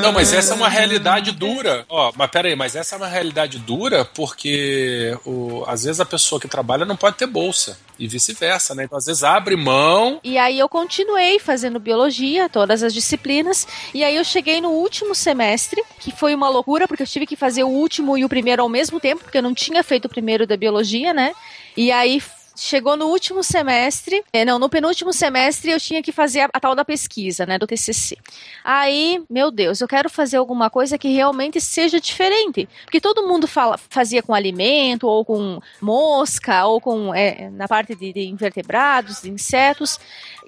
Não, 0.00 0.10
mas 0.10 0.32
essa 0.32 0.54
é 0.54 0.56
uma 0.56 0.70
realidade 0.70 1.32
dura. 1.32 1.84
Ó, 1.90 2.10
mas 2.16 2.30
pera 2.30 2.48
aí, 2.48 2.56
mas 2.56 2.74
essa 2.74 2.94
é 2.94 2.96
uma 2.96 3.08
realidade 3.08 3.58
dura 3.58 4.06
porque 4.06 5.14
o, 5.26 5.64
às 5.66 5.84
vezes 5.84 6.00
a 6.00 6.06
pessoa 6.06 6.40
que 6.40 6.48
trabalha 6.48 6.86
não 6.86 6.96
pode 6.96 7.16
ter 7.16 7.26
bolsa 7.26 7.78
e 7.98 8.08
vice-versa, 8.08 8.74
né? 8.74 8.84
Então 8.84 8.96
às 8.96 9.04
vezes 9.04 9.22
abre 9.22 9.54
mão. 9.54 9.81
E 10.22 10.38
aí 10.38 10.58
eu 10.58 10.68
continuei 10.68 11.38
fazendo 11.38 11.80
biologia, 11.80 12.48
todas 12.48 12.82
as 12.82 12.92
disciplinas, 12.92 13.66
e 13.92 14.04
aí 14.04 14.16
eu 14.16 14.24
cheguei 14.24 14.60
no 14.60 14.70
último 14.70 15.14
semestre, 15.14 15.82
que 15.98 16.10
foi 16.10 16.34
uma 16.34 16.48
loucura, 16.48 16.86
porque 16.86 17.02
eu 17.02 17.06
tive 17.06 17.26
que 17.26 17.36
fazer 17.36 17.64
o 17.64 17.68
último 17.68 18.16
e 18.16 18.24
o 18.24 18.28
primeiro 18.28 18.62
ao 18.62 18.68
mesmo 18.68 19.00
tempo, 19.00 19.22
porque 19.22 19.38
eu 19.38 19.42
não 19.42 19.54
tinha 19.54 19.82
feito 19.82 20.06
o 20.06 20.08
primeiro 20.08 20.46
da 20.46 20.56
biologia, 20.56 21.12
né? 21.12 21.32
E 21.76 21.90
aí 21.90 22.20
chegou 22.56 22.96
no 22.96 23.06
último 23.06 23.42
semestre, 23.42 24.22
é, 24.32 24.44
não, 24.44 24.58
no 24.58 24.68
penúltimo 24.68 25.12
semestre 25.12 25.70
eu 25.70 25.80
tinha 25.80 26.02
que 26.02 26.12
fazer 26.12 26.40
a, 26.40 26.50
a 26.52 26.60
tal 26.60 26.74
da 26.74 26.84
pesquisa, 26.84 27.46
né, 27.46 27.58
do 27.58 27.66
TCC. 27.66 28.16
Aí, 28.64 29.22
meu 29.28 29.50
Deus, 29.50 29.80
eu 29.80 29.88
quero 29.88 30.08
fazer 30.08 30.36
alguma 30.36 30.70
coisa 30.70 30.98
que 30.98 31.08
realmente 31.08 31.60
seja 31.60 32.00
diferente, 32.00 32.68
porque 32.84 33.00
todo 33.00 33.26
mundo 33.26 33.46
fala, 33.46 33.78
fazia 33.78 34.22
com 34.22 34.34
alimento, 34.34 35.06
ou 35.06 35.24
com 35.24 35.60
mosca, 35.80 36.66
ou 36.66 36.80
com, 36.80 37.14
é, 37.14 37.50
na 37.50 37.66
parte 37.66 37.94
de, 37.94 38.12
de 38.12 38.26
invertebrados, 38.26 39.22
de 39.22 39.30
insetos, 39.30 39.98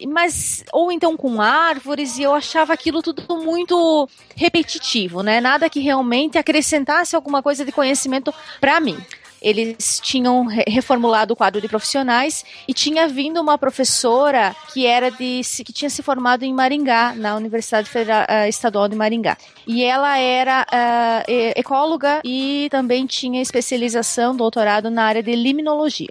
mas, 0.09 0.65
ou 0.73 0.91
então 0.93 1.17
com 1.17 1.41
árvores, 1.41 2.19
e 2.19 2.23
eu 2.23 2.35
achava 2.35 2.73
aquilo 2.73 3.03
tudo 3.03 3.37
muito 3.39 4.09
repetitivo, 4.37 5.23
né, 5.23 5.41
nada 5.41 5.71
que 5.71 5.81
realmente 5.81 6.39
acrescentasse 6.39 7.17
alguma 7.17 7.43
coisa 7.43 7.65
de 7.65 7.73
conhecimento 7.73 8.33
para 8.61 8.81
mim 8.81 8.99
eles 9.45 10.01
tinham 10.03 10.47
re- 10.47 10.65
reformulado 10.67 11.35
o 11.35 11.37
quadro 11.37 11.61
de 11.61 11.69
profissionais 11.69 12.45
e 12.67 12.73
tinha 12.75 13.07
vindo 13.07 13.41
uma 13.41 13.59
professora 13.59 14.57
que 14.73 14.87
era 14.87 15.11
de 15.11 15.43
que 15.65 15.73
tinha 15.73 15.91
se 15.91 16.03
formado 16.03 16.43
em 16.45 16.53
Maringá 16.55 17.15
na 17.15 17.37
Universidade 17.37 17.89
Federal, 17.89 18.25
eh, 18.29 18.49
Estadual 18.49 18.89
de 18.89 18.97
Maringá. 18.97 19.37
E 19.67 19.85
ela 19.85 20.19
era 20.19 20.67
e- 21.29 21.53
ecóloga 21.57 22.21
e 22.25 22.69
também 22.71 23.07
tinha 23.07 23.41
especialização 23.43 24.35
doutorado 24.35 24.91
na 24.91 25.05
área 25.05 25.23
de 25.23 25.35
limnologia 25.37 26.09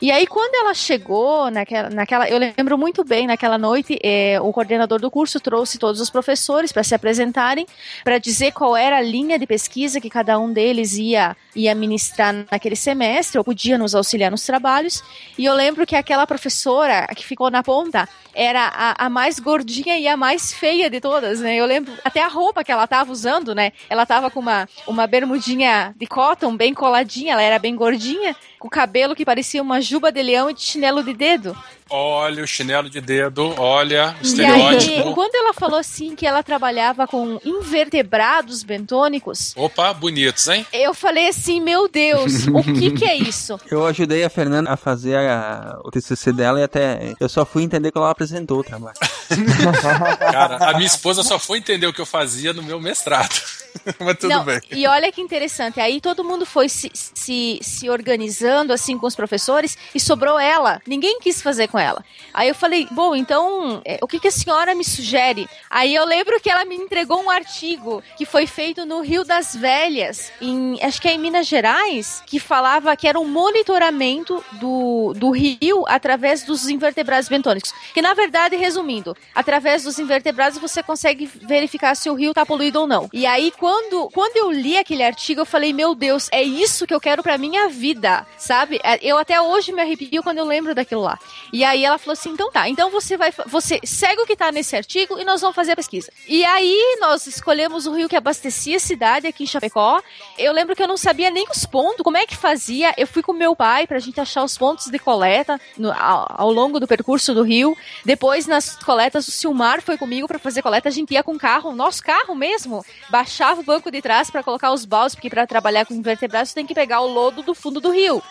e 0.00 0.12
aí, 0.12 0.28
quando 0.28 0.54
ela 0.54 0.72
chegou 0.74 1.50
naquela, 1.50 1.90
naquela 1.90 2.28
eu 2.28 2.38
lembro 2.38 2.78
muito 2.78 3.02
bem, 3.02 3.26
naquela 3.26 3.58
noite, 3.58 3.98
eh, 4.00 4.38
o 4.40 4.52
coordenador 4.52 5.00
do 5.00 5.10
curso 5.10 5.40
trouxe 5.40 5.76
todos 5.76 6.00
os 6.00 6.08
professores 6.08 6.70
para 6.70 6.84
se 6.84 6.94
apresentarem, 6.94 7.66
para 8.04 8.18
dizer 8.18 8.52
qual 8.52 8.76
era 8.76 8.98
a 8.98 9.02
linha 9.02 9.36
de 9.36 9.44
pesquisa 9.44 10.00
que 10.00 10.08
cada 10.08 10.38
um 10.38 10.52
deles 10.52 10.96
ia, 10.96 11.36
ia 11.52 11.74
ministrar 11.74 12.32
naquele 12.48 12.67
semestre, 12.76 13.38
ou 13.38 13.44
podia 13.44 13.76
nos 13.78 13.94
auxiliar 13.94 14.30
nos 14.30 14.44
trabalhos. 14.44 15.02
E 15.36 15.44
eu 15.44 15.54
lembro 15.54 15.86
que 15.86 15.96
aquela 15.96 16.26
professora 16.26 17.06
que 17.16 17.24
ficou 17.24 17.50
na 17.50 17.62
ponta 17.62 18.08
era 18.34 18.66
a, 18.68 19.06
a 19.06 19.08
mais 19.08 19.38
gordinha 19.40 19.98
e 19.98 20.06
a 20.06 20.16
mais 20.16 20.52
feia 20.52 20.88
de 20.88 21.00
todas, 21.00 21.40
né? 21.40 21.56
Eu 21.56 21.66
lembro 21.66 21.92
até 22.04 22.22
a 22.22 22.28
roupa 22.28 22.62
que 22.62 22.70
ela 22.70 22.84
estava 22.84 23.10
usando, 23.10 23.54
né? 23.54 23.72
Ela 23.90 24.04
estava 24.04 24.30
com 24.30 24.38
uma, 24.40 24.68
uma 24.86 25.06
bermudinha 25.06 25.92
de 25.96 26.06
cotton 26.06 26.56
bem 26.56 26.72
coladinha, 26.72 27.32
ela 27.32 27.42
era 27.42 27.58
bem 27.58 27.74
gordinha, 27.74 28.36
com 28.58 28.68
cabelo 28.68 29.14
que 29.16 29.24
parecia 29.24 29.60
uma 29.62 29.80
juba 29.80 30.12
de 30.12 30.22
leão 30.22 30.50
e 30.50 30.54
de 30.54 30.62
chinelo 30.62 31.02
de 31.02 31.12
dedo. 31.14 31.56
Olha 31.90 32.44
o 32.44 32.46
chinelo 32.46 32.90
de 32.90 33.00
dedo, 33.00 33.54
olha 33.56 34.08
o 34.22 34.26
E 34.26 34.44
aí, 34.44 34.76
estereótipo. 34.76 35.14
quando 35.14 35.34
ela 35.34 35.54
falou 35.54 35.78
assim 35.78 36.14
que 36.14 36.26
ela 36.26 36.42
trabalhava 36.42 37.06
com 37.06 37.40
invertebrados 37.42 38.62
bentônicos, 38.62 39.54
Opa, 39.56 39.92
bonitos, 39.94 40.48
hein? 40.48 40.66
eu 40.72 40.92
falei 40.92 41.28
assim, 41.28 41.60
meu 41.60 41.88
Deus, 41.88 42.46
o 42.60 42.62
que 42.62 42.90
que 42.92 43.04
é 43.04 43.14
isso? 43.16 43.58
Eu 43.70 43.86
ajudei 43.86 44.24
a 44.24 44.30
Fernanda 44.30 44.70
a 44.72 44.76
fazer 44.76 45.16
a- 45.16 45.78
o 45.84 45.90
TCC 45.90 46.32
dela 46.32 46.60
e 46.60 46.62
até 46.62 47.14
eu 47.20 47.28
só 47.28 47.44
fui 47.44 47.62
entender 47.62 47.90
quando 47.90 48.04
ela 48.04 48.12
apresentou 48.12 48.60
o 48.60 48.64
trabalho. 48.64 48.96
Cara, 50.32 50.56
a 50.70 50.74
minha 50.74 50.86
esposa 50.86 51.22
só 51.22 51.38
foi 51.38 51.58
entender 51.58 51.86
o 51.86 51.92
que 51.92 52.00
eu 52.00 52.06
fazia 52.06 52.52
no 52.52 52.62
meu 52.62 52.80
mestrado. 52.80 53.28
Mas 54.00 54.16
tudo 54.18 54.30
Não, 54.30 54.44
bem. 54.44 54.60
E 54.72 54.86
olha 54.86 55.12
que 55.12 55.20
interessante, 55.20 55.80
aí 55.80 56.00
todo 56.00 56.24
mundo 56.24 56.44
foi 56.46 56.68
se, 56.68 56.90
se, 56.94 57.58
se 57.62 57.88
organizando 57.90 58.72
assim 58.72 58.98
com 58.98 59.06
os 59.06 59.14
professores 59.14 59.76
e 59.94 60.00
sobrou 60.00 60.38
ela. 60.38 60.80
Ninguém 60.86 61.18
quis 61.20 61.40
fazer 61.42 61.68
com 61.68 61.78
ela. 61.78 62.04
Aí 62.32 62.48
eu 62.48 62.54
falei, 62.54 62.86
bom, 62.90 63.14
então 63.14 63.80
é, 63.84 63.98
o 64.02 64.06
que, 64.06 64.18
que 64.18 64.28
a 64.28 64.32
senhora 64.32 64.74
me 64.74 64.84
sugere? 64.84 65.48
Aí 65.70 65.94
eu 65.94 66.04
lembro 66.04 66.40
que 66.40 66.50
ela 66.50 66.64
me 66.64 66.74
entregou 66.76 67.22
um 67.22 67.30
artigo 67.30 68.02
que 68.16 68.24
foi 68.26 68.46
feito 68.46 68.84
no 68.86 69.00
Rio 69.00 69.24
das 69.24 69.54
Velhas, 69.54 70.32
em, 70.40 70.78
acho 70.82 71.00
que 71.00 71.08
é 71.08 71.12
em 71.12 71.18
Minas 71.18 71.46
Gerais, 71.46 72.22
que 72.26 72.37
falava 72.38 72.96
que 72.96 73.06
era 73.08 73.18
um 73.18 73.26
monitoramento 73.26 74.44
do, 74.52 75.12
do 75.16 75.30
rio 75.30 75.84
através 75.86 76.42
dos 76.44 76.68
invertebrados 76.68 77.28
bentônicos. 77.28 77.72
Que 77.92 78.02
na 78.02 78.14
verdade, 78.14 78.56
resumindo, 78.56 79.16
através 79.34 79.82
dos 79.84 79.98
invertebrados 79.98 80.58
você 80.58 80.82
consegue 80.82 81.26
verificar 81.26 81.94
se 81.94 82.08
o 82.10 82.14
rio 82.14 82.34
tá 82.34 82.44
poluído 82.44 82.80
ou 82.80 82.86
não. 82.86 83.08
E 83.12 83.26
aí, 83.26 83.52
quando, 83.58 84.08
quando 84.10 84.36
eu 84.36 84.50
li 84.50 84.76
aquele 84.76 85.02
artigo, 85.02 85.40
eu 85.40 85.46
falei, 85.46 85.72
meu 85.72 85.94
Deus, 85.94 86.28
é 86.32 86.42
isso 86.42 86.86
que 86.86 86.94
eu 86.94 87.00
quero 87.00 87.22
pra 87.22 87.38
minha 87.38 87.68
vida, 87.68 88.26
sabe? 88.36 88.80
É, 88.82 88.98
Eu 89.02 89.18
até 89.18 89.40
hoje 89.40 89.72
me 89.72 89.80
arrepio 89.80 90.22
quando 90.22 90.38
eu 90.38 90.44
lembro 90.44 90.74
daquilo 90.74 91.02
lá. 91.02 91.18
E 91.52 91.64
aí 91.64 91.84
ela 91.84 91.98
falou 91.98 92.12
assim, 92.12 92.30
então 92.30 92.50
tá, 92.50 92.68
então 92.68 92.90
você 92.90 93.16
vai, 93.16 93.32
você 93.46 93.80
segue 93.84 94.22
o 94.22 94.26
que 94.26 94.36
tá 94.36 94.52
nesse 94.52 94.76
artigo 94.76 95.18
e 95.18 95.24
nós 95.24 95.40
vamos 95.40 95.56
fazer 95.56 95.72
a 95.72 95.76
pesquisa. 95.76 96.12
E 96.26 96.44
aí 96.44 96.98
nós 97.00 97.26
escolhemos 97.26 97.86
o 97.86 97.92
rio 97.94 98.08
que 98.08 98.16
abastecia 98.16 98.76
a 98.76 98.80
cidade 98.80 99.26
aqui 99.26 99.44
em 99.44 99.46
Chapecó. 99.46 100.00
Eu 100.36 100.52
lembro 100.52 100.74
que 100.74 100.82
eu 100.82 100.88
não 100.88 100.96
sabia 100.96 101.30
nem 101.30 101.46
os 101.50 101.64
pontos, 101.66 102.02
como 102.02 102.16
é 102.16 102.26
que 102.28 102.36
fazia. 102.36 102.92
Eu 102.96 103.06
fui 103.06 103.22
com 103.22 103.32
meu 103.32 103.56
pai 103.56 103.86
pra 103.86 103.98
gente 103.98 104.20
achar 104.20 104.44
os 104.44 104.56
pontos 104.56 104.86
de 104.86 104.98
coleta 104.98 105.58
no- 105.78 105.90
ao, 105.90 106.26
ao 106.28 106.52
longo 106.52 106.78
do 106.78 106.86
percurso 106.86 107.32
do 107.34 107.42
rio. 107.42 107.76
Depois, 108.04 108.46
nas 108.46 108.76
coletas, 108.76 109.26
o 109.26 109.30
Silmar 109.32 109.80
foi 109.80 109.96
comigo 109.96 110.28
pra 110.28 110.38
fazer 110.38 110.60
coleta. 110.62 110.88
A 110.88 110.92
gente 110.92 111.14
ia 111.14 111.22
com 111.22 111.32
o 111.32 111.38
carro, 111.38 111.74
nosso 111.74 112.02
carro 112.04 112.34
mesmo, 112.34 112.84
baixava 113.08 113.60
o 113.60 113.64
banco 113.64 113.90
de 113.90 114.02
trás 114.02 114.30
pra 114.30 114.42
colocar 114.42 114.70
os 114.72 114.84
baldes, 114.84 115.14
porque 115.14 115.30
pra 115.30 115.46
trabalhar 115.46 115.86
com 115.86 115.94
invertebrados 115.94 116.52
tem 116.52 116.66
que 116.66 116.74
pegar 116.74 117.00
o 117.00 117.06
lodo 117.08 117.42
do 117.42 117.54
fundo 117.54 117.80
do 117.80 117.90
rio. 117.90 118.22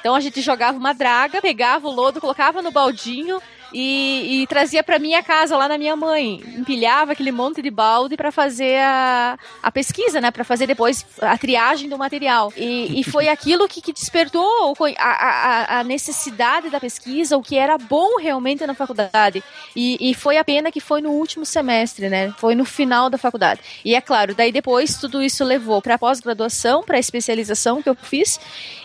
Então 0.00 0.14
a 0.16 0.20
gente 0.20 0.40
jogava 0.40 0.76
uma 0.78 0.92
draga, 0.92 1.40
pegava 1.40 1.86
o 1.86 1.92
lodo, 1.92 2.20
colocava 2.20 2.60
no 2.62 2.72
baldinho 2.72 3.40
e, 3.72 4.42
e 4.42 4.46
trazia 4.46 4.82
pra 4.82 4.98
minha 4.98 5.22
casa 5.22 5.56
lá 5.56 5.68
na 5.68 5.78
minha 5.78 5.96
mãe. 5.96 6.42
Empilhava 6.56 7.12
aquele 7.12 7.32
monte 7.32 7.62
de 7.62 7.70
balde 7.70 8.16
pra 8.16 8.30
fazer 8.30 8.78
a, 8.78 9.38
a 9.62 9.72
pesquisa, 9.72 10.20
né? 10.20 10.30
Pra 10.30 10.44
fazer 10.44 10.66
depois 10.66 11.04
a 11.20 11.36
triagem 11.38 11.88
do 11.88 11.98
material. 11.98 12.52
E, 12.56 13.00
e 13.00 13.04
foi 13.04 13.28
aquilo 13.28 13.68
que, 13.68 13.80
que 13.80 13.92
despertou 13.92 14.74
o 14.78 14.84
a, 14.98 15.04
a, 15.04 15.80
a 15.80 15.84
necessidade 15.84 16.70
da 16.70 16.80
pesquisa, 16.80 17.36
o 17.36 17.42
que 17.42 17.56
era 17.56 17.78
bom 17.78 18.18
realmente 18.18 18.66
na 18.66 18.74
faculdade. 18.74 19.42
E, 19.74 20.10
e 20.10 20.14
foi 20.14 20.36
a 20.36 20.44
pena 20.44 20.70
que 20.70 20.80
foi 20.80 21.00
no 21.00 21.10
último 21.10 21.44
semestre, 21.44 22.08
né? 22.08 22.32
Foi 22.38 22.54
no 22.54 22.64
final 22.64 23.08
da 23.08 23.18
faculdade. 23.18 23.60
E 23.84 23.94
é 23.94 24.00
claro, 24.00 24.34
daí 24.34 24.52
depois 24.52 24.96
tudo 24.96 25.22
isso 25.22 25.44
levou 25.44 25.80
pra 25.80 25.98
pós-graduação, 25.98 26.82
pra 26.82 26.98
especialização 26.98 27.82
que 27.82 27.88
eu 27.88 27.94
fiz 27.94 28.38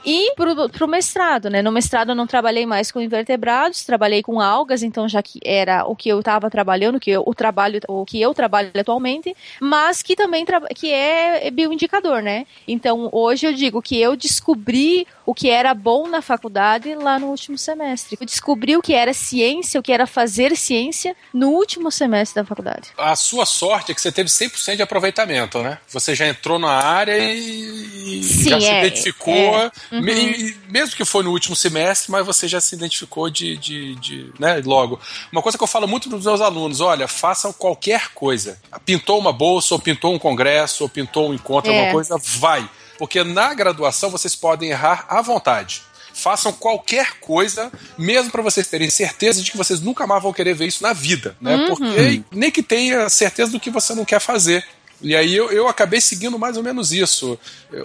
e 0.06 0.34
pro, 0.36 0.70
pro 0.70 0.88
mestrado, 0.88 1.50
né? 1.50 1.62
No 1.62 1.72
mestrado 1.72 2.10
eu 2.10 2.16
não 2.16 2.28
trabalhei 2.28 2.66
mais 2.66 2.92
com 2.92 3.02
invertebrados, 3.02 3.84
trabalhei 3.84 4.24
com 4.24 4.40
algas, 4.40 4.77
então 4.84 5.08
já 5.08 5.22
que 5.22 5.40
era 5.44 5.86
o 5.86 5.96
que 5.96 6.10
eu 6.10 6.20
estava 6.20 6.50
trabalhando, 6.50 7.00
que 7.00 7.12
eu, 7.12 7.24
o 7.26 7.34
trabalho, 7.34 7.80
o 7.88 8.06
que 8.06 8.22
eu 8.22 8.34
trabalho 8.34 8.72
atualmente, 8.78 9.36
mas 9.60 10.02
que 10.02 10.16
também 10.16 10.46
que 10.76 10.92
é 10.92 11.50
bioindicador, 11.52 12.22
né? 12.22 12.46
Então 12.68 13.10
hoje 13.12 13.46
eu 13.46 13.54
digo 13.54 13.82
que 13.82 14.00
eu 14.00 14.16
descobri 14.16 15.08
o 15.26 15.34
que 15.34 15.50
era 15.50 15.74
bom 15.74 16.08
na 16.08 16.22
faculdade 16.22 16.96
lá 16.96 17.20
no 17.20 17.28
último 17.28 17.58
semestre. 17.58 18.18
Eu 18.20 18.26
descobri 18.26 18.78
o 18.78 18.82
que 18.82 18.94
era 18.94 19.14
ciência, 19.14 19.80
o 19.80 19.84
que 19.84 19.92
era 19.92 20.08
fazer 20.08 20.56
ciência 20.56 21.16
no 21.34 21.50
último 21.50 21.92
semestre 21.92 22.42
da 22.42 22.46
faculdade. 22.48 22.90
A 22.98 23.16
sua 23.16 23.46
sorte 23.46 23.92
é 23.92 23.96
que 23.96 24.00
você 24.02 24.12
teve 24.12 24.30
100% 24.30 24.78
de 24.78 24.82
aproveitamento, 24.82 25.60
né? 25.62 25.80
Você 25.90 26.16
já 26.16 26.28
entrou 26.28 26.58
na 26.58 26.72
área 26.72 27.18
e, 27.34 28.24
Sim, 28.24 28.50
já 28.50 28.60
se 28.60 28.68
é, 28.68 28.80
identificou. 28.80 29.34
é. 29.34 29.72
Uhum. 29.92 30.02
Me- 30.02 30.56
mesmo 30.70 30.96
que 30.96 31.04
foi 31.04 31.24
no 31.24 31.32
último 31.32 31.56
semestre, 31.56 32.12
mas 32.12 32.26
você 32.26 32.48
já 32.48 32.62
se 32.62 32.76
identificou 32.76 33.30
de, 33.30 33.58
de, 33.58 33.96
de, 33.96 34.32
né, 34.40 34.62
logo. 34.68 35.00
Uma 35.32 35.42
coisa 35.42 35.58
que 35.58 35.64
eu 35.64 35.68
falo 35.68 35.88
muito 35.88 36.10
para 36.10 36.18
os 36.18 36.26
meus 36.26 36.42
alunos: 36.42 36.82
olha, 36.82 37.08
façam 37.08 37.52
qualquer 37.52 38.10
coisa. 38.14 38.60
Pintou 38.86 39.18
uma 39.18 39.34
bolsa, 39.34 39.74
ou 39.74 39.80
pintou 39.80 40.14
um 40.14 40.20
congresso, 40.20 40.84
ou 40.84 40.90
pintou 40.90 41.30
um 41.30 41.34
encontro, 41.34 41.72
É. 41.72 41.76
alguma 41.76 41.94
coisa, 41.94 42.18
vai. 42.40 42.70
Porque 42.98 43.24
na 43.24 43.54
graduação 43.54 44.10
vocês 44.10 44.36
podem 44.36 44.70
errar 44.70 45.06
à 45.10 45.22
vontade. 45.22 45.82
Façam 46.14 46.52
qualquer 46.52 47.20
coisa, 47.20 47.72
mesmo 47.96 48.32
para 48.32 48.42
vocês 48.42 48.68
terem 48.68 48.90
certeza 48.90 49.42
de 49.42 49.52
que 49.52 49.58
vocês 49.58 49.80
nunca 49.80 50.08
mais 50.08 50.24
vão 50.24 50.34
querer 50.34 50.56
ver 50.56 50.66
isso 50.66 50.82
na 50.82 50.92
vida, 50.92 51.38
né? 51.40 51.56
Uhum. 51.56 51.68
Porque 51.68 52.24
nem 52.32 52.50
que 52.50 52.64
tenha 52.64 53.08
certeza 53.08 53.52
do 53.52 53.60
que 53.60 53.70
você 53.70 53.94
não 53.94 54.04
quer 54.04 54.20
fazer. 54.20 54.66
E 55.00 55.16
aí 55.16 55.36
eu, 55.36 55.52
eu 55.52 55.68
acabei 55.68 56.02
seguindo 56.02 56.40
mais 56.40 56.58
ou 56.58 56.64
menos 56.64 56.92
isso. 56.92 57.38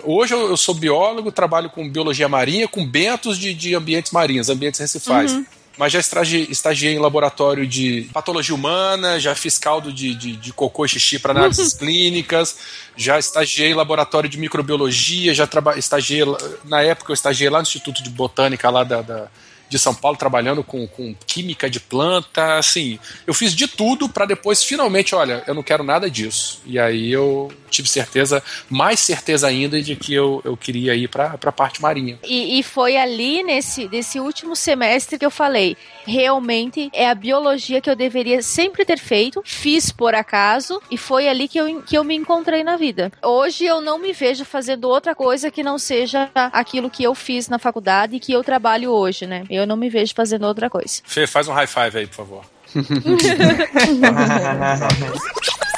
Hoje 0.03 0.33
eu, 0.33 0.49
eu 0.49 0.57
sou 0.57 0.75
biólogo, 0.75 1.31
trabalho 1.31 1.69
com 1.69 1.87
biologia 1.87 2.27
marinha, 2.27 2.67
com 2.67 2.87
bentos 2.87 3.37
de, 3.39 3.53
de 3.53 3.75
ambientes 3.75 4.13
marinhos, 4.13 4.49
ambientes 4.49 4.81
recifais. 4.81 5.33
Uhum. 5.33 5.45
Mas 5.79 5.93
já 5.93 5.99
estagiei, 6.01 6.47
estagiei 6.51 6.95
em 6.95 6.99
laboratório 6.99 7.67
de 7.67 8.09
patologia 8.13 8.55
humana, 8.55 9.19
já 9.19 9.35
fiz 9.35 9.57
caldo 9.57 9.91
de, 9.93 10.15
de, 10.15 10.37
de 10.37 10.53
cocô 10.53 10.85
e 10.85 10.89
xixi 10.89 11.19
para 11.19 11.33
análises 11.33 11.73
clínicas, 11.75 12.59
já 12.97 13.19
estagiei 13.19 13.71
em 13.71 13.75
laboratório 13.75 14.29
de 14.29 14.37
microbiologia, 14.39 15.33
já 15.35 15.49
estagiei, 15.77 16.23
na 16.65 16.83
época 16.83 17.11
eu 17.13 17.15
estagiei 17.15 17.49
lá 17.49 17.59
no 17.59 17.63
Instituto 17.63 18.03
de 18.03 18.11
Botânica 18.11 18.69
lá 18.69 18.85
da, 18.85 19.01
da- 19.03 19.29
de 19.69 19.79
São 19.79 19.95
Paulo, 19.95 20.19
trabalhando 20.19 20.63
com, 20.63 20.87
com 20.87 21.15
química 21.27 21.71
de 21.71 21.81
planta, 21.81 22.59
assim, 22.59 22.99
eu 23.27 23.33
fiz 23.33 23.55
de 23.55 23.67
tudo 23.67 24.07
para 24.07 24.27
depois 24.27 24.63
finalmente, 24.63 25.15
olha, 25.15 25.43
eu 25.47 25.55
não 25.55 25.63
quero 25.63 25.83
nada 25.83 26.11
disso. 26.11 26.61
E 26.67 26.79
aí 26.79 27.11
eu 27.11 27.51
tive 27.73 27.89
certeza, 27.89 28.43
mais 28.71 29.01
certeza 29.01 29.49
ainda 29.49 29.81
de 29.81 29.97
que 29.97 30.15
eu, 30.15 30.41
eu 30.45 30.57
queria 30.57 30.95
ir 30.95 31.09
para 31.09 31.37
a 31.43 31.53
parte 31.53 31.83
marinha. 31.83 32.19
E, 32.23 32.59
e 32.59 32.63
foi 32.63 32.97
ali 32.97 33.43
nesse, 33.43 33.89
nesse 33.89 34.21
último 34.21 34.55
semestre 34.55 35.19
que 35.19 35.25
eu 35.25 35.31
falei. 35.31 35.77
Realmente 36.05 36.91
é 36.93 37.09
a 37.09 37.15
biologia 37.15 37.81
que 37.81 37.89
eu 37.89 37.97
deveria 37.97 38.43
sempre 38.43 38.85
ter 38.85 38.99
feito, 38.99 39.43
fiz 39.45 39.91
por 39.91 40.15
acaso, 40.15 40.81
e 40.91 40.99
foi 40.99 41.29
ali 41.29 41.49
que 41.49 41.59
eu, 41.59 41.83
que 41.83 41.97
eu 41.97 42.05
me 42.05 42.15
encontrei 42.15 42.63
na 42.63 42.77
vida. 42.77 43.11
Hoje 43.23 43.65
eu 43.65 43.81
não 43.81 43.99
me 43.99 44.13
vejo 44.13 44.45
fazendo 44.45 44.89
outra 44.89 45.15
coisa 45.15 45.51
que 45.51 45.63
não 45.63 45.79
seja 45.79 46.31
aquilo 46.35 46.91
que 46.91 47.03
eu 47.03 47.15
fiz 47.15 47.49
na 47.49 47.59
faculdade 47.59 48.17
e 48.17 48.21
que 48.21 48.33
eu 48.33 48.45
trabalho 48.45 48.91
hoje, 48.91 49.27
né? 49.27 49.45
Eu 49.49 49.67
não 49.67 49.77
me 49.77 49.89
vejo 49.89 50.15
fazendo 50.15 50.47
outra 50.47 50.69
coisa. 50.69 51.01
Fê, 51.05 51.27
faz 51.27 51.49
um 51.49 51.53
high 51.53 51.67
five 51.67 51.99
aí, 51.99 52.07
por 52.07 52.17
favor. 52.17 52.45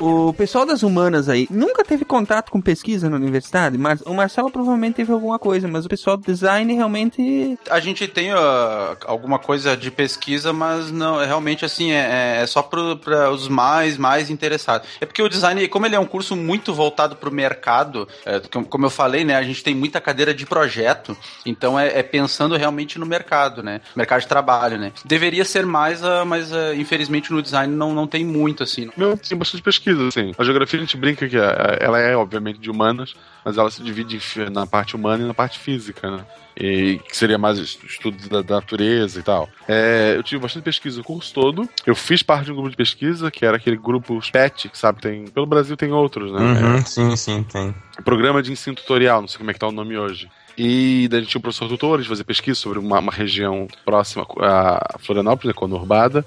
O 0.00 0.32
pessoal 0.32 0.66
das 0.66 0.82
humanas 0.82 1.28
aí 1.28 1.46
nunca 1.50 1.84
teve 1.84 2.04
contato 2.04 2.50
com 2.50 2.60
pesquisa 2.60 3.08
na 3.08 3.16
universidade, 3.16 3.78
mas 3.78 4.00
o 4.02 4.12
Marcelo 4.14 4.50
provavelmente 4.50 4.94
teve 4.94 5.12
alguma 5.12 5.38
coisa, 5.38 5.68
mas 5.68 5.84
o 5.84 5.88
pessoal 5.88 6.16
do 6.16 6.24
design 6.24 6.72
realmente. 6.74 7.58
A 7.70 7.80
gente 7.80 8.06
tem 8.08 8.30
ah, 8.32 8.96
alguma 9.06 9.38
coisa 9.38 9.76
de 9.76 9.90
pesquisa, 9.90 10.52
mas 10.52 10.90
não, 10.90 11.20
é 11.20 11.26
realmente 11.26 11.64
assim, 11.64 11.92
é, 11.92 12.42
é 12.42 12.46
só 12.46 12.62
para 12.62 13.30
os 13.30 13.48
mais, 13.48 13.96
mais 13.96 14.30
interessados. 14.30 14.88
É 15.00 15.06
porque 15.06 15.22
o 15.22 15.28
design, 15.28 15.66
como 15.68 15.86
ele 15.86 15.94
é 15.94 16.00
um 16.00 16.06
curso 16.06 16.34
muito 16.34 16.72
voltado 16.74 17.16
para 17.16 17.28
o 17.28 17.32
mercado, 17.32 18.08
é, 18.24 18.40
como 18.68 18.86
eu 18.86 18.90
falei, 18.90 19.24
né, 19.24 19.36
a 19.36 19.42
gente 19.42 19.62
tem 19.62 19.74
muita 19.74 20.00
cadeira 20.00 20.34
de 20.34 20.46
projeto, 20.46 21.16
então 21.44 21.78
é, 21.78 21.98
é 21.98 22.02
pensando 22.02 22.56
realmente 22.56 22.98
no 22.98 23.06
mercado, 23.06 23.62
né, 23.62 23.80
mercado 23.94 24.22
de 24.22 24.28
trabalho, 24.28 24.78
né. 24.78 24.92
Deveria 25.04 25.44
ser 25.44 25.66
mais, 25.66 26.02
ah, 26.02 26.24
mas 26.24 26.52
ah, 26.52 26.74
infelizmente 26.74 27.32
no 27.32 27.42
design 27.42 27.74
não, 27.74 27.94
não 27.94 28.06
tem 28.06 28.24
muito, 28.24 28.62
assim. 28.62 28.90
Meu, 28.96 29.16
tem 29.16 29.36
bastante 29.36 29.62
pesquisa, 29.62 29.83
assim. 29.90 30.32
A 30.38 30.44
geografia 30.44 30.78
a 30.78 30.82
gente 30.82 30.96
brinca 30.96 31.28
que 31.28 31.36
é- 31.36 31.78
ela 31.80 31.98
é, 31.98 32.16
obviamente, 32.16 32.58
de 32.58 32.70
humanas, 32.70 33.14
mas 33.44 33.56
ela 33.58 33.70
se 33.70 33.82
divide 33.82 34.18
na 34.52 34.66
parte 34.66 34.96
humana 34.96 35.24
e 35.24 35.26
na 35.26 35.34
parte 35.34 35.58
física, 35.58 36.10
né? 36.10 36.24
E 36.56 37.00
que 37.08 37.16
seria 37.16 37.36
mais 37.36 37.58
estudo 37.58 38.28
da, 38.28 38.40
da 38.40 38.54
natureza 38.56 39.18
e 39.18 39.22
tal. 39.22 39.48
É, 39.66 40.14
eu 40.16 40.22
tive 40.22 40.40
bastante 40.40 40.62
pesquisa 40.62 41.00
o 41.00 41.04
curso 41.04 41.34
todo. 41.34 41.68
Eu 41.84 41.96
fiz 41.96 42.22
parte 42.22 42.44
de 42.46 42.52
um 42.52 42.54
grupo 42.54 42.70
de 42.70 42.76
pesquisa, 42.76 43.28
que 43.30 43.44
era 43.44 43.56
aquele 43.56 43.76
grupo 43.76 44.20
PET, 44.30 44.68
que 44.68 44.78
sabe, 44.78 45.00
tem. 45.00 45.26
Pelo 45.26 45.46
Brasil 45.46 45.76
tem 45.76 45.92
outros, 45.92 46.30
né? 46.32 46.38
Uhum, 46.38 46.74
É, 46.76 46.80
sim, 46.82 47.16
sim, 47.16 47.42
tem. 47.42 47.74
Programa 48.04 48.40
de 48.42 48.52
ensino 48.52 48.76
tutorial, 48.76 49.20
não 49.20 49.26
sei 49.28 49.38
como 49.38 49.50
é 49.50 49.52
que 49.52 49.58
tá 49.58 49.66
o 49.66 49.72
nome 49.72 49.98
hoje. 49.98 50.28
E 50.56 51.08
daí 51.08 51.18
a 51.18 51.22
gente 51.22 51.30
tinha 51.32 51.40
um 51.40 51.42
professor 51.42 51.68
tutor, 51.68 51.98
a 51.98 52.02
gente 52.02 52.08
fazia 52.08 52.24
pesquisa 52.24 52.56
sobre 52.60 52.78
uma, 52.78 53.00
uma 53.00 53.10
região 53.12 53.66
próxima 53.84 54.24
a 54.38 54.96
Florianópolis, 55.00 55.48
né, 55.48 55.52
conurbada. 55.58 56.24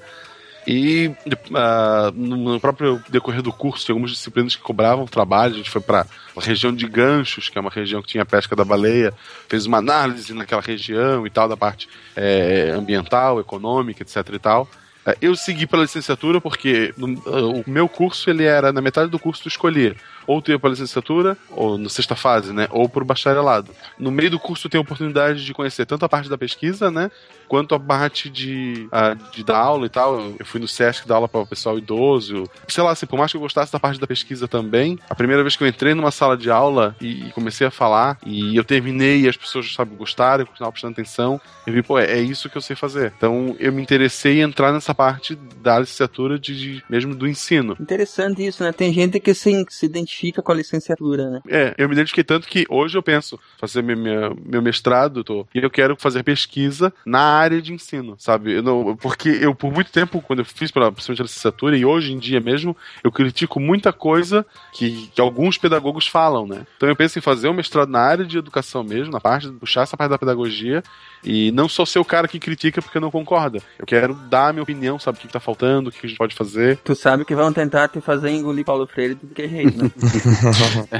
E 0.67 1.09
ah, 1.55 2.11
no 2.13 2.59
próprio 2.59 3.01
decorrer 3.07 3.41
do 3.41 3.53
curso, 3.53 3.85
tinha 3.85 3.93
algumas 3.93 4.11
disciplinas 4.11 4.53
que 4.53 4.61
cobravam 4.61 5.05
trabalho. 5.05 5.53
A 5.53 5.57
gente 5.57 5.69
foi 5.69 5.79
para 5.79 6.05
a 6.35 6.41
região 6.41 6.75
de 6.75 6.85
Ganchos, 6.85 7.47
que 7.47 7.57
é 7.57 7.61
uma 7.61 7.69
região 7.69 8.01
que 8.01 8.09
tinha 8.09 8.25
pesca 8.25 8.53
da 8.53 8.65
baleia, 8.65 9.13
fez 9.47 9.65
uma 9.65 9.77
análise 9.77 10.33
naquela 10.33 10.61
região 10.61 11.25
e 11.25 11.29
tal, 11.29 11.47
da 11.47 11.55
parte 11.55 11.87
eh, 12.17 12.73
ambiental, 12.75 13.39
econômica, 13.39 14.03
etc 14.03 14.17
e 14.33 14.39
tal. 14.39 14.69
É, 15.07 15.17
Eu 15.21 15.35
segui 15.35 15.65
pela 15.65 15.83
licenciatura 15.83 16.41
porque 16.41 16.93
o 16.97 17.63
meu 17.65 17.87
curso 17.87 18.29
ele 18.29 18.43
era 18.43 18.73
na 18.73 18.81
metade 18.81 19.09
do 19.09 19.17
curso 19.17 19.43
tu 19.43 19.47
escolhia 19.47 19.95
ou 20.27 20.41
tu 20.41 20.51
ia 20.51 20.59
para 20.59 20.69
licenciatura 20.71 21.37
ou 21.49 21.77
na 21.77 21.87
sexta 21.87 22.15
fase, 22.15 22.51
né, 22.51 22.67
ou 22.69 22.91
o 22.93 23.05
bacharelado. 23.05 23.71
No 23.97 24.11
meio 24.11 24.29
do 24.29 24.37
curso 24.37 24.63
tu 24.63 24.71
tem 24.71 24.77
a 24.77 24.81
oportunidade 24.81 25.45
de 25.45 25.53
conhecer 25.53 25.85
tanto 25.85 26.03
a 26.03 26.09
parte 26.09 26.29
da 26.29 26.37
pesquisa, 26.37 26.91
né, 26.91 27.09
quanto 27.47 27.73
a 27.73 27.79
parte 27.79 28.29
de, 28.29 28.89
ah, 28.91 29.15
de 29.31 29.43
dar 29.43 29.57
aula 29.57 29.85
e 29.85 29.89
tal. 29.89 30.33
Eu 30.37 30.45
fui 30.45 30.59
no 30.59 30.67
SESC 30.67 31.07
dar 31.07 31.15
aula 31.15 31.29
para 31.29 31.39
o 31.39 31.47
pessoal 31.47 31.77
idoso. 31.77 32.43
Sei 32.67 32.83
lá, 32.83 32.91
assim, 32.91 33.05
por 33.05 33.17
mais 33.17 33.31
que 33.31 33.37
eu 33.37 33.41
gostasse 33.41 33.71
da 33.71 33.79
parte 33.79 33.99
da 33.99 34.05
pesquisa 34.05 34.47
também, 34.47 34.99
a 35.09 35.15
primeira 35.15 35.41
vez 35.41 35.55
que 35.55 35.63
eu 35.63 35.67
entrei 35.67 35.93
numa 35.93 36.11
sala 36.11 36.35
de 36.35 36.51
aula 36.51 36.93
e 36.99 37.31
comecei 37.33 37.65
a 37.65 37.71
falar 37.71 38.17
e 38.25 38.55
eu 38.57 38.65
terminei 38.65 39.21
e 39.21 39.29
as 39.29 39.37
pessoas, 39.37 39.73
sabe, 39.73 39.95
gostaram, 39.95 40.45
continuavam 40.45 40.73
prestando 40.73 40.91
atenção, 40.91 41.39
eu 41.65 41.71
vi, 41.71 41.81
pô, 41.81 41.97
é, 41.97 42.05
é 42.05 42.19
isso 42.19 42.49
que 42.49 42.57
eu 42.57 42.61
sei 42.61 42.75
fazer. 42.75 43.13
Então 43.15 43.55
eu 43.59 43.71
me 43.71 43.81
interessei 43.81 44.39
em 44.39 44.41
entrar 44.41 44.73
nessa 44.73 44.93
parte 44.97 45.35
da 45.61 45.77
licenciatura 45.79 46.39
de, 46.39 46.57
de- 46.57 46.83
mesmo 46.89 47.13
do 47.15 47.27
ensino. 47.27 47.77
Interessante 47.79 48.45
isso, 48.45 48.63
né? 48.63 48.71
Tem 48.71 48.91
gente 48.91 49.19
que 49.19 49.33
se, 49.33 49.63
se 49.69 49.85
identifica 49.85 50.41
com 50.41 50.51
a 50.51 50.55
licenciatura, 50.55 51.29
né? 51.29 51.41
É, 51.47 51.75
eu 51.77 51.87
me 51.87 51.93
identifiquei 51.93 52.23
tanto 52.23 52.47
que 52.47 52.65
hoje 52.69 52.97
eu 52.97 53.03
penso 53.03 53.39
fazer 53.59 53.81
meu, 53.83 53.95
minha- 53.95 54.31
meu 54.43 54.61
mestrado, 54.61 55.23
tô, 55.23 55.45
e 55.53 55.59
eu 55.59 55.69
quero 55.69 55.95
fazer 55.97 56.23
pesquisa 56.23 56.91
na 57.05 57.19
área 57.21 57.61
de 57.61 57.71
ensino, 57.73 58.15
sabe? 58.17 58.53
Eu 58.53 58.63
não- 58.63 58.95
porque 58.97 59.29
eu, 59.29 59.53
por 59.53 59.71
muito 59.71 59.91
tempo, 59.91 60.21
quando 60.21 60.39
eu 60.39 60.45
fiz 60.45 60.71
pela, 60.71 60.91
principalmente 60.91 61.21
a 61.21 61.25
licenciatura, 61.25 61.77
e 61.77 61.85
hoje 61.85 62.11
em 62.13 62.17
dia 62.17 62.39
mesmo, 62.39 62.75
eu 63.03 63.11
critico 63.11 63.59
muita 63.59 63.93
coisa 63.93 64.45
que, 64.73 65.07
que 65.13 65.21
alguns 65.21 65.57
pedagogos 65.57 66.07
falam, 66.07 66.47
né? 66.47 66.65
Então 66.75 66.89
eu 66.89 66.95
penso 66.95 67.19
em 67.19 67.21
fazer 67.21 67.47
um 67.49 67.53
mestrado 67.53 67.89
na 67.89 67.99
área 67.99 68.25
de 68.25 68.37
educação 68.37 68.83
mesmo, 68.83 69.11
na 69.11 69.19
parte, 69.19 69.47
puxar 69.51 69.81
essa 69.83 69.95
parte 69.95 70.09
da 70.11 70.17
pedagogia, 70.17 70.81
e 71.23 71.51
não 71.51 71.67
só 71.67 71.83
ser 71.85 71.99
o 71.99 72.05
cara 72.05 72.27
que 72.27 72.39
critica 72.39 72.81
porque 72.81 72.99
não 72.99 73.11
concorda. 73.11 73.59
Eu 73.77 73.85
quero 73.85 74.13
dar 74.13 74.49
a 74.49 74.53
minha 74.53 74.63
opinião, 74.63 74.76
sabe? 74.99 75.17
O 75.17 75.21
que, 75.21 75.27
que 75.27 75.33
tá 75.33 75.39
faltando, 75.39 75.89
o 75.89 75.91
que, 75.91 75.99
que 75.99 76.05
a 76.05 76.09
gente 76.09 76.17
pode 76.17 76.35
fazer. 76.35 76.77
Tu 76.77 76.95
sabe 76.95 77.25
que 77.25 77.35
vão 77.35 77.51
tentar 77.51 77.87
te 77.87 78.01
fazer 78.01 78.29
engolir 78.29 78.65
Paulo 78.65 78.87
Freire 78.87 79.15
de 79.15 79.27
qualquer 79.27 79.49
jeito, 79.49 79.83
né? 79.83 79.91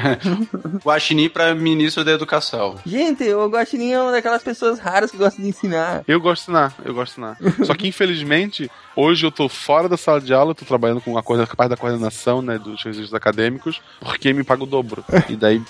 Guaxinim 0.83 1.29
pra 1.29 1.53
ministro 1.55 2.03
da 2.03 2.11
educação. 2.11 2.75
gente, 2.85 3.23
o 3.33 3.47
Guaxinim 3.47 3.91
é 3.91 4.01
uma 4.01 4.11
daquelas 4.11 4.43
pessoas 4.43 4.79
raras 4.79 5.11
que 5.11 5.17
gostam 5.17 5.43
de 5.43 5.49
ensinar. 5.49 6.03
Eu 6.07 6.19
gosto 6.19 6.45
de 6.45 6.51
ensinar, 6.51 6.75
eu 6.83 6.93
gosto 6.93 7.15
de 7.15 7.21
ensinar. 7.21 7.65
Só 7.65 7.73
que, 7.73 7.87
infelizmente, 7.87 8.69
hoje 8.95 9.25
eu 9.25 9.31
tô 9.31 9.47
fora 9.47 9.87
da 9.87 9.97
sala 9.97 10.21
de 10.21 10.33
aula, 10.33 10.55
tô 10.55 10.65
trabalhando 10.65 11.01
com 11.01 11.17
a, 11.17 11.23
coisa, 11.23 11.47
da 11.69 11.77
coordenação, 11.77 12.41
né, 12.41 12.57
dos 12.57 12.83
registros 12.83 13.13
acadêmicos, 13.13 13.81
porque 13.99 14.33
me 14.33 14.43
paga 14.43 14.63
o 14.63 14.67
dobro. 14.67 15.03
E 15.29 15.35
daí, 15.35 15.61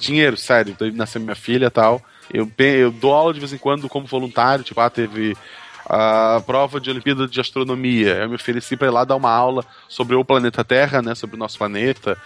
dinheiro, 0.00 0.36
sério. 0.36 0.76
Daí 0.78 0.90
nasceu 0.90 1.20
minha 1.20 1.34
filha 1.34 1.66
e 1.66 1.70
tal. 1.70 2.02
Eu, 2.32 2.50
eu 2.58 2.90
dou 2.90 3.12
aula 3.12 3.34
de 3.34 3.40
vez 3.40 3.52
em 3.52 3.58
quando 3.58 3.88
como 3.88 4.06
voluntário, 4.06 4.64
tipo, 4.64 4.80
ah, 4.80 4.88
teve 4.88 5.36
a 5.94 6.40
prova 6.46 6.80
de 6.80 6.88
Olimpíada 6.88 7.28
de 7.28 7.38
Astronomia. 7.38 8.14
Eu 8.14 8.28
me 8.30 8.36
ofereci 8.36 8.78
pra 8.78 8.88
ir 8.88 8.90
lá 8.90 9.04
dar 9.04 9.14
uma 9.14 9.30
aula 9.30 9.62
sobre 9.86 10.16
o 10.16 10.24
planeta 10.24 10.64
Terra, 10.64 11.02
né, 11.02 11.14
sobre 11.14 11.36
o 11.36 11.38
nosso 11.38 11.58
planeta. 11.58 12.16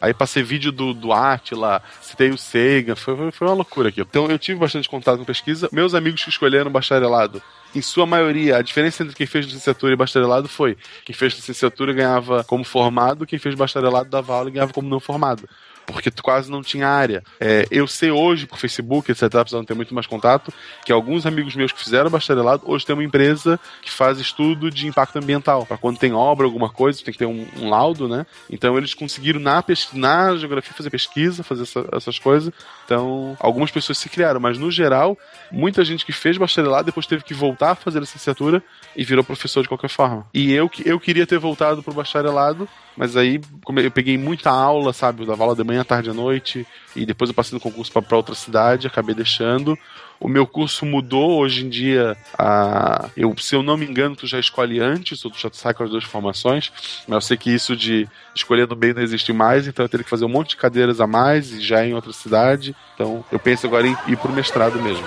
Aí 0.00 0.14
passei 0.14 0.44
vídeo 0.44 0.70
do, 0.70 0.94
do 0.94 1.12
Atila, 1.12 1.82
citei 2.00 2.30
o 2.30 2.38
foi, 2.38 3.16
foi, 3.16 3.30
foi 3.32 3.48
uma 3.48 3.54
loucura 3.54 3.88
aqui. 3.88 4.00
Então 4.00 4.30
eu 4.30 4.38
tive 4.38 4.60
bastante 4.60 4.88
contato 4.88 5.18
com 5.18 5.24
pesquisa. 5.24 5.68
Meus 5.72 5.94
amigos 5.94 6.22
que 6.22 6.30
escolheram 6.30 6.70
bacharelado, 6.70 7.42
em 7.74 7.82
sua 7.82 8.06
maioria, 8.06 8.56
a 8.56 8.62
diferença 8.62 9.02
entre 9.02 9.16
quem 9.16 9.26
fez 9.26 9.46
licenciatura 9.46 9.92
e 9.92 9.96
bacharelado 9.96 10.48
foi: 10.48 10.76
quem 11.04 11.12
fez 11.12 11.34
licenciatura 11.34 11.92
ganhava 11.92 12.44
como 12.44 12.62
formado, 12.62 13.26
quem 13.26 13.40
fez 13.40 13.56
bacharelado 13.56 14.08
dava 14.08 14.32
aula 14.32 14.48
e 14.48 14.52
ganhava 14.52 14.72
como 14.72 14.88
não 14.88 15.00
formado. 15.00 15.48
Porque 15.92 16.10
tu 16.10 16.22
quase 16.22 16.50
não 16.50 16.62
tinha 16.62 16.86
área. 16.86 17.22
É, 17.40 17.66
eu 17.70 17.86
sei 17.86 18.10
hoje, 18.10 18.46
por 18.46 18.58
Facebook, 18.58 19.10
etc., 19.10 19.28
precisando 19.30 19.66
ter 19.66 19.74
muito 19.74 19.94
mais 19.94 20.06
contato, 20.06 20.52
que 20.84 20.92
alguns 20.92 21.24
amigos 21.24 21.56
meus 21.56 21.72
que 21.72 21.82
fizeram 21.82 22.10
bacharelado 22.10 22.62
hoje 22.66 22.84
tem 22.84 22.94
uma 22.94 23.02
empresa 23.02 23.58
que 23.80 23.90
faz 23.90 24.18
estudo 24.18 24.70
de 24.70 24.86
impacto 24.86 25.16
ambiental. 25.16 25.64
Para 25.64 25.78
quando 25.78 25.98
tem 25.98 26.12
obra, 26.12 26.46
alguma 26.46 26.68
coisa, 26.68 27.02
tem 27.02 27.12
que 27.12 27.18
ter 27.18 27.26
um, 27.26 27.46
um 27.56 27.70
laudo, 27.70 28.06
né? 28.06 28.26
Então 28.50 28.76
eles 28.76 28.92
conseguiram 28.92 29.40
na, 29.40 29.64
na 29.94 30.36
geografia 30.36 30.74
fazer 30.74 30.90
pesquisa, 30.90 31.42
fazer 31.42 31.62
essa- 31.62 31.86
essas 31.92 32.18
coisas. 32.18 32.52
Então, 32.84 33.36
algumas 33.40 33.70
pessoas 33.70 33.98
se 33.98 34.08
criaram, 34.08 34.38
mas 34.40 34.58
no 34.58 34.70
geral, 34.70 35.16
muita 35.50 35.84
gente 35.84 36.04
que 36.04 36.12
fez 36.12 36.36
bacharelado 36.36 36.84
depois 36.86 37.06
teve 37.06 37.24
que 37.24 37.32
voltar 37.34 37.70
a 37.70 37.74
fazer 37.74 37.98
licenciatura 38.00 38.62
e 38.94 39.04
virou 39.04 39.24
professor 39.24 39.62
de 39.62 39.68
qualquer 39.68 39.88
forma. 39.88 40.26
E 40.34 40.52
eu, 40.52 40.70
eu 40.84 41.00
queria 41.00 41.26
ter 41.26 41.38
voltado 41.38 41.82
pro 41.82 41.94
bacharelado, 41.94 42.68
mas 42.98 43.16
aí 43.16 43.40
eu 43.76 43.90
peguei 43.92 44.18
muita 44.18 44.50
aula, 44.50 44.92
sabe? 44.92 45.22
Eu 45.22 45.26
dava 45.26 45.44
aula 45.44 45.54
de 45.54 45.62
manhã, 45.62 45.84
tarde 45.84 46.10
à 46.10 46.12
noite, 46.14 46.66
e 46.96 47.06
depois 47.06 47.30
eu 47.30 47.34
passei 47.34 47.54
no 47.54 47.60
concurso 47.60 47.92
para 47.92 48.16
outra 48.16 48.34
cidade, 48.34 48.88
acabei 48.88 49.14
deixando. 49.14 49.78
O 50.18 50.26
meu 50.26 50.44
curso 50.44 50.84
mudou 50.84 51.38
hoje 51.38 51.64
em 51.64 51.68
dia. 51.68 52.16
A... 52.36 53.08
Eu, 53.16 53.32
se 53.38 53.54
eu 53.54 53.62
não 53.62 53.76
me 53.76 53.86
engano, 53.86 54.16
tu 54.16 54.26
já 54.26 54.40
escolhe 54.40 54.80
antes, 54.80 55.24
ou 55.24 55.30
tu 55.30 55.38
já 55.38 55.48
sai 55.52 55.72
com 55.72 55.84
as 55.84 55.90
duas 55.90 56.02
formações. 56.02 56.72
Mas 57.06 57.14
eu 57.14 57.20
sei 57.20 57.36
que 57.36 57.54
isso 57.54 57.76
de 57.76 58.08
escolher 58.34 58.66
no 58.66 58.74
meio 58.74 58.96
não 58.96 59.02
existe 59.02 59.32
mais, 59.32 59.68
então 59.68 59.84
eu 59.84 59.88
teria 59.88 60.02
que 60.02 60.10
fazer 60.10 60.24
um 60.24 60.28
monte 60.28 60.50
de 60.50 60.56
cadeiras 60.56 61.00
a 61.00 61.06
mais 61.06 61.52
e 61.52 61.60
já 61.60 61.86
em 61.86 61.94
outra 61.94 62.12
cidade. 62.12 62.74
Então 62.94 63.24
eu 63.30 63.38
penso 63.38 63.64
agora 63.68 63.86
em 63.86 63.96
ir 64.08 64.16
pro 64.16 64.32
mestrado 64.32 64.82
mesmo. 64.82 65.06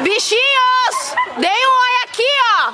Bichinhos! 0.00 1.16
Deem 1.40 1.66
um 1.66 1.74
oi 1.80 1.94
aqui, 2.04 2.22
ó! 2.54 2.72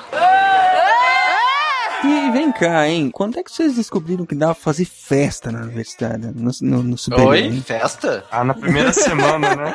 E 2.05 2.16
vem 2.37 2.53
cá, 2.53 2.89
hein? 2.89 3.11
Quando 3.11 3.39
é 3.39 3.43
que 3.43 3.51
vocês 3.51 3.75
descobriram 3.77 4.27
que 4.27 4.35
dava 4.35 4.55
pra 4.55 4.63
fazer 4.63 4.85
festa 4.85 5.51
na 5.51 5.61
universidade? 5.63 6.27
No, 6.35 6.51
no, 6.61 6.83
no 6.83 6.99
superior, 6.99 7.29
Oi? 7.29 7.41
hein? 7.41 7.63
Festa? 7.67 8.25
Ah, 8.31 8.45
na 8.45 8.55
primeira 8.55 8.93
semana, 8.95 9.55
né? 9.57 9.75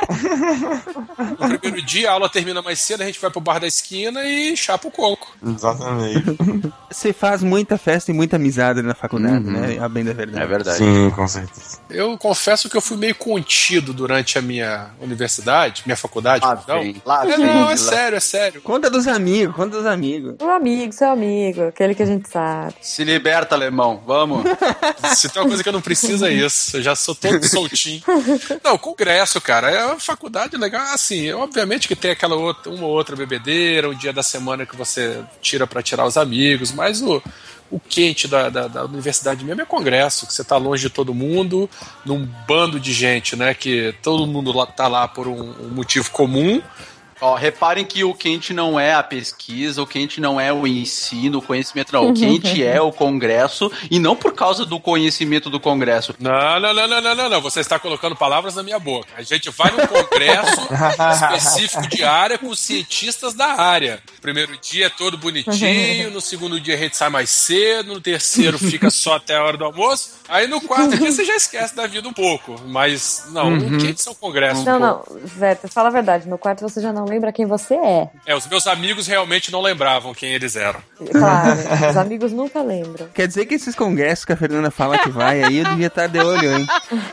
No 1.40 1.60
primeiro 1.60 1.86
dia, 1.86 2.10
a 2.10 2.14
aula 2.14 2.30
termina 2.30 2.62
mais 2.62 2.80
cedo, 2.80 3.02
a 3.02 3.06
gente 3.06 3.20
vai 3.20 3.30
pro 3.32 3.42
bar 3.42 3.60
da 3.60 3.68
esquina 3.68 4.24
e 4.24 4.56
chapa 4.56 4.88
o 4.88 4.92
coco. 4.92 5.36
Exatamente. 5.46 6.24
Você 6.92 7.14
faz 7.14 7.42
muita 7.42 7.78
festa 7.78 8.12
e 8.12 8.14
muita 8.14 8.36
amizade 8.36 8.82
na 8.82 8.94
faculdade, 8.94 9.46
né? 9.46 9.78
A 9.80 9.88
bem 9.90 10.04
da 10.04 10.14
verdade. 10.14 10.44
É 10.44 10.48
verdade. 10.48 10.78
Sim, 10.78 11.10
com 11.16 11.28
certeza. 11.28 11.80
Eu 11.90 12.18
confesso 12.18 12.70
que 12.70 12.76
eu 12.78 12.82
fui 12.82 12.98
meio 12.98 13.16
contido 13.16 13.94
durante 13.94 14.38
a 14.38 14.42
minha 14.42 14.90
universidade, 15.02 15.84
minha 15.86 15.96
faculdade, 15.96 16.46
Lá 16.46 16.56
perdão. 16.56 16.82
vem, 16.84 17.02
lá 17.06 17.26
É, 17.30 17.38
não, 17.38 17.66
lá- 17.66 17.72
é 17.74 17.78
sério, 17.78 18.16
é 18.18 18.20
sério. 18.20 18.62
Conta 18.62 18.90
dos 18.90 19.08
amigos, 19.08 19.56
conta 19.56 19.78
dos 19.78 19.86
amigos. 19.86 20.36
O 20.42 20.50
amigo, 20.50 20.92
seu 20.94 21.10
amigo, 21.12 21.64
aquele 21.64 21.96
que 21.96 22.04
a 22.04 22.06
gente 22.06 22.30
sabe. 22.30 22.51
Se 22.82 23.04
liberta, 23.04 23.56
alemão. 23.56 24.02
Vamos. 24.06 24.44
Se 25.16 25.30
tem 25.30 25.42
uma 25.42 25.48
coisa 25.48 25.64
que 25.64 25.70
eu 25.70 25.74
não 25.74 25.82
preciso 25.82 26.26
é 26.26 26.34
isso. 26.34 26.78
Eu 26.78 26.84
já 26.84 26.96
sou 26.96 27.16
todo 27.16 27.44
soltinho. 27.48 28.02
Não, 28.64 28.78
congresso, 28.78 29.40
cara, 29.42 29.70
é 29.70 29.86
uma 29.86 30.00
faculdade 30.00 30.56
legal. 30.58 30.82
Assim, 30.94 31.32
obviamente 31.32 31.88
que 31.88 31.96
tem 31.96 32.12
aquela 32.12 32.36
outra, 32.36 32.72
uma 32.72 32.86
ou 32.86 32.92
outra 32.92 33.16
bebedeira, 33.16 33.90
um 33.90 33.94
dia 33.94 34.14
da 34.14 34.24
semana 34.24 34.66
que 34.66 34.76
você 34.76 35.24
tira 35.42 35.66
pra 35.66 35.82
tirar 35.82 36.06
os 36.06 36.18
amigos, 36.18 36.72
mas 36.72 37.02
o, 37.02 37.22
o 37.72 37.80
quente 37.80 38.28
da, 38.28 38.50
da, 38.50 38.68
da 38.68 38.86
universidade 38.86 39.44
mesmo 39.46 39.62
é 39.62 39.66
congresso, 39.66 40.28
que 40.28 40.34
você 40.34 40.44
tá 40.44 40.58
longe 40.58 40.84
de 40.84 40.90
todo 40.90 41.14
mundo, 41.14 41.70
num 42.06 42.28
bando 42.48 42.80
de 42.80 42.92
gente, 42.92 43.36
né? 43.36 43.54
Que 43.54 43.96
todo 44.02 44.28
mundo 44.28 44.52
lá, 44.52 44.66
tá 44.66 44.88
lá 44.88 45.08
por 45.08 45.28
um, 45.28 45.52
um 45.62 45.70
motivo 45.70 46.12
comum. 46.12 46.62
Ó, 47.22 47.36
reparem 47.36 47.86
que 47.86 48.04
o 48.04 48.14
quente 48.14 48.54
não 48.54 48.80
é 48.80 48.94
a 48.96 49.04
pesquisa, 49.04 49.82
o 49.82 49.88
quente 49.88 50.20
não 50.20 50.40
é 50.42 50.52
o 50.52 50.66
ensino, 50.66 51.38
o 51.38 51.42
conhecimento, 51.42 51.94
não. 51.94 52.10
O 52.10 52.14
quente 52.14 52.62
é 52.66 52.82
o 52.82 52.92
congresso, 52.92 53.72
e 53.90 54.00
não 54.00 54.16
por 54.16 54.34
causa 54.34 54.66
do 54.66 54.80
conhecimento 54.80 55.50
do 55.50 55.60
congresso. 55.60 56.16
Não, 56.20 56.60
não, 56.60 56.74
não, 56.74 56.88
não, 56.88 57.02
não, 57.02 57.16
não, 57.16 57.30
não. 57.30 57.42
Você 57.42 57.60
está 57.60 57.78
colocando 57.78 58.16
palavras 58.16 58.56
na 58.56 58.64
minha 58.64 58.80
boca. 58.80 59.08
A 59.16 59.22
gente 59.22 59.50
vai 59.52 59.72
num 59.72 59.86
congresso 59.86 60.62
específico 61.14 61.88
de 61.88 62.04
área 62.04 62.38
com 62.38 62.54
cientistas 62.56 63.34
da 63.34 63.48
área. 63.62 64.02
Primeiro 64.22 64.58
dia 64.58 64.88
é 64.88 64.90
todo 64.90 65.18
bonitinho, 65.18 66.10
no 66.12 66.22
segundo 66.22 66.60
dia 66.60 66.74
a 66.76 66.78
gente 66.78 66.98
sai 66.98 67.10
mais 67.10 67.30
cedo, 67.30 67.94
no 67.94 68.02
terceiro 68.02 68.58
fica 68.58 68.90
só 68.90 69.16
até 69.16 69.36
a 69.38 69.44
hora 69.44 69.58
do 69.58 69.66
almoço. 69.66 70.22
Aí 70.28 70.48
no 70.48 70.62
quarto 70.62 70.98
dia 70.98 71.12
você 71.12 71.26
já 71.26 71.36
esquece 71.36 71.76
da 71.76 71.86
vida 71.88 72.08
um 72.08 72.14
pouco. 72.14 72.60
Mas 72.66 73.26
não, 73.32 73.52
Uhum. 73.52 73.76
o 73.76 73.80
quente 73.80 74.02
são 74.02 74.14
congressos. 74.16 74.64
Não, 74.64 74.80
pô. 74.80 74.86
não, 75.14 75.28
Zé, 75.28 75.56
fala 75.70 75.90
a 75.90 75.92
verdade. 75.92 76.28
No 76.28 76.38
quarto 76.38 76.62
você 76.62 76.82
já 76.82 76.94
não 76.94 77.06
lembra 77.12 77.32
quem 77.32 77.46
você 77.46 77.76
é. 77.76 78.10
É, 78.26 78.36
os 78.36 78.48
meus 78.48 78.66
amigos 78.68 79.06
realmente 79.08 79.52
não 79.52 79.62
lembravam 79.62 80.14
quem 80.14 80.34
eles 80.34 80.56
eram. 80.56 80.80
Claro, 81.12 81.60
os 81.92 81.98
amigos 81.98 82.32
nunca 82.32 82.62
lembram. 82.62 83.08
Quer 83.14 83.28
dizer 83.28 83.46
que 83.46 83.56
esses 83.56 83.76
congressos 83.76 84.26
que 84.26 84.34
a 84.34 84.38
Fernanda 84.38 84.72
fala 84.72 84.98
que 84.98 85.10
vai, 85.10 85.44
aí 85.44 85.58
eu 85.60 85.66
devia 85.66 85.88
estar 85.88 86.08
de 86.08 86.20
olho, 86.20 86.58
hein? 86.60 86.68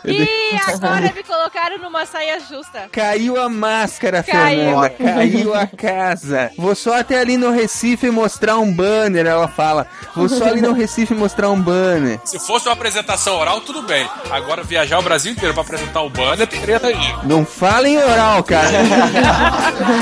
Eu 0.05 0.15
de- 0.15 0.23
E 0.23 0.61
agora 0.69 1.13
me 1.15 1.23
colocaram 1.23 1.79
numa 1.79 2.07
saia 2.07 2.39
justa. 2.41 2.89
Caiu 2.93 3.41
a 3.41 3.49
máscara, 3.49 4.23
Caiu. 4.23 4.81
Fernanda. 4.81 4.91
Caiu 4.91 5.55
a 5.55 5.67
casa. 5.67 6.51
Vou 6.57 6.75
só 6.75 6.99
até 7.01 7.19
ali 7.19 7.37
no 7.37 7.51
Recife 7.51 8.11
mostrar 8.11 8.57
um 8.59 8.73
banner, 8.73 9.27
ela 9.27 9.49
fala. 9.49 9.87
Vou 10.15 10.29
só 10.29 10.45
ali 10.47 10.61
no 10.61 10.73
Recife 10.73 11.15
mostrar 11.15 11.51
um 11.51 11.61
banner. 11.61 12.21
Se 12.25 12.39
fosse 12.39 12.67
uma 12.69 12.73
apresentação 12.75 13.37
oral, 13.37 13.61
tudo 13.61 13.83
bem. 13.83 14.09
Agora 14.31 14.63
viajar 14.63 14.99
o 14.99 15.03
Brasil 15.03 15.33
inteiro 15.33 15.53
pra 15.55 15.63
apresentar 15.63 16.03
o 16.03 16.11
banner, 16.11 16.47
treta 16.47 16.87
aí. 16.89 17.15
Não 17.25 17.45
fala 17.45 17.89
em 17.89 17.97
oral, 17.99 18.43
cara. 18.45 18.69
Let's 19.89 19.97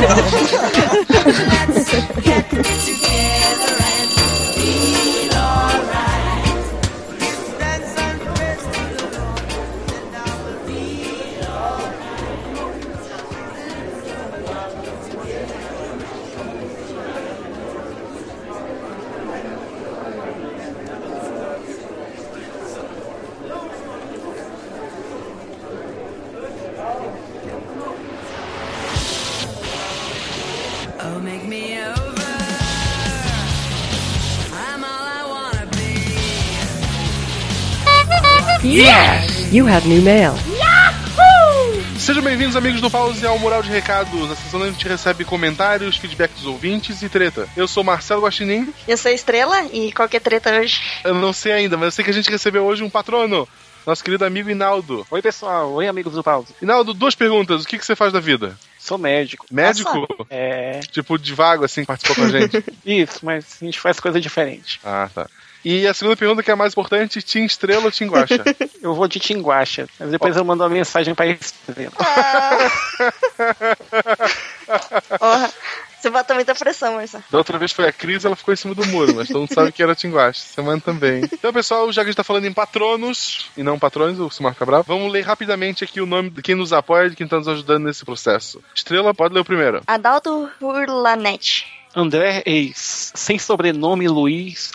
get 2.21 2.51
together. 2.51 3.86
Yes! 38.77 39.51
You 39.55 39.67
have 39.67 39.89
new 39.89 40.03
mail. 40.03 40.35
Sejam 41.99 42.23
bem-vindos, 42.23 42.57
amigos 42.57 42.79
do 42.83 42.91
Pause, 42.91 43.25
ao 43.25 43.39
Mural 43.39 43.63
de 43.63 43.71
Recados. 43.71 44.29
Na 44.29 44.37
sessão 44.37 44.61
onde 44.61 44.69
a 44.69 44.73
gente 44.73 44.87
recebe 44.87 45.25
comentários, 45.25 45.97
feedback 45.97 46.31
dos 46.33 46.45
ouvintes 46.45 47.01
e 47.01 47.09
treta. 47.09 47.49
Eu 47.57 47.67
sou 47.67 47.83
Marcelo 47.83 48.21
Guaxinim. 48.21 48.71
Eu 48.87 48.99
sou 48.99 49.11
Estrela 49.11 49.65
e 49.73 49.93
qual 49.93 50.07
que 50.07 50.19
é 50.19 50.21
treta 50.21 50.61
hoje? 50.61 50.83
Eu 51.03 51.15
não 51.15 51.33
sei 51.33 51.53
ainda, 51.53 51.79
mas 51.79 51.87
eu 51.87 51.91
sei 51.93 52.05
que 52.05 52.11
a 52.11 52.13
gente 52.13 52.31
recebeu 52.31 52.65
hoje 52.67 52.85
um 52.85 52.91
patrono. 52.91 53.49
Nosso 53.87 54.05
querido 54.05 54.27
amigo 54.27 54.51
Inaldo. 54.51 55.07
Oi, 55.11 55.23
pessoal. 55.23 55.73
Oi, 55.73 55.89
amigos 55.89 56.13
do 56.13 56.23
Pause. 56.23 56.55
Inaldo, 56.61 56.93
duas 56.93 57.15
perguntas. 57.15 57.65
O 57.65 57.67
que, 57.67 57.79
que 57.79 57.87
você 57.87 57.97
faz 57.97 58.13
da 58.13 58.21
vida? 58.21 58.59
Sou 58.79 58.99
médico. 58.99 59.47
Médico? 59.51 60.07
É. 60.29 60.81
Tipo, 60.93 61.19
de 61.19 61.33
vago, 61.33 61.65
assim, 61.65 61.81
que 61.81 61.87
participou 61.87 62.17
com 62.17 62.25
a 62.25 62.41
gente. 62.41 62.63
Isso, 62.85 63.21
mas 63.23 63.57
a 63.63 63.65
gente 63.65 63.81
faz 63.81 63.99
coisa 63.99 64.21
diferente. 64.21 64.79
ah, 64.85 65.09
tá. 65.15 65.27
E 65.69 65.85
a 65.85 65.93
segunda 65.93 66.17
pergunta, 66.17 66.45
que 66.45 66.51
é 66.51 66.55
a 66.55 66.57
mais 66.57 66.73
importante, 66.75 67.21
Tim 67.21 67.43
Estrela 67.43 67.87
ou 67.87 67.91
Tim 67.91 68.07
Guaxa? 68.07 68.45
Eu 68.81 68.95
vou 68.95 69.09
de 69.09 69.19
Tinguacha, 69.19 69.89
mas 69.99 70.13
depois 70.13 70.37
eu 70.37 70.45
mando 70.45 70.63
uma 70.63 70.69
mensagem 70.69 71.13
pra 71.13 71.27
Estrela. 71.27 71.91
Porra, 75.19 75.53
você 75.99 76.09
bota 76.09 76.35
muita 76.35 76.55
pressão, 76.55 76.95
Marcelo. 76.95 77.25
Da 77.29 77.39
outra 77.39 77.59
vez 77.59 77.73
foi 77.73 77.89
a 77.89 77.93
Cris, 77.93 78.25
ela 78.25 78.37
ficou 78.37 78.55
em 78.55 78.57
cima 78.57 78.77
do 78.77 78.87
muro, 78.87 79.13
mas 79.17 79.27
todo 79.27 79.41
mundo 79.41 79.53
sabe 79.53 79.73
que 79.73 79.83
era 79.83 79.97
Tim 79.97 80.13
Guaxa. 80.13 80.41
Semana 80.41 80.81
também. 80.81 81.25
Então, 81.33 81.53
pessoal, 81.53 81.91
já 81.91 82.03
que 82.03 82.11
a 82.11 82.11
gente 82.13 82.17
tá 82.17 82.23
falando 82.23 82.45
em 82.45 82.53
patronos, 82.53 83.51
e 83.57 83.65
não 83.65 83.77
patrões, 83.77 84.21
o 84.21 84.31
Simar 84.31 84.55
Cabral, 84.55 84.85
vamos 84.85 85.11
ler 85.11 85.23
rapidamente 85.23 85.83
aqui 85.83 86.01
o 86.01 86.07
nome 86.07 86.31
de 86.31 86.43
quem 86.43 86.55
nos 86.55 86.73
apoia 86.73 87.09
e 87.09 87.11
de 87.11 87.17
quem 87.17 87.27
tá 87.27 87.39
nos 87.39 87.49
ajudando 87.49 87.87
nesse 87.87 88.05
processo. 88.05 88.63
Estrela, 88.73 89.13
pode 89.13 89.35
ler 89.35 89.41
o 89.41 89.45
primeiro. 89.45 89.83
Adalto 89.85 90.49
Furlanete. 90.61 91.76
André 91.97 92.43
Ex, 92.45 93.11
sem 93.15 93.39
sobrenome 93.39 94.07
Luiz, 94.07 94.71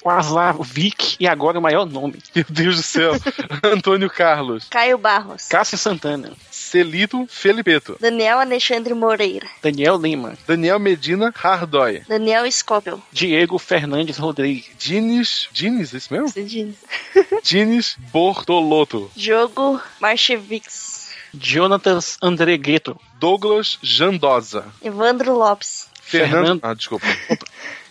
Vic 0.63 1.17
e 1.19 1.27
agora 1.27 1.59
o 1.59 1.61
maior 1.61 1.85
nome. 1.85 2.17
Meu 2.33 2.45
Deus 2.49 2.77
do 2.77 2.81
céu. 2.81 3.13
Antônio 3.61 4.09
Carlos. 4.09 4.67
Caio 4.67 4.97
Barros. 4.97 5.47
Cássio 5.47 5.77
Santana. 5.77 6.33
Celito 6.49 7.27
Felipeto. 7.29 7.95
Daniel 7.99 8.39
Alexandre 8.39 8.95
Moreira. 8.95 9.47
Daniel 9.61 9.97
Lima. 9.97 10.33
Daniel 10.47 10.79
Medina 10.79 11.31
Hardói. 11.35 12.01
Daniel 12.07 12.51
Scopel. 12.51 12.99
Diego 13.11 13.59
Fernandes 13.59 14.17
Rodrigues. 14.17 14.71
Dines. 14.79 15.47
Dines, 15.51 15.93
é 15.93 15.97
isso 15.97 16.11
mesmo? 16.11 16.31
Dines. 16.33 16.75
Dines 17.43 17.97
Bortoloto. 18.11 19.11
Diogo 19.15 19.79
Marchevix. 19.99 21.11
Jonathan 21.33 21.99
André 22.19 22.57
Gueto. 22.57 22.99
Douglas 23.19 23.77
Jandosa. 23.83 24.65
Evandro 24.81 25.37
Lopes. 25.37 25.90
Fernando. 26.01 26.31
Fernando- 26.31 26.59
Ah, 26.63 26.73
desculpa. 26.73 27.05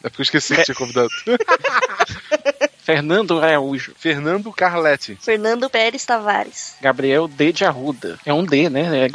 É 0.03 0.09
porque 0.09 0.21
eu 0.21 0.25
esqueci 0.25 0.55
que 0.57 0.63
tinha 0.65 0.75
convidado. 0.75 1.09
Fernando 2.83 3.39
Araújo. 3.41 3.93
Fernando 3.99 4.51
Carletti. 4.53 5.17
Fernando 5.21 5.69
Pérez 5.71 6.05
Tavares. 6.05 6.75
Gabriel 6.81 7.29
D. 7.29 7.53
de 7.53 7.65
Arruda. 7.65 8.19
É 8.25 8.33
um 8.33 8.45
D, 8.45 8.69
né, 8.69 9.05
é? 9.07 9.09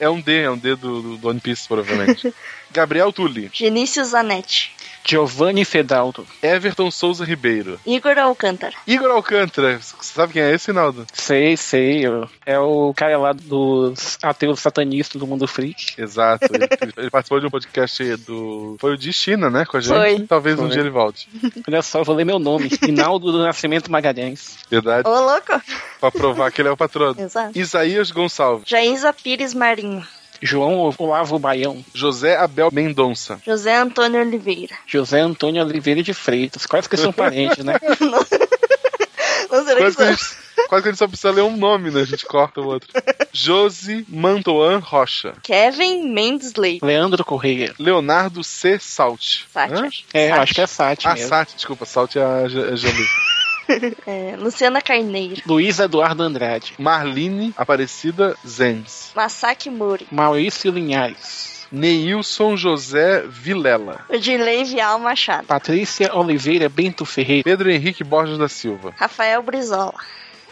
É 0.00 0.08
um 0.08 0.20
D, 0.20 0.40
é 0.42 0.50
um 0.50 0.56
D 0.56 0.74
do, 0.74 1.02
do, 1.02 1.16
do 1.18 1.28
One 1.28 1.40
Piece, 1.40 1.68
provavelmente. 1.68 2.32
Gabriel 2.72 3.12
Tulli. 3.12 3.50
Genício 3.52 4.04
Zanetti. 4.04 4.72
Giovanni 5.04 5.64
Fedaldo. 5.64 6.26
Everton 6.42 6.90
Souza 6.90 7.24
Ribeiro. 7.24 7.80
Igor 7.86 8.18
Alcântara. 8.18 8.74
Igor 8.86 9.10
Alcântara. 9.10 9.78
Você 9.78 9.94
sabe 10.02 10.34
quem 10.34 10.42
é 10.42 10.52
esse, 10.52 10.72
Naldo? 10.72 11.06
Sei, 11.12 11.56
sei. 11.56 12.02
É 12.44 12.58
o 12.58 12.92
cara 12.94 13.18
lá 13.18 13.32
dos 13.32 14.18
ateus 14.22 14.60
satanistas 14.60 15.18
do 15.18 15.26
mundo 15.26 15.48
freak. 15.48 16.00
Exato. 16.00 16.46
Ele, 16.52 16.92
ele 16.96 17.10
participou 17.10 17.40
de 17.40 17.46
um 17.46 17.50
podcast 17.50 18.16
do. 18.18 18.76
Foi 18.78 18.92
o 18.94 18.96
de 18.96 19.12
China, 19.12 19.50
né? 19.50 19.64
Com 19.64 19.76
a 19.76 19.80
gente. 19.80 19.94
Foi. 19.94 20.26
Talvez 20.26 20.58
um 20.58 20.62
Foi. 20.62 20.70
dia 20.70 20.80
ele 20.80 20.90
volte. 20.90 21.28
Olha 21.66 21.82
só, 21.82 22.00
eu 22.00 22.04
vou 22.04 22.14
ler 22.14 22.24
meu 22.24 22.38
nome. 22.38 22.70
Hinaldo 22.86 23.32
do 23.32 23.38
Nascimento 23.38 23.90
Magalhães. 23.90 24.58
Verdade. 24.70 25.08
Ô, 25.08 25.20
louco. 25.20 25.60
Pra 26.00 26.10
provar 26.10 26.50
que 26.50 26.60
ele 26.60 26.68
é 26.68 26.72
o 26.72 26.76
patrono. 26.76 27.20
Exato. 27.20 27.58
Isaías 27.58 28.10
Gonçalves. 28.10 28.68
Jaísa 28.68 29.12
Pires 29.12 29.54
Marinho. 29.54 30.06
João 30.42 30.92
Olavo 30.98 31.38
Baião. 31.38 31.84
José 31.94 32.36
Abel 32.36 32.70
Mendonça. 32.72 33.40
José 33.46 33.76
Antônio 33.76 34.20
Oliveira. 34.20 34.74
José 34.86 35.20
Antônio 35.20 35.62
Oliveira 35.64 36.02
de 36.02 36.14
Freitas. 36.14 36.66
Quase 36.66 36.88
que 36.88 36.96
são 36.96 37.12
parentes, 37.12 37.64
né? 37.64 37.74
Não 39.50 39.64
será 39.64 39.80
Quase 39.80 39.96
que, 39.96 40.02
a 40.02 40.06
que 40.06 40.12
gente, 40.12 40.36
quase 40.68 40.82
que 40.82 40.88
a 40.88 40.92
gente 40.92 40.98
só 40.98 41.08
precisa 41.08 41.30
ler 41.32 41.42
um 41.42 41.56
nome, 41.56 41.90
né? 41.90 42.02
A 42.02 42.04
gente 42.04 42.24
corta 42.24 42.60
o 42.60 42.66
outro. 42.66 42.88
Josi 43.32 44.04
Mantoan 44.08 44.78
Rocha. 44.78 45.34
Kevin 45.42 46.08
Mendes 46.12 46.54
Leite. 46.54 46.84
Leandro 46.84 47.24
Correia. 47.24 47.74
Leonardo 47.78 48.44
C. 48.44 48.78
Salt. 48.78 49.40
Acho. 49.54 50.04
É, 50.14 50.30
acho 50.30 50.54
que 50.54 50.60
é 50.60 50.66
Sati 50.66 51.08
Ah, 51.08 51.14
mesmo. 51.14 51.28
Sati, 51.28 51.56
desculpa. 51.56 51.84
Salt 51.84 52.14
é 52.16 52.22
a 52.22 52.46
J- 52.48 52.72
é 52.72 52.76
Jolie. 52.76 53.06
É, 54.06 54.36
Luciana 54.36 54.80
Carneiro. 54.80 55.42
Luiz 55.46 55.78
Eduardo 55.78 56.22
Andrade. 56.22 56.74
Marline 56.78 57.54
Aparecida 57.56 58.36
Zenz. 58.46 59.12
Masaki 59.14 59.70
Mori. 59.70 60.06
Maurício 60.10 60.70
Linhares. 60.72 61.66
Neilson 61.70 62.56
José 62.56 63.22
Vilela. 63.28 64.04
Odilei 64.08 64.64
Vial 64.64 64.98
Machado. 64.98 65.46
Patrícia 65.46 66.14
Oliveira 66.14 66.68
Bento 66.68 67.04
Ferreira. 67.04 67.44
Pedro 67.44 67.70
Henrique 67.70 68.02
Borges 68.02 68.38
da 68.38 68.48
Silva. 68.48 68.92
Rafael 68.96 69.40
Brizola. 69.42 69.94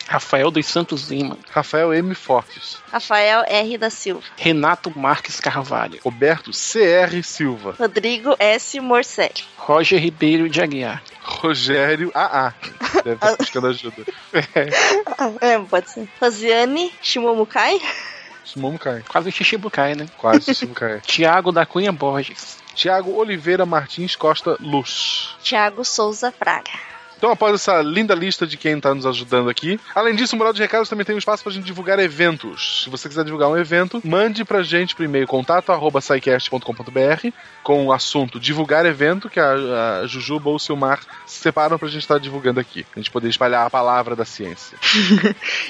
Rafael 0.09 0.51
dos 0.51 0.64
Santos 0.66 1.10
Lima. 1.10 1.36
Rafael 1.51 1.93
M. 1.93 2.14
Fortes. 2.14 2.78
Rafael 2.90 3.44
R. 3.47 3.76
da 3.76 3.90
Silva. 3.90 4.22
Renato 4.39 4.90
Marques 4.98 5.39
Carvalho. 5.39 6.01
Roberto 6.02 6.51
C.R. 6.51 7.22
Silva. 7.22 7.76
Rodrigo 7.78 8.35
S. 8.39 8.80
Morcelli. 8.80 9.44
Roger 9.59 9.98
Ribeiro 9.98 10.48
de 10.48 10.62
Aguiar. 10.62 11.02
Rogério 11.22 12.10
AA. 12.14 12.55
Deve 13.05 13.14
estar 13.16 13.36
buscando 13.36 13.66
ajuda. 13.66 14.02
É, 15.43 15.59
pode 15.59 15.90
ser. 15.90 16.09
Rosiane 16.20 16.90
Shimomukai. 17.02 17.78
Shimomukai. 18.44 19.02
Quase 19.02 19.28
um 19.28 19.32
Shichibukai, 19.32 19.94
né? 19.94 20.06
Quase 20.16 20.52
Shimomukai. 20.55 21.01
Tiago 21.02 21.52
da 21.52 21.66
Cunha 21.66 21.93
Borges. 21.93 22.56
Tiago 22.74 23.12
Oliveira 23.14 23.66
Martins 23.66 24.16
Costa 24.16 24.56
Luz. 24.60 25.36
Thiago 25.43 25.85
Souza 25.85 26.32
Fraga. 26.32 26.70
Então, 27.19 27.32
após 27.32 27.53
essa 27.53 27.82
linda 27.82 28.15
lista 28.15 28.47
de 28.47 28.57
quem 28.57 28.77
está 28.77 28.95
nos 28.95 29.05
ajudando 29.05 29.51
aqui, 29.51 29.78
além 29.93 30.15
disso, 30.15 30.36
o 30.36 30.39
Mural 30.39 30.53
de 30.53 30.62
Recados 30.62 30.89
também 30.89 31.05
tem 31.05 31.16
um 31.16 31.19
espaço 31.19 31.43
para 31.43 31.51
a 31.51 31.55
gente 31.55 31.65
divulgar 31.65 31.99
eventos. 31.99 32.82
Se 32.85 32.90
você 32.90 33.09
quiser 33.09 33.24
divulgar 33.24 33.49
um 33.49 33.57
evento, 33.57 34.01
mande 34.05 34.45
pra 34.45 34.62
gente 34.62 34.95
por 34.95 35.05
e-mail 35.05 35.27
contato 35.27 35.73
arroba 35.73 36.01
scicast.com.br 36.01 37.28
com 37.65 37.86
o 37.86 37.93
assunto 37.93 38.39
divulgar 38.39 38.86
evento, 38.86 39.28
que 39.28 39.40
a, 39.40 40.01
a 40.03 40.07
Jujuba 40.07 40.49
ou 40.49 40.57
o 40.57 40.59
Silmar 40.61 41.01
separam 41.27 41.77
pra 41.77 41.89
gente 41.89 42.03
estar 42.03 42.19
divulgando 42.19 42.61
aqui. 42.61 42.86
A 42.95 42.99
gente 43.01 43.11
poder 43.11 43.28
espalhar 43.28 43.66
a 43.66 43.70
palavra 43.70 44.15
da 44.15 44.24
ciência. 44.24 44.78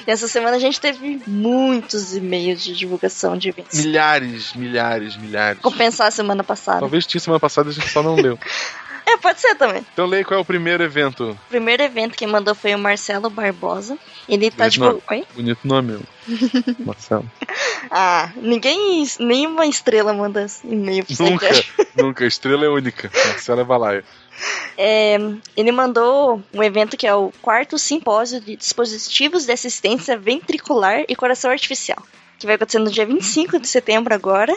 E 0.07 0.11
essa 0.11 0.27
semana 0.27 0.55
a 0.55 0.59
gente 0.59 0.79
teve 0.79 1.21
muitos 1.27 2.15
e-mails 2.15 2.63
de 2.63 2.73
divulgação 2.73 3.37
de 3.37 3.49
eventos. 3.49 3.83
Milhares, 3.83 4.53
milhares, 4.53 5.17
milhares. 5.17 5.61
Compensar 5.61 6.07
a 6.07 6.11
semana 6.11 6.43
passada. 6.43 6.79
Talvez 6.79 7.05
tinha 7.05 7.19
semana 7.19 7.39
passada 7.39 7.69
e 7.69 7.71
a 7.71 7.73
gente 7.73 7.89
só 7.89 8.01
não 8.01 8.15
leu. 8.15 8.39
É, 9.09 9.17
pode 9.17 9.41
ser 9.41 9.55
também. 9.55 9.83
Então 9.91 10.05
leia 10.05 10.23
qual 10.23 10.39
é 10.39 10.41
o 10.41 10.45
primeiro 10.45 10.83
evento. 10.83 11.31
O 11.31 11.49
primeiro 11.49 11.81
evento 11.81 12.15
que 12.15 12.27
mandou 12.27 12.53
foi 12.53 12.75
o 12.75 12.79
Marcelo 12.79 13.29
Barbosa. 13.29 13.97
Ele 14.27 14.51
tá 14.51 14.65
Mesmo 14.65 14.71
tipo. 14.71 14.85
nome. 14.85 15.01
Oi? 15.09 15.27
Bonito 15.35 15.67
nome. 15.67 15.99
Marcelo. 16.85 17.29
Ah, 17.89 18.31
ninguém. 18.35 19.03
Nenhuma 19.19 19.65
estrela 19.65 20.13
manda 20.13 20.45
e-mail 20.63 21.03
pro 21.05 21.25
Nunca, 21.25 21.53
Sidecast. 21.53 21.73
nunca. 21.97 22.25
Estrela 22.25 22.65
é 22.65 22.69
única. 22.69 23.09
Marcelo 23.29 23.61
é 23.61 23.63
balaio. 23.63 24.03
É, 24.77 25.17
ele 25.57 25.71
mandou 25.71 26.41
um 26.53 26.61
evento 26.61 26.95
que 26.95 27.07
é 27.07 27.13
o 27.13 27.31
quarto 27.41 27.77
simpósio 27.79 28.39
de 28.39 28.55
dispositivos 28.55 29.45
de 29.45 29.51
assistência 29.51 30.17
ventricular 30.17 31.03
e 31.09 31.15
coração 31.15 31.49
artificial, 31.51 32.01
que 32.37 32.45
vai 32.45 32.55
acontecer 32.55 32.79
no 32.79 32.91
dia 32.91 33.05
25 33.05 33.59
de 33.59 33.67
setembro 33.67 34.13
agora. 34.13 34.55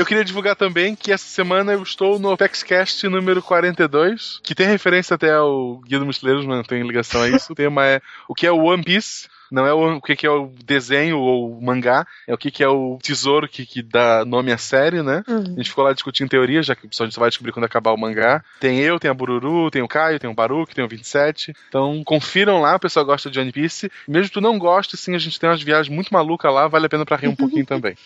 Eu 0.00 0.06
queria 0.06 0.24
divulgar 0.24 0.56
também 0.56 0.96
que 0.96 1.12
essa 1.12 1.26
semana 1.26 1.74
eu 1.74 1.82
estou 1.82 2.18
no 2.18 2.34
TechCast 2.34 3.06
número 3.06 3.42
42, 3.42 4.40
que 4.42 4.54
tem 4.54 4.66
referência 4.66 5.14
até 5.14 5.34
ao 5.34 5.76
Guia 5.80 5.98
dos 5.98 6.06
Mochileiros, 6.06 6.46
mas 6.46 6.56
não 6.56 6.64
tem 6.64 6.82
ligação 6.82 7.20
a 7.20 7.28
isso. 7.28 7.52
O 7.52 7.54
tema 7.54 7.84
é 7.84 8.00
o 8.26 8.34
que 8.34 8.46
é 8.46 8.50
o 8.50 8.64
One 8.64 8.82
Piece. 8.82 9.28
Não 9.50 9.66
é 9.66 9.74
o, 9.74 9.96
o 9.96 10.00
que, 10.00 10.16
que 10.16 10.26
é 10.26 10.30
o 10.30 10.50
desenho 10.64 11.18
ou 11.18 11.58
o 11.58 11.62
mangá, 11.62 12.06
é 12.26 12.32
o 12.32 12.38
que, 12.38 12.50
que 12.50 12.64
é 12.64 12.68
o 12.68 12.98
tesouro 13.02 13.46
que, 13.46 13.66
que 13.66 13.82
dá 13.82 14.24
nome 14.24 14.52
à 14.52 14.56
série, 14.56 15.02
né? 15.02 15.22
Uhum. 15.28 15.42
A 15.42 15.56
gente 15.58 15.68
ficou 15.68 15.84
lá 15.84 15.92
discutindo 15.92 16.30
teoria, 16.30 16.62
já 16.62 16.74
que 16.74 16.86
o 16.86 16.88
pessoal 16.88 17.10
só 17.10 17.20
vai 17.20 17.28
descobrir 17.28 17.52
quando 17.52 17.66
acabar 17.66 17.92
o 17.92 17.98
mangá. 17.98 18.42
Tem 18.58 18.78
eu, 18.78 18.98
tem 18.98 19.10
a 19.10 19.14
Bururu, 19.14 19.70
tem 19.70 19.82
o 19.82 19.88
Caio, 19.88 20.18
tem 20.18 20.30
o 20.30 20.34
Baruque, 20.34 20.74
tem 20.74 20.84
o 20.84 20.88
27. 20.88 21.52
Então 21.68 22.02
confiram 22.04 22.62
lá, 22.62 22.76
o 22.76 22.80
pessoal 22.80 23.04
gosta 23.04 23.30
de 23.30 23.38
One 23.38 23.52
Piece. 23.52 23.90
Mesmo 24.08 24.28
que 24.28 24.34
tu 24.34 24.40
não 24.40 24.56
goste, 24.56 24.96
sim, 24.96 25.14
a 25.14 25.18
gente 25.18 25.38
tem 25.38 25.50
umas 25.50 25.60
viagens 25.60 25.94
muito 25.94 26.14
malucas 26.14 26.54
lá, 26.54 26.68
vale 26.68 26.86
a 26.86 26.88
pena 26.88 27.04
pra 27.04 27.16
rir 27.18 27.28
um 27.28 27.36
pouquinho 27.36 27.66
também. 27.66 27.96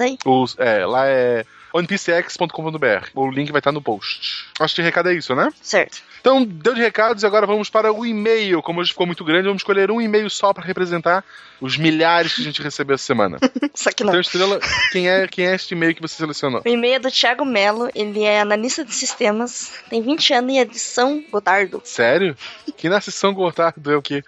Aí. 0.00 0.18
Os, 0.24 0.56
é, 0.58 0.84
lá 0.86 1.06
é 1.06 1.44
onepcx.com.br. 1.74 3.08
O 3.14 3.28
link 3.28 3.50
vai 3.50 3.58
estar 3.58 3.72
no 3.72 3.82
post. 3.82 4.46
Acho 4.60 4.76
que 4.76 4.80
o 4.80 4.84
recado 4.84 5.08
é 5.08 5.14
isso, 5.14 5.34
né? 5.34 5.50
Certo. 5.60 6.00
Então, 6.20 6.44
deu 6.44 6.72
de 6.72 6.80
recados 6.80 7.22
e 7.24 7.26
agora 7.26 7.46
vamos 7.46 7.68
para 7.68 7.92
o 7.92 8.06
e-mail. 8.06 8.62
Como 8.62 8.80
hoje 8.80 8.92
ficou 8.92 9.06
muito 9.06 9.24
grande, 9.24 9.48
vamos 9.48 9.60
escolher 9.60 9.90
um 9.90 10.00
e-mail 10.00 10.30
só 10.30 10.54
para 10.54 10.64
representar 10.64 11.24
os 11.60 11.76
milhares 11.76 12.34
que 12.34 12.42
a 12.42 12.44
gente 12.44 12.62
recebeu 12.62 12.94
essa 12.94 13.04
semana. 13.04 13.38
Só 13.74 13.90
que 13.90 14.04
não. 14.04 14.10
Então, 14.10 14.20
Estrela, 14.20 14.60
quem 14.92 15.08
é, 15.08 15.26
quem 15.26 15.46
é 15.46 15.54
este 15.54 15.74
e-mail 15.74 15.94
que 15.94 16.02
você 16.02 16.14
selecionou? 16.16 16.62
O 16.64 16.68
e-mail 16.68 16.94
é 16.94 16.98
do 16.98 17.10
Thiago 17.10 17.44
Melo, 17.44 17.90
ele 17.94 18.22
é 18.22 18.40
analista 18.40 18.84
de 18.84 18.94
sistemas, 18.94 19.72
tem 19.88 20.02
20 20.02 20.34
anos 20.34 20.52
e 20.52 20.58
é 20.58 20.64
de 20.64 20.78
São 20.78 21.24
Gotardo. 21.30 21.80
Sério? 21.84 22.36
Que 22.76 22.88
na 22.88 23.00
sessão 23.00 23.32
Gotardo 23.32 23.90
é 23.90 23.96
o 23.96 24.02
quê? 24.02 24.22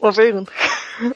Boa 0.00 0.12
pergunta. 0.12 0.52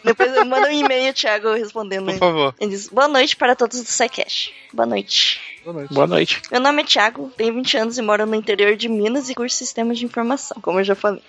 Depois 0.05 0.35
eu 0.37 0.45
mando 0.45 0.67
um 0.67 0.73
e-mail, 0.73 1.13
Thiago, 1.13 1.55
respondendo. 1.55 2.07
Por 2.07 2.19
favor. 2.19 2.55
Ele 2.61 2.71
diz, 2.71 2.89
boa 2.89 3.09
noite 3.09 3.37
para 3.37 3.55
todos 3.55 3.81
do 3.81 3.87
SciCast. 3.87 4.55
Boa 4.73 4.87
noite. 4.87 5.41
Boa 5.65 5.75
noite. 5.75 5.95
Boa 5.95 6.07
noite. 6.07 6.43
Meu 6.51 6.61
nome 6.61 6.83
é 6.83 6.85
Thiago, 6.85 7.33
tenho 7.37 7.55
20 7.55 7.77
anos 7.77 7.99
e 7.99 8.03
moro 8.03 8.27
no 8.27 8.35
interior 8.35 8.77
de 8.77 8.89
Minas 8.89 9.31
e 9.31 9.35
curso 9.35 9.57
Sistemas 9.57 9.99
de 9.99 10.05
Informação, 10.05 10.61
como 10.61 10.81
eu 10.81 10.85
já 10.85 10.95
falei. 10.95 11.23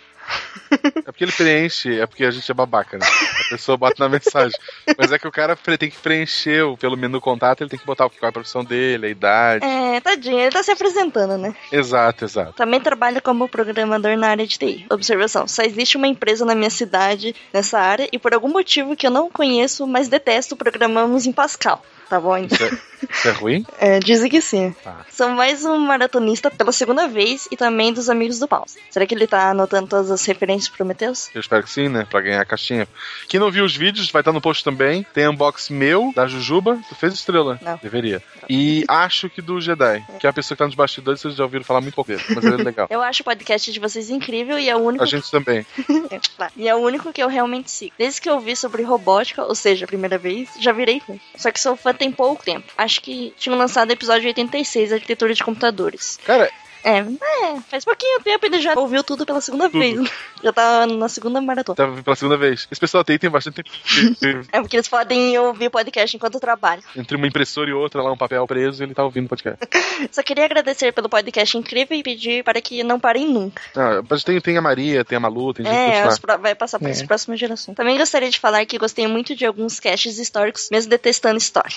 É 0.71 1.11
porque 1.11 1.23
ele 1.23 1.31
preenche, 1.31 1.99
é 1.99 2.05
porque 2.05 2.25
a 2.25 2.31
gente 2.31 2.49
é 2.49 2.53
babaca, 2.53 2.97
né? 2.97 3.05
A 3.45 3.49
pessoa 3.49 3.77
bota 3.77 3.95
na 3.99 4.09
mensagem. 4.09 4.57
Mas 4.97 5.11
é 5.11 5.19
que 5.19 5.27
o 5.27 5.31
cara 5.31 5.55
tem 5.77 5.89
que 5.89 5.97
preencher 5.97 6.63
o- 6.63 6.75
pelo 6.77 6.97
menu 6.97 7.21
contato, 7.21 7.61
ele 7.61 7.69
tem 7.69 7.79
que 7.79 7.85
botar 7.85 8.09
qual 8.09 8.17
é 8.23 8.27
a 8.27 8.31
profissão 8.31 8.63
dele, 8.63 9.07
a 9.07 9.09
idade. 9.09 9.65
É, 9.65 9.99
tadinho, 10.01 10.39
ele 10.39 10.51
tá 10.51 10.63
se 10.63 10.71
apresentando, 10.71 11.37
né? 11.37 11.53
Exato, 11.71 12.25
exato. 12.25 12.53
Também 12.53 12.79
trabalho 12.81 13.21
como 13.21 13.47
programador 13.47 14.17
na 14.17 14.29
área 14.29 14.47
de 14.47 14.57
TI. 14.57 14.85
Observação: 14.89 15.47
só 15.47 15.61
existe 15.63 15.97
uma 15.97 16.07
empresa 16.07 16.45
na 16.45 16.55
minha 16.55 16.69
cidade 16.69 17.35
nessa 17.53 17.79
área 17.79 18.07
e 18.11 18.17
por 18.17 18.33
algum 18.33 18.49
motivo 18.49 18.95
que 18.95 19.05
eu 19.05 19.11
não 19.11 19.29
conheço, 19.29 19.85
mas 19.85 20.07
detesto, 20.07 20.55
programamos 20.55 21.25
em 21.25 21.31
Pascal. 21.31 21.83
Tá 22.09 22.19
bom? 22.19 22.37
Isso 22.37 22.63
é, 22.63 22.69
isso 23.09 23.27
é 23.27 23.31
ruim? 23.31 23.65
É, 23.79 23.99
dizem 23.99 24.29
que 24.29 24.39
sim. 24.39 24.75
Tá. 24.83 25.03
Sou 25.09 25.29
mais 25.29 25.65
um 25.65 25.77
maratonista 25.79 26.51
pela 26.51 26.71
segunda 26.71 27.07
vez 27.07 27.47
e 27.51 27.57
também 27.57 27.91
dos 27.91 28.09
amigos 28.09 28.37
do 28.39 28.47
Pause. 28.47 28.77
Será 28.91 29.05
que 29.07 29.15
ele 29.15 29.25
tá 29.25 29.49
anotando 29.49 29.87
todas 29.87 30.11
as 30.14 30.26
referências 30.26 30.69
pro 30.69 30.77
Prometheus? 30.77 31.30
Eu 31.34 31.41
espero 31.41 31.64
que 31.64 31.69
sim, 31.69 31.90
né? 31.90 32.06
Pra 32.10 32.22
ganhar 32.22 32.41
a 32.41 32.45
caixinha. 32.45 32.88
Quem 33.27 33.40
não 33.40 33.52
viu 33.52 33.64
os 33.65 33.76
vídeos, 33.76 34.10
vai 34.11 34.22
estar 34.22 34.31
no 34.31 34.41
post 34.41 34.64
também. 34.64 35.06
Tem 35.14 35.27
unboxing 35.27 35.73
meu, 35.73 36.11
da 36.15 36.27
Jujuba. 36.27 36.80
Tu 36.90 36.95
fez 36.95 37.14
estrela? 37.14 37.60
Não. 37.61 37.80
Deveria. 37.81 38.22
E 38.49 38.84
acho 38.88 39.30
que 39.30 39.41
do 39.41 39.60
Jedi. 39.60 40.06
Que 40.19 40.27
é 40.27 40.30
a 40.30 40.34
pessoa 40.34 40.56
que 40.56 40.60
tá 40.60 40.65
nos 40.65 40.76
bastidores, 40.76 41.22
vocês 41.22 41.35
já 41.35 41.44
ouviram 41.44 41.64
falar 41.64 41.81
muito 41.81 41.95
pouco 41.95 42.11
dele. 42.11 42.23
Mas 42.30 42.44
ele 42.44 42.61
é 42.61 42.64
legal. 42.64 42.88
Eu 42.91 43.02
acho 43.02 43.22
o 43.22 43.26
podcast 43.26 43.72
de 43.72 43.80
vocês 43.80 44.10
incrível 44.10 44.60
e 44.60 44.69
é 44.69 44.76
o 44.76 44.80
único. 44.80 45.03
A 45.03 45.07
gente 45.07 45.30
também. 45.30 45.65
É, 46.10 46.19
claro. 46.35 46.53
E 46.56 46.68
é 46.68 46.76
o 46.76 46.80
único 46.80 47.11
que 47.14 47.23
eu 47.23 47.27
realmente 47.27 47.72
sigo. 47.72 47.94
Desde 47.98 48.22
que 48.22 48.30
eu 48.30 48.40
vi 48.40 48.56
sobre 48.56 48.84
robótica, 48.84 49.44
ou 49.44 49.56
seja, 49.56 49.85
a 49.85 49.88
primeira 49.88 50.18
vez, 50.18 50.49
já 50.60 50.72
virei 50.72 50.99
fã. 50.99 51.15
Só 51.35 51.49
que 51.49 51.60
sou 51.60 51.76
fã 51.76 51.94
tem 51.94 52.11
pouco 52.11 52.44
tempo. 52.44 52.72
Acho 52.77 53.02
que 53.02 53.34
tinham 53.38 53.57
lançado 53.57 53.90
o 53.90 53.94
episódio 53.94 54.27
86, 54.27 54.94
Arquitetura 54.94 55.34
de 55.34 55.44
Computadores. 55.44 56.19
Cara, 56.26 56.52
É, 56.84 56.97
é, 56.99 57.60
faz 57.69 57.85
pouquinho 57.85 58.19
tempo 58.22 58.45
ele 58.45 58.60
já 58.60 58.73
ouviu 58.77 59.03
tudo 59.03 59.26
pela 59.26 59.39
segunda 59.41 59.69
Tudo. 59.69 59.80
vez. 59.80 60.11
Já 60.43 60.51
tá 60.51 60.85
na 60.85 61.07
segunda 61.07 61.39
maratona. 61.41 61.76
Tava 61.76 62.03
pela 62.03 62.15
segunda 62.15 62.38
vez. 62.38 62.68
Esse 62.69 62.80
pessoal 62.81 63.03
tem, 63.03 63.18
tem 63.18 63.30
bastante 63.30 63.64
tempo. 63.64 64.47
É 64.51 64.60
porque 64.61 64.76
eles 64.76 64.88
podem 64.88 65.38
ouvir 65.39 65.69
podcast 65.69 66.15
enquanto 66.15 66.39
trabalham. 66.39 66.84
Entre 66.95 67.15
uma 67.15 67.26
impressora 67.27 67.69
e 67.69 67.73
outra, 67.73 68.01
lá 68.01 68.11
um 68.11 68.18
papel 68.18 68.45
preso, 68.45 68.84
ele 68.84 68.93
tá 68.93 69.03
ouvindo 69.03 69.26
o 69.26 69.30
podcast. 69.30 69.60
Só 70.11 70.22
queria 70.22 70.45
agradecer 70.45 70.91
pelo 70.91 71.07
podcast 71.07 71.57
incrível 71.57 71.97
e 71.97 72.03
pedir 72.03 72.43
para 72.43 72.60
que 72.61 72.84
não 72.84 72.99
parem 72.99 73.27
nunca. 73.27 73.61
Ah, 73.76 74.01
mas 74.10 74.23
tem, 74.23 74.39
tem 74.41 74.57
a 74.57 74.61
Maria, 74.61 75.05
tem 75.05 75.15
a 75.15 75.19
Malu, 75.19 75.53
tem 75.53 75.65
gente 75.65 75.73
É, 75.76 76.07
que 76.10 76.19
pro- 76.22 76.38
vai 76.39 76.53
passar 76.55 76.80
para 76.80 76.89
É. 76.89 76.91
as 76.91 77.01
próximas 77.03 77.39
gerações. 77.39 77.76
Também 77.76 77.97
gostaria 77.97 78.30
de 78.30 78.39
falar 78.39 78.65
que 78.65 78.77
gostei 78.77 79.07
muito 79.07 79.35
de 79.35 79.45
alguns 79.45 79.80
casts 79.80 80.18
históricos, 80.19 80.68
mesmo 80.72 80.89
detestando 80.89 81.38
história. 81.38 81.73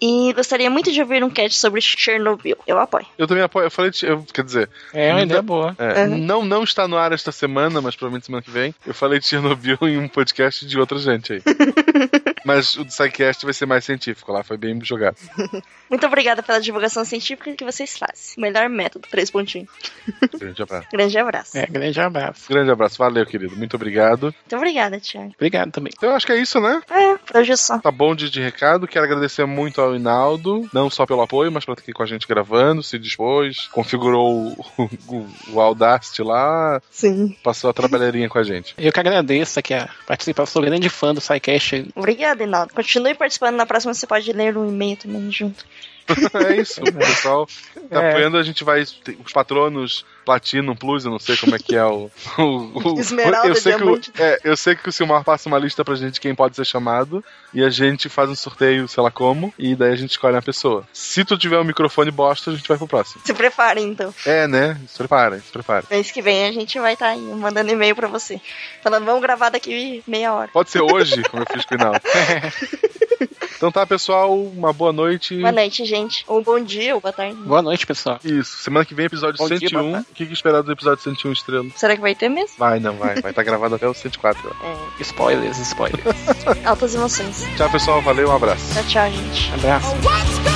E 0.00 0.32
gostaria 0.34 0.68
muito 0.68 0.92
de 0.92 1.00
ouvir 1.00 1.24
um 1.24 1.30
cast 1.30 1.58
sobre 1.58 1.80
Chernobyl. 1.80 2.56
Eu 2.66 2.78
apoio. 2.78 3.06
Eu 3.16 3.26
também 3.26 3.42
apoio. 3.42 3.64
Eu 3.66 3.70
falei, 3.70 3.90
eu 4.02 4.22
Quer 4.36 4.44
dizer. 4.44 4.70
É 4.92 5.08
uma 5.08 5.16
não- 5.16 5.22
ideia 5.24 5.40
boa. 5.42 5.74
é, 5.78 6.04
Uhum. 6.04 6.18
não, 6.18 6.44
não 6.44 6.62
está 6.62 6.86
no 6.86 6.98
ar 6.98 7.10
esta 7.12 7.32
semana, 7.32 7.80
mas 7.80 7.96
provavelmente 7.96 8.26
semana 8.26 8.42
que 8.42 8.50
vem. 8.50 8.74
Eu 8.86 8.92
falei 8.92 9.18
de 9.18 9.26
Chernobyl 9.26 9.78
em 9.82 9.96
um 9.96 10.08
podcast 10.08 10.66
de 10.66 10.78
outra 10.78 10.98
gente 10.98 11.32
aí. 11.32 11.42
mas 12.44 12.76
o 12.76 12.84
do 12.84 12.90
SciCast 12.92 13.44
vai 13.46 13.54
ser 13.54 13.64
mais 13.66 13.84
científico, 13.84 14.30
lá 14.32 14.44
foi 14.44 14.56
bem 14.58 14.78
jogado. 14.84 15.16
Muito 15.88 16.06
obrigada 16.06 16.42
pela 16.42 16.60
divulgação 16.60 17.02
científica 17.04 17.52
que 17.54 17.64
vocês 17.64 17.96
fazem. 17.96 18.34
Melhor 18.36 18.68
método, 18.68 19.08
três 19.10 19.30
pontinhos. 19.30 19.68
Grande 20.38 20.62
abraço. 20.62 20.88
Grande 20.92 21.18
abraço. 21.18 21.58
É, 21.58 21.66
grande 21.66 22.00
abraço. 22.00 22.48
Grande 22.48 22.70
abraço, 22.70 22.98
valeu, 22.98 23.24
querido. 23.24 23.56
Muito 23.56 23.74
obrigado. 23.76 24.24
Muito 24.24 24.56
obrigada, 24.56 25.00
Thiago. 25.00 25.32
Obrigado 25.34 25.70
também. 25.72 25.92
Então 25.96 26.10
eu 26.10 26.14
acho 26.16 26.26
que 26.26 26.32
é 26.32 26.36
isso, 26.40 26.60
né? 26.60 26.82
É, 26.90 27.16
por 27.16 27.36
hoje 27.38 27.52
é 27.52 27.56
só. 27.56 27.78
Tá 27.78 27.90
bom 27.90 28.14
de, 28.14 28.28
de 28.30 28.40
recado. 28.40 28.86
Quero 28.86 29.06
agradecer 29.06 29.46
muito 29.46 29.80
ao 29.80 29.96
Inaldo, 29.96 30.68
não 30.72 30.90
só 30.90 31.06
pelo 31.06 31.22
apoio, 31.22 31.50
mas 31.50 31.64
por 31.64 31.72
estar 31.72 31.82
aqui 31.82 31.92
com 31.92 32.02
a 32.02 32.06
gente 32.06 32.26
gravando, 32.26 32.82
se 32.82 32.98
dispôs, 32.98 33.68
configurou 33.72 34.25
o, 34.30 34.56
o, 35.08 35.26
o 35.52 35.60
Audacity 35.60 36.22
lá. 36.22 36.80
Sim. 36.90 37.36
Passou 37.42 37.70
a 37.70 37.72
trabalheirinha 37.72 38.28
com 38.28 38.38
a 38.38 38.44
gente. 38.44 38.74
Eu 38.78 38.92
que 38.92 39.00
agradeço 39.00 39.58
aqui 39.58 39.74
a 39.74 39.88
participação, 40.06 40.54
sou 40.54 40.62
grande 40.62 40.88
fã 40.88 41.14
do 41.14 41.20
SciCast. 41.20 41.88
Obrigada, 41.94 42.44
Inaldo. 42.44 42.74
Continue 42.74 43.14
participando. 43.14 43.56
Na 43.56 43.66
próxima 43.66 43.94
você 43.94 44.06
pode 44.06 44.32
ler 44.32 44.56
um 44.56 44.68
e-mail 44.68 44.96
também 44.96 45.30
junto. 45.30 45.64
é 46.46 46.56
isso, 46.56 46.80
o 46.82 46.92
pessoal 46.92 47.46
tá 47.90 48.02
É. 48.02 48.08
apoiando, 48.10 48.36
a 48.36 48.42
gente 48.42 48.64
vai. 48.64 48.82
Os 48.82 49.32
patronos 49.32 50.04
Platinum 50.24 50.74
Plus, 50.74 51.04
eu 51.04 51.10
não 51.10 51.18
sei 51.18 51.36
como 51.36 51.54
é 51.54 51.58
que 51.58 51.74
é 51.76 51.84
o. 51.84 52.10
o, 52.38 52.94
o- 52.94 53.00
Esmeralda, 53.00 53.48
eu 53.48 53.54
sei, 53.54 53.74
que 53.74 53.84
o, 53.84 54.00
é, 54.18 54.38
eu 54.44 54.56
sei 54.56 54.74
que 54.74 54.88
o 54.88 54.92
Silmar 54.92 55.22
passa 55.24 55.48
uma 55.48 55.58
lista 55.58 55.84
pra 55.84 55.94
gente 55.94 56.14
de 56.14 56.20
quem 56.20 56.34
pode 56.34 56.56
ser 56.56 56.64
chamado. 56.64 57.24
E 57.54 57.62
a 57.64 57.70
gente 57.70 58.08
faz 58.08 58.28
um 58.28 58.34
sorteio, 58.34 58.86
sei 58.88 59.02
lá 59.02 59.10
como, 59.10 59.52
e 59.58 59.74
daí 59.74 59.92
a 59.92 59.96
gente 59.96 60.10
escolhe 60.10 60.34
uma 60.34 60.42
pessoa. 60.42 60.86
Se 60.92 61.24
tu 61.24 61.38
tiver 61.38 61.58
um 61.58 61.64
microfone 61.64 62.10
bosta, 62.10 62.50
a 62.50 62.54
gente 62.54 62.68
vai 62.68 62.76
pro 62.76 62.86
próximo. 62.88 63.22
Se 63.24 63.32
preparem, 63.32 63.88
então. 63.88 64.12
É, 64.26 64.46
né? 64.46 64.78
Se 64.88 64.98
preparem, 64.98 65.40
se 65.40 65.50
preparem. 65.50 65.84
Mês 65.90 66.10
que 66.10 66.20
vem 66.20 66.46
a 66.46 66.52
gente 66.52 66.78
vai 66.78 66.92
estar 66.92 67.08
aí 67.08 67.20
mandando 67.20 67.70
e-mail 67.70 67.94
pra 67.96 68.08
você. 68.08 68.40
Falando, 68.82 69.04
vamos 69.06 69.22
gravar 69.22 69.48
daqui 69.48 70.02
meia 70.06 70.34
hora. 70.34 70.50
Pode 70.52 70.70
ser 70.70 70.82
hoje, 70.82 71.22
como 71.24 71.42
eu 71.42 71.46
fiz 71.50 71.64
com 71.64 71.76
o. 71.76 73.05
Então 73.56 73.72
tá, 73.72 73.86
pessoal, 73.86 74.38
uma 74.38 74.72
boa 74.72 74.92
noite. 74.92 75.36
Boa 75.38 75.52
noite, 75.52 75.84
gente. 75.84 76.24
Ou 76.26 76.42
bom 76.42 76.60
dia, 76.60 76.94
ou 76.94 77.00
boa 77.00 77.12
tarde. 77.12 77.36
Boa 77.36 77.62
noite, 77.62 77.86
pessoal. 77.86 78.18
Isso, 78.24 78.58
semana 78.58 78.84
que 78.84 78.94
vem 78.94 79.06
episódio 79.06 79.38
Bom 79.38 79.48
dia, 79.48 79.68
101. 79.68 79.82
boa 79.82 80.00
o 80.00 80.14
que, 80.14 80.26
que 80.26 80.32
esperar 80.32 80.62
do 80.62 80.72
episódio 80.72 81.02
101 81.02 81.32
estrela? 81.32 81.66
Será 81.74 81.94
que 81.94 82.02
vai 82.02 82.14
ter 82.14 82.28
mesmo? 82.28 82.56
Vai, 82.58 82.80
não, 82.80 82.96
vai. 82.96 83.20
Vai 83.20 83.32
estar 83.32 83.42
gravado 83.42 83.74
até 83.74 83.88
o 83.88 83.94
104. 83.94 84.56
É. 84.62 85.02
Spoilers, 85.02 85.58
spoilers. 85.58 86.04
Altas 86.64 86.94
emoções. 86.94 87.44
Tchau, 87.56 87.70
pessoal. 87.70 88.02
Valeu, 88.02 88.28
um 88.28 88.36
abraço. 88.36 88.74
Tchau, 88.74 88.84
tchau, 88.84 89.10
gente. 89.10 89.54
Abraço. 89.54 90.55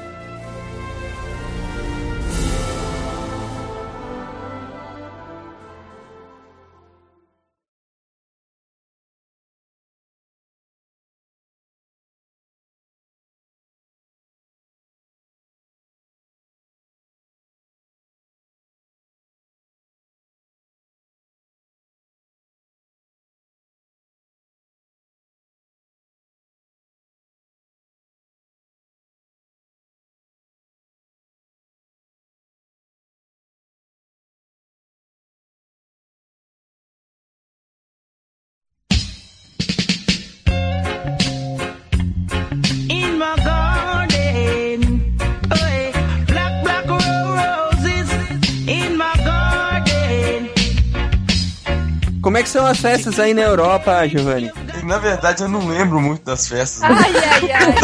É 52.41 52.43
que 52.43 52.49
são 52.49 52.65
as 52.65 52.79
festas 52.79 53.19
aí 53.19 53.35
na 53.35 53.41
Europa, 53.41 54.07
Giovanni? 54.07 54.51
Na 54.83 54.97
verdade, 54.97 55.43
eu 55.43 55.49
não 55.49 55.67
lembro 55.67 56.01
muito 56.01 56.23
das 56.23 56.47
festas. 56.47 56.81
Ai, 56.81 57.13
ai, 57.15 57.51
ai. 57.51 57.75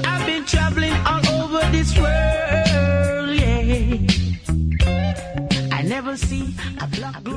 I've 0.18 0.24
been 0.24 0.44
traveling 0.46 0.94
all 1.04 1.20
over 1.42 1.60
this 1.70 1.94
world, 1.98 3.34
yeah. 3.38 3.98
I 5.70 5.82
never 5.82 6.16
see 6.16 6.54
a 6.80 6.86
no 7.20 7.33